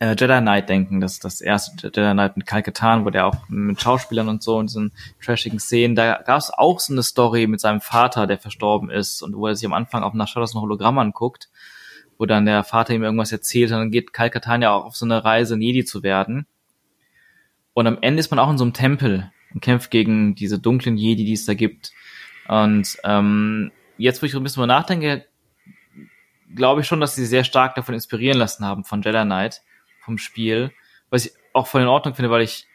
äh, 0.00 0.16
Jedi 0.18 0.40
Knight 0.40 0.68
denken, 0.68 1.00
das 1.00 1.20
das 1.20 1.40
erste 1.40 1.86
Jedi 1.86 2.12
Knight 2.12 2.36
mit 2.36 2.46
Kalketan, 2.46 3.04
wo 3.04 3.10
der 3.10 3.26
auch 3.26 3.48
mit 3.48 3.80
Schauspielern 3.80 4.28
und 4.28 4.42
so 4.42 4.56
und 4.56 4.70
diesen 4.70 4.92
trashigen 5.24 5.60
Szenen, 5.60 5.94
da 5.94 6.20
gab 6.20 6.38
es 6.38 6.50
auch 6.50 6.80
so 6.80 6.92
eine 6.92 7.04
Story 7.04 7.46
mit 7.46 7.60
seinem 7.60 7.80
Vater, 7.80 8.26
der 8.26 8.38
verstorben 8.38 8.90
ist 8.90 9.22
und 9.22 9.36
wo 9.36 9.46
er 9.46 9.54
sich 9.54 9.66
am 9.66 9.72
Anfang 9.72 10.02
auf 10.02 10.14
nach 10.14 10.26
Shadows 10.26 10.52
ein 10.52 10.60
Hologramm 10.60 10.98
anguckt, 10.98 11.48
wo 12.18 12.26
dann 12.26 12.44
der 12.44 12.64
Vater 12.64 12.92
ihm 12.92 13.04
irgendwas 13.04 13.30
erzählt 13.30 13.70
und 13.70 13.78
dann 13.78 13.90
geht 13.92 14.12
Kalkatan 14.12 14.62
ja 14.62 14.72
auch 14.72 14.84
auf 14.84 14.96
so 14.96 15.04
eine 15.04 15.24
Reise, 15.24 15.56
Jedi 15.56 15.84
zu 15.84 16.02
werden. 16.02 16.48
Und 17.72 17.86
am 17.86 17.98
Ende 18.00 18.18
ist 18.18 18.32
man 18.32 18.40
auch 18.40 18.50
in 18.50 18.58
so 18.58 18.64
einem 18.64 18.72
Tempel 18.72 19.30
und 19.54 19.60
kämpft 19.60 19.90
gegen 19.90 20.34
diese 20.34 20.58
dunklen 20.58 20.96
Jedi, 20.96 21.24
die 21.24 21.32
es 21.32 21.46
da 21.46 21.54
gibt. 21.54 21.92
Und 22.48 22.96
ähm, 23.04 23.72
jetzt, 23.96 24.22
wo 24.22 24.26
ich 24.26 24.32
so 24.32 24.38
ein 24.38 24.42
bisschen 24.42 24.60
drüber 24.62 24.66
nachdenke, 24.74 25.26
glaube 26.54 26.80
ich 26.80 26.86
schon, 26.86 27.00
dass 27.00 27.14
sie 27.14 27.26
sehr 27.26 27.44
stark 27.44 27.74
davon 27.74 27.94
inspirieren 27.94 28.38
lassen 28.38 28.64
haben 28.64 28.84
von 28.84 29.02
Jedi 29.02 29.22
Knight, 29.22 29.62
vom 30.00 30.18
Spiel. 30.18 30.72
Was 31.10 31.26
ich 31.26 31.32
auch 31.52 31.66
voll 31.66 31.82
in 31.82 31.88
Ordnung 31.88 32.14
finde, 32.14 32.30
weil 32.30 32.42
ich 32.42 32.66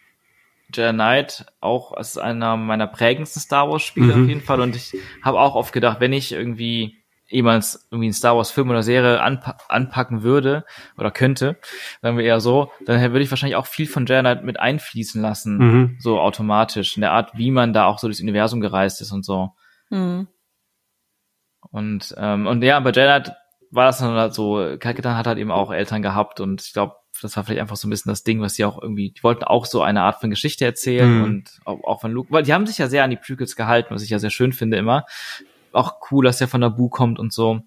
Jedi 0.74 0.92
Knight 0.92 1.46
auch 1.60 1.92
als 1.94 2.18
einer 2.18 2.58
meiner 2.58 2.88
prägendsten 2.88 3.42
Star 3.42 3.70
Wars 3.70 3.84
Spiele 3.84 4.16
Mhm. 4.16 4.24
auf 4.24 4.30
jeden 4.30 4.42
Fall 4.42 4.62
und 4.62 4.76
ich 4.76 4.94
habe 5.22 5.40
auch 5.40 5.56
oft 5.56 5.74
gedacht, 5.74 6.00
wenn 6.00 6.14
ich 6.14 6.32
irgendwie 6.32 6.98
jemals 7.34 7.88
irgendwie 7.92 8.08
einen 8.08 8.14
Star 8.14 8.38
Wars 8.38 8.52
Film 8.52 8.70
oder 8.70 8.84
Serie 8.84 9.22
anpa 9.22 9.58
anpacken 9.68 10.24
würde 10.24 10.64
oder 10.98 11.12
könnte, 11.12 11.58
sagen 12.02 12.18
wir 12.18 12.24
eher 12.26 12.40
so, 12.40 12.72
dann 12.86 13.02
würde 13.02 13.22
ich 13.22 13.30
wahrscheinlich 13.32 13.56
auch 13.56 13.66
viel 13.66 13.88
von 13.88 14.06
Jedi 14.06 14.22
Knight 14.22 14.44
mit 14.44 14.60
einfließen 14.60 15.22
lassen, 15.22 15.58
Mhm. 15.58 15.98
so 16.00 16.20
automatisch 16.20 16.96
in 16.96 17.02
der 17.02 17.12
Art, 17.12 17.32
wie 17.38 17.52
man 17.52 17.74
da 17.74 17.86
auch 17.86 18.00
so 18.00 18.08
durchs 18.08 18.22
Universum 18.22 18.62
gereist 18.62 19.02
ist 19.02 19.12
und 19.12 19.26
so. 19.26 19.50
Mhm. 19.90 20.28
Und, 21.72 22.14
ähm, 22.18 22.48
und 22.48 22.62
ja, 22.64 22.80
bei 22.80 22.92
Jedi 22.92 23.30
war 23.72 23.86
das 23.86 23.98
dann 24.00 24.12
halt 24.14 24.34
so, 24.34 24.76
Kalketan 24.80 25.18
hat 25.18 25.26
halt 25.28 25.40
eben 25.40 25.52
auch 25.52 25.72
Eltern 25.72 26.02
gehabt 26.02 26.40
und 26.40 26.62
ich 26.62 26.74
glaube, 26.74 26.96
das 27.22 27.36
war 27.38 27.44
vielleicht 27.44 27.62
einfach 27.62 27.76
so 27.76 27.88
ein 27.88 27.92
bisschen 27.92 28.10
das 28.12 28.24
Ding, 28.24 28.42
was 28.42 28.56
sie 28.56 28.66
auch 28.66 28.82
irgendwie, 28.82 29.12
die 29.12 29.24
wollten 29.24 29.44
auch 29.44 29.66
so 29.66 29.82
eine 29.82 30.02
Art 30.02 30.20
von 30.20 30.30
Geschichte 30.30 30.66
erzählen 30.66 31.18
Mhm. 31.18 31.24
und 31.24 31.60
auch, 31.66 31.84
auch 31.86 32.02
von 32.02 32.12
Luke, 32.12 32.32
weil 32.32 32.44
die 32.44 32.54
haben 32.54 32.68
sich 32.68 32.78
ja 32.78 32.88
sehr 32.88 33.04
an 33.04 33.10
die 33.12 33.18
Prequels 33.18 33.56
gehalten, 33.56 33.94
was 33.94 34.04
ich 34.04 34.10
ja 34.10 34.20
sehr 34.20 34.30
schön 34.30 34.52
finde 34.54 34.78
immer. 34.78 35.06
Auch 35.74 35.96
cool, 36.12 36.26
dass 36.26 36.40
er 36.40 36.48
von 36.48 36.62
Naboo 36.62 36.90
kommt 36.90 37.20
und 37.20 37.34
so, 37.34 37.62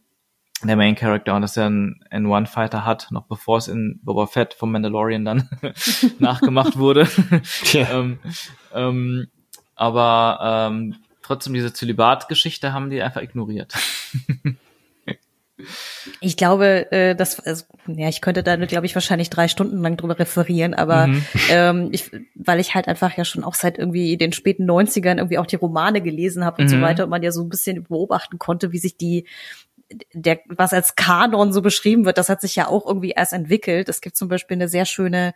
der 0.63 0.77
Main 0.77 0.95
Character 0.95 1.35
und 1.35 1.43
dass 1.43 1.57
er 1.57 1.67
einen 1.67 2.01
N1-Fighter 2.11 2.85
hat, 2.85 3.09
noch 3.11 3.25
bevor 3.25 3.59
es 3.59 3.69
in 3.69 4.01
Boba 4.03 4.27
Fett 4.27 4.55
vom 4.55 4.73
Mandalorian 4.73 5.25
dann 5.25 5.49
nachgemacht 6.19 6.79
wurde. 6.79 7.09
Tja. 7.65 7.89
ähm, 7.93 8.19
ähm, 8.73 9.27
aber 9.75 10.69
ähm, 10.71 10.97
trotzdem 11.23 11.53
diese 11.53 11.73
Zölibat-Geschichte 11.73 12.73
haben 12.73 12.89
die 12.89 13.03
einfach 13.03 13.21
ignoriert. 13.21 13.75
Ich 16.21 16.37
glaube, 16.37 16.91
äh, 16.93 17.15
das, 17.15 17.41
also, 17.41 17.65
ja, 17.87 18.09
ich 18.09 18.21
könnte 18.21 18.43
da, 18.43 18.57
glaube 18.57 18.87
ich, 18.87 18.95
wahrscheinlich 18.95 19.31
drei 19.31 19.49
Stunden 19.49 19.79
lang 19.79 19.97
drüber 19.97 20.19
referieren, 20.19 20.75
aber 20.75 21.07
Mhm. 21.07 21.23
ähm, 21.51 21.89
ich, 21.93 22.11
weil 22.35 22.61
ich 22.61 22.75
halt 22.75 22.89
einfach 22.89 23.17
ja 23.17 23.25
schon 23.25 23.43
auch 23.45 23.55
seit 23.55 23.79
irgendwie 23.79 24.17
den 24.17 24.33
späten 24.33 24.65
90ern 24.71 25.17
irgendwie 25.17 25.39
auch 25.39 25.47
die 25.47 25.57
Romane 25.57 26.03
gelesen 26.03 26.45
habe 26.45 26.63
und 26.63 26.69
so 26.69 26.77
Mhm. 26.77 26.83
weiter 26.83 27.05
und 27.05 27.11
man 27.11 27.23
ja 27.23 27.33
so 27.33 27.43
ein 27.43 27.49
bisschen 27.49 27.85
beobachten 27.85 28.39
konnte, 28.39 28.73
wie 28.73 28.79
sich 28.79 28.97
die 28.97 29.27
der, 30.13 30.41
was 30.49 30.73
als 30.73 30.97
Kanon 30.97 31.53
so 31.53 31.63
beschrieben 31.63 32.07
wird, 32.07 32.19
das 32.19 32.29
hat 32.29 32.41
sich 32.41 32.57
ja 32.57 32.67
auch 32.67 32.85
irgendwie 32.87 33.11
erst 33.11 33.33
entwickelt. 33.33 33.89
Es 33.89 34.01
gibt 34.01 34.17
zum 34.17 34.29
Beispiel 34.29 34.57
eine 34.57 34.69
sehr 34.69 34.85
schöne, 34.85 35.33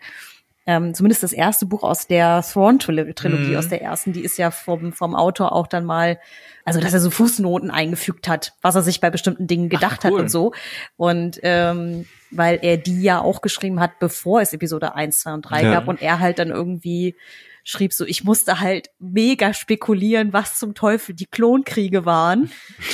ähm, 0.67 0.95
zumindest 0.95 1.23
das 1.23 1.33
erste 1.33 1.67
Buch 1.67 1.83
aus 1.83 2.07
der 2.07 2.43
Thrawn-Trilogie, 2.43 3.51
Mhm. 3.53 3.57
aus 3.57 3.69
der 3.69 3.83
ersten, 3.83 4.13
die 4.13 4.23
ist 4.23 4.37
ja 4.37 4.51
vom, 4.51 4.93
vom 4.93 5.15
Autor 5.17 5.53
auch 5.53 5.67
dann 5.67 5.85
mal, 5.85 6.19
also 6.65 6.81
dass 6.81 6.93
er 6.93 7.01
so 7.01 7.11
Fußnoten 7.11 7.71
eingefügt 7.71 8.29
hat, 8.29 8.53
was 8.63 8.75
er 8.75 8.83
sich 8.83 9.01
bei 9.01 9.11
bestimmten 9.11 9.47
Dingen 9.47 9.69
gedacht 9.69 10.01
cool. 10.05 10.13
hat 10.13 10.21
und 10.21 10.31
so. 10.31 10.53
Und 10.97 11.41
ähm, 11.43 12.05
weil 12.31 12.61
er 12.63 12.77
die 12.77 13.03
ja 13.03 13.21
auch 13.21 13.41
geschrieben 13.41 13.81
hat, 13.81 13.99
bevor 13.99 14.41
es 14.41 14.53
Episode 14.53 14.95
1, 14.95 15.21
2 15.21 15.33
und 15.35 15.43
3 15.43 15.63
Ja. 15.65 15.73
gab 15.73 15.89
und 15.89 16.01
er 16.01 16.21
halt 16.21 16.39
dann 16.39 16.51
irgendwie 16.51 17.17
schrieb 17.65 17.93
so, 17.93 18.05
ich 18.07 18.25
musste 18.25 18.61
halt 18.61 18.89
mega 18.99 19.53
spekulieren, 19.53 20.33
was 20.33 20.59
zum 20.59 20.75
Teufel 20.75 21.15
die 21.15 21.27
Klonkriege 21.27 22.05
waren, 22.07 22.51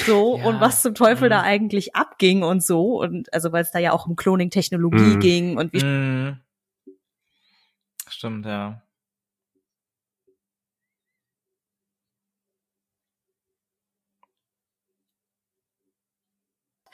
so 0.06 0.36
Ja. 0.38 0.44
und 0.44 0.60
was 0.60 0.82
zum 0.82 0.94
Teufel 0.94 1.28
Mhm. 1.28 1.30
da 1.30 1.42
eigentlich 1.42 1.94
abging 1.94 2.42
und 2.42 2.64
so 2.64 3.00
und 3.00 3.32
also 3.34 3.52
weil 3.52 3.62
es 3.62 3.70
da 3.70 3.78
ja 3.78 3.92
auch 3.92 4.06
um 4.06 4.16
Cloning-Technologie 4.16 5.16
Mhm. 5.16 5.20
ging 5.20 5.56
und 5.58 5.72
wie 5.72 5.84
Mhm. 5.84 6.38
Stimmt, 8.16 8.46
ja. 8.46 8.80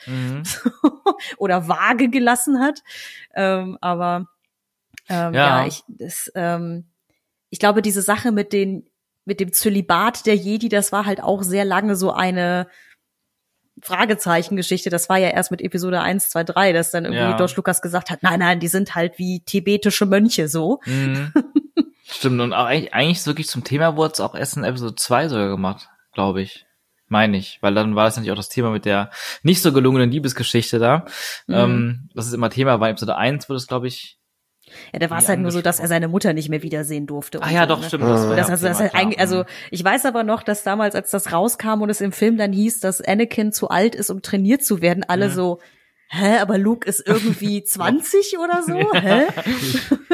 Mhm. 0.04 0.42
oder 1.38 1.68
vage 1.68 2.08
gelassen 2.08 2.58
hat. 2.58 2.82
Ähm, 3.36 3.78
aber 3.80 4.26
ähm, 5.08 5.32
ja. 5.32 5.60
Ja. 5.60 5.66
ich, 5.66 5.84
das, 5.86 6.28
ähm, 6.34 6.90
ich 7.50 7.60
glaube, 7.60 7.82
diese 7.82 8.02
Sache 8.02 8.32
mit 8.32 8.52
den, 8.52 8.90
mit 9.24 9.38
dem 9.38 9.52
Zölibat 9.52 10.26
der 10.26 10.34
Jedi, 10.34 10.68
das 10.68 10.90
war 10.90 11.06
halt 11.06 11.22
auch 11.22 11.44
sehr 11.44 11.64
lange 11.64 11.94
so 11.94 12.10
eine 12.12 12.66
Fragezeichengeschichte. 13.80 14.90
Das 14.90 15.08
war 15.08 15.18
ja 15.18 15.28
erst 15.28 15.50
mit 15.50 15.60
Episode 15.62 16.00
1, 16.00 16.30
2, 16.30 16.44
3, 16.44 16.72
dass 16.72 16.90
dann 16.90 17.04
irgendwie 17.04 17.22
Ja. 17.22 17.36
George 17.36 17.54
Lucas 17.56 17.80
gesagt 17.82 18.10
hat, 18.10 18.22
nein, 18.22 18.40
nein, 18.40 18.60
die 18.60 18.68
sind 18.68 18.94
halt 18.94 19.18
wie 19.18 19.40
tibetische 19.40 20.06
Mönche 20.06 20.48
so. 20.48 20.80
Mhm. 20.84 21.32
Stimmt, 22.04 22.40
und 22.40 22.52
auch 22.52 22.66
eigentlich, 22.66 22.92
eigentlich 22.92 23.26
wirklich 23.26 23.48
zum 23.48 23.64
Thema 23.64 23.96
wurde 23.96 24.12
es 24.12 24.20
auch 24.20 24.34
erst 24.34 24.56
in 24.56 24.64
Episode 24.64 24.94
2 24.94 25.28
sogar 25.28 25.48
gemacht, 25.48 25.88
glaube 26.12 26.42
ich. 26.42 26.66
Meine 27.08 27.36
ich, 27.36 27.58
weil 27.60 27.74
dann 27.74 27.94
war 27.94 28.04
das 28.04 28.16
natürlich 28.16 28.32
auch 28.32 28.36
das 28.36 28.48
Thema 28.48 28.70
mit 28.70 28.84
der 28.86 29.10
nicht 29.42 29.60
so 29.60 29.72
gelungenen 29.72 30.10
Liebesgeschichte 30.10 30.78
da. 30.78 31.04
Mhm. 31.46 31.54
Ähm, 31.54 32.08
das 32.14 32.26
ist 32.26 32.32
immer 32.32 32.48
Thema, 32.50 32.80
weil 32.80 32.92
Episode 32.92 33.16
1 33.16 33.48
wurde 33.48 33.58
es, 33.58 33.66
glaube 33.66 33.88
ich. 33.88 34.18
Ja, 34.92 34.98
da 34.98 35.10
war 35.10 35.18
es 35.18 35.28
halt 35.28 35.40
nur 35.40 35.50
so, 35.50 35.62
dass 35.62 35.80
er 35.80 35.88
seine 35.88 36.08
Mutter 36.08 36.32
nicht 36.32 36.48
mehr 36.48 36.62
wiedersehen 36.62 37.06
durfte. 37.06 37.42
Ah 37.42 37.50
ja, 37.50 37.62
so, 37.62 37.68
doch, 37.68 37.80
ne? 37.80 37.86
stimmt. 37.88 38.04
Ah. 38.04 38.30
Und 38.30 38.36
das, 38.36 38.48
ja 38.48 38.52
also, 38.52 38.66
das 38.66 38.80
halt 38.80 38.94
eigentlich, 38.94 39.20
also 39.20 39.44
ich 39.70 39.82
weiß 39.84 40.06
aber 40.06 40.22
noch, 40.24 40.42
dass 40.42 40.62
damals, 40.62 40.94
als 40.94 41.10
das 41.10 41.32
rauskam 41.32 41.82
und 41.82 41.90
es 41.90 42.00
im 42.00 42.12
Film 42.12 42.36
dann 42.36 42.52
hieß, 42.52 42.80
dass 42.80 43.00
Anakin 43.00 43.52
zu 43.52 43.68
alt 43.68 43.94
ist, 43.94 44.10
um 44.10 44.22
trainiert 44.22 44.64
zu 44.64 44.80
werden, 44.82 45.04
alle 45.06 45.28
Mhm. 45.28 45.32
so, 45.32 45.58
hä, 46.08 46.38
aber 46.38 46.58
Luke 46.58 46.88
ist 46.88 47.06
irgendwie 47.06 47.62
20 47.64 48.38
oder 48.38 48.62
so, 48.62 48.92
hä? 48.94 49.26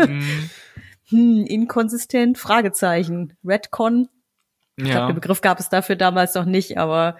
Mhm. 0.06 0.50
Hm, 1.10 1.46
inkonsistent, 1.46 2.36
Fragezeichen, 2.36 3.32
Redcon. 3.42 4.08
Ich 4.80 4.84
glaube, 4.84 4.98
ja. 5.00 5.06
den 5.08 5.16
Begriff 5.16 5.40
gab 5.40 5.58
es 5.58 5.68
dafür 5.68 5.96
damals 5.96 6.34
noch 6.34 6.44
nicht, 6.44 6.78
aber 6.78 7.16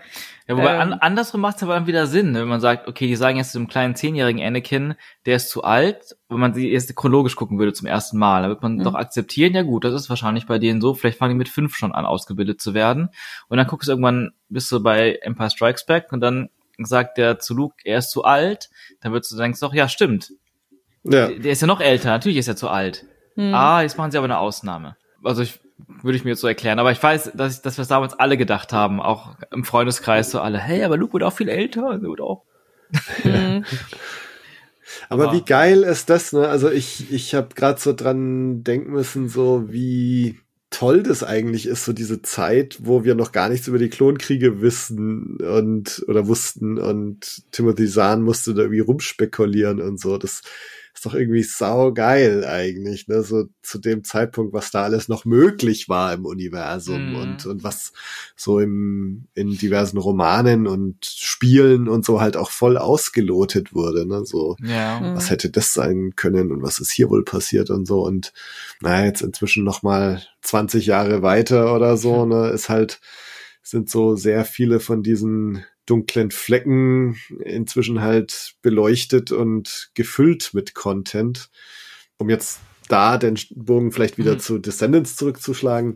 Ja, 0.46 0.56
wobei 0.56 0.74
Ähm. 0.74 0.80
an, 0.80 0.92
andersrum 0.94 1.40
macht 1.40 1.56
es 1.56 1.64
aber 1.64 1.74
dann 1.74 1.88
wieder 1.88 2.06
Sinn, 2.06 2.30
ne? 2.30 2.42
wenn 2.42 2.48
man 2.48 2.60
sagt, 2.60 2.86
okay, 2.86 3.08
die 3.08 3.16
sagen 3.16 3.36
jetzt 3.36 3.50
zu 3.50 3.58
dem 3.58 3.66
kleinen 3.66 3.96
zehnjährigen 3.96 4.40
Anakin, 4.40 4.94
der 5.26 5.34
ist 5.36 5.50
zu 5.50 5.64
alt, 5.64 6.16
wenn 6.28 6.38
man 6.38 6.54
sie 6.54 6.70
jetzt 6.70 6.94
chronologisch 6.94 7.34
gucken 7.34 7.58
würde 7.58 7.72
zum 7.72 7.88
ersten 7.88 8.16
Mal, 8.16 8.42
da 8.44 8.48
wird 8.48 8.62
man 8.62 8.76
Mhm. 8.76 8.84
doch 8.84 8.94
akzeptieren, 8.94 9.54
ja 9.54 9.62
gut, 9.62 9.82
das 9.82 9.92
ist 9.92 10.08
wahrscheinlich 10.08 10.46
bei 10.46 10.60
denen 10.60 10.80
so, 10.80 10.94
vielleicht 10.94 11.18
fangen 11.18 11.32
die 11.34 11.38
mit 11.38 11.48
fünf 11.48 11.74
schon 11.74 11.92
an, 11.92 12.06
ausgebildet 12.06 12.60
zu 12.60 12.74
werden. 12.74 13.08
Und 13.48 13.56
dann 13.58 13.66
guckst 13.66 13.88
du 13.88 13.92
irgendwann, 13.92 14.30
bist 14.48 14.70
du 14.70 14.80
bei 14.80 15.18
Empire 15.22 15.50
Strikes 15.50 15.84
Back 15.84 16.12
und 16.12 16.20
dann 16.20 16.50
sagt 16.80 17.18
der 17.18 17.40
zu 17.40 17.54
Luke, 17.54 17.74
er 17.82 17.98
ist 17.98 18.10
zu 18.10 18.22
alt, 18.22 18.70
dann 19.00 19.10
würdest 19.12 19.32
du 19.32 19.36
denkst 19.36 19.58
doch, 19.58 19.74
ja, 19.74 19.88
stimmt. 19.88 20.30
Ja. 21.02 21.26
Der 21.26 21.50
ist 21.52 21.60
ja 21.60 21.66
noch 21.66 21.80
älter, 21.80 22.10
natürlich 22.10 22.38
ist 22.38 22.46
er 22.46 22.54
zu 22.56 22.68
alt. 22.68 23.04
hm. 23.34 23.52
Ah, 23.52 23.82
jetzt 23.82 23.98
machen 23.98 24.12
sie 24.12 24.18
aber 24.18 24.26
eine 24.26 24.38
Ausnahme. 24.38 24.96
Also 25.24 25.42
ich 25.42 25.58
würde 26.02 26.16
ich 26.16 26.24
mir 26.24 26.30
jetzt 26.30 26.40
so 26.40 26.48
erklären, 26.48 26.78
aber 26.78 26.92
ich 26.92 27.02
weiß, 27.02 27.32
dass, 27.34 27.56
ich, 27.56 27.62
dass 27.62 27.78
wir 27.78 27.82
es 27.82 27.88
damals 27.88 28.14
alle 28.18 28.36
gedacht 28.36 28.72
haben, 28.72 29.00
auch 29.00 29.36
im 29.52 29.64
Freundeskreis 29.64 30.30
so 30.30 30.40
alle, 30.40 30.58
hey, 30.58 30.84
aber 30.84 30.96
Luke 30.96 31.12
wird 31.14 31.22
auch 31.22 31.32
viel 31.32 31.48
älter, 31.48 32.00
wird 32.02 32.20
auch. 32.20 32.44
hm. 33.22 33.64
Aber 35.10 35.24
Aber- 35.24 35.32
wie 35.34 35.42
geil 35.44 35.82
ist 35.82 36.08
das, 36.10 36.32
ne? 36.32 36.48
Also 36.48 36.70
ich, 36.70 37.12
ich 37.12 37.34
habe 37.34 37.54
gerade 37.54 37.80
so 37.80 37.92
dran 37.92 38.64
denken 38.64 38.92
müssen, 38.92 39.28
so 39.28 39.66
wie 39.68 40.40
toll 40.70 41.02
das 41.02 41.22
eigentlich 41.22 41.66
ist, 41.66 41.84
so 41.84 41.92
diese 41.92 42.20
Zeit, 42.22 42.78
wo 42.82 43.04
wir 43.04 43.14
noch 43.14 43.32
gar 43.32 43.48
nichts 43.48 43.68
über 43.68 43.78
die 43.78 43.88
Klonkriege 43.90 44.60
wissen 44.60 45.38
und 45.40 46.04
oder 46.08 46.26
wussten 46.26 46.78
und 46.78 47.42
Timothy 47.52 47.86
Zahn 47.88 48.22
musste 48.22 48.54
da 48.54 48.62
irgendwie 48.62 48.80
rumspekulieren 48.80 49.80
und 49.80 49.98
so. 50.00 50.18
Das 50.18 50.42
ist 50.98 51.06
doch 51.06 51.14
irgendwie 51.14 51.44
saugeil 51.44 52.44
eigentlich, 52.44 53.06
ne? 53.06 53.22
So 53.22 53.44
zu 53.62 53.78
dem 53.78 54.02
Zeitpunkt, 54.02 54.52
was 54.52 54.72
da 54.72 54.82
alles 54.82 55.06
noch 55.08 55.24
möglich 55.24 55.88
war 55.88 56.12
im 56.12 56.26
Universum 56.26 57.10
Mhm. 57.10 57.14
und, 57.14 57.46
und 57.46 57.62
was 57.62 57.92
so 58.34 58.58
im, 58.58 59.28
in 59.34 59.56
diversen 59.56 59.98
Romanen 59.98 60.66
und 60.66 61.04
Spielen 61.06 61.88
und 61.88 62.04
so 62.04 62.20
halt 62.20 62.36
auch 62.36 62.50
voll 62.50 62.76
ausgelotet 62.76 63.72
wurde, 63.74 64.06
ne? 64.06 64.24
So, 64.24 64.56
Ja. 64.60 64.98
Mhm. 65.00 65.14
was 65.14 65.30
hätte 65.30 65.50
das 65.50 65.72
sein 65.72 66.14
können 66.16 66.50
und 66.50 66.62
was 66.62 66.80
ist 66.80 66.90
hier 66.90 67.10
wohl 67.10 67.24
passiert 67.24 67.70
und 67.70 67.86
so 67.86 68.04
und 68.04 68.32
naja, 68.80 69.06
jetzt 69.06 69.22
inzwischen 69.22 69.62
noch 69.62 69.84
mal 69.84 70.20
20 70.42 70.86
Jahre 70.86 71.22
weiter 71.22 71.74
oder 71.76 71.96
so, 71.96 72.26
ne, 72.26 72.48
ist 72.48 72.68
halt, 72.68 73.00
sind 73.62 73.88
so 73.88 74.16
sehr 74.16 74.44
viele 74.44 74.80
von 74.80 75.04
diesen 75.04 75.64
dunklen 75.88 76.30
Flecken 76.30 77.16
inzwischen 77.44 78.00
halt 78.00 78.54
beleuchtet 78.62 79.32
und 79.32 79.90
gefüllt 79.94 80.50
mit 80.52 80.74
Content. 80.74 81.50
Um 82.18 82.28
jetzt 82.30 82.60
da 82.88 83.16
den 83.18 83.38
Bogen 83.54 83.92
vielleicht 83.92 84.18
wieder 84.18 84.34
Mhm. 84.34 84.40
zu 84.40 84.58
Descendants 84.58 85.16
zurückzuschlagen, 85.16 85.94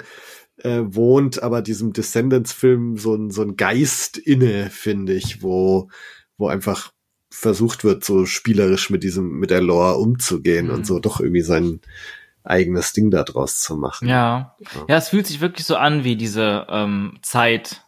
äh, 0.58 0.80
wohnt 0.84 1.42
aber 1.42 1.62
diesem 1.62 1.92
Descendants-Film 1.92 2.96
so 2.96 3.14
ein, 3.14 3.30
so 3.30 3.42
ein 3.42 3.56
Geist 3.56 4.16
inne, 4.18 4.70
finde 4.70 5.14
ich, 5.14 5.42
wo, 5.42 5.90
wo 6.36 6.48
einfach 6.48 6.92
versucht 7.30 7.82
wird, 7.84 8.04
so 8.04 8.26
spielerisch 8.26 8.90
mit 8.90 9.02
diesem, 9.02 9.38
mit 9.38 9.50
der 9.50 9.62
Lore 9.62 9.96
umzugehen 9.96 10.66
Mhm. 10.66 10.72
und 10.74 10.86
so 10.86 10.98
doch 11.00 11.20
irgendwie 11.20 11.40
sein 11.42 11.80
eigenes 12.44 12.92
Ding 12.92 13.10
da 13.10 13.22
draus 13.22 13.60
zu 13.60 13.76
machen. 13.76 14.08
Ja. 14.08 14.56
Ja, 14.88 14.96
es 14.96 15.08
fühlt 15.10 15.26
sich 15.26 15.40
wirklich 15.40 15.64
so 15.66 15.76
an 15.76 16.04
wie 16.04 16.16
diese 16.16 16.66
ähm, 16.68 17.18
Zeit, 17.22 17.82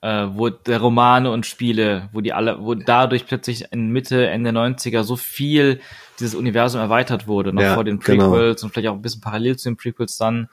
äh, 0.00 0.26
wo 0.32 0.48
der 0.48 0.80
Romane 0.80 1.30
und 1.30 1.44
Spiele, 1.46 2.08
wo 2.12 2.20
die 2.20 2.32
alle, 2.32 2.60
wo 2.64 2.74
dadurch 2.74 3.26
plötzlich 3.26 3.72
in 3.72 3.90
Mitte, 3.90 4.28
Ende 4.28 4.50
90er 4.50 5.02
so 5.02 5.16
viel 5.16 5.80
dieses 6.20 6.34
Universum 6.34 6.80
erweitert 6.80 7.26
wurde, 7.26 7.52
noch 7.52 7.62
Ja, 7.62 7.74
vor 7.74 7.84
den 7.84 7.98
genau. 7.98 8.30
Prequels 8.30 8.62
und 8.62 8.70
vielleicht 8.70 8.88
auch 8.88 8.94
ein 8.94 9.02
bisschen 9.02 9.20
parallel 9.20 9.56
zu 9.56 9.68
den 9.68 9.76
Prequels 9.76 10.16
dann. 10.16 10.48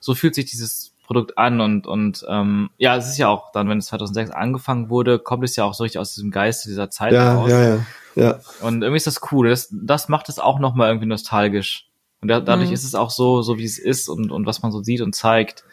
So 0.00 0.14
fühlt 0.14 0.34
sich 0.34 0.46
dieses 0.46 0.94
Produkt 1.06 1.38
an 1.38 1.60
und, 1.60 1.86
und 1.86 2.24
ähm, 2.28 2.70
ja, 2.78 2.96
es 2.96 3.08
ist 3.08 3.18
ja 3.18 3.28
auch 3.28 3.52
dann, 3.52 3.68
wenn 3.68 3.78
es 3.78 3.86
2006 3.86 4.30
angefangen 4.30 4.90
wurde, 4.90 5.18
kommt 5.18 5.44
es 5.44 5.56
ja 5.56 5.64
auch 5.64 5.74
so 5.74 5.82
richtig 5.82 5.98
aus 5.98 6.14
diesem 6.14 6.30
Geist 6.30 6.66
dieser 6.66 6.88
Zeit 6.90 7.12
Ja, 7.14 7.24
heraus. 7.32 7.50
ja, 7.50 7.62
ja, 7.62 7.78
ja. 8.14 8.40
Und 8.62 8.82
irgendwie 8.82 8.96
ist 8.98 9.06
das 9.06 9.20
cool. 9.32 9.48
Das, 9.48 9.68
das 9.72 10.08
macht 10.08 10.28
es 10.28 10.38
auch 10.38 10.58
nochmal 10.58 10.88
irgendwie 10.88 11.08
nostalgisch. 11.08 11.86
Und 12.20 12.28
da, 12.28 12.40
dadurch 12.40 12.68
Mhm. 12.68 12.74
ist 12.74 12.84
es 12.84 12.94
auch 12.94 13.10
so, 13.10 13.42
so 13.42 13.58
wie 13.58 13.64
es 13.64 13.78
ist 13.78 14.08
und, 14.08 14.30
und 14.30 14.46
was 14.46 14.62
man 14.62 14.70
so 14.72 14.82
sieht 14.82 15.00
und 15.00 15.14
zeigt. 15.14 15.64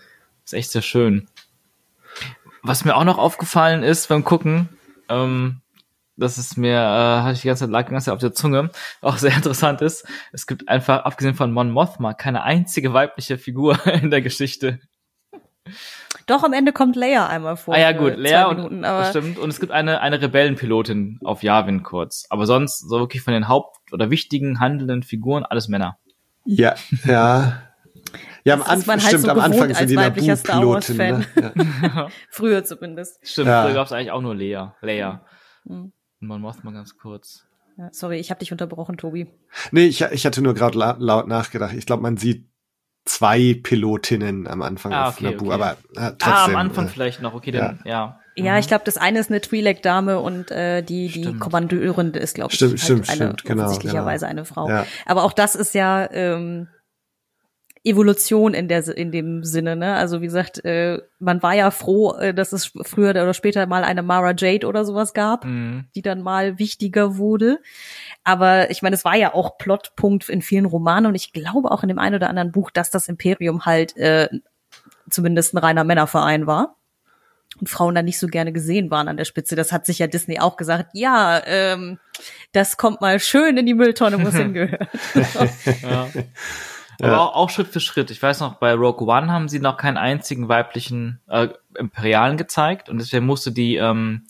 Ist 0.46 0.54
echt 0.54 0.72
sehr 0.72 0.82
schön. 0.82 1.28
Was 2.68 2.84
mir 2.84 2.98
auch 2.98 3.06
noch 3.06 3.18
aufgefallen 3.18 3.82
ist 3.82 4.10
beim 4.10 4.26
Gucken, 4.26 4.68
ähm, 5.08 5.62
das 6.18 6.38
ist 6.38 6.58
mir, 6.58 6.76
äh, 6.76 7.22
hatte 7.22 7.34
ich 7.34 7.42
die 7.42 7.48
ganze 7.48 7.64
Zeit, 7.64 7.72
lag 7.72 7.86
die 7.86 7.92
ganze 7.92 8.06
Zeit 8.06 8.14
auf 8.14 8.20
der 8.20 8.34
Zunge, 8.34 8.72
auch 9.02 9.18
sehr 9.18 9.34
interessant 9.34 9.82
ist, 9.82 10.06
es 10.34 10.48
gibt 10.48 10.68
einfach, 10.68 11.06
abgesehen 11.06 11.34
von 11.34 11.54
Mon 11.54 11.72
Mothma, 11.72 12.14
keine 12.14 12.44
einzige 12.44 12.92
weibliche 12.92 13.38
Figur 13.38 13.86
in 14.02 14.12
der 14.12 14.22
Geschichte. 14.22 14.80
Doch, 16.26 16.44
am 16.44 16.52
Ende 16.52 16.74
kommt 16.74 16.98
Leia 16.98 17.28
einmal 17.28 17.56
vor. 17.56 17.74
ah 17.74 17.80
ja, 17.80 17.94
gut, 17.94 18.16
und, 18.16 18.22
Minuten, 18.22 18.84
aber 18.84 19.06
stimmt. 19.06 19.40
Und 19.40 19.50
es 19.50 19.62
gibt 19.62 19.72
eine, 19.72 20.02
eine 20.02 20.22
Rebellenpilotin 20.22 21.20
auf 21.24 21.44
Yavin 21.44 21.84
kurz. 21.84 22.26
Aber 22.30 22.46
sonst, 22.46 22.80
so 22.80 23.00
wirklich 23.00 23.22
von 23.22 23.34
den 23.34 23.48
Haupt- 23.48 23.94
oder 23.94 24.10
wichtigen 24.10 24.60
handelnden 24.60 25.04
Figuren, 25.04 25.46
alles 25.46 25.70
Männer. 25.70 25.98
Ja, 26.44 26.76
ja. 27.06 27.67
Ja, 28.48 28.54
am 28.56 28.62
Anfang, 28.64 28.86
man 28.88 29.00
halt 29.00 29.08
stimmt, 29.10 29.24
so 29.26 29.30
am 29.32 29.40
Anfang 29.40 29.68
sind 29.68 29.78
als 29.78 29.90
die 29.90 29.96
weiblicher 29.96 30.36
Star 30.38 30.60
Naboo-Piloten. 30.62 30.98
Ne? 30.98 31.26
Wars-Fan. 31.36 31.94
Ja. 31.96 32.08
früher 32.30 32.64
zumindest. 32.64 33.20
Stimmt, 33.28 33.48
Ja. 33.48 33.64
früher 33.64 33.74
gab 33.74 33.86
es 33.88 33.92
eigentlich 33.92 34.12
auch 34.12 34.22
nur 34.22 34.36
Lea. 34.36 34.68
Leia. 34.82 35.26
Mhm. 35.66 35.92
Und 36.22 36.28
man 36.28 36.42
macht 36.42 36.64
mal 36.64 36.74
ganz 36.74 36.98
kurz. 36.98 37.46
Ja, 37.78 37.90
sorry, 37.92 38.18
ich 38.18 38.32
habe 38.32 38.40
dich 38.40 38.52
unterbrochen, 38.52 38.98
Tobi. 38.98 39.28
Nee, 39.72 39.86
ich, 39.86 40.02
ich 40.02 40.26
hatte 40.26 40.42
nur 40.42 40.54
gerade 40.56 40.78
la 40.78 40.96
laut 41.00 41.28
nachgedacht. 41.28 41.74
Ich 41.76 41.86
glaube, 41.86 42.02
man 42.02 42.18
sieht 42.18 42.48
zwei 43.06 43.54
Pilotinnen 43.62 44.48
am 44.48 44.62
Anfang 44.64 44.92
Ah, 44.94 45.10
auf 45.10 45.16
okay, 45.18 45.32
Naboo, 45.32 45.46
okay. 45.46 45.54
aber 45.54 45.72
äh, 45.96 46.16
trotzdem. 46.18 46.34
ah, 46.34 46.46
am 46.46 46.56
Anfang 46.56 46.86
äh, 46.88 46.90
vielleicht 46.90 47.22
noch. 47.22 47.34
Okay, 47.36 47.52
dann, 47.52 47.80
ja. 47.86 48.20
Ja, 48.36 48.54
Mhm. 48.54 48.60
ich 48.60 48.68
glaube, 48.68 48.84
das 48.86 48.98
eine 48.98 49.20
ist 49.20 49.30
eine 49.32 49.40
Twi'lek-Dame 49.40 50.20
und 50.20 50.52
äh, 50.52 50.82
die 50.84 51.08
die 51.10 51.22
Stimmt. 51.24 51.40
Kommandeurin 51.40 52.12
ist, 52.14 52.36
glaube 52.36 52.52
ich, 52.52 52.58
Stimmt, 52.58 52.72
halt 52.74 52.82
stimmt, 52.82 53.10
eine, 53.10 53.16
stimmt, 53.18 53.46
genau, 53.46 53.64
offensichtlicherweise 53.64 54.26
genau. 54.26 54.32
eine 54.32 54.46
Frau. 54.46 54.70
Ja. 54.70 54.86
Aber 55.06 55.24
auch 55.24 55.34
das 55.34 55.56
ist 55.56 55.74
ja 55.74 56.08
ähm, 56.12 56.68
Evolution 57.88 58.54
in 58.54 58.68
der 58.68 58.88
in 58.96 59.12
dem 59.12 59.44
Sinne, 59.44 59.76
ne? 59.76 59.96
Also 59.96 60.22
wie 60.22 60.26
gesagt, 60.26 60.64
äh, 60.66 61.00
man 61.20 61.42
war 61.42 61.54
ja 61.54 61.72
froh, 61.72 62.14
äh, 62.18 62.34
dass 62.34 62.52
es 62.54 62.72
früher 62.84 63.12
oder 63.12 63.34
später 63.34 63.66
mal 63.68 63.84
eine 63.84 64.04
Mara 64.04 64.34
Jade 64.38 64.68
oder 64.68 64.86
sowas 64.86 65.14
gab, 65.14 65.46
Mhm. 65.46 65.86
die 65.96 66.02
dann 66.02 66.22
mal 66.22 66.60
wichtiger 66.60 67.18
wurde. 67.18 67.60
Aber 68.24 68.70
ich 68.72 68.82
meine, 68.82 68.96
es 68.96 69.06
war 69.06 69.16
ja 69.16 69.34
auch 69.34 69.58
Plotpunkt 69.58 70.30
in 70.30 70.42
vielen 70.42 70.66
Romanen 70.66 71.06
und 71.08 71.16
ich 71.16 71.34
glaube 71.34 71.72
auch 71.72 71.84
in 71.84 71.90
dem 71.90 72.00
einen 72.00 72.16
oder 72.16 72.30
anderen 72.30 72.52
Buch, 72.52 72.72
dass 72.72 72.92
das 72.92 73.08
Imperium 73.08 73.66
halt 73.66 73.96
äh, 73.98 74.28
zumindest 75.10 75.54
ein 75.54 75.58
reiner 75.60 75.84
Männerverein 75.84 76.48
war 76.48 76.76
und 77.60 77.70
Frauen 77.70 77.96
da 77.96 78.02
nicht 78.04 78.20
so 78.20 78.28
gerne 78.28 78.52
gesehen 78.52 78.92
waren 78.92 79.08
an 79.08 79.18
der 79.18 79.26
Spitze. 79.26 79.56
Das 79.56 79.72
hat 79.72 79.86
sich 79.86 80.00
ja 80.00 80.08
Disney 80.08 80.40
auch 80.40 80.58
gesagt. 80.58 80.90
Ja, 80.94 81.42
ähm, 81.46 81.98
das 82.52 82.78
kommt 82.78 83.00
mal 83.02 83.20
schön 83.20 83.58
in 83.58 83.66
die 83.66 83.74
Mülltonne, 83.74 84.22
wo 84.22 84.28
es 84.28 84.36
hingehört. 84.38 84.88
Ja. 85.82 86.08
Aber 87.02 87.22
auch, 87.22 87.36
auch 87.36 87.50
Schritt 87.50 87.68
für 87.68 87.80
Schritt. 87.80 88.12
Ich 88.12 88.22
weiß 88.22 88.40
noch, 88.40 88.56
bei 88.56 88.74
Rogue 88.74 89.08
One 89.08 89.32
haben 89.32 89.50
sie 89.50 89.60
noch 89.60 89.78
keinen 89.78 89.98
einzigen 89.98 90.50
weiblichen 90.50 91.22
äh, 91.28 91.50
Imperialen 91.78 92.38
gezeigt 92.38 92.90
und 92.90 92.98
deswegen 92.98 93.26
musste 93.26 93.52
die 93.52 93.76
ähm, 93.76 94.26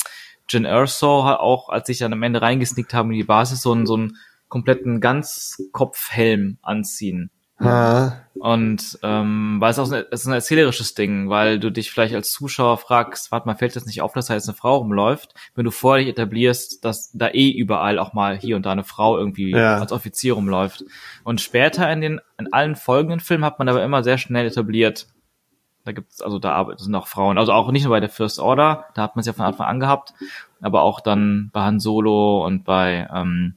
Jyn 0.49 0.65
Erso 0.65 1.21
auch, 1.21 1.69
als 1.69 1.87
sich 1.87 1.99
dann 1.99 2.13
am 2.13 2.23
Ende 2.23 2.41
reingesneakt 2.41 2.93
haben 2.93 3.11
in 3.11 3.17
die 3.17 3.23
Basis, 3.23 3.61
so 3.61 3.71
einen, 3.71 3.85
so 3.85 3.95
einen 3.95 4.17
kompletten 4.49 5.01
Ganzkopfhelm 5.01 6.57
anziehen. 6.61 7.31
Ah, 7.59 8.11
Und 8.35 8.99
ähm, 9.01 9.57
weil 9.59 9.71
es 9.71 9.79
auch 9.79 9.85
so 9.85 9.95
ein, 9.95 10.03
es 10.11 10.21
ist 10.21 10.27
ein 10.27 10.33
erzählerisches 10.33 10.93
Ding, 10.93 11.27
weil 11.29 11.59
du 11.59 11.71
dich 11.71 11.89
vielleicht 11.89 12.13
als 12.13 12.31
Zuschauer 12.31 12.77
fragst, 12.77 13.31
warte 13.31 13.47
mal, 13.47 13.55
fällt 13.55 13.75
das 13.75 13.87
nicht 13.87 14.01
auf, 14.01 14.13
dass 14.13 14.27
da 14.27 14.35
jetzt 14.35 14.47
eine 14.47 14.55
Frau 14.55 14.77
rumläuft, 14.77 15.33
wenn 15.55 15.65
du 15.65 15.71
vorher 15.71 16.03
dich 16.03 16.11
etablierst, 16.13 16.85
dass 16.85 17.11
da 17.13 17.29
eh 17.29 17.49
überall 17.49 17.97
auch 17.97 18.13
mal 18.13 18.37
hier 18.37 18.55
und 18.55 18.65
da 18.67 18.71
eine 18.73 18.83
Frau 18.83 19.17
irgendwie 19.17 19.51
Ja. 19.51 19.77
als 19.79 19.91
Offizier 19.91 20.33
rumläuft. 20.33 20.85
Und 21.23 21.41
später 21.41 21.91
in 21.91 22.01
den 22.01 22.21
in 22.37 22.53
allen 22.53 22.75
folgenden 22.75 23.19
Filmen 23.19 23.43
hat 23.43 23.57
man 23.57 23.69
aber 23.69 23.83
immer 23.83 24.03
sehr 24.03 24.19
schnell 24.19 24.45
etabliert, 24.45 25.07
da 25.83 25.93
gibt's 25.93 26.21
also 26.21 26.37
da 26.37 26.51
arbeiten 26.51 26.83
sind 26.83 26.93
auch 26.93 27.07
Frauen, 27.07 27.37
also 27.39 27.53
auch 27.53 27.71
nicht 27.71 27.85
nur 27.85 27.91
bei 27.91 28.01
der 28.01 28.09
First 28.09 28.39
Order, 28.39 28.85
da 28.93 29.01
hat 29.01 29.15
man 29.15 29.21
es 29.21 29.25
ja 29.25 29.33
von 29.33 29.45
Anfang 29.45 29.65
an 29.67 29.79
gehabt, 29.79 30.13
aber 30.61 30.81
auch 30.83 30.99
dann 30.99 31.49
bei 31.53 31.61
Han 31.61 31.79
Solo 31.79 32.45
und 32.45 32.65
bei 32.65 33.07
ähm, 33.11 33.55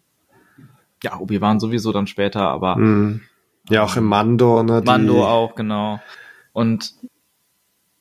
ja, 1.03 1.19
Obi-Wan 1.19 1.61
sowieso 1.61 1.93
dann 1.93 2.07
später, 2.07 2.49
aber 2.49 2.77
mh. 2.77 3.21
Ja, 3.71 3.85
auch 3.85 3.97
im 3.97 4.05
Mando, 4.05 4.63
ne? 4.63 4.81
die- 4.81 4.87
Mando 4.87 5.27
auch, 5.27 5.55
genau. 5.55 6.01
Und 6.53 6.93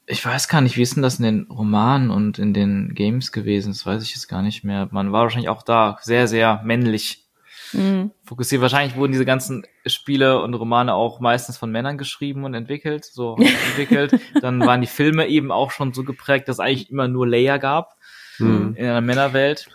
ich 0.05 0.25
weiß 0.25 0.47
gar 0.47 0.61
nicht, 0.61 0.75
wie 0.75 0.81
ist 0.81 0.95
denn 0.95 1.03
das 1.03 1.19
in 1.19 1.23
den 1.25 1.41
Romanen 1.51 2.09
und 2.09 2.39
in 2.39 2.53
den 2.53 2.93
Games 2.95 3.31
gewesen? 3.31 3.71
Das 3.71 3.85
weiß 3.85 4.01
ich 4.03 4.11
jetzt 4.15 4.27
gar 4.27 4.41
nicht 4.41 4.63
mehr. 4.63 4.87
Man 4.91 5.11
war 5.11 5.23
wahrscheinlich 5.23 5.49
auch 5.49 5.61
da 5.63 5.97
sehr, 6.01 6.27
sehr 6.27 6.61
männlich 6.63 7.25
Mhm. 7.73 8.09
fokussiert. 8.23 8.63
Wahrscheinlich 8.63 8.95
wurden 8.95 9.11
diese 9.11 9.25
ganzen 9.25 9.63
Spiele 9.85 10.41
und 10.41 10.55
Romane 10.55 10.95
auch 10.95 11.19
meistens 11.19 11.57
von 11.57 11.71
Männern 11.71 11.99
geschrieben 11.99 12.43
und 12.43 12.55
entwickelt, 12.55 13.05
so 13.05 13.37
entwickelt. 13.77 14.19
Dann 14.41 14.59
waren 14.65 14.81
die 14.81 14.87
Filme 14.87 15.27
eben 15.27 15.51
auch 15.51 15.69
schon 15.69 15.93
so 15.93 16.03
geprägt, 16.03 16.47
dass 16.47 16.55
es 16.55 16.59
eigentlich 16.59 16.89
immer 16.89 17.07
nur 17.07 17.27
Leia 17.27 17.57
gab 17.57 17.95
Hm. 18.37 18.73
in 18.75 18.85
einer 18.85 19.01
Männerwelt. 19.01 19.67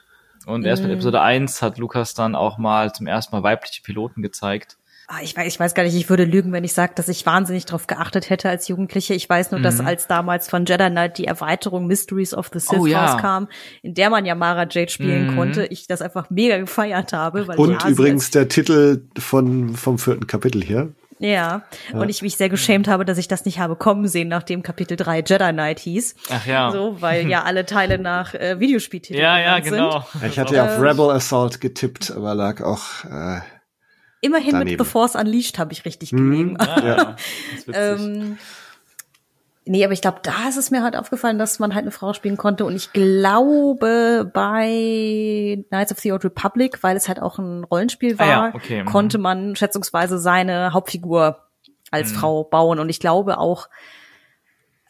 Und 0.47 0.65
erst 0.67 0.83
mit 0.83 0.91
Mhm. 0.91 0.95
Episode 0.97 1.21
1 1.23 1.63
hat 1.63 1.79
Lukas 1.79 2.15
dann 2.15 2.35
auch 2.35 2.59
mal 2.59 2.93
zum 2.93 3.07
ersten 3.07 3.37
Mal 3.37 3.45
weibliche 3.45 3.83
Piloten 3.83 4.21
gezeigt. 4.23 4.77
Ah, 5.07 5.19
Ich 5.23 5.37
weiß, 5.37 5.47
ich 5.47 5.61
weiß 5.61 5.75
gar 5.75 5.83
nicht, 5.83 5.95
ich 5.95 6.09
würde 6.09 6.25
lügen, 6.25 6.51
wenn 6.53 6.65
ich 6.65 6.73
sage, 6.73 6.93
dass 6.95 7.09
ich 7.09 7.27
wahnsinnig 7.27 7.67
drauf 7.67 7.87
geachtet 7.87 8.31
hätte 8.31 8.49
als 8.49 8.69
Jugendliche. 8.69 9.13
Ich 9.15 9.29
weiß 9.29 9.51
nur, 9.51 9.61
dass 9.61 9.81
Mhm. 9.81 9.87
als 9.87 10.07
damals 10.07 10.49
von 10.49 10.65
Jedi 10.65 10.89
Knight 10.89 11.19
die 11.19 11.27
Erweiterung 11.27 11.87
Mysteries 11.87 12.33
of 12.33 12.51
the 12.53 12.59
Sith 12.59 12.79
Oh, 12.81 12.87
ja. 12.87 13.05
rauskam, 13.15 13.49
in 13.83 13.93
der 13.95 14.09
man 14.09 14.25
ja 14.25 14.35
Mara 14.35 14.67
Jade 14.71 14.91
spielen 14.91 15.27
Mhm. 15.27 15.35
konnte, 15.37 15.67
ich 15.67 15.87
das 15.87 16.01
einfach 16.01 16.31
mega 16.31 16.57
gefeiert 16.59 17.13
habe. 17.13 17.47
Weil 17.47 17.59
Und 17.59 17.83
ja, 17.83 17.89
übrigens 17.89 18.31
der 18.31 18.49
Titel 18.49 19.03
von, 19.19 19.75
vom 19.77 19.99
vierten 19.99 20.27
Kapitel 20.27 20.63
hier. 20.65 20.93
Ja, 21.21 21.63
und 21.93 22.09
ich 22.09 22.23
mich 22.23 22.37
sehr 22.37 22.49
geschämt 22.49 22.89
habe, 22.89 23.05
dass 23.05 23.19
ich 23.19 23.29
das 23.29 23.45
nicht 23.45 23.59
habe 23.61 23.77
kommen 23.77 24.09
sehen, 24.09 24.27
nachdem 24.29 24.63
Kapitel 24.63 24.97
3 24.97 25.19
Jedi 25.25 25.53
Knight 25.53 25.79
hieß. 25.79 26.17
Ach 26.31 26.45
ja. 26.45 26.73
So, 26.73 27.01
weil 27.01 27.29
ja 27.29 27.45
alle 27.45 27.65
Teile 27.65 27.99
nach 27.99 28.35
äh, 28.35 28.59
Videospieltiteln 28.59 29.23
ja, 29.23 29.39
ja, 29.39 29.59
genau. 29.61 30.05
sind. 30.13 30.25
Ich 30.33 30.39
hatte 30.41 30.57
ja 30.57 30.65
auf 30.65 30.81
Rebel 30.83 31.11
Assault 31.11 31.61
getippt, 31.61 32.11
aber 32.11 32.35
lag 32.35 32.63
auch 32.63 33.05
äh, 33.05 33.41
Immerhin 34.25 34.53
Daneben. 34.53 34.71
mit 34.79 34.81
The 34.87 34.91
Force 34.91 35.15
Unleashed 35.17 35.59
habe 35.59 35.73
ich 35.73 35.85
richtig 35.85 36.13
Mhm. 36.13 36.31
gelegen. 36.31 36.57
Ja, 36.61 36.85
ja. 36.87 37.17
Ähm, 37.73 38.39
nee, 39.67 39.85
aber 39.85 39.93
ich 39.93 40.01
glaube, 40.01 40.21
da 40.23 40.49
ist 40.49 40.57
es 40.57 40.71
mir 40.71 40.83
halt 40.83 40.97
aufgefallen, 40.97 41.39
dass 41.39 41.59
man 41.59 41.75
halt 41.75 41.83
eine 41.85 41.91
Frau 41.91 42.13
spielen 42.13 42.37
konnte. 42.37 42.65
Und 42.65 42.75
ich 42.77 42.93
glaube, 42.93 44.31
bei 44.33 45.65
Knights 45.69 45.93
of 45.93 45.99
the 46.01 46.13
Old 46.13 46.25
Republic, 46.25 46.83
weil 46.83 46.97
es 46.97 47.09
halt 47.09 47.21
auch 47.21 47.39
ein 47.39 47.65
Rollenspiel 47.65 48.19
war, 48.19 48.27
Ah 48.27 48.31
ja, 48.49 48.55
okay, 48.55 48.83
mhm. 48.83 48.87
konnte 48.87 49.19
man 49.19 49.57
schätzungsweise 49.57 50.19
seine 50.19 50.73
Hauptfigur 50.73 51.39
als 51.91 52.13
Mhm. 52.13 52.17
Frau 52.17 52.45
bauen. 52.45 52.79
Und 52.79 52.89
ich 52.89 53.01
glaube 53.01 53.39
auch, 53.39 53.69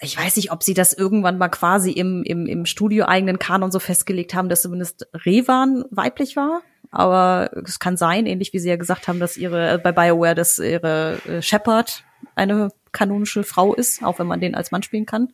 ich 0.01 0.19
weiß 0.19 0.37
nicht, 0.37 0.53
ob 0.53 0.63
sie 0.63 0.75
das 0.75 0.93
irgendwann 0.93 1.39
mal 1.39 1.49
quasi 1.49 1.91
im, 1.93 2.23
im, 2.25 2.47
im 2.47 2.67
Studio-eigenen 2.67 3.39
Kanon 3.39 3.71
so 3.71 3.79
festgelegt 3.79 4.35
haben, 4.35 4.49
dass 4.49 4.63
zumindest 4.63 5.07
Revan 5.25 5.85
weiblich 5.91 6.37
war. 6.37 6.61
Aber 6.95 7.51
es 7.65 7.79
kann 7.79 7.97
sein, 7.97 8.27
ähnlich 8.27 8.53
wie 8.53 8.59
Sie 8.59 8.69
ja 8.69 8.77
gesagt 8.77 9.09
haben, 9.09 9.21
dass 9.21 9.37
ihre, 9.37 9.73
äh, 9.75 9.79
bei 9.79 9.93
BioWare, 9.93 10.35
dass 10.35 10.59
ihre 10.59 11.19
äh, 11.27 11.43
Shepard 11.43 12.05
eine 12.35 12.71
kanonische 12.93 13.43
Frau 13.45 13.75
ist, 13.75 14.03
auch 14.03 14.19
wenn 14.19 14.27
man 14.27 14.41
den 14.41 14.55
als 14.55 14.71
Mann 14.71 14.83
spielen 14.83 15.07
kann. 15.07 15.33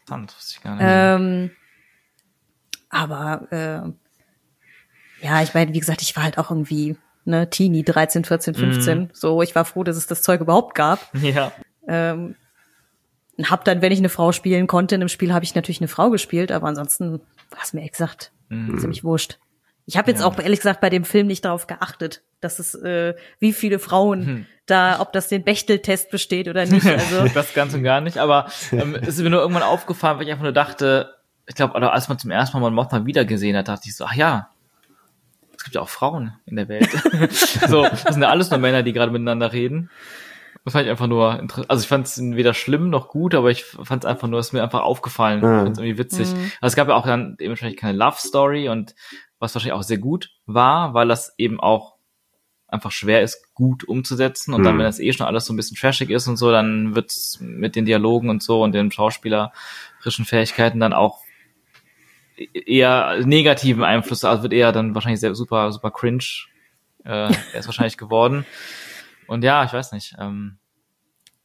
Interessant, 0.00 0.34
wusste 0.36 0.54
ich 0.56 0.62
gar 0.62 0.74
nicht. 0.76 0.84
Ähm, 0.86 1.50
aber 2.88 3.46
äh, 3.52 5.24
ja, 5.24 5.42
ich 5.42 5.54
meine, 5.54 5.72
wie 5.72 5.80
gesagt, 5.80 6.02
ich 6.02 6.16
war 6.16 6.24
halt 6.24 6.38
auch 6.38 6.50
irgendwie 6.50 6.96
ne, 7.24 7.48
Teenie, 7.50 7.84
13, 7.84 8.24
14, 8.24 8.54
15. 8.54 9.10
So, 9.12 9.42
ich 9.42 9.54
war 9.54 9.64
froh, 9.64 9.84
dass 9.84 9.96
es 9.96 10.06
das 10.06 10.22
Zeug 10.22 10.40
überhaupt 10.40 10.74
gab. 10.74 11.14
ja. 11.14 11.52
Ähm, 11.86 12.34
und 13.36 13.50
hab 13.50 13.64
dann, 13.64 13.80
wenn 13.80 13.92
ich 13.92 13.98
eine 13.98 14.10
Frau 14.10 14.32
spielen 14.32 14.66
konnte, 14.66 14.94
in 14.94 15.00
einem 15.00 15.08
Spiel 15.08 15.32
habe 15.32 15.44
ich 15.44 15.54
natürlich 15.54 15.80
eine 15.80 15.88
Frau 15.88 16.10
gespielt, 16.10 16.52
aber 16.52 16.66
ansonsten 16.66 17.20
war 17.50 17.60
es 17.62 17.72
mir 17.72 17.88
gesagt 17.88 18.32
Mhm. 18.50 18.78
ziemlich 18.78 19.04
wurscht. 19.04 19.38
Ich 19.90 19.96
habe 19.96 20.08
jetzt 20.12 20.20
Ja. 20.20 20.26
auch 20.28 20.38
ehrlich 20.38 20.60
gesagt 20.60 20.80
bei 20.80 20.88
dem 20.88 21.04
Film 21.04 21.26
nicht 21.26 21.44
darauf 21.44 21.66
geachtet, 21.66 22.22
dass 22.40 22.60
es 22.60 22.76
äh, 22.76 23.14
wie 23.40 23.52
viele 23.52 23.80
Frauen 23.80 24.24
Hm. 24.24 24.46
da, 24.66 25.00
ob 25.00 25.12
das 25.12 25.26
den 25.26 25.42
Bechtel-Test 25.42 26.12
besteht 26.12 26.46
oder 26.46 26.64
nicht. 26.64 26.86
Also 26.86 27.26
das 27.34 27.54
ganz 27.54 27.74
und 27.74 27.82
gar 27.82 28.00
nicht, 28.00 28.16
aber 28.18 28.46
ähm, 28.70 28.94
es 28.94 29.08
ist 29.08 29.20
mir 29.20 29.30
nur 29.30 29.40
irgendwann 29.40 29.64
aufgefallen, 29.64 30.18
weil 30.18 30.26
ich 30.26 30.30
einfach 30.30 30.44
nur 30.44 30.52
dachte, 30.52 31.16
ich 31.48 31.56
glaube, 31.56 31.74
oder 31.74 31.92
als 31.92 32.08
man 32.08 32.20
zum 32.20 32.30
ersten 32.30 32.60
Mal 32.60 32.70
mal 32.70 33.04
wieder 33.04 33.24
gesehen 33.24 33.56
hat, 33.56 33.66
dachte 33.66 33.88
ich 33.88 33.96
so, 33.96 34.04
ach 34.04 34.14
ja, 34.14 34.50
es 35.56 35.64
gibt 35.64 35.74
ja 35.74 35.80
auch 35.82 35.88
Frauen 35.88 36.34
in 36.46 36.54
der 36.54 36.68
Welt. 36.68 36.88
so, 37.68 37.82
das 37.82 38.02
sind 38.02 38.22
ja 38.22 38.28
alles 38.30 38.48
nur 38.50 38.60
Männer, 38.60 38.84
die 38.84 38.92
gerade 38.92 39.10
miteinander 39.10 39.52
reden. 39.52 39.90
Das 40.64 40.72
fand 40.74 40.84
ich 40.84 40.90
einfach 40.90 41.08
nur 41.08 41.38
interessant. 41.40 41.68
Also 41.70 41.82
ich 41.82 41.88
fand 41.88 42.06
es 42.06 42.20
weder 42.22 42.54
schlimm 42.54 42.90
noch 42.90 43.08
gut, 43.08 43.34
aber 43.34 43.50
ich 43.50 43.64
fand 43.64 44.04
es 44.04 44.08
einfach 44.08 44.28
nur, 44.28 44.38
es 44.38 44.46
ist 44.48 44.52
mir 44.52 44.62
einfach 44.62 44.82
aufgefallen. 44.82 45.42
Ja. 45.42 45.56
Ich 45.58 45.62
find's 45.64 45.78
irgendwie 45.80 45.98
witzig. 45.98 46.28
Mhm. 46.32 46.52
Also 46.60 46.72
es 46.72 46.76
gab 46.76 46.86
ja 46.88 46.94
auch 46.94 47.06
dann 47.06 47.36
dementsprechend 47.40 47.78
keine 47.80 47.98
Love 47.98 48.16
Story 48.18 48.68
und 48.68 48.94
was 49.40 49.52
wahrscheinlich 49.54 49.72
auch 49.74 49.82
sehr 49.82 49.98
gut 49.98 50.30
war, 50.46 50.94
weil 50.94 51.08
das 51.08 51.34
eben 51.38 51.58
auch 51.58 51.96
einfach 52.68 52.92
schwer 52.92 53.22
ist, 53.22 53.52
gut 53.52 53.82
umzusetzen. 53.82 54.54
Und 54.54 54.62
dann, 54.62 54.74
Mhm. 54.74 54.78
wenn 54.78 54.86
das 54.86 55.00
eh 55.00 55.12
schon 55.12 55.26
alles 55.26 55.44
so 55.46 55.52
ein 55.52 55.56
bisschen 55.56 55.76
trashig 55.76 56.08
ist 56.10 56.28
und 56.28 56.36
so, 56.36 56.52
dann 56.52 56.94
wird's 56.94 57.38
mit 57.40 57.74
den 57.74 57.84
Dialogen 57.84 58.30
und 58.30 58.44
so 58.44 58.62
und 58.62 58.72
den 58.72 58.92
schauspielerischen 58.92 60.24
Fähigkeiten 60.24 60.78
dann 60.78 60.92
auch 60.92 61.18
eher 62.54 63.18
negativen 63.26 63.82
Einfluss, 63.84 64.24
also 64.24 64.44
wird 64.44 64.52
eher 64.52 64.72
dann 64.72 64.94
wahrscheinlich 64.94 65.20
sehr 65.20 65.34
super, 65.34 65.72
super 65.72 65.90
cringe, 65.90 66.24
äh, 67.04 67.08
er 67.52 67.54
ist 67.58 67.66
wahrscheinlich 67.66 67.98
geworden. 67.98 68.46
Und 69.26 69.44
ja, 69.44 69.64
ich 69.64 69.72
weiß 69.72 69.92
nicht. 69.92 70.14
Ähm, 70.18 70.58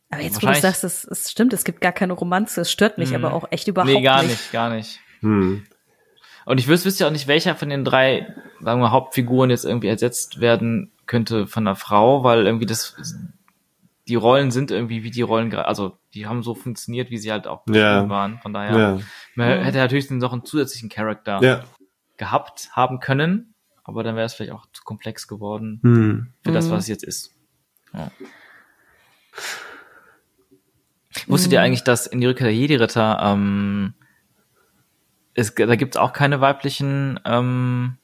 Aber 0.09 0.22
jetzt, 0.22 0.41
wo 0.41 0.47
du 0.47 0.55
sagst, 0.55 0.84
es, 0.84 1.03
es 1.05 1.31
stimmt, 1.31 1.53
es 1.53 1.63
gibt 1.65 1.81
gar 1.81 1.91
keine 1.91 2.13
Romanze, 2.13 2.61
es 2.61 2.72
stört 2.72 2.97
mich 2.97 3.09
Mhm. 3.09 3.15
aber 3.26 3.34
auch 3.34 3.47
echt 3.51 3.67
überhaupt 3.67 3.91
nee, 3.93 4.01
gar 4.01 4.22
nicht. 4.22 4.31
nicht, 4.31 4.51
gar 4.51 4.69
nicht. 4.69 4.99
Hm. 5.22 5.65
Und 6.45 6.59
ich 6.59 6.67
wüsste, 6.67 6.85
wüsste 6.88 7.03
ja 7.03 7.07
auch 7.07 7.11
nicht, 7.11 7.27
welcher 7.27 7.55
von 7.55 7.69
den 7.69 7.84
drei, 7.84 8.34
sagen 8.61 8.80
wir, 8.81 8.91
Hauptfiguren 8.91 9.49
jetzt 9.49 9.65
irgendwie 9.65 9.88
ersetzt 9.88 10.39
werden 10.39 10.91
könnte 11.07 11.47
von 11.47 11.67
einer 11.67 11.76
Frau, 11.76 12.23
weil 12.23 12.45
irgendwie 12.45 12.65
das, 12.67 12.95
die 14.07 14.15
Rollen 14.15 14.51
sind 14.51 14.69
irgendwie 14.72 15.03
wie 15.03 15.09
die 15.11 15.23
Rollen, 15.23 15.53
also 15.55 15.97
die 16.13 16.27
haben 16.27 16.43
so 16.43 16.53
funktioniert, 16.55 17.09
wie 17.09 17.17
sie 17.17 17.31
halt 17.31 17.47
auch 17.47 17.63
Ja. 17.67 17.93
geschrieben 17.95 18.09
waren. 18.09 18.39
Von 18.41 18.53
daher, 18.53 18.77
Ja. 18.77 18.99
man 19.35 19.63
hätte 19.63 19.80
natürlich 19.80 20.09
noch 20.11 20.34
einen 20.34 20.45
zusätzlichen 20.45 20.89
Charakter 20.89 21.41
Ja. 21.41 21.63
gehabt 22.17 22.69
haben 22.73 22.99
können, 22.99 23.53
aber 23.84 24.03
dann 24.03 24.15
wäre 24.15 24.26
es 24.27 24.34
vielleicht 24.35 24.51
auch 24.53 24.67
zu 24.72 24.84
komplex 24.84 25.27
geworden 25.27 25.80
Hm. 25.81 26.34
für 26.43 26.51
das, 26.51 26.67
Mhm. 26.67 26.72
was 26.72 26.84
es 26.84 26.88
jetzt 26.89 27.03
ist. 27.03 27.34
Ja. 27.93 28.11
Wusstet 31.27 31.53
ihr 31.53 31.61
eigentlich, 31.61 31.84
dass 31.84 32.07
in 32.07 32.19
die 32.22 32.27
Rückkehr 32.27 32.47
der 32.47 32.55
Jedi-Ritter 32.55 33.19
ähm, 33.23 33.93
es, 35.36 35.53
da 35.53 35.76
gibt's 35.76 35.98
auch 35.98 36.14
keine 36.14 36.41
weiblichen 36.41 37.20
ähm, 37.26 37.98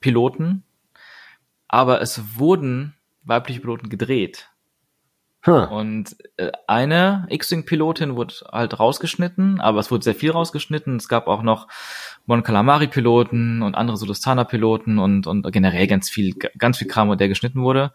Piloten, 0.00 0.62
aber 1.66 2.00
es 2.00 2.38
wurden 2.38 2.94
weibliche 3.22 3.60
Piloten 3.60 3.88
gedreht. 3.88 4.50
Huh. 5.46 5.64
Und 5.64 6.16
äh, 6.36 6.52
eine 6.66 7.26
X-Wing-Pilotin 7.30 8.14
wurde 8.14 8.34
halt 8.52 8.78
rausgeschnitten, 8.78 9.58
aber 9.60 9.80
es 9.80 9.90
wurde 9.90 10.04
sehr 10.04 10.14
viel 10.14 10.32
rausgeschnitten. 10.32 10.96
Es 10.96 11.08
gab 11.08 11.28
auch 11.28 11.42
noch 11.42 11.66
Mon 12.26 12.42
Calamari-Piloten 12.42 13.62
und 13.62 13.74
andere 13.74 13.96
Solustana-Piloten 13.96 14.98
und, 14.98 15.26
und 15.26 15.50
generell 15.50 15.86
ganz 15.86 16.10
viel, 16.10 16.34
ganz 16.34 16.76
viel 16.76 16.88
Kram, 16.88 17.16
der 17.16 17.28
geschnitten 17.28 17.62
wurde. 17.62 17.92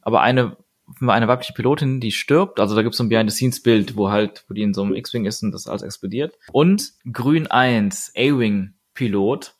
Aber 0.00 0.22
eine, 0.22 0.56
eine 1.00 1.28
weibliche 1.28 1.52
Pilotin, 1.52 2.00
die 2.00 2.12
stirbt, 2.12 2.60
also 2.60 2.74
da 2.74 2.82
gibt 2.82 2.94
es 2.94 2.98
so 2.98 3.04
ein 3.04 3.08
Behind-the-Scenes-Bild, 3.08 3.96
wo 3.96 4.10
halt, 4.10 4.44
wo 4.48 4.54
die 4.54 4.62
in 4.62 4.74
so 4.74 4.82
einem 4.82 4.94
X-Wing 4.94 5.24
ist 5.24 5.42
und 5.42 5.52
das 5.52 5.66
alles 5.66 5.82
explodiert. 5.82 6.38
Und 6.52 6.92
Grün 7.12 7.46
1, 7.46 8.12
A-Wing-Pilot, 8.16 9.54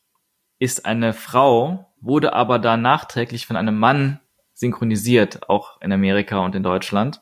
ist 0.58 0.86
eine 0.86 1.12
Frau, 1.12 1.92
wurde 2.00 2.32
aber 2.32 2.58
da 2.58 2.76
nachträglich 2.76 3.46
von 3.46 3.56
einem 3.56 3.78
Mann 3.78 4.20
synchronisiert, 4.54 5.48
auch 5.50 5.80
in 5.82 5.92
Amerika 5.92 6.38
und 6.38 6.54
in 6.54 6.62
Deutschland. 6.62 7.20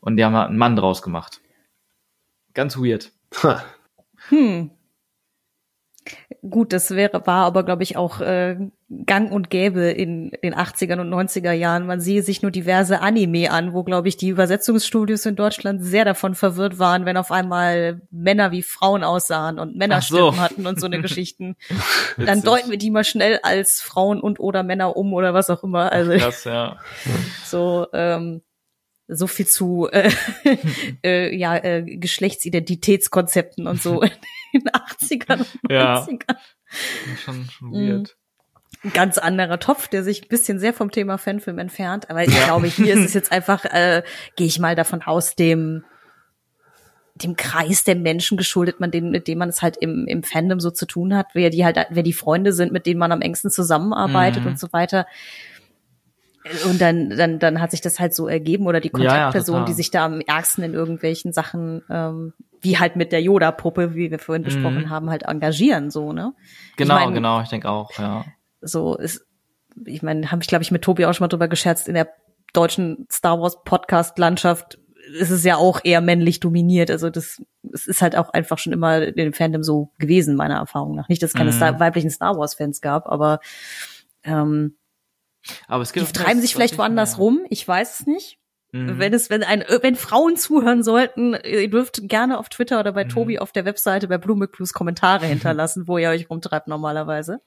Und 0.00 0.16
die 0.16 0.24
haben 0.24 0.34
halt 0.34 0.48
einen 0.48 0.58
Mann 0.58 0.76
draus 0.76 1.02
gemacht. 1.02 1.40
Ganz 2.54 2.76
weird. 2.76 3.12
Ha. 3.42 3.64
Hm. 4.28 4.70
Gut, 6.48 6.72
das 6.72 6.90
wäre, 6.92 7.26
war 7.26 7.46
aber, 7.46 7.64
glaube 7.64 7.82
ich, 7.82 7.96
auch 7.96 8.20
äh, 8.20 8.56
gang 9.06 9.32
und 9.32 9.50
gäbe 9.50 9.90
in 9.90 10.30
den 10.42 10.54
80er 10.54 11.00
und 11.00 11.12
90er 11.12 11.52
Jahren. 11.52 11.86
Man 11.86 12.00
sehe 12.00 12.22
sich 12.22 12.42
nur 12.42 12.50
diverse 12.50 13.00
Anime 13.00 13.50
an, 13.50 13.74
wo, 13.74 13.82
glaube 13.82 14.08
ich, 14.08 14.16
die 14.16 14.28
Übersetzungsstudios 14.28 15.26
in 15.26 15.36
Deutschland 15.36 15.82
sehr 15.82 16.04
davon 16.04 16.34
verwirrt 16.34 16.78
waren, 16.78 17.04
wenn 17.04 17.16
auf 17.16 17.30
einmal 17.32 18.00
Männer 18.10 18.52
wie 18.52 18.62
Frauen 18.62 19.04
aussahen 19.04 19.58
und 19.58 19.76
Männerstimmen 19.76 20.30
Ach 20.30 20.34
so. 20.34 20.40
hatten 20.40 20.66
und 20.66 20.80
so 20.80 20.86
eine 20.86 21.02
Geschichten. 21.02 21.56
Dann 22.16 22.42
deuten 22.42 22.70
wir 22.70 22.78
die 22.78 22.90
mal 22.90 23.04
schnell 23.04 23.40
als 23.42 23.80
Frauen 23.80 24.20
und 24.20 24.38
oder 24.38 24.62
Männer 24.62 24.96
um 24.96 25.12
oder 25.12 25.34
was 25.34 25.50
auch 25.50 25.64
immer. 25.64 25.92
Also 25.92 26.12
Krass, 26.12 26.44
ja. 26.44 26.78
so 27.44 27.86
ähm, 27.92 28.42
so 29.08 29.26
viel 29.26 29.46
zu 29.46 29.88
äh, 29.90 30.10
äh, 31.04 31.34
ja 31.36 31.56
äh, 31.56 31.82
Geschlechtsidentitätskonzepten 31.82 33.66
und 33.66 33.82
so 33.82 34.02
in 34.02 34.10
den 34.52 34.68
80ern 34.68 35.38
und 35.62 35.70
Ja. 35.70 36.02
90ern. 36.04 36.36
Schon, 37.24 37.48
schon 37.50 37.68
Mhm. 37.70 37.88
weird. 37.88 38.16
Ein 38.84 38.92
ganz 38.92 39.18
anderer 39.18 39.58
Topf, 39.58 39.88
der 39.88 40.04
sich 40.04 40.22
ein 40.22 40.28
bisschen 40.28 40.58
sehr 40.60 40.72
vom 40.72 40.90
Thema 40.90 41.18
Fanfilm 41.18 41.58
entfernt. 41.58 42.10
Aber 42.10 42.22
ich 42.22 42.30
glaube, 42.44 42.68
hier 42.68 42.94
ist 42.94 43.04
es 43.06 43.14
jetzt 43.14 43.32
einfach, 43.32 43.64
äh, 43.64 44.02
gehe 44.36 44.46
ich 44.46 44.58
mal 44.60 44.74
davon 44.76 45.02
aus, 45.02 45.34
dem 45.34 45.84
dem 47.16 47.34
Kreis 47.34 47.82
der 47.82 47.96
Menschen 47.96 48.36
geschuldet, 48.38 48.78
man 48.78 48.92
den, 48.92 49.10
mit 49.10 49.26
dem 49.26 49.38
man 49.38 49.48
es 49.48 49.60
halt 49.60 49.76
im, 49.78 50.06
im 50.06 50.22
Fandom 50.22 50.60
so 50.60 50.70
zu 50.70 50.86
tun 50.86 51.16
hat, 51.16 51.26
wer 51.32 51.50
die 51.50 51.64
halt, 51.64 51.76
wer 51.90 52.04
die 52.04 52.12
Freunde 52.12 52.52
sind, 52.52 52.70
mit 52.70 52.86
denen 52.86 53.00
man 53.00 53.10
am 53.10 53.20
engsten 53.22 53.50
zusammenarbeitet 53.50 54.44
Mhm. 54.44 54.50
und 54.50 54.60
so 54.60 54.72
weiter. 54.72 55.04
Und 56.68 56.80
dann, 56.80 57.10
dann, 57.10 57.38
dann 57.38 57.60
hat 57.60 57.70
sich 57.72 57.80
das 57.80 57.98
halt 58.00 58.14
so 58.14 58.26
ergeben 58.28 58.66
oder 58.66 58.80
die 58.80 58.90
Ja, 58.94 58.98
ja, 59.02 59.10
Kontaktpersonen, 59.10 59.60
total. 59.62 59.66
die 59.72 59.76
sich 59.76 59.90
da 59.90 60.04
am 60.06 60.20
ärgsten 60.20 60.64
in 60.64 60.74
irgendwelchen 60.74 61.32
Sachen, 61.32 61.82
ähm, 61.90 62.32
wie 62.60 62.78
halt 62.78 62.96
mit 62.96 63.12
der 63.12 63.20
Yoda-Puppe, 63.22 63.94
wie 63.94 64.10
wir 64.10 64.18
vorhin 64.18 64.44
besprochen 64.44 64.82
Mhm. 64.84 64.90
haben, 64.90 65.10
halt 65.10 65.24
engagieren, 65.24 65.90
so, 65.90 66.12
ne? 66.12 66.34
Genau, 66.76 66.94
mein- 66.94 67.14
genau, 67.14 67.40
ich 67.42 67.48
denke 67.48 67.68
auch, 67.68 67.90
ja. 67.98 68.24
so 68.60 68.96
ist, 68.96 69.26
ich 69.84 70.02
meine, 70.02 70.30
habe 70.32 70.42
ich 70.42 70.48
glaube 70.48 70.62
ich 70.62 70.70
mit 70.70 70.82
Tobi 70.82 71.04
auch 71.06 71.12
schon 71.14 71.24
mal 71.24 71.28
drüber 71.28 71.48
gescherzt, 71.48 71.86
in 71.88 71.94
der 71.94 72.08
deutschen 72.52 73.06
Star 73.12 73.40
Wars 73.40 73.62
Podcast 73.64 74.18
Landschaft 74.18 74.78
ist 75.20 75.30
es 75.30 75.44
ja 75.44 75.56
auch 75.56 75.80
eher 75.84 76.00
männlich 76.00 76.40
dominiert. 76.40 76.90
Also 76.90 77.08
das 77.10 77.40
es 77.72 77.86
ist 77.86 78.02
halt 78.02 78.16
auch 78.16 78.30
einfach 78.30 78.58
schon 78.58 78.72
immer 78.72 79.02
in 79.02 79.14
dem 79.14 79.32
Fandom 79.32 79.62
so 79.62 79.90
gewesen, 79.98 80.34
meiner 80.36 80.56
Erfahrung 80.56 80.94
nach. 80.96 81.08
Nicht, 81.08 81.22
dass 81.22 81.30
es 81.30 81.34
keine 81.36 81.50
Mhm. 81.50 81.54
Star 81.54 81.80
weiblichen 81.80 82.10
Star 82.10 82.36
Wars 82.36 82.54
Fans 82.54 82.80
gab, 82.80 83.06
aber 83.06 83.40
ähm, 84.24 84.76
Aber 85.66 85.82
es 85.82 85.92
die 85.92 86.00
gibt 86.00 86.14
treiben 86.16 86.40
sich 86.40 86.54
vielleicht 86.54 86.78
woanders 86.78 87.12
mehr. 87.12 87.18
rum. 87.24 87.40
Ich 87.50 87.66
weiß 87.66 88.00
es 88.00 88.06
nicht. 88.06 88.38
Mhm. 88.72 88.98
Wenn 88.98 89.14
es, 89.14 89.30
wenn 89.30 89.42
ein, 89.42 89.64
wenn 89.80 89.96
Frauen 89.96 90.36
zuhören 90.36 90.82
sollten, 90.82 91.34
ihr 91.44 91.70
dürft 91.70 92.06
gerne 92.08 92.38
auf 92.38 92.50
Twitter 92.50 92.78
oder 92.80 92.92
bei 92.92 93.04
Mhm. 93.04 93.08
Tobi 93.08 93.38
auf 93.38 93.50
der 93.52 93.64
Webseite 93.64 94.08
bei 94.08 94.18
Blume 94.18 94.46
Plus 94.48 94.72
Kommentare 94.74 95.24
hinterlassen, 95.54 95.88
wo 95.88 95.96
ihr 95.98 96.10
euch 96.10 96.28
rumtreibt 96.28 96.68
normalerweise. 96.68 97.40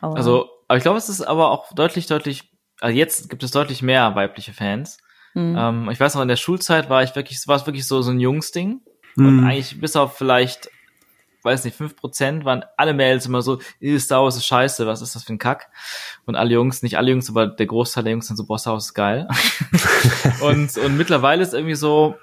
Aber, 0.00 0.16
Also, 0.16 0.48
aber 0.68 0.76
ich 0.76 0.82
glaube, 0.82 0.98
es 0.98 1.08
ist 1.08 1.22
aber 1.22 1.50
auch 1.50 1.72
deutlich, 1.72 2.06
deutlich, 2.06 2.50
also 2.80 2.96
jetzt 2.96 3.28
gibt 3.28 3.42
es 3.42 3.50
deutlich 3.50 3.82
mehr 3.82 4.14
weibliche 4.14 4.52
Fans. 4.52 4.98
hm. 5.34 5.56
Ähm, 5.58 5.90
ich 5.90 5.98
weiß 6.00 6.14
noch, 6.14 6.22
in 6.22 6.28
der 6.28 6.36
Schulzeit 6.36 6.88
war 6.88 7.02
ich 7.02 7.14
wirklich, 7.16 7.46
war 7.46 7.56
es 7.56 7.66
wirklich 7.66 7.86
so, 7.86 8.00
so 8.02 8.10
ein 8.10 8.20
Jungsding. 8.20 8.80
Und 9.16 9.38
Hm. 9.40 9.44
eigentlich 9.46 9.80
bis 9.80 9.96
auf 9.96 10.16
vielleicht, 10.16 10.70
weiß 11.42 11.64
nicht, 11.64 11.76
fünf 11.76 11.96
Prozent 11.96 12.44
waren 12.44 12.64
alle 12.76 12.94
Mails 12.94 13.26
immer 13.26 13.42
so, 13.42 13.60
"Ih, 13.80 13.98
Star 13.98 14.22
Wars 14.22 14.36
ist 14.36 14.46
scheiße, 14.46 14.86
was 14.86 15.02
ist 15.02 15.14
das 15.14 15.24
für 15.24 15.32
ein 15.32 15.38
Kack? 15.38 15.70
Und 16.26 16.36
alle 16.36 16.52
Jungs, 16.52 16.82
nicht 16.82 16.98
alle 16.98 17.10
Jungs, 17.10 17.28
aber 17.30 17.46
der 17.46 17.66
Großteil 17.66 18.04
der 18.04 18.12
Jungs 18.12 18.26
sind 18.26 18.36
so, 18.36 18.44
Star 18.56 18.72
Wars 18.74 18.86
ist 18.86 18.94
geil. 18.94 19.28
und, 20.42 20.76
und 20.76 20.96
mittlerweile 20.96 21.42
ist 21.42 21.54
irgendwie 21.54 21.74
so, 21.74 22.16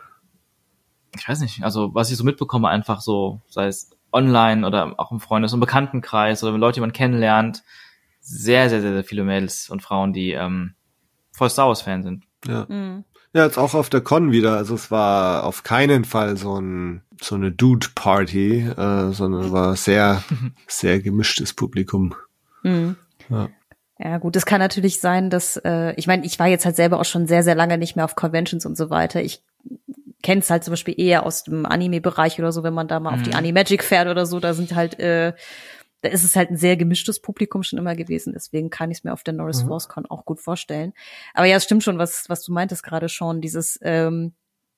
ich 1.17 1.27
weiß 1.27 1.39
nicht, 1.39 1.63
also 1.63 1.93
was 1.93 2.11
ich 2.11 2.17
so 2.17 2.23
mitbekomme, 2.23 2.67
einfach 2.67 3.01
so, 3.01 3.41
sei 3.47 3.67
es 3.67 3.91
online 4.11 4.65
oder 4.65 4.93
auch 4.97 5.11
im 5.11 5.19
Freundes- 5.19 5.53
und 5.53 5.59
Bekanntenkreis 5.59 6.43
oder 6.43 6.53
mit 6.53 6.61
Leuten, 6.61 6.75
die 6.75 6.81
man 6.81 6.93
kennenlernt, 6.93 7.63
sehr, 8.19 8.69
sehr, 8.69 8.81
sehr, 8.81 8.93
sehr 8.93 9.03
viele 9.03 9.23
Mädels 9.23 9.69
und 9.69 9.81
Frauen, 9.81 10.13
die 10.13 10.31
ähm, 10.31 10.73
voll 11.31 11.49
Star 11.49 11.67
Wars-Fan 11.67 12.03
sind. 12.03 12.23
Ja. 12.47 12.67
hm. 12.67 13.03
ja, 13.33 13.45
jetzt 13.45 13.57
auch 13.57 13.73
auf 13.73 13.89
der 13.89 14.01
Con 14.01 14.31
wieder. 14.31 14.57
Also 14.57 14.75
es 14.75 14.89
war 14.91 15.43
auf 15.43 15.63
keinen 15.63 16.05
Fall 16.05 16.37
so 16.37 16.59
ein 16.59 17.03
so 17.21 17.35
eine 17.35 17.51
Dude-Party, 17.51 18.61
äh, 18.61 19.11
sondern 19.11 19.51
war 19.51 19.75
sehr, 19.75 20.23
sehr 20.67 20.99
gemischtes 20.99 21.53
Publikum. 21.53 22.15
Hm. 22.61 22.95
Ja. 23.29 23.49
Ja 23.97 24.17
gut, 24.17 24.35
es 24.35 24.45
kann 24.45 24.59
natürlich 24.59 24.99
sein, 24.99 25.29
dass 25.29 25.55
äh, 25.63 25.93
ich 25.95 26.05
meine, 26.05 26.25
ich 26.25 26.37
war 26.37 26.47
jetzt 26.47 26.65
halt 26.65 26.75
selber 26.75 26.99
auch 26.99 27.05
schon 27.05 27.27
sehr, 27.27 27.43
sehr 27.43 27.55
lange 27.55 27.77
nicht 27.77 27.95
mehr 27.95 28.03
auf 28.03 28.15
Conventions 28.15 28.65
und 28.65 28.75
so 28.75 28.89
weiter. 28.89 29.21
Ich 29.21 29.41
kenne 30.21 30.41
es 30.41 30.49
halt 30.49 30.63
zum 30.65 30.73
Beispiel 30.73 30.95
eher 30.97 31.25
aus 31.25 31.43
dem 31.43 31.65
Anime-Bereich 31.65 32.39
oder 32.39 32.51
so, 32.51 32.63
wenn 32.63 32.73
man 32.73 32.87
da 32.89 32.99
mal 32.99 33.11
mhm. 33.11 33.15
auf 33.15 33.23
die 33.23 33.29
mhm. 33.29 33.37
Animagic 33.37 33.83
fährt 33.83 34.09
oder 34.09 34.25
so, 34.25 34.39
da 34.39 34.53
sind 34.53 34.75
halt, 34.75 34.99
äh, 34.99 35.33
da 36.01 36.09
ist 36.09 36.25
es 36.25 36.35
halt 36.35 36.51
ein 36.51 36.57
sehr 36.57 36.75
gemischtes 36.75 37.21
Publikum 37.21 37.63
schon 37.63 37.79
immer 37.79 37.95
gewesen. 37.95 38.33
Deswegen 38.33 38.69
kann 38.69 38.91
ich 38.91 38.97
es 38.97 39.03
mir 39.05 39.13
auf 39.13 39.23
der 39.23 39.33
Norris 39.33 39.63
mhm. 39.63 39.67
Force 39.67 39.87
Con 39.87 40.05
auch 40.07 40.25
gut 40.25 40.41
vorstellen. 40.41 40.93
Aber 41.33 41.45
ja, 41.45 41.55
es 41.55 41.63
stimmt 41.63 41.83
schon, 41.83 41.97
was, 41.97 42.25
was 42.27 42.43
du 42.43 42.51
meintest 42.51 42.83
gerade 42.83 43.07
schon, 43.07 43.39
dieses 43.39 43.79
ähm, 43.81 44.33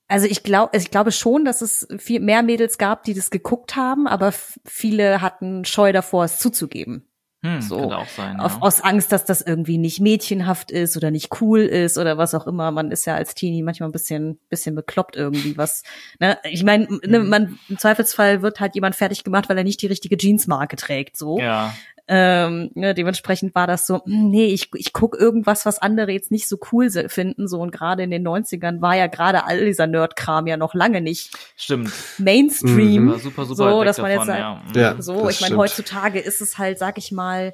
also 0.08 0.26
ich 0.28 0.44
glaube, 0.44 0.78
ich 0.78 0.92
glaube 0.92 1.12
schon, 1.12 1.46
dass 1.46 1.62
es 1.62 1.88
viel 1.98 2.20
mehr 2.20 2.44
Mädels 2.44 2.78
gab, 2.78 3.04
die 3.04 3.14
das 3.14 3.30
geguckt 3.30 3.76
haben, 3.76 4.08
aber 4.08 4.34
viele 4.66 5.22
hatten 5.22 5.66
Scheu 5.66 5.92
davor, 5.92 6.26
es 6.26 6.40
zuzugeben. 6.40 7.08
Hm, 7.44 7.62
so 7.62 7.94
sein, 8.16 8.38
ja. 8.38 8.44
auf, 8.44 8.64
aus 8.64 8.82
Angst, 8.82 9.12
dass 9.12 9.24
das 9.24 9.42
irgendwie 9.42 9.78
nicht 9.78 10.00
mädchenhaft 10.00 10.72
ist 10.72 10.98
oder 10.98 11.12
nicht 11.12 11.40
cool 11.40 11.60
ist 11.60 12.00
oder 12.00 12.18
was 12.18 12.34
auch 12.34 12.48
immer. 12.48 12.72
Man 12.72 12.90
ist 12.90 13.06
ja 13.06 13.16
als 13.16 13.36
Teenie 13.36 13.62
manchmal 13.62 13.90
ein 13.90 13.92
bisschen, 13.92 14.40
bisschen 14.50 14.74
bekloppt 14.74 15.16
irgendwie 15.16 15.56
was. 15.56 15.84
Ne? 16.20 16.40
Ich 16.46 16.64
meine, 16.64 16.88
ne, 17.06 17.20
mhm. 17.20 17.30
man 17.30 17.60
im 17.70 17.78
Zweifelsfall 17.78 18.42
wird 18.42 18.60
halt 18.60 18.74
jemand 18.74 18.96
fertig 18.96 19.24
gemacht, 19.24 19.50
weil 19.50 19.58
er 19.58 19.64
nicht 19.64 19.82
die 19.84 19.88
richtige 19.88 20.18
Jeansmarke 20.18 20.78
trägt. 20.78 21.16
So. 21.16 21.40
Ja. 21.40 21.76
Ähm, 22.10 22.72
ne, 22.74 22.94
dementsprechend 22.94 23.54
war 23.54 23.68
das 23.68 23.86
so, 23.86 24.04
hm, 24.06 24.30
nee, 24.30 24.46
ich, 24.46 24.70
ich 24.76 24.94
guck 24.94 25.20
irgendwas, 25.20 25.66
was 25.66 25.80
andere 25.80 26.12
jetzt 26.12 26.32
nicht 26.32 26.48
so 26.48 26.58
cool 26.72 26.90
finden. 26.90 27.48
So 27.48 27.60
und 27.60 27.72
gerade 27.72 28.04
in 28.04 28.12
den 28.12 28.26
90ern 28.26 28.82
war 28.82 28.96
ja 28.96 29.08
gerade 29.08 29.46
all 29.46 29.66
dieser 29.66 29.88
Nerd-Kram 29.88 30.48
ja 30.48 30.56
noch 30.56 30.74
lange 30.74 31.02
nicht 31.02 31.32
stimmt. 31.58 31.92
Mainstream. 32.18 33.06
Mhm. 33.06 33.20
Super, 33.20 33.46
super 33.46 33.56
so, 33.56 33.84
dass 33.84 33.98
man 33.98 34.12
davon, 34.12 34.28
jetzt 34.30 34.38
ja. 34.38 34.64
ja, 34.76 35.02
so, 35.02 35.30
ich 35.30 35.42
meine, 35.42 35.58
heutzutage 35.58 36.20
ist 36.20 36.40
es 36.42 36.58
halt, 36.58 36.80
sag 36.80 36.98
ich 36.98 37.12
mal, 37.12 37.54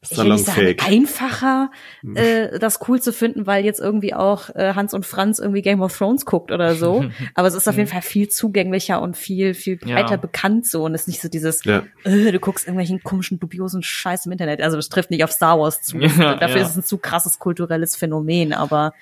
ich 0.00 0.16
will 0.16 0.32
nicht 0.32 0.44
sagen, 0.44 0.76
einfacher, 0.80 1.70
hm. 2.00 2.16
äh, 2.16 2.58
das 2.58 2.80
cool 2.88 3.00
zu 3.00 3.12
finden, 3.12 3.46
weil 3.46 3.64
jetzt 3.64 3.80
irgendwie 3.80 4.14
auch 4.14 4.50
äh, 4.50 4.74
Hans 4.74 4.94
und 4.94 5.06
Franz 5.06 5.38
irgendwie 5.38 5.62
Game 5.62 5.80
of 5.80 5.96
Thrones 5.96 6.26
guckt 6.26 6.50
oder 6.50 6.74
so. 6.74 7.04
Aber 7.34 7.48
es 7.48 7.54
ist 7.54 7.68
auf 7.68 7.76
jeden 7.76 7.88
Fall 7.88 8.02
viel 8.02 8.28
zugänglicher 8.28 9.00
und 9.00 9.16
viel, 9.16 9.54
viel 9.54 9.76
breiter 9.76 10.12
ja. 10.12 10.16
bekannt 10.16 10.66
so. 10.66 10.84
Und 10.84 10.94
es 10.94 11.02
ist 11.02 11.08
nicht 11.08 11.22
so 11.22 11.28
dieses, 11.28 11.64
ja. 11.64 11.84
äh, 12.04 12.32
du 12.32 12.38
guckst 12.40 12.66
irgendwelchen 12.66 13.02
komischen, 13.02 13.38
dubiosen 13.38 13.82
Scheiß 13.82 14.26
im 14.26 14.32
Internet. 14.32 14.60
Also 14.60 14.76
das 14.76 14.88
trifft 14.88 15.10
nicht 15.10 15.24
auf 15.24 15.32
Star 15.32 15.58
Wars 15.58 15.82
zu. 15.82 15.98
Ja, 16.22 16.34
Dafür 16.34 16.62
ist 16.62 16.70
es 16.70 16.76
ein 16.76 16.82
zu 16.82 16.98
krasses 16.98 17.38
kulturelles 17.38 17.96
Phänomen. 17.96 18.52
Aber 18.52 18.92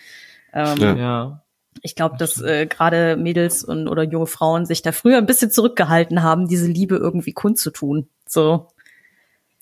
ähm, 0.52 0.78
ja. 0.78 1.42
ich 1.82 1.94
glaube, 1.94 2.16
dass 2.18 2.40
äh, 2.40 2.66
gerade 2.66 3.16
Mädels 3.16 3.64
und 3.64 3.88
oder 3.88 4.02
junge 4.02 4.26
Frauen 4.26 4.66
sich 4.66 4.82
da 4.82 4.92
früher 4.92 5.18
ein 5.18 5.26
bisschen 5.26 5.50
zurückgehalten 5.50 6.22
haben, 6.22 6.46
diese 6.46 6.66
Liebe 6.66 6.96
irgendwie 6.96 7.32
kundzutun. 7.32 8.08
So. 8.26 8.68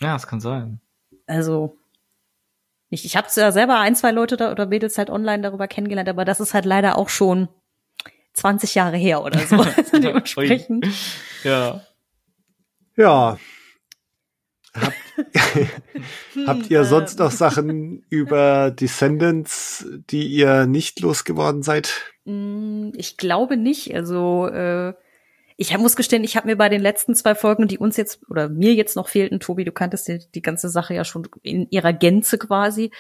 Ja, 0.01 0.15
es 0.17 0.27
kann 0.27 0.41
sein. 0.41 0.81
Also 1.29 1.77
ich, 2.91 3.05
ich 3.05 3.17
habe 3.17 3.29
ja 3.35 3.53
selber 3.53 3.79
ein, 3.79 3.95
zwei 3.95 4.11
Leute 4.11 4.37
da 4.37 4.51
oder 4.51 4.67
Mädels 4.67 4.97
halt 4.99 5.11
online 5.11 5.43
darüber 5.43 5.69
kennengelernt, 5.69 6.09
aber 6.09 6.25
das 6.25 6.41
ist 6.41 6.55
halt 6.55 6.65
leider 6.65 6.97
auch 6.97 7.11
schon 7.11 7.49
20 8.33 8.75
Jahre 8.75 8.97
her 8.97 9.23
oder 9.23 9.39
so. 9.41 9.57
also 9.77 9.99
dementsprechend. 9.99 10.87
ja. 11.45 11.83
Ja. 12.97 13.39
Habt, 14.75 14.97
habt 16.47 16.71
ihr 16.71 16.85
sonst 16.85 17.19
noch 17.19 17.31
Sachen 17.31 18.05
über 18.09 18.71
Descendants, 18.71 19.87
die 20.11 20.27
ihr 20.27 20.67
nicht 20.67 21.01
losgeworden 21.01 21.63
seid? 21.63 22.13
Mm, 22.25 22.91
ich 22.95 23.17
glaube 23.17 23.57
nicht. 23.57 23.95
Also 23.95 24.47
äh, 24.49 24.95
ich 25.61 25.77
muss 25.77 25.97
gestehen, 25.97 26.23
ich 26.23 26.37
habe 26.37 26.47
mir 26.47 26.57
bei 26.57 26.69
den 26.69 26.81
letzten 26.81 27.17
zwei 27.17 27.35
Folgen, 27.35 27.67
die 27.67 27.79
uns 27.79 27.97
jetzt 27.97 28.21
oder 28.31 28.49
mir 28.49 28.75
jetzt 28.75 28.95
noch 28.95 29.09
fehlten, 29.09 29.41
Tobi, 29.41 29.65
du 29.65 29.73
kanntest 29.73 30.07
die, 30.07 30.21
die 30.33 30.41
ganze 30.41 30.69
Sache 30.69 30.95
ja 30.95 31.05
schon 31.05 31.29
in 31.43 31.69
ihrer 31.71 31.93
Gänze 31.93 32.39
quasi. 32.39 32.93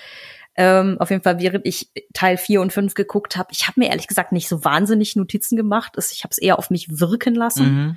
Ähm, 0.57 0.97
auf 0.99 1.11
jeden 1.11 1.23
Fall, 1.23 1.39
während 1.39 1.65
ich 1.65 1.93
Teil 2.15 2.37
4 2.37 2.61
und 2.61 2.73
5 2.73 2.95
geguckt 2.95 3.37
habe, 3.37 3.51
ich 3.53 3.69
habe 3.69 3.79
mir 3.79 3.91
ehrlich 3.91 4.09
gesagt 4.09 4.33
nicht 4.33 4.49
so 4.49 4.65
wahnsinnig 4.65 5.15
Notizen 5.15 5.55
gemacht. 5.55 5.93
Ich 6.11 6.25
habe 6.25 6.33
es 6.33 6.39
eher 6.39 6.59
auf 6.59 6.69
mich 6.69 6.99
wirken 6.99 7.37
lassen. 7.37 7.75
Mhm. 7.75 7.97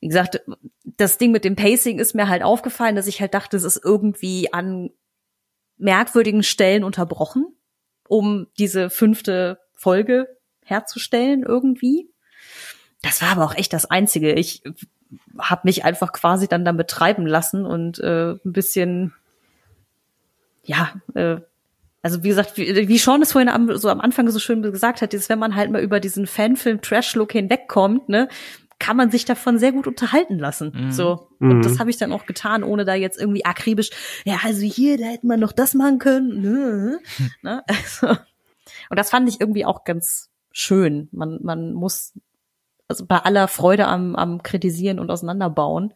Wie 0.00 0.08
gesagt, 0.08 0.42
das 0.84 1.16
Ding 1.16 1.32
mit 1.32 1.46
dem 1.46 1.56
Pacing 1.56 1.98
ist 1.98 2.14
mir 2.14 2.28
halt 2.28 2.42
aufgefallen, 2.42 2.94
dass 2.94 3.06
ich 3.06 3.22
halt 3.22 3.32
dachte, 3.32 3.56
es 3.56 3.64
ist 3.64 3.80
irgendwie 3.82 4.52
an 4.52 4.90
merkwürdigen 5.78 6.42
Stellen 6.42 6.84
unterbrochen, 6.84 7.46
um 8.06 8.48
diese 8.58 8.90
fünfte 8.90 9.60
Folge 9.72 10.28
herzustellen 10.62 11.42
irgendwie. 11.42 12.11
Das 13.02 13.20
war 13.20 13.30
aber 13.30 13.44
auch 13.44 13.54
echt 13.56 13.72
das 13.72 13.90
Einzige. 13.90 14.32
Ich 14.32 14.62
habe 15.38 15.62
mich 15.64 15.84
einfach 15.84 16.12
quasi 16.12 16.48
dann 16.48 16.64
damit 16.64 16.88
treiben 16.88 17.26
lassen 17.26 17.66
und 17.66 17.98
äh, 17.98 18.32
ein 18.32 18.52
bisschen, 18.52 19.12
ja, 20.64 20.94
äh, 21.14 21.40
also 22.02 22.24
wie 22.24 22.28
gesagt, 22.28 22.56
wie, 22.56 22.88
wie 22.88 22.98
Sean 22.98 23.22
es 23.22 23.32
vorhin 23.32 23.48
am, 23.48 23.76
so 23.76 23.88
am 23.88 24.00
Anfang 24.00 24.28
so 24.30 24.38
schön 24.38 24.62
gesagt 24.62 25.02
hat, 25.02 25.14
ist, 25.14 25.28
wenn 25.28 25.38
man 25.38 25.54
halt 25.54 25.70
mal 25.70 25.82
über 25.82 26.00
diesen 26.00 26.26
Fanfilm-Trash-Look 26.26 27.32
hinwegkommt, 27.32 28.08
ne, 28.08 28.28
kann 28.78 28.96
man 28.96 29.12
sich 29.12 29.24
davon 29.24 29.60
sehr 29.60 29.70
gut 29.70 29.86
unterhalten 29.86 30.40
lassen. 30.40 30.72
Mhm. 30.74 30.90
So. 30.90 31.28
Und 31.38 31.58
mhm. 31.58 31.62
das 31.62 31.78
habe 31.78 31.90
ich 31.90 31.98
dann 31.98 32.12
auch 32.12 32.26
getan, 32.26 32.64
ohne 32.64 32.84
da 32.84 32.94
jetzt 32.94 33.20
irgendwie 33.20 33.44
akribisch, 33.44 33.90
ja, 34.24 34.40
also 34.42 34.62
hier, 34.62 34.98
da 34.98 35.04
hätte 35.04 35.26
man 35.26 35.38
noch 35.38 35.52
das 35.52 35.74
machen 35.74 35.98
können. 35.98 36.40
Ne? 36.40 36.98
ne? 37.42 37.62
Also, 37.68 38.08
und 38.90 38.98
das 38.98 39.10
fand 39.10 39.28
ich 39.28 39.40
irgendwie 39.40 39.64
auch 39.64 39.84
ganz 39.84 40.30
schön. 40.50 41.08
Man, 41.12 41.38
man 41.42 41.72
muss 41.72 42.14
also 42.92 43.06
bei 43.06 43.18
aller 43.18 43.48
Freude 43.48 43.88
am, 43.88 44.14
am 44.16 44.42
Kritisieren 44.42 44.98
und 44.98 45.10
Auseinanderbauen, 45.10 45.94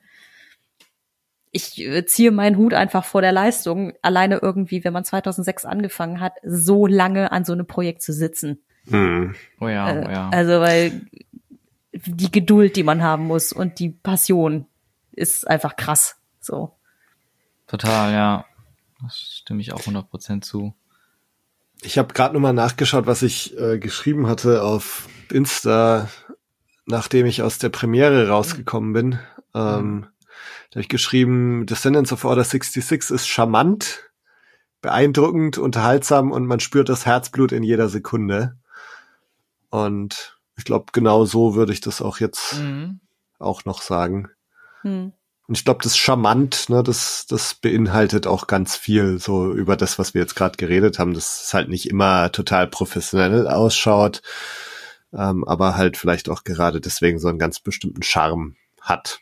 ich 1.52 1.78
äh, 1.78 2.04
ziehe 2.06 2.30
meinen 2.30 2.56
Hut 2.56 2.74
einfach 2.74 3.04
vor 3.04 3.20
der 3.20 3.32
Leistung, 3.32 3.92
alleine 4.02 4.38
irgendwie, 4.38 4.82
wenn 4.82 4.92
man 4.92 5.04
2006 5.04 5.64
angefangen 5.64 6.20
hat, 6.20 6.32
so 6.42 6.86
lange 6.86 7.32
an 7.32 7.44
so 7.44 7.52
einem 7.52 7.66
Projekt 7.66 8.02
zu 8.02 8.12
sitzen. 8.12 8.58
Hm. 8.88 9.34
Oh 9.60 9.68
ja, 9.68 9.92
oh 9.92 10.10
ja. 10.10 10.30
Äh, 10.30 10.36
also, 10.36 10.60
weil 10.60 11.02
die 11.92 12.30
Geduld, 12.30 12.76
die 12.76 12.82
man 12.82 13.02
haben 13.02 13.24
muss 13.24 13.52
und 13.52 13.78
die 13.78 13.90
Passion 13.90 14.66
ist 15.12 15.48
einfach 15.48 15.76
krass, 15.76 16.16
so. 16.40 16.76
Total, 17.66 18.12
ja. 18.12 18.44
Das 19.02 19.18
stimme 19.42 19.60
ich 19.60 19.72
auch 19.72 19.80
100% 19.80 20.40
zu. 20.40 20.74
Ich 21.82 21.98
habe 21.98 22.14
gerade 22.14 22.32
nochmal 22.32 22.54
nachgeschaut, 22.54 23.06
was 23.06 23.22
ich 23.22 23.58
äh, 23.58 23.78
geschrieben 23.78 24.26
hatte 24.26 24.62
auf 24.62 25.08
Insta 25.30 26.08
nachdem 26.86 27.26
ich 27.26 27.42
aus 27.42 27.58
der 27.58 27.68
Premiere 27.68 28.28
rausgekommen 28.28 28.92
bin. 28.92 29.18
Ähm, 29.54 29.94
mhm. 29.94 30.06
Da 30.70 30.76
habe 30.76 30.80
ich 30.80 30.88
geschrieben, 30.88 31.66
Descendants 31.66 32.12
of 32.12 32.24
Order 32.24 32.44
66 32.44 33.10
ist 33.10 33.28
charmant, 33.28 34.10
beeindruckend, 34.80 35.58
unterhaltsam 35.58 36.32
und 36.32 36.46
man 36.46 36.60
spürt 36.60 36.88
das 36.88 37.06
Herzblut 37.06 37.52
in 37.52 37.62
jeder 37.62 37.88
Sekunde. 37.88 38.56
Und 39.70 40.38
ich 40.56 40.64
glaube, 40.64 40.86
genau 40.92 41.24
so 41.24 41.54
würde 41.54 41.72
ich 41.72 41.80
das 41.80 42.00
auch 42.00 42.18
jetzt 42.18 42.54
mhm. 42.54 43.00
auch 43.38 43.64
noch 43.64 43.82
sagen. 43.82 44.30
Mhm. 44.82 45.12
Und 45.48 45.56
ich 45.56 45.64
glaube, 45.64 45.80
das 45.82 45.96
charmant, 45.96 46.68
ne, 46.70 46.82
das, 46.82 47.26
das 47.28 47.54
beinhaltet 47.54 48.26
auch 48.26 48.48
ganz 48.48 48.76
viel 48.76 49.18
so 49.20 49.52
über 49.52 49.76
das, 49.76 49.98
was 49.98 50.12
wir 50.12 50.20
jetzt 50.20 50.34
gerade 50.34 50.56
geredet 50.56 50.98
haben, 50.98 51.14
dass 51.14 51.44
es 51.44 51.54
halt 51.54 51.68
nicht 51.68 51.88
immer 51.88 52.32
total 52.32 52.66
professionell 52.66 53.46
ausschaut, 53.46 54.22
ähm, 55.12 55.44
aber 55.44 55.76
halt 55.76 55.96
vielleicht 55.96 56.28
auch 56.28 56.44
gerade 56.44 56.80
deswegen 56.80 57.18
so 57.18 57.28
einen 57.28 57.38
ganz 57.38 57.60
bestimmten 57.60 58.02
Charme 58.02 58.56
hat. 58.80 59.20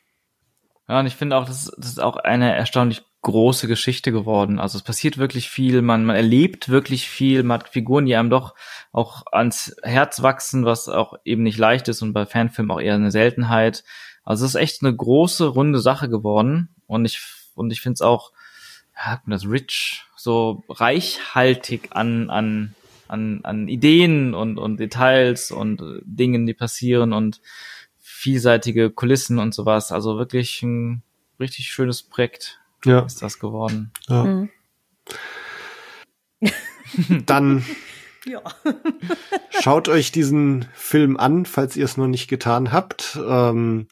Ja, 0.88 1.00
und 1.00 1.06
ich 1.06 1.16
finde 1.16 1.36
auch, 1.36 1.46
das, 1.46 1.72
das 1.76 1.90
ist 1.90 2.00
auch 2.00 2.16
eine 2.16 2.54
erstaunlich 2.54 3.02
große 3.22 3.68
Geschichte 3.68 4.12
geworden. 4.12 4.58
Also 4.58 4.76
es 4.76 4.84
passiert 4.84 5.16
wirklich 5.16 5.48
viel, 5.48 5.80
man, 5.80 6.04
man 6.04 6.14
erlebt 6.14 6.68
wirklich 6.68 7.08
viel, 7.08 7.42
man 7.42 7.60
hat 7.60 7.70
Figuren, 7.70 8.04
die 8.04 8.14
einem 8.14 8.28
doch 8.28 8.54
auch 8.92 9.24
ans 9.32 9.74
Herz 9.82 10.22
wachsen, 10.22 10.66
was 10.66 10.88
auch 10.88 11.14
eben 11.24 11.42
nicht 11.42 11.58
leicht 11.58 11.88
ist 11.88 12.02
und 12.02 12.12
bei 12.12 12.26
Fanfilmen 12.26 12.70
auch 12.70 12.80
eher 12.80 12.94
eine 12.94 13.10
Seltenheit. 13.10 13.82
Also 14.24 14.44
es 14.44 14.54
ist 14.54 14.60
echt 14.60 14.82
eine 14.82 14.94
große, 14.94 15.46
runde 15.46 15.80
Sache 15.80 16.10
geworden 16.10 16.68
und 16.86 17.06
ich, 17.06 17.20
und 17.54 17.72
ich 17.72 17.80
finde 17.80 17.94
es 17.94 18.02
auch, 18.02 18.32
ja, 18.94 19.20
das 19.26 19.48
rich, 19.48 20.04
so 20.16 20.62
reichhaltig 20.68 21.90
an, 21.92 22.28
an 22.28 22.74
an, 23.08 23.40
an 23.42 23.68
Ideen 23.68 24.34
und, 24.34 24.58
und 24.58 24.78
Details 24.78 25.50
und 25.50 25.80
äh, 25.80 26.00
Dingen, 26.04 26.46
die 26.46 26.54
passieren 26.54 27.12
und 27.12 27.40
vielseitige 28.00 28.90
Kulissen 28.90 29.38
und 29.38 29.54
sowas. 29.54 29.92
Also 29.92 30.18
wirklich 30.18 30.62
ein 30.62 31.02
richtig 31.38 31.66
schönes 31.66 32.02
Projekt 32.02 32.60
ja. 32.84 33.00
ist 33.00 33.22
das 33.22 33.38
geworden. 33.38 33.92
Ja. 34.08 34.24
Mhm. 34.24 34.50
Dann 37.26 37.64
ja. 38.24 38.42
schaut 39.60 39.88
euch 39.88 40.12
diesen 40.12 40.66
Film 40.74 41.16
an, 41.16 41.46
falls 41.46 41.76
ihr 41.76 41.84
es 41.84 41.96
noch 41.96 42.06
nicht 42.06 42.28
getan 42.28 42.72
habt. 42.72 43.18
Ähm, 43.26 43.88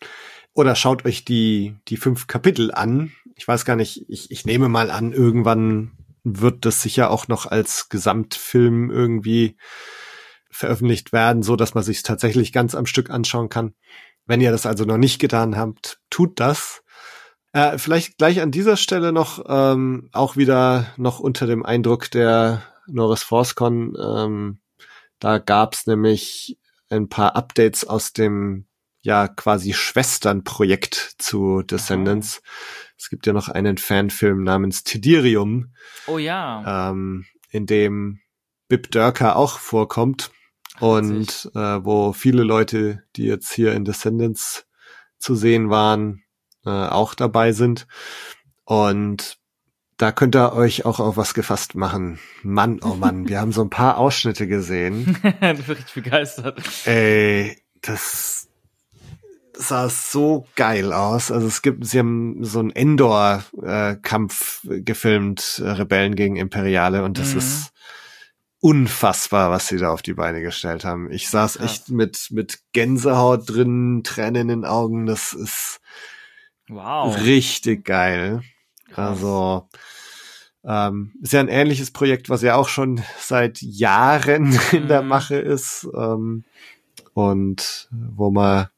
oder 0.54 0.74
schaut 0.74 1.04
euch 1.04 1.24
die, 1.24 1.76
die 1.88 1.96
fünf 1.96 2.26
Kapitel 2.26 2.72
an. 2.72 3.12
Ich 3.36 3.48
weiß 3.48 3.64
gar 3.64 3.76
nicht, 3.76 4.04
ich, 4.08 4.30
ich 4.30 4.44
nehme 4.44 4.68
mal 4.68 4.90
an, 4.90 5.12
irgendwann 5.12 5.92
wird 6.24 6.64
das 6.64 6.82
sicher 6.82 7.10
auch 7.10 7.28
noch 7.28 7.46
als 7.46 7.88
Gesamtfilm 7.88 8.90
irgendwie 8.90 9.56
veröffentlicht 10.50 11.12
werden, 11.12 11.42
so 11.42 11.56
dass 11.56 11.74
man 11.74 11.82
sich 11.82 12.02
tatsächlich 12.02 12.52
ganz 12.52 12.74
am 12.74 12.86
Stück 12.86 13.10
anschauen 13.10 13.48
kann. 13.48 13.74
Wenn 14.26 14.40
ihr 14.40 14.52
das 14.52 14.66
also 14.66 14.84
noch 14.84 14.98
nicht 14.98 15.18
getan 15.18 15.56
habt, 15.56 15.98
tut 16.10 16.38
das. 16.38 16.82
Äh, 17.52 17.78
vielleicht 17.78 18.18
gleich 18.18 18.40
an 18.40 18.50
dieser 18.50 18.76
Stelle 18.76 19.12
noch 19.12 19.44
ähm, 19.48 20.08
auch 20.12 20.36
wieder 20.36 20.86
noch 20.96 21.20
unter 21.20 21.46
dem 21.46 21.64
Eindruck 21.64 22.10
der 22.10 22.62
Norris 22.86 23.22
ForceCon. 23.22 23.96
Ähm, 24.00 24.60
da 25.18 25.38
gab's 25.38 25.86
nämlich 25.86 26.58
ein 26.88 27.08
paar 27.08 27.36
Updates 27.36 27.84
aus 27.84 28.12
dem 28.12 28.66
ja 29.02 29.28
quasi 29.28 29.72
Schwesternprojekt 29.72 31.14
zu 31.18 31.62
Descendants. 31.62 32.40
Es 33.02 33.08
gibt 33.10 33.26
ja 33.26 33.32
noch 33.32 33.48
einen 33.48 33.78
Fanfilm 33.78 34.44
namens 34.44 34.84
Tidirium, 34.84 35.74
Oh 36.06 36.18
ja. 36.18 36.90
ähm, 36.90 37.26
in 37.50 37.66
dem 37.66 38.20
Bib 38.68 38.92
Dörker 38.92 39.34
auch 39.34 39.58
vorkommt 39.58 40.30
und 40.78 41.50
äh, 41.56 41.84
wo 41.84 42.12
viele 42.12 42.44
Leute, 42.44 43.02
die 43.16 43.24
jetzt 43.24 43.52
hier 43.52 43.72
in 43.72 43.84
Descendants 43.84 44.66
zu 45.18 45.34
sehen 45.34 45.68
waren, 45.68 46.22
äh, 46.64 46.70
auch 46.70 47.14
dabei 47.14 47.50
sind. 47.50 47.88
Und 48.64 49.36
da 49.96 50.12
könnt 50.12 50.36
ihr 50.36 50.52
euch 50.52 50.84
auch 50.84 51.00
auf 51.00 51.16
was 51.16 51.34
gefasst 51.34 51.74
machen. 51.74 52.20
Mann, 52.44 52.78
oh 52.84 52.94
Mann, 52.94 53.28
wir 53.28 53.40
haben 53.40 53.50
so 53.50 53.62
ein 53.62 53.70
paar 53.70 53.98
Ausschnitte 53.98 54.46
gesehen. 54.46 55.18
du 55.40 55.62
bist 55.74 55.92
begeistert. 55.92 56.62
Ey, 56.84 57.60
das 57.80 58.48
sah 59.62 59.88
so 59.88 60.46
geil 60.56 60.92
aus. 60.92 61.30
Also 61.30 61.46
es 61.46 61.62
gibt, 61.62 61.86
sie 61.86 61.98
haben 61.98 62.44
so 62.44 62.58
einen 62.58 62.70
Endor-Kampf 62.70 64.60
gefilmt, 64.68 65.60
äh, 65.64 65.70
Rebellen 65.70 66.14
gegen 66.14 66.36
Imperiale, 66.36 67.04
und 67.04 67.18
das 67.18 67.32
Mhm. 67.32 67.38
ist 67.38 67.72
unfassbar, 68.60 69.50
was 69.50 69.66
sie 69.68 69.76
da 69.78 69.90
auf 69.90 70.02
die 70.02 70.14
Beine 70.14 70.40
gestellt 70.40 70.84
haben. 70.84 71.10
Ich 71.10 71.28
saß 71.28 71.58
Krass. 71.58 71.70
echt 71.70 71.88
mit, 71.90 72.28
mit 72.30 72.60
Gänsehaut 72.72 73.48
drin, 73.50 74.02
Tränen 74.04 74.42
in 74.42 74.48
den 74.48 74.64
Augen. 74.64 75.06
Das 75.06 75.32
ist 75.32 75.80
Wow. 76.68 77.20
richtig 77.22 77.84
geil. 77.84 78.42
Also 78.94 79.68
ähm, 80.64 81.12
ist 81.22 81.32
ja 81.32 81.40
ein 81.40 81.48
ähnliches 81.48 81.90
Projekt, 81.90 82.28
was 82.30 82.42
ja 82.42 82.54
auch 82.54 82.68
schon 82.68 83.02
seit 83.18 83.60
Jahren 83.62 84.56
in 84.72 84.86
der 84.86 85.02
Mhm. 85.02 85.08
Mache 85.08 85.36
ist 85.36 85.88
ähm, 85.96 86.44
und 87.14 87.88
wo 87.90 88.30
man 88.30 88.68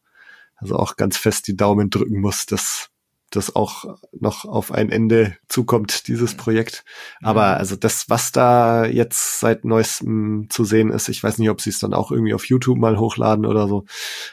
also 0.56 0.76
auch 0.76 0.96
ganz 0.96 1.16
fest 1.16 1.46
die 1.48 1.56
Daumen 1.56 1.90
drücken 1.90 2.20
muss, 2.20 2.46
dass 2.46 2.90
das 3.30 3.56
auch 3.56 3.84
noch 4.12 4.44
auf 4.44 4.70
ein 4.70 4.90
Ende 4.90 5.36
zukommt, 5.48 6.06
dieses 6.08 6.36
Projekt. 6.36 6.84
Aber 7.22 7.56
also 7.56 7.74
das, 7.74 8.08
was 8.08 8.30
da 8.32 8.84
jetzt 8.84 9.40
seit 9.40 9.64
neuestem 9.64 10.46
zu 10.50 10.64
sehen 10.64 10.90
ist, 10.90 11.08
ich 11.08 11.22
weiß 11.22 11.38
nicht, 11.38 11.50
ob 11.50 11.60
sie 11.60 11.70
es 11.70 11.78
dann 11.80 11.94
auch 11.94 12.12
irgendwie 12.12 12.34
auf 12.34 12.46
YouTube 12.46 12.78
mal 12.78 12.98
hochladen 12.98 13.44
oder 13.44 13.66
so, 13.66 13.86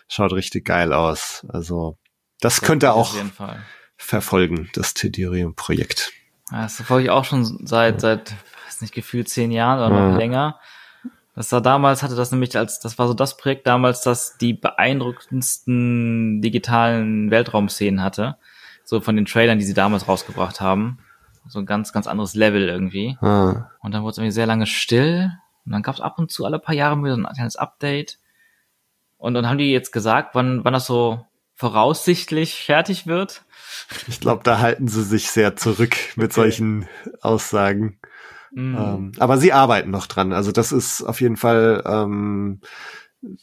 schaut 0.08 0.34
richtig 0.34 0.66
geil 0.66 0.94
aus. 0.94 1.46
Also 1.50 1.98
das 2.40 2.58
Das 2.58 2.62
könnte 2.68 2.94
auch 2.94 3.16
verfolgen, 3.98 4.70
das 4.74 4.94
Tidirium-Projekt. 4.94 6.12
Ja, 6.52 6.64
das 6.64 6.76
verfolge 6.76 7.06
ich 7.06 7.10
auch 7.12 7.26
schon 7.26 7.66
seit, 7.66 8.02
seit, 8.02 8.36
weiß 8.66 8.82
nicht, 8.82 8.94
gefühlt 8.94 9.30
zehn 9.30 9.52
Jahren 9.52 9.80
oder 9.80 9.90
noch 9.90 10.12
Ja. 10.12 10.18
länger. 10.18 10.60
Das 11.36 11.52
war 11.52 11.62
damals, 11.62 12.04
hatte 12.04 12.16
das 12.16 12.32
nämlich 12.32 12.58
als, 12.58 12.80
das 12.80 12.98
war 13.00 13.08
so 13.08 13.14
das 13.14 13.38
Projekt 13.38 13.66
damals, 13.66 14.02
das 14.02 14.38
die 14.38 14.54
beeindruckendsten 14.54 16.42
digitalen 16.42 17.32
Weltraumszenen 17.32 18.04
hatte. 18.04 18.38
So 18.84 19.00
von 19.00 19.16
den 19.16 19.26
Trailern, 19.26 19.58
die 19.60 19.66
sie 19.66 19.74
damals 19.74 20.08
rausgebracht 20.08 20.60
haben. 20.60 21.00
So 21.48 21.60
ein 21.60 21.66
ganz, 21.66 21.94
ganz 21.94 22.08
anderes 22.08 22.36
Level 22.36 22.68
irgendwie. 22.68 23.18
Ah, 23.22 23.70
Und 23.80 23.94
dann 23.94 24.04
wurde 24.04 24.12
es 24.12 24.18
irgendwie 24.18 24.34
sehr 24.34 24.46
lange 24.46 24.66
still. 24.68 25.32
Und 25.66 25.72
dann 25.72 25.82
gab 25.84 25.96
es 25.96 26.02
ab 26.02 26.20
und 26.20 26.32
zu 26.32 26.46
alle 26.46 26.60
paar 26.60 26.76
Jahre 26.76 26.98
wieder 27.02 27.16
so 27.16 27.22
ein 27.22 27.34
kleines 27.34 27.56
Update. 27.56 28.18
Und 29.18 29.34
dann 29.34 29.48
haben 29.48 29.58
die 29.58 29.72
jetzt 29.72 29.92
gesagt, 29.92 30.36
wann, 30.36 30.64
wann 30.66 30.74
das 30.74 30.86
so 30.86 31.26
voraussichtlich 31.56 32.64
fertig 32.64 33.08
wird. 33.08 33.44
ich 34.08 34.20
glaube, 34.20 34.42
da 34.44 34.60
halten 34.60 34.88
sie 34.88 35.04
sich 35.04 35.30
sehr 35.32 35.56
zurück 35.56 35.96
mit 36.16 36.32
Okay. 36.32 36.42
solchen 36.42 36.88
Aussagen. 37.22 38.00
Mhm. 38.52 38.76
Ähm, 38.78 39.12
aber 39.20 39.38
sie 39.38 39.54
arbeiten 39.54 39.92
noch 39.92 40.08
dran. 40.08 40.34
Also 40.34 40.52
das 40.52 40.72
ist 40.72 41.02
auf 41.04 41.22
jeden 41.22 41.38
Fall, 41.38 41.84
ähm, 41.86 42.60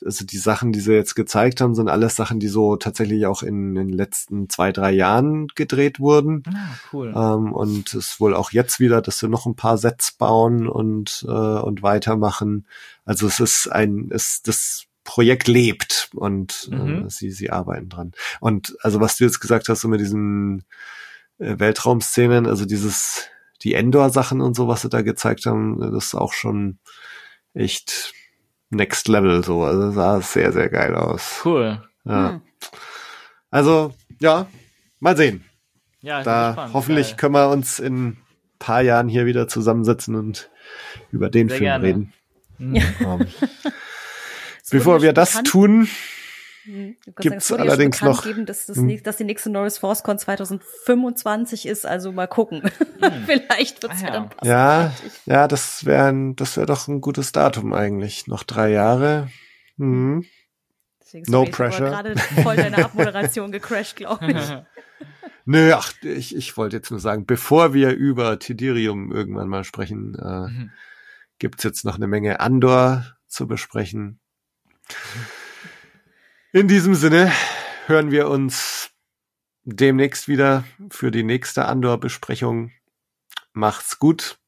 also 0.04 0.24
die 0.24 0.38
Sachen, 0.38 0.72
die 0.72 0.80
sie 0.80 0.92
jetzt 0.92 1.14
gezeigt 1.14 1.60
haben, 1.60 1.74
sind 1.74 1.88
alles 1.88 2.16
Sachen, 2.16 2.40
die 2.40 2.48
so 2.48 2.76
tatsächlich 2.76 3.26
auch 3.26 3.42
in 3.42 3.74
den 3.74 3.88
letzten 3.90 4.48
zwei, 4.50 4.72
drei 4.72 4.90
Jahren 4.90 5.46
gedreht 5.54 6.00
wurden. 6.00 6.42
Ah, 6.48 6.74
cool. 6.92 7.12
Ähm, 7.14 7.52
und 7.52 7.88
es 7.88 7.94
ist 7.94 8.20
wohl 8.20 8.34
auch 8.34 8.50
jetzt 8.50 8.80
wieder, 8.80 9.00
dass 9.02 9.18
sie 9.20 9.28
noch 9.28 9.46
ein 9.46 9.54
paar 9.54 9.78
Sets 9.78 10.12
bauen 10.12 10.68
und, 10.68 11.24
äh, 11.28 11.30
und 11.30 11.82
weitermachen. 11.82 12.66
Also 13.04 13.26
es 13.28 13.38
ist 13.40 13.68
ein, 13.68 14.10
es, 14.12 14.42
das 14.42 14.84
Projekt 15.04 15.48
lebt 15.48 16.10
und 16.14 16.68
Mhm. 16.70 17.06
äh, 17.06 17.10
sie, 17.10 17.30
sie 17.30 17.50
arbeiten 17.50 17.88
dran. 17.88 18.12
Und 18.40 18.76
also 18.82 19.00
was 19.00 19.16
du 19.16 19.24
jetzt 19.24 19.40
gesagt 19.40 19.68
hast, 19.68 19.80
so 19.80 19.88
mit 19.88 20.00
diesen 20.00 20.64
äh, 21.38 21.58
Weltraumszenen, 21.58 22.46
also 22.46 22.66
dieses, 22.66 23.28
die 23.62 23.74
Endor-Sachen 23.74 24.40
und 24.40 24.54
so, 24.54 24.68
was 24.68 24.82
sie 24.82 24.88
da 24.88 25.02
gezeigt 25.02 25.46
haben, 25.46 25.80
das 25.80 26.06
ist 26.06 26.14
auch 26.14 26.32
schon 26.32 26.78
echt 27.54 28.12
next 28.70 29.08
level 29.08 29.42
so. 29.44 29.62
Also 29.64 29.90
sah 29.92 30.20
sehr, 30.20 30.52
sehr 30.52 30.68
geil 30.68 30.94
aus. 30.94 31.40
Cool. 31.44 31.82
Ja. 32.04 32.30
Hm. 32.30 32.42
Also, 33.50 33.94
ja, 34.20 34.46
mal 35.00 35.16
sehen. 35.16 35.44
Ja, 36.00 36.22
Da 36.22 36.48
gespannt. 36.48 36.74
hoffentlich 36.74 37.08
Geil. 37.08 37.16
können 37.16 37.34
wir 37.34 37.48
uns 37.50 37.78
in 37.80 38.06
ein 38.08 38.16
paar 38.58 38.82
Jahren 38.82 39.08
hier 39.08 39.26
wieder 39.26 39.48
zusammensetzen 39.48 40.14
und 40.14 40.50
über 41.10 41.28
den 41.30 41.48
Sehr 41.48 41.58
Film 41.58 41.64
gerne. 41.66 41.84
reden. 41.86 42.12
Ähm, 42.60 42.74
Es 44.62 44.72
wurde 44.72 44.78
bevor 44.78 44.96
ja 44.98 45.02
wir 45.02 45.12
das 45.12 45.42
tun, 45.44 45.88
Hm, 46.68 46.96
würd 47.06 47.16
Gibt's 47.16 47.44
es 47.46 47.50
wurde 47.50 47.62
ja 47.62 47.64
schon 47.64 47.70
allerdings 47.70 47.96
bekannt 47.98 48.16
noch- 48.16 48.24
Geben, 48.24 48.44
dass, 48.46 48.66
das 48.66 48.76
Hm. 48.76 49.02
dass 49.02 49.16
die 49.16 49.24
nächste 49.24 49.48
Norris 49.50 49.78
ForceCon 49.78 50.18
2025 50.18 51.66
ist, 51.66 51.86
also 51.86 52.12
mal 52.12 52.26
gucken. 52.26 52.62
Vielleicht 53.26 53.82
wird's 53.82 54.02
Ah, 54.02 54.06
ja 54.06 54.06
ja. 54.06 54.12
dann 54.12 54.28
passen. 54.28 54.48
ja, 54.50 54.92
ja, 55.26 55.48
das 55.48 55.84
wäre 55.86 56.32
das 56.36 56.56
wäre 56.56 56.66
doch 56.66 56.86
ein 56.88 57.00
gutes 57.00 57.32
Datum 57.32 57.72
eigentlich. 57.72 58.26
Noch 58.26 58.42
drei 58.42 58.70
Jahre. 58.70 59.30
Mhm. 59.78 60.24
Deswegen, 61.00 61.30
No 61.30 61.44
pressure. 61.46 61.88
gerade 61.88 62.16
voll 62.42 62.56
deine 62.56 62.76
Abmoderation 62.84 63.50
gecrashed, 63.50 63.96
glaube 63.96 64.30
ich. 64.30 64.56
Nö, 65.46 65.72
ach, 65.74 65.94
ich, 66.02 66.36
ich 66.36 66.56
wollte 66.58 66.76
jetzt 66.76 66.90
nur 66.90 67.00
sagen, 67.00 67.24
bevor 67.24 67.72
wir 67.72 67.92
über 67.92 68.38
Tidirium 68.38 69.10
irgendwann 69.10 69.48
mal 69.48 69.64
sprechen, 69.64 70.14
äh, 70.16 70.48
Mhm. 70.50 70.70
gibt's 71.38 71.62
jetzt 71.64 71.86
noch 71.86 71.94
eine 71.96 72.06
Menge 72.08 72.40
Andor 72.40 73.06
zu 73.26 73.46
besprechen. 73.46 74.20
In 76.52 76.68
diesem 76.68 76.94
Sinne 76.94 77.30
hören 77.86 78.10
wir 78.10 78.28
uns 78.28 78.90
demnächst 79.64 80.28
wieder 80.28 80.64
für 80.90 81.10
die 81.10 81.22
nächste 81.22 81.66
Andor-Besprechung. 81.66 82.72
Macht's 83.52 83.98
gut. 83.98 84.38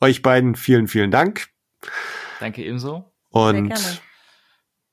Euch 0.00 0.22
beiden 0.22 0.54
vielen, 0.54 0.88
vielen 0.88 1.10
Dank 1.10 1.48
Danke 2.40 2.64
ebenso. 2.64 3.12
Sehr 3.32 3.42
und 3.42 3.68
gerne. 3.68 3.98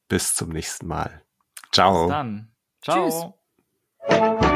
bis 0.07 0.35
zum 0.35 0.49
nächsten 0.49 0.87
Mal. 0.87 1.23
Ciao. 1.71 2.05
Bis 2.05 2.09
dann. 2.09 2.55
Ciao. 2.81 3.35
Tschüss. 4.09 4.50